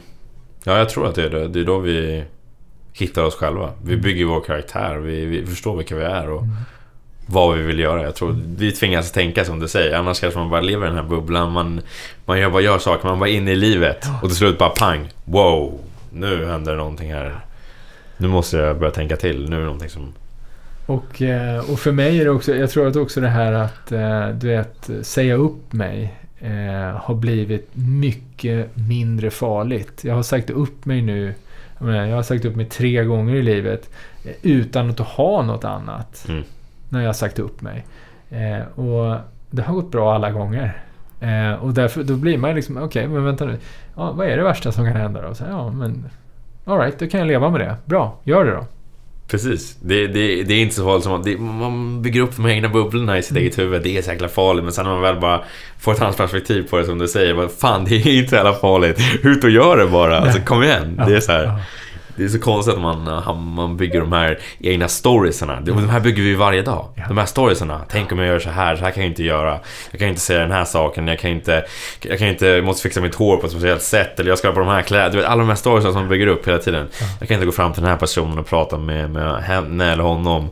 Ja, 0.64 0.78
jag 0.78 0.90
tror 0.90 1.08
att 1.08 1.16
det 1.16 1.24
är 1.26 1.30
det. 1.30 1.48
Det 1.48 1.60
är 1.60 1.66
då 1.66 1.80
vi 1.80 2.24
hittar 2.94 3.24
oss 3.24 3.36
själva. 3.36 3.70
Vi 3.84 3.92
Mm. 3.94 4.04
bygger 4.04 4.26
vår 4.26 4.42
karaktär. 4.42 4.96
Vi, 4.98 5.26
vi 5.26 5.46
förstår 5.46 5.78
vilka 5.78 5.96
vi 5.96 6.04
är 6.04 6.30
och 6.30 6.44
vad 7.32 7.58
vi 7.58 7.64
vill 7.64 7.80
göra. 7.80 8.04
Jag 8.04 8.16
tror 8.16 8.38
vi 8.58 8.72
tvingas 8.72 9.12
tänka 9.12 9.46
som 9.46 9.60
du 9.60 9.68
säger. 9.68 9.98
Annars 9.98 10.20
kanske 10.20 10.40
man 10.40 10.50
bara 10.50 10.62
lever 10.62 10.86
i 10.86 10.90
den 10.90 10.98
här 10.98 11.04
bubblan. 11.04 11.52
Man, 11.52 11.82
man 12.26 12.40
gör, 12.40 12.50
bara 12.50 12.62
gör 12.62 12.80
saker. 12.80 13.08
Man 13.08 13.20
bara 13.20 13.30
är 13.30 13.34
inne 13.34 13.52
i 13.52 13.56
livet. 13.56 14.06
Och 14.22 14.30
till 14.30 14.38
slut 14.38 14.58
bara 14.58 14.70
pang. 14.70 15.10
Wow. 15.26 15.80
Nu 16.14 16.46
händer 16.46 16.76
någonting 16.76 17.14
här. 17.14 17.40
Nu 18.18 18.28
måste 18.28 18.58
jag 18.58 18.80
börja 18.80 18.92
tänka 18.92 19.16
till. 19.18 19.50
Nu 19.50 19.56
är 19.56 19.60
det 19.60 19.66
någonting 19.66 19.90
som... 19.90 20.14
Och, 20.86 21.22
eh, 21.22 21.72
och 21.72 21.80
för 21.80 21.92
mig 21.92 22.20
är 22.20 22.26
det 22.26 22.32
också, 22.32 22.56
jag 22.56 22.70
tror 22.70 22.88
att 22.88 22.96
också 22.96 23.22
det 23.22 23.28
här 23.28 23.54
att, 23.54 23.92
eh, 23.92 24.30
du 24.30 24.48
vet, 24.48 24.90
säga 25.02 25.36
upp 25.36 25.74
mig 25.74 26.16
eh, 26.40 26.98
har 27.02 27.16
blivit 27.16 27.70
mycket 27.74 28.70
mindre 28.76 29.30
farligt. 29.32 30.04
Jag 30.04 30.16
har 30.16 30.24
sagt 30.24 30.50
upp 30.50 30.86
mig 30.86 31.02
nu, 31.02 31.34
jag, 31.80 32.16
har 32.16 32.24
sagt 32.24 32.46
upp 32.46 32.56
mig 32.56 32.66
tre 32.66 33.04
gånger 33.04 33.36
i 33.36 33.42
livet 33.42 33.90
eh, 34.26 34.32
utan 34.42 34.90
att 34.90 35.00
ha 35.00 35.42
något 35.42 35.64
annat. 35.64 36.26
Mm. 36.30 36.44
När 36.92 37.02
jag 37.04 37.16
sagt 37.16 37.40
upp 37.40 37.62
mig. 37.62 37.86
Eh, 38.30 38.80
och 38.80 39.18
det 39.50 39.62
har 39.62 39.74
gått 39.74 39.92
bra 39.92 40.14
alla 40.16 40.32
gånger. 40.32 40.82
Eh, 41.22 41.54
och 41.64 41.74
därför, 41.74 42.04
då 42.04 42.14
blir 42.16 42.38
man 42.38 42.56
liksom, 42.56 42.78
okej, 42.78 43.08
men 43.08 43.26
vänta 43.26 43.46
nu. 43.46 43.58
Ja, 43.96 44.12
vad 44.12 44.28
är 44.28 44.38
det 44.38 44.44
värsta 44.44 44.72
som 44.72 44.86
kan 44.86 44.96
hända 44.96 45.22
då? 45.28 45.36
Så, 45.36 45.44
ja, 45.50 45.72
men... 45.72 46.06
Alright, 46.66 47.00
då 47.00 47.08
kan 47.08 47.20
jag 47.20 47.28
leva 47.28 47.50
med 47.50 47.60
det. 47.62 47.76
Bra, 47.86 48.18
gör 48.24 48.46
det 48.46 48.52
då. 48.52 48.66
Precis. 49.28 49.76
Det, 49.82 50.08
det, 50.08 50.44
det 50.44 50.54
är 50.54 50.62
inte 50.62 50.76
så 50.76 50.84
farligt 50.86 51.04
som 51.04 51.14
att 51.14 51.24
det, 51.24 51.38
man 51.38 52.02
bygger 52.02 52.22
upp 52.22 52.36
de 52.36 52.46
egna 52.48 52.70
bubblorna 52.70 53.18
i 53.18 53.22
sitt 53.24 53.32
Mm. 53.32 53.42
eget 53.44 53.58
huvud. 53.60 53.84
Det 53.84 53.98
är 53.98 54.02
så 54.02 54.12
jäkla 54.12 54.28
farligt. 54.28 54.64
Men 54.64 54.74
sen 54.74 54.86
när 54.86 54.92
man 54.92 55.02
väl 55.02 55.20
bara 55.20 55.42
får 55.80 55.92
ett 55.94 56.02
annat 56.02 56.18
perspektiv 56.18 56.68
på 56.70 56.78
det 56.78 56.86
som 56.86 56.98
du 56.98 57.08
säger. 57.08 57.34
Bara, 57.36 57.48
Fan, 57.50 57.86
det 57.86 57.96
är 57.96 58.08
inte 58.18 58.30
så 58.30 58.36
jävla 58.36 58.54
farligt. 58.54 59.00
Ut 59.24 59.44
och 59.44 59.50
gör 59.50 59.78
det 59.78 59.88
bara. 59.88 60.20
Alltså 60.20 60.40
kom 60.40 60.64
igen. 60.64 61.02
Det 61.08 61.16
är 61.16 61.20
så 61.20 61.32
här. 61.32 61.44
Ja. 61.44 61.60
Det 62.16 62.24
är 62.24 62.28
så 62.28 62.40
konstigt 62.40 62.76
att 62.76 62.82
man, 62.82 63.24
man 63.54 63.78
bygger 63.78 64.00
de 64.00 64.12
här 64.12 64.40
egna 64.60 64.88
storiesarna. 64.88 65.62
De 65.62 65.90
här 65.90 66.00
bygger 66.00 66.24
vi 66.24 66.36
varje 66.36 66.62
dag. 66.62 66.88
De 67.08 67.18
här 67.18 67.26
storiesarna. 67.26 67.82
Tänk 67.90 68.12
om 68.12 68.20
jag 68.20 68.28
gör 68.28 68.40
så 68.40 68.50
här, 68.50 68.76
så 68.76 68.84
här 68.84 68.92
kan 68.92 69.04
jag 69.04 69.12
inte 69.12 69.24
göra. 69.24 69.60
Jag 69.92 70.00
kan 70.00 70.10
inte 70.10 70.22
säga 70.22 70.40
den 70.40 70.52
här 70.52 70.66
saken, 70.66 71.08
jag 71.08 71.20
kan 71.20 71.32
inte... 71.32 71.66
Jag 72.02 72.20
kan 72.20 72.28
inte, 72.28 72.48
jag 72.48 72.64
måste 72.66 72.82
fixa 72.84 73.02
mitt 73.02 73.16
hår 73.16 73.38
på 73.38 73.46
ett 73.46 73.52
speciellt 73.52 73.82
sätt. 73.82 74.20
Eller 74.20 74.30
jag 74.30 74.38
ska 74.38 74.48
ha 74.48 74.54
på 74.54 74.60
de 74.60 74.70
här 74.70 74.82
kläderna. 74.82 75.10
Du 75.10 75.18
vet, 75.18 75.28
alla 75.28 75.40
de 75.40 75.50
här 75.50 75.56
storiesarna 75.56 75.94
som 75.94 76.02
man 76.02 76.10
bygger 76.10 76.28
upp 76.28 76.48
hela 76.48 76.58
tiden. 76.58 76.88
Jag 77.20 77.28
kan 77.28 77.36
inte 77.36 77.46
gå 77.46 77.52
fram 77.52 77.74
till 77.74 77.82
den 77.82 77.92
här 77.92 77.98
personen 77.98 78.40
och 78.40 78.48
prata 78.48 78.78
med, 78.78 79.10
med 79.10 79.44
henne 79.44 79.92
eller 79.94 80.04
honom. 80.04 80.50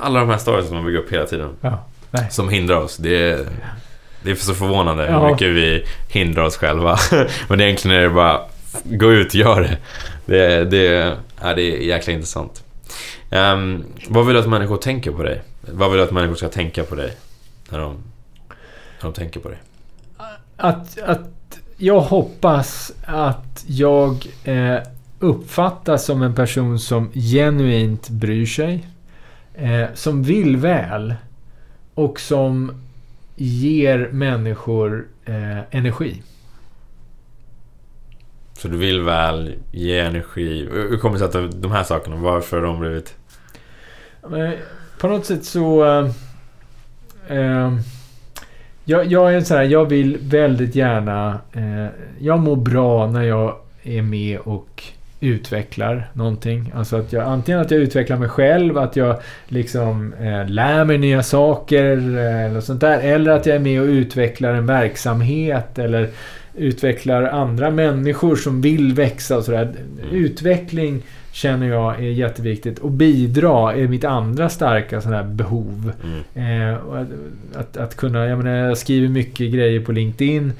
Alla 0.00 0.20
de 0.20 0.28
här 0.28 0.38
storiesarna 0.38 0.66
som 0.68 0.76
man 0.76 0.86
bygger 0.86 0.98
upp 0.98 1.12
hela 1.12 1.26
tiden. 1.26 1.48
Ja. 1.60 1.84
Som 2.30 2.48
hindrar 2.48 2.76
oss. 2.76 2.96
Det 2.96 3.30
är, 3.30 3.38
det 4.22 4.30
är 4.30 4.34
så 4.34 4.54
förvånande 4.54 5.02
hur 5.02 5.12
Ja. 5.12 5.30
mycket 5.30 5.48
vi 5.48 5.84
hindrar 6.08 6.42
oss 6.44 6.56
själva. 6.56 6.98
Men 7.48 7.60
egentligen 7.60 7.96
är 7.96 8.02
det 8.02 8.10
bara 8.10 8.40
gå 8.84 9.12
ut 9.12 9.34
gör 9.34 9.60
det. 9.60 9.78
Det, 10.26 10.64
det, 10.64 11.16
ja, 11.42 11.54
det 11.54 11.62
är 11.62 11.86
jäkla 11.86 12.12
intressant. 12.12 12.64
Um, 13.30 13.84
vad 14.08 14.26
vill 14.26 14.34
du 14.34 14.40
att 14.40 14.48
människor 14.48 14.76
tänker 14.76 15.10
på 15.10 15.22
dig? 15.22 15.42
Vad 15.60 15.90
vill 15.90 15.98
du 15.98 16.04
att 16.04 16.12
människor 16.12 16.34
ska 16.34 16.48
tänka 16.48 16.84
på 16.84 16.94
dig? 16.94 17.16
När 17.70 17.78
de, 17.78 17.96
när 18.98 19.02
de 19.02 19.12
tänker 19.12 19.40
på 19.40 19.48
dig? 19.48 19.58
Att, 20.56 20.98
att 20.98 21.58
jag 21.76 22.00
hoppas 22.00 22.92
att 23.04 23.64
jag 23.66 24.26
eh, 24.44 24.78
uppfattas 25.18 26.04
som 26.04 26.22
en 26.22 26.34
person 26.34 26.78
som 26.78 27.10
genuint 27.12 28.08
bryr 28.08 28.46
sig. 28.46 28.86
Eh, 29.54 29.86
som 29.94 30.22
vill 30.22 30.56
väl. 30.56 31.14
Och 31.94 32.20
som 32.20 32.82
ger 33.36 34.08
människor 34.12 35.06
eh, 35.24 35.58
energi. 35.70 36.22
Så 38.60 38.68
du 38.68 38.76
vill 38.76 39.00
väl 39.00 39.54
ge 39.72 39.98
energi. 39.98 40.68
Hur 40.72 40.98
kommer 40.98 41.18
det 41.18 41.30
sig 41.30 41.44
att 41.44 41.62
de 41.62 41.72
här 41.72 41.84
sakerna, 41.84 42.16
varför 42.16 42.56
har 42.56 42.66
de 42.66 42.80
blivit... 42.80 43.14
Men 44.28 44.52
på 44.98 45.08
något 45.08 45.26
sätt 45.26 45.44
så... 45.44 45.84
Eh, 45.84 46.10
eh 47.38 47.72
jag, 48.84 49.06
jag 49.06 49.34
är 49.34 49.40
så 49.40 49.54
här, 49.54 49.62
jag 49.62 49.84
vill 49.84 50.18
väldigt 50.22 50.74
gärna... 50.74 51.38
Eh, 51.52 51.86
jag 52.18 52.40
mår 52.40 52.56
bra 52.56 53.06
när 53.06 53.22
jag 53.22 53.56
är 53.82 54.02
med 54.02 54.38
och 54.38 54.82
utvecklar 55.20 56.10
någonting. 56.12 56.72
Alltså 56.74 56.96
att 56.96 57.12
jag 57.12 57.24
antingen 57.24 57.60
att 57.60 57.70
jag 57.70 57.80
utvecklar 57.80 58.16
mig 58.16 58.28
själv, 58.28 58.78
att 58.78 58.96
jag 58.96 59.16
liksom 59.48 60.12
eh, 60.12 60.48
lär 60.48 60.84
mig 60.84 60.98
nya 60.98 61.22
saker 61.22 61.96
eh, 62.18 62.44
eller 62.44 62.60
sånt 62.60 62.80
där. 62.80 62.98
Eller 62.98 63.30
att 63.30 63.46
jag 63.46 63.56
är 63.56 63.60
med 63.60 63.80
och 63.80 63.86
utvecklar 63.86 64.54
en 64.54 64.66
verksamhet 64.66 65.78
eller 65.78 66.10
utvecklar 66.54 67.22
andra 67.22 67.70
människor 67.70 68.36
som 68.36 68.60
vill 68.60 68.94
växa 68.94 69.36
och 69.36 69.44
sådär. 69.44 69.74
Utveckling 70.12 71.02
känner 71.32 71.68
jag 71.68 71.94
är 71.94 72.10
jätteviktigt. 72.10 72.78
Och 72.78 72.90
bidra 72.90 73.74
är 73.74 73.88
mitt 73.88 74.04
andra 74.04 74.48
starka 74.48 75.00
sådana 75.00 75.24
behov. 75.24 75.92
Mm. 76.04 76.72
Eh, 76.72 76.78
att, 77.54 77.76
att 77.76 77.96
kunna, 77.96 78.26
jag 78.26 78.38
menar 78.38 78.56
jag 78.56 78.78
skriver 78.78 79.08
mycket 79.08 79.52
grejer 79.52 79.80
på 79.80 79.92
LinkedIn. 79.92 80.52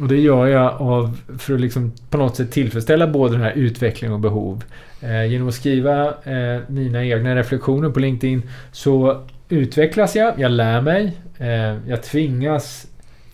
Och 0.00 0.08
det 0.08 0.20
gör 0.20 0.46
jag 0.46 0.82
av, 0.82 1.18
för 1.38 1.54
att 1.54 1.60
liksom 1.60 1.92
på 2.10 2.18
något 2.18 2.36
sätt 2.36 2.52
tillfredsställa 2.52 3.06
både 3.06 3.32
den 3.32 3.42
här 3.42 3.52
utveckling 3.52 4.12
och 4.12 4.20
behov. 4.20 4.64
Eh, 5.00 5.24
genom 5.26 5.48
att 5.48 5.54
skriva 5.54 6.06
eh, 6.06 6.60
mina 6.68 7.04
egna 7.04 7.36
reflektioner 7.36 7.90
på 7.90 8.00
LinkedIn 8.00 8.42
så 8.72 9.22
utvecklas 9.48 10.16
jag, 10.16 10.34
jag 10.40 10.50
lär 10.50 10.80
mig. 10.80 11.16
Eh, 11.38 11.88
jag 11.88 12.02
tvingas 12.02 12.86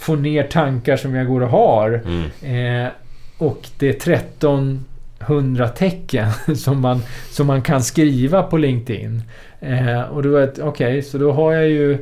få 0.03 0.17
ner 0.17 0.43
tankar 0.43 0.97
som 0.97 1.15
jag 1.15 1.27
går 1.27 1.41
och 1.41 1.49
har. 1.49 2.03
Mm. 2.07 2.85
Eh, 2.85 2.91
och 3.39 3.69
det 3.79 4.07
är 4.07 4.13
1300 4.13 5.69
tecken 5.69 6.31
som 6.57 6.81
man, 6.81 7.03
som 7.31 7.47
man 7.47 7.63
kan 7.63 7.83
skriva 7.83 8.43
på 8.43 8.57
LinkedIn. 8.57 9.23
Eh, 9.61 10.01
och 10.01 10.23
då 10.23 10.29
vet 10.29 10.59
okej, 10.59 10.69
okay, 10.69 11.03
så 11.03 11.19
då 11.19 11.33
har 11.33 11.53
jag 11.53 11.69
ju 11.69 11.99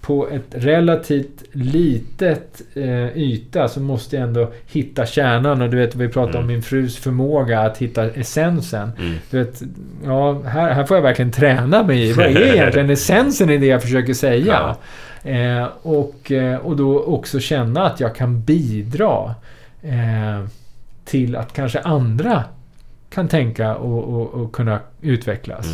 på 0.00 0.28
ett 0.28 0.46
relativt 0.50 1.42
litet 1.52 2.62
eh, 2.74 3.16
yta 3.16 3.68
så 3.68 3.80
måste 3.80 4.16
jag 4.16 4.22
ändå 4.22 4.52
hitta 4.66 5.06
kärnan. 5.06 5.62
Och 5.62 5.70
du 5.70 5.76
vet, 5.76 5.94
vi 5.94 6.08
pratade 6.08 6.38
mm. 6.38 6.40
om 6.40 6.46
min 6.46 6.62
frus 6.62 6.96
förmåga 6.96 7.60
att 7.60 7.78
hitta 7.78 8.04
essensen. 8.10 8.90
Mm. 8.98 9.14
Du 9.30 9.38
vet, 9.38 9.62
ja, 10.04 10.42
här, 10.42 10.70
här 10.70 10.84
får 10.84 10.96
jag 10.96 11.02
verkligen 11.02 11.32
träna 11.32 11.82
mig 11.82 12.08
i. 12.08 12.12
Vad 12.12 12.26
är 12.26 12.40
egentligen 12.54 12.90
essensen 12.90 13.50
i 13.50 13.58
det 13.58 13.66
jag 13.66 13.82
försöker 13.82 14.14
säga? 14.14 14.52
Ja. 14.52 14.76
Eh, 15.24 15.66
och, 15.82 16.32
eh, 16.32 16.58
och 16.58 16.76
då 16.76 17.02
också 17.02 17.40
känna 17.40 17.86
att 17.86 18.00
jag 18.00 18.14
kan 18.14 18.42
bidra 18.42 19.34
eh, 19.82 20.46
till 21.04 21.36
att 21.36 21.52
kanske 21.52 21.80
andra 21.80 22.44
kan 23.10 23.28
tänka 23.28 23.76
och, 23.76 24.20
och, 24.20 24.42
och 24.42 24.52
kunna 24.52 24.80
utvecklas. 25.00 25.66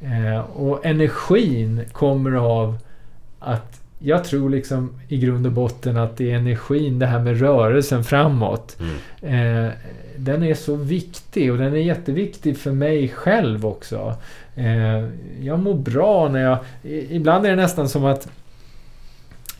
Mm. 0.00 0.34
Eh, 0.34 0.40
och 0.40 0.86
energin 0.86 1.84
kommer 1.92 2.32
av 2.32 2.78
att 3.38 3.82
jag 3.98 4.24
tror 4.24 4.50
liksom 4.50 5.00
i 5.08 5.18
grund 5.18 5.46
och 5.46 5.52
botten 5.52 5.96
att 5.96 6.16
det 6.16 6.30
är 6.30 6.36
energin, 6.36 6.98
det 6.98 7.06
här 7.06 7.20
med 7.20 7.40
rörelsen 7.40 8.04
framåt. 8.04 8.76
Mm. 8.80 9.66
Eh, 9.66 9.72
den 10.16 10.42
är 10.42 10.54
så 10.54 10.76
viktig 10.76 11.52
och 11.52 11.58
den 11.58 11.72
är 11.72 11.78
jätteviktig 11.78 12.58
för 12.58 12.72
mig 12.72 13.08
själv 13.08 13.66
också. 13.66 14.14
Eh, 14.54 15.08
jag 15.40 15.58
mår 15.58 15.74
bra 15.74 16.28
när 16.28 16.42
jag... 16.42 16.58
Ibland 17.10 17.46
är 17.46 17.50
det 17.50 17.56
nästan 17.56 17.88
som 17.88 18.04
att 18.04 18.28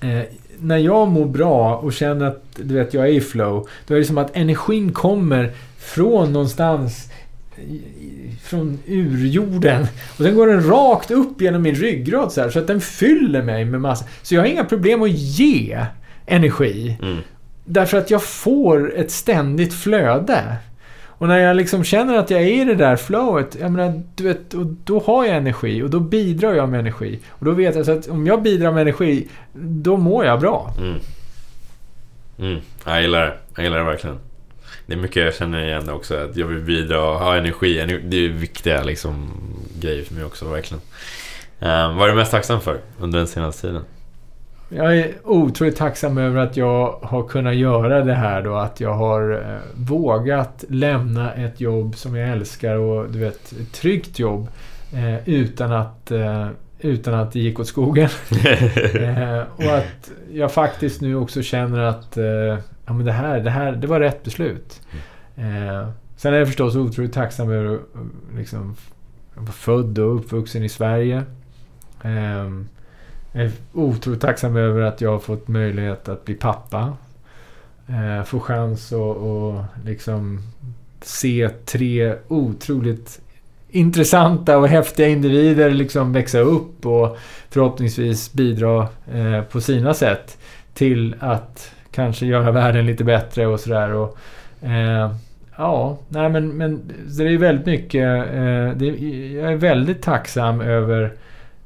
eh, 0.02 0.22
när 0.58 0.76
jag 0.76 1.08
mår 1.08 1.26
bra 1.26 1.76
och 1.76 1.92
känner 1.92 2.26
att 2.26 2.44
du 2.56 2.74
vet, 2.74 2.94
jag 2.94 3.04
är 3.04 3.12
i 3.12 3.20
flow. 3.20 3.68
Då 3.86 3.94
är 3.94 3.98
det 3.98 4.04
som 4.04 4.18
att 4.18 4.36
energin 4.36 4.92
kommer 4.92 5.52
från 5.78 6.32
någonstans 6.32 7.08
från 8.42 8.78
urjorden. 8.86 9.86
Och 10.10 10.24
sen 10.24 10.34
går 10.34 10.46
den 10.46 10.66
rakt 10.66 11.10
upp 11.10 11.40
genom 11.40 11.62
min 11.62 11.74
ryggrad 11.74 12.32
så 12.32 12.40
här, 12.40 12.50
så 12.50 12.58
att 12.58 12.66
den 12.66 12.80
fyller 12.80 13.42
mig 13.42 13.64
med 13.64 13.80
massa... 13.80 14.04
Så 14.22 14.34
jag 14.34 14.40
har 14.40 14.46
inga 14.46 14.64
problem 14.64 15.02
att 15.02 15.10
ge 15.10 15.86
energi. 16.26 16.98
Mm. 17.02 17.18
Därför 17.64 17.98
att 17.98 18.10
jag 18.10 18.22
får 18.22 18.94
ett 18.96 19.10
ständigt 19.10 19.74
flöde. 19.74 20.56
Och 21.22 21.28
när 21.28 21.38
jag 21.38 21.56
liksom 21.56 21.84
känner 21.84 22.18
att 22.18 22.30
jag 22.30 22.42
är 22.42 22.46
i 22.46 22.64
det 22.64 22.74
där 22.74 22.96
flowet, 22.96 23.56
jag 23.60 23.72
menar, 23.72 24.02
du 24.14 24.24
vet, 24.24 24.54
och 24.54 24.66
då 24.66 25.00
har 25.00 25.24
jag 25.24 25.36
energi 25.36 25.82
och 25.82 25.90
då 25.90 26.00
bidrar 26.00 26.54
jag 26.54 26.68
med 26.68 26.80
energi. 26.80 27.20
Och 27.28 27.44
då 27.44 27.50
vet 27.50 27.76
jag 27.76 27.86
så 27.86 27.92
att 27.92 28.08
om 28.08 28.26
jag 28.26 28.42
bidrar 28.42 28.72
med 28.72 28.82
energi, 28.82 29.28
då 29.52 29.96
mår 29.96 30.24
jag 30.24 30.40
bra. 30.40 30.74
Mm. 30.78 30.98
Mm. 32.38 32.60
Jag 32.84 33.02
gillar 33.02 33.26
det. 33.26 33.34
Jag 33.54 33.64
gillar 33.64 33.78
det 33.78 33.84
verkligen. 33.84 34.18
Det 34.86 34.92
är 34.92 34.96
mycket 34.96 35.24
jag 35.24 35.34
känner 35.34 35.64
igen 35.64 35.90
också. 35.90 36.16
Att 36.16 36.36
jag 36.36 36.46
vill 36.46 36.60
bidra 36.60 37.10
och 37.10 37.18
ha 37.18 37.36
energi. 37.36 38.00
Det 38.04 38.16
är 38.16 38.28
viktiga 38.28 38.82
liksom, 38.82 39.30
grejer 39.80 40.04
för 40.04 40.14
mig 40.14 40.24
också, 40.24 40.48
verkligen. 40.48 40.80
Um, 41.58 41.96
vad 41.96 42.02
är 42.02 42.08
du 42.08 42.14
mest 42.14 42.30
tacksam 42.30 42.60
för 42.60 42.78
under 42.98 43.18
den 43.18 43.28
senaste 43.28 43.66
tiden? 43.66 43.84
Jag 44.74 44.98
är 44.98 45.12
otroligt 45.24 45.76
tacksam 45.76 46.18
över 46.18 46.40
att 46.40 46.56
jag 46.56 46.98
har 47.02 47.22
kunnat 47.28 47.54
göra 47.54 48.04
det 48.04 48.14
här 48.14 48.42
då. 48.42 48.54
Att 48.54 48.80
jag 48.80 48.94
har 48.94 49.32
eh, 49.32 49.58
vågat 49.74 50.64
lämna 50.68 51.32
ett 51.32 51.60
jobb 51.60 51.96
som 51.96 52.16
jag 52.16 52.28
älskar 52.28 52.76
och 52.76 53.10
du 53.10 53.18
vet, 53.18 53.52
ett 53.52 53.72
tryggt 53.72 54.18
jobb. 54.18 54.48
Eh, 54.92 55.28
utan 55.28 55.72
att 55.72 56.10
eh, 56.10 56.48
utan 56.82 57.14
att 57.14 57.32
det 57.32 57.40
gick 57.40 57.60
åt 57.60 57.66
skogen. 57.66 58.08
eh, 58.94 59.42
och 59.56 59.78
att 59.78 60.10
jag 60.32 60.52
faktiskt 60.52 61.00
nu 61.00 61.16
också 61.16 61.42
känner 61.42 61.80
att 61.80 62.16
eh, 62.16 62.24
ja, 62.86 62.92
men 62.92 63.04
det, 63.04 63.12
här, 63.12 63.40
det 63.40 63.50
här 63.50 63.72
det 63.72 63.86
var 63.86 64.00
rätt 64.00 64.24
beslut. 64.24 64.80
Eh, 65.36 65.88
sen 66.16 66.34
är 66.34 66.38
jag 66.38 66.46
förstås 66.46 66.76
otroligt 66.76 67.12
tacksam 67.12 67.50
över 67.50 67.74
att 67.74 67.80
liksom, 68.36 68.76
vara 69.34 69.52
född 69.52 69.98
och 69.98 70.16
uppvuxen 70.16 70.64
i 70.64 70.68
Sverige. 70.68 71.22
Jag 73.32 73.44
är 73.44 73.50
otroligt 73.72 74.20
tacksam 74.20 74.56
över 74.56 74.80
att 74.80 75.00
jag 75.00 75.10
har 75.10 75.18
fått 75.18 75.48
möjlighet 75.48 76.09
att 76.09 76.24
bli 76.24 76.34
pappa. 76.34 76.96
Eh, 77.88 78.24
få 78.24 78.40
chans 78.40 78.92
att 78.92 79.16
och 79.16 79.64
liksom 79.84 80.38
se 81.00 81.48
tre 81.48 82.14
otroligt 82.28 83.20
intressanta 83.70 84.59
och 84.59 84.68
häftiga 84.68 85.09
individer 85.09 85.70
liksom 85.70 86.12
växa 86.12 86.38
upp 86.38 86.86
och 86.86 87.18
förhoppningsvis 87.50 88.32
bidra 88.32 88.88
eh, 89.12 89.42
på 89.42 89.60
sina 89.60 89.94
sätt 89.94 90.38
till 90.74 91.14
att 91.20 91.72
kanske 91.90 92.26
göra 92.26 92.50
världen 92.50 92.86
lite 92.86 93.04
bättre 93.04 93.46
och 93.46 93.60
sådär. 93.60 94.09
Eh, 94.62 95.14
ja, 95.56 95.98
nej 96.09 96.28
men, 96.28 96.48
men 96.48 96.80
det 97.18 97.24
är 97.24 97.38
väldigt 97.38 97.66
mycket. 97.66 98.26
Eh, 98.26 98.70
det, 98.76 98.86
jag 99.32 99.52
är 99.52 99.56
väldigt 99.56 100.02
tacksam 100.02 100.60
över 100.60 101.12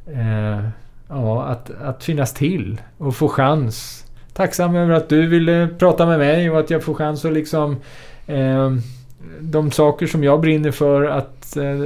eh, 0.06 0.68
ja, 1.08 1.44
att, 1.44 1.70
att 1.82 2.04
finnas 2.04 2.34
till 2.34 2.80
och 2.98 3.16
få 3.16 3.28
chans. 3.28 4.04
Tacksam 4.32 4.76
över 4.76 4.94
att 4.94 5.08
du 5.08 5.26
ville 5.26 5.68
prata 5.78 6.06
med 6.06 6.18
mig 6.18 6.50
och 6.50 6.60
att 6.60 6.70
jag 6.70 6.84
får 6.84 6.94
chans 6.94 7.24
att 7.24 7.32
liksom 7.32 7.76
eh, 8.26 8.72
de 9.40 9.70
saker 9.70 10.06
som 10.06 10.24
jag 10.24 10.40
brinner 10.40 10.70
för 10.70 11.04
att, 11.04 11.56
eh, 11.56 11.80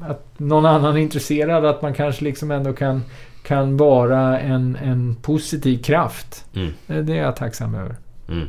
att 0.00 0.24
någon 0.36 0.66
annan 0.66 0.96
är 0.96 1.00
intresserad, 1.00 1.64
att 1.64 1.82
man 1.82 1.94
kanske 1.94 2.24
liksom 2.24 2.50
ändå 2.50 2.72
kan, 2.72 3.02
kan 3.42 3.76
vara 3.76 4.40
en, 4.40 4.76
en 4.82 5.16
positiv 5.22 5.82
kraft. 5.82 6.44
Mm. 6.54 7.06
Det 7.06 7.12
är 7.12 7.22
jag 7.22 7.36
tacksam 7.36 7.74
över. 7.74 7.96
Mm. 8.28 8.48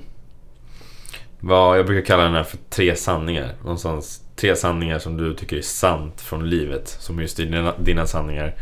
Vad, 1.40 1.78
jag 1.78 1.86
brukar 1.86 2.06
kalla 2.06 2.24
den 2.24 2.34
här 2.34 2.44
för 2.44 2.58
tre 2.70 2.96
sanningar. 2.96 3.52
Någonstans 3.64 4.22
tre 4.36 4.56
sanningar 4.56 5.00
som 5.00 5.18
du 5.18 5.34
tycker 5.34 5.58
är 5.58 5.62
sant 5.62 6.22
från 6.22 6.50
livet. 6.50 6.88
Som 6.88 7.20
just 7.20 7.38
dina, 7.38 7.74
dina 7.78 8.06
sanningar. 8.06 8.56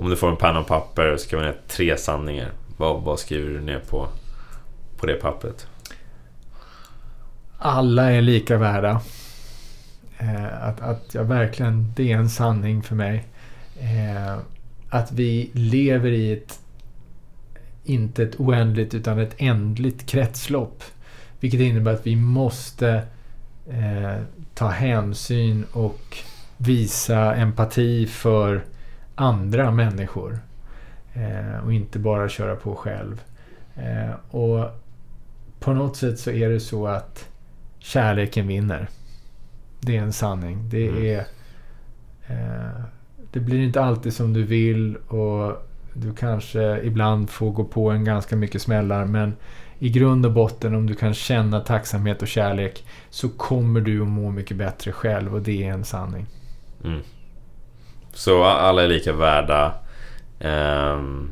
Om 0.00 0.10
du 0.10 0.16
får 0.16 0.30
en 0.30 0.36
penna 0.36 0.60
och 0.60 0.66
papper 0.66 1.12
och 1.12 1.20
skriver 1.20 1.44
ner 1.44 1.56
tre 1.68 1.96
sanningar. 1.96 2.52
Vad, 2.76 3.02
vad 3.02 3.18
skriver 3.18 3.50
du 3.50 3.60
ner 3.60 3.78
på, 3.78 4.08
på 4.96 5.06
det 5.06 5.14
pappret? 5.14 5.66
Alla 7.58 8.12
är 8.12 8.20
lika 8.20 8.56
värda. 8.56 9.00
Eh, 10.18 10.62
att, 10.68 10.80
att 10.80 11.14
jag 11.14 11.24
verkligen, 11.24 11.92
det 11.96 12.12
är 12.12 12.16
en 12.16 12.30
sanning 12.30 12.82
för 12.82 12.94
mig. 12.94 13.24
Eh, 13.80 14.38
att 14.90 15.12
vi 15.12 15.50
lever 15.52 16.10
i 16.10 16.32
ett, 16.32 16.60
inte 17.84 18.22
ett 18.22 18.40
oändligt 18.40 18.94
utan 18.94 19.18
ett 19.18 19.34
ändligt 19.38 20.06
kretslopp. 20.06 20.82
Vilket 21.40 21.60
innebär 21.60 21.94
att 21.94 22.06
vi 22.06 22.16
måste 22.16 23.02
eh, 23.70 24.22
ta 24.54 24.68
hänsyn 24.68 25.64
och 25.72 26.16
visa 26.56 27.34
empati 27.34 28.06
för 28.06 28.64
andra 29.20 29.70
människor. 29.70 30.38
Eh, 31.14 31.64
och 31.64 31.72
inte 31.72 31.98
bara 31.98 32.28
köra 32.28 32.56
på 32.56 32.74
själv. 32.74 33.22
Eh, 33.74 34.36
och 34.36 34.70
på 35.60 35.72
något 35.72 35.96
sätt 35.96 36.18
så 36.18 36.30
är 36.30 36.48
det 36.48 36.60
så 36.60 36.86
att 36.86 37.28
kärleken 37.78 38.46
vinner. 38.46 38.88
Det 39.80 39.96
är 39.96 40.02
en 40.02 40.12
sanning. 40.12 40.68
Det 40.70 40.88
mm. 40.88 41.04
är... 41.04 41.18
Eh, 42.26 42.82
det 43.32 43.40
blir 43.40 43.58
inte 43.58 43.82
alltid 43.82 44.12
som 44.12 44.32
du 44.32 44.42
vill 44.42 44.96
och 44.96 45.66
du 45.94 46.14
kanske 46.14 46.80
ibland 46.82 47.30
får 47.30 47.50
gå 47.50 47.64
på 47.64 47.90
en 47.90 48.04
ganska 48.04 48.36
mycket 48.36 48.62
smällar 48.62 49.04
men 49.04 49.36
i 49.78 49.88
grund 49.88 50.26
och 50.26 50.32
botten 50.32 50.74
om 50.74 50.86
du 50.86 50.94
kan 50.94 51.14
känna 51.14 51.60
tacksamhet 51.60 52.22
och 52.22 52.28
kärlek 52.28 52.84
så 53.10 53.28
kommer 53.28 53.80
du 53.80 54.02
att 54.02 54.08
må 54.08 54.30
mycket 54.30 54.56
bättre 54.56 54.92
själv 54.92 55.34
och 55.34 55.42
det 55.42 55.64
är 55.64 55.72
en 55.72 55.84
sanning. 55.84 56.26
Mm. 56.84 57.00
Så 58.12 58.44
alla 58.44 58.82
är 58.82 58.88
lika 58.88 59.12
värda. 59.12 59.72
Um, 60.40 61.30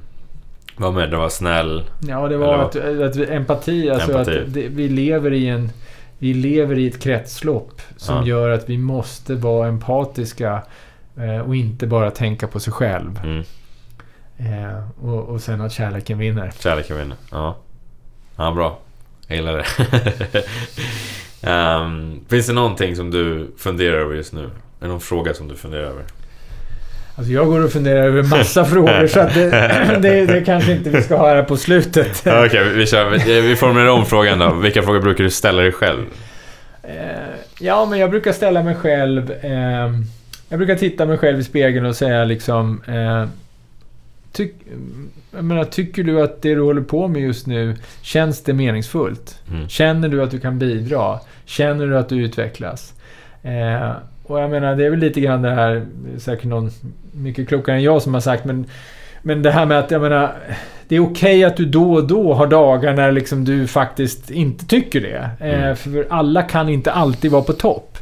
var 0.76 0.92
med, 0.92 1.10
det 1.10 1.16
var 1.16 1.28
snäll. 1.28 1.84
Ja, 2.08 2.28
det 2.28 2.36
var 2.36 2.58
att, 2.58 2.76
att, 2.76 3.16
empati. 3.16 3.90
Alltså 3.90 4.12
empati. 4.12 4.38
att 4.38 4.54
det, 4.54 4.68
vi 4.68 4.88
lever 4.88 5.32
i 5.32 5.48
en 5.48 5.70
vi 6.18 6.34
lever 6.34 6.78
i 6.78 6.86
ett 6.86 7.02
kretslopp 7.02 7.82
som 7.96 8.16
ja. 8.16 8.26
gör 8.26 8.50
att 8.50 8.68
vi 8.68 8.78
måste 8.78 9.34
vara 9.34 9.68
empatiska 9.68 10.62
eh, 11.16 11.38
och 11.38 11.56
inte 11.56 11.86
bara 11.86 12.10
tänka 12.10 12.46
på 12.46 12.60
sig 12.60 12.72
själv. 12.72 13.20
Mm. 13.24 13.44
Eh, 14.38 15.04
och, 15.04 15.28
och 15.28 15.40
sen 15.40 15.60
att 15.60 15.72
kärleken 15.72 16.18
vinner. 16.18 16.52
Kärleken 16.58 16.96
vinner, 16.98 17.16
ja. 17.30 17.56
Ja, 18.36 18.52
bra. 18.52 18.78
Jag 19.26 19.36
gillar 19.36 19.56
det. 19.56 19.66
um, 21.50 22.24
finns 22.28 22.46
det 22.46 22.52
någonting 22.52 22.96
som 22.96 23.10
du 23.10 23.50
funderar 23.58 23.98
över 23.98 24.14
just 24.14 24.32
nu? 24.32 24.44
Är 24.44 24.50
det 24.80 24.88
någon 24.88 25.00
fråga 25.00 25.34
som 25.34 25.48
du 25.48 25.56
funderar 25.56 25.82
över? 25.82 26.04
Alltså 27.18 27.32
jag 27.32 27.46
går 27.46 27.64
och 27.64 27.72
funderar 27.72 28.04
över 28.04 28.22
massa 28.22 28.64
frågor 28.64 29.06
så 29.06 29.20
att 29.20 29.34
det, 29.34 29.50
det, 30.02 30.26
det, 30.26 30.40
kanske 30.40 30.72
inte 30.72 30.90
vi 30.90 31.02
ska 31.02 31.16
ha 31.16 31.28
här 31.28 31.42
på 31.42 31.56
slutet. 31.56 32.20
Okej, 32.26 32.46
okay, 32.46 32.68
vi, 32.68 32.86
kör, 32.86 33.40
vi 33.40 33.56
formulerar 33.56 33.88
om 33.88 34.06
frågan 34.06 34.38
då. 34.38 34.54
Vilka 34.54 34.82
frågor 34.82 35.00
brukar 35.00 35.24
du 35.24 35.30
ställa 35.30 35.62
dig 35.62 35.72
själv? 35.72 36.04
Eh, 36.82 36.90
ja, 37.58 37.86
men 37.90 37.98
jag 37.98 38.10
brukar 38.10 38.32
ställa 38.32 38.62
mig 38.62 38.74
själv... 38.74 39.30
Eh, 39.30 40.00
jag 40.48 40.58
brukar 40.58 40.74
titta 40.74 41.06
mig 41.06 41.18
själv 41.18 41.40
i 41.40 41.44
spegeln 41.44 41.86
och 41.86 41.96
säga 41.96 42.24
liksom... 42.24 42.82
Eh, 42.86 43.28
tyck, 44.32 44.54
menar, 45.30 45.64
tycker 45.64 46.02
du 46.02 46.22
att 46.22 46.42
det 46.42 46.54
du 46.54 46.60
håller 46.60 46.82
på 46.82 47.08
med 47.08 47.22
just 47.22 47.46
nu, 47.46 47.76
känns 48.02 48.42
det 48.42 48.52
meningsfullt? 48.52 49.42
Mm. 49.52 49.68
Känner 49.68 50.08
du 50.08 50.22
att 50.22 50.30
du 50.30 50.40
kan 50.40 50.58
bidra? 50.58 51.18
Känner 51.44 51.86
du 51.86 51.98
att 51.98 52.08
du 52.08 52.16
utvecklas? 52.24 52.94
Eh, 53.42 53.90
och 54.30 54.40
jag 54.40 54.50
menar, 54.50 54.76
det 54.76 54.86
är 54.86 54.90
väl 54.90 54.98
lite 54.98 55.20
grann 55.20 55.42
det 55.42 55.50
här, 55.50 55.86
säkert 56.18 56.44
någon 56.44 56.70
mycket 57.12 57.48
klokare 57.48 57.76
än 57.76 57.82
jag 57.82 58.02
som 58.02 58.14
har 58.14 58.20
sagt, 58.20 58.44
men, 58.44 58.66
men 59.22 59.42
det 59.42 59.50
här 59.50 59.66
med 59.66 59.78
att, 59.78 59.90
jag 59.90 60.02
menar, 60.02 60.32
det 60.88 60.96
är 60.96 61.00
okej 61.00 61.12
okay 61.12 61.44
att 61.44 61.56
du 61.56 61.64
då 61.64 61.92
och 61.92 62.08
då 62.08 62.34
har 62.34 62.46
dagar 62.46 62.94
när 62.94 63.12
liksom 63.12 63.44
du 63.44 63.66
faktiskt 63.66 64.30
inte 64.30 64.66
tycker 64.66 65.00
det. 65.00 65.30
Eh, 65.40 65.62
Mm. 65.62 65.76
För 65.76 66.06
alla 66.10 66.42
kan 66.42 66.68
inte 66.68 66.92
alltid 66.92 67.30
vara 67.30 67.42
på 67.42 67.52
topp. 67.52 67.98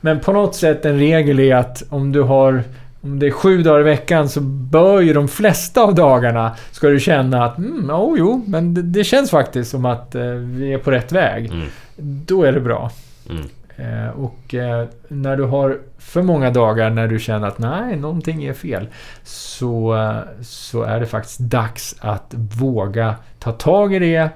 Men 0.00 0.20
på 0.20 0.32
något 0.32 0.54
sätt 0.54 0.84
en 0.84 0.98
regel 0.98 1.40
är 1.40 1.54
att 1.54 1.82
om 1.88 2.12
du 2.12 2.22
har 2.22 2.62
om 3.00 3.18
det 3.18 3.26
är 3.26 3.30
sju 3.30 3.62
dagar 3.62 3.80
i 3.80 3.82
veckan 3.82 4.28
så 4.28 4.40
bör 4.40 5.00
ju 5.00 5.12
de 5.12 5.28
flesta 5.28 5.82
av 5.82 5.94
dagarna 5.94 6.56
ska 6.70 6.88
du 6.88 7.00
känna 7.00 7.44
att 7.44 7.58
mm, 7.58 7.90
oh, 7.90 8.18
jo, 8.18 8.44
men 8.46 8.74
det, 8.74 8.82
det 8.82 9.04
känns 9.04 9.30
faktiskt 9.30 9.70
som 9.70 9.84
att 9.84 10.14
eh, 10.14 10.22
vi 10.30 10.72
är 10.72 10.78
på 10.78 10.90
rätt 10.90 11.12
väg. 11.12 11.46
Mm. 11.46 11.66
Då 11.96 12.42
är 12.42 12.52
det 12.52 12.60
bra. 12.60 12.90
Mm. 13.30 13.44
Eh, 13.76 14.08
och 14.08 14.54
eh, 14.54 14.86
när 15.08 15.36
du 15.36 15.44
har 15.44 15.78
för 15.98 16.22
många 16.22 16.50
dagar 16.50 16.90
när 16.90 17.08
du 17.08 17.18
känner 17.18 17.48
att 17.48 17.58
nej, 17.58 17.96
någonting 17.96 18.44
är 18.44 18.52
fel. 18.52 18.88
Så, 19.22 19.96
så 20.42 20.82
är 20.82 21.00
det 21.00 21.06
faktiskt 21.06 21.38
dags 21.38 21.96
att 22.00 22.34
våga 22.34 23.14
ta 23.38 23.52
tag 23.52 23.94
i 23.94 23.98
det. 23.98 24.30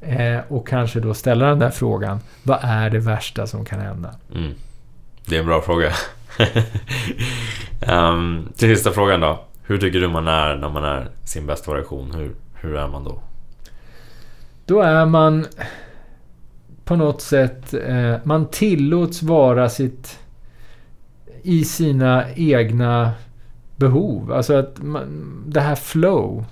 Eh, 0.00 0.40
och 0.48 0.68
kanske 0.68 1.00
då 1.00 1.14
ställa 1.14 1.46
den 1.46 1.58
där 1.58 1.70
frågan. 1.70 2.20
Vad 2.42 2.58
är 2.62 2.90
det 2.90 2.98
värsta 2.98 3.46
som 3.46 3.64
kan 3.64 3.80
hända? 3.80 4.14
Mm. 4.34 4.52
Det 5.26 5.36
är 5.36 5.40
en 5.40 5.46
bra 5.46 5.60
fråga. 5.60 5.92
um, 7.88 8.52
till 8.56 8.76
sista 8.76 8.90
frågan 8.90 9.20
då. 9.20 9.44
Hur 9.62 9.78
tycker 9.78 10.00
du 10.00 10.08
man 10.08 10.28
är 10.28 10.56
när 10.56 10.68
man 10.68 10.84
är 10.84 11.08
sin 11.24 11.46
bästa 11.46 11.72
version? 11.72 12.14
Hur, 12.14 12.34
hur 12.54 12.76
är 12.76 12.88
man 12.88 13.04
då? 13.04 13.22
Då 14.66 14.80
är 14.80 15.06
man 15.06 15.46
på 16.84 16.96
något 16.96 17.20
sätt... 17.20 17.74
Eh, 17.74 18.14
man 18.22 18.46
tillåts 18.46 19.22
vara 19.22 19.68
sitt... 19.68 20.18
I 21.42 21.64
sina 21.64 22.24
egna 22.34 23.12
behov. 23.76 24.32
Alltså 24.32 24.54
att 24.54 24.82
man, 24.82 25.02
det 25.46 25.60
här 25.60 25.74
flow. 25.74 26.44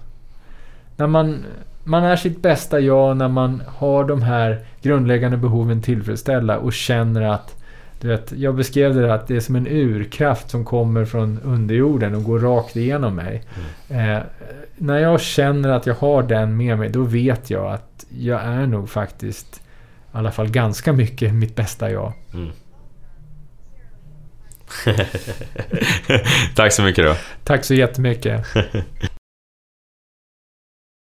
När 0.96 1.06
man, 1.06 1.44
man 1.84 2.04
är 2.04 2.16
sitt 2.16 2.42
bästa 2.42 2.80
jag 2.80 3.16
när 3.16 3.28
man 3.28 3.62
har 3.66 4.04
de 4.04 4.22
här 4.22 4.60
grundläggande 4.82 5.36
behoven 5.36 5.82
tillfredsställda 5.82 6.58
och 6.58 6.72
känner 6.72 7.22
att 7.22 7.56
du 8.00 8.08
vet, 8.08 8.32
jag 8.32 8.54
beskrev 8.54 8.94
det 8.94 9.00
där 9.00 9.08
att 9.08 9.26
det 9.26 9.36
är 9.36 9.40
som 9.40 9.56
en 9.56 9.66
urkraft 9.66 10.50
som 10.50 10.64
kommer 10.64 11.04
från 11.04 11.40
underjorden 11.44 12.14
och 12.14 12.24
går 12.24 12.38
rakt 12.38 12.76
igenom 12.76 13.14
mig. 13.14 13.42
Eh, 13.88 14.18
när 14.76 14.98
jag 14.98 15.20
känner 15.20 15.68
att 15.68 15.86
jag 15.86 15.94
har 15.94 16.22
den 16.22 16.56
med 16.56 16.78
mig, 16.78 16.88
då 16.88 17.02
vet 17.02 17.50
jag 17.50 17.72
att 17.72 18.04
jag 18.08 18.42
är 18.42 18.66
nog 18.66 18.90
faktiskt 18.90 19.62
i 20.14 20.16
alla 20.16 20.32
fall 20.32 20.50
ganska 20.50 20.92
mycket 20.92 21.34
mitt 21.34 21.56
bästa 21.56 21.90
jag. 21.90 22.12
Mm. 22.34 22.52
Tack 26.54 26.72
så 26.72 26.82
mycket 26.82 27.04
då. 27.04 27.16
Tack 27.44 27.64
så 27.64 27.74
jättemycket. 27.74 28.46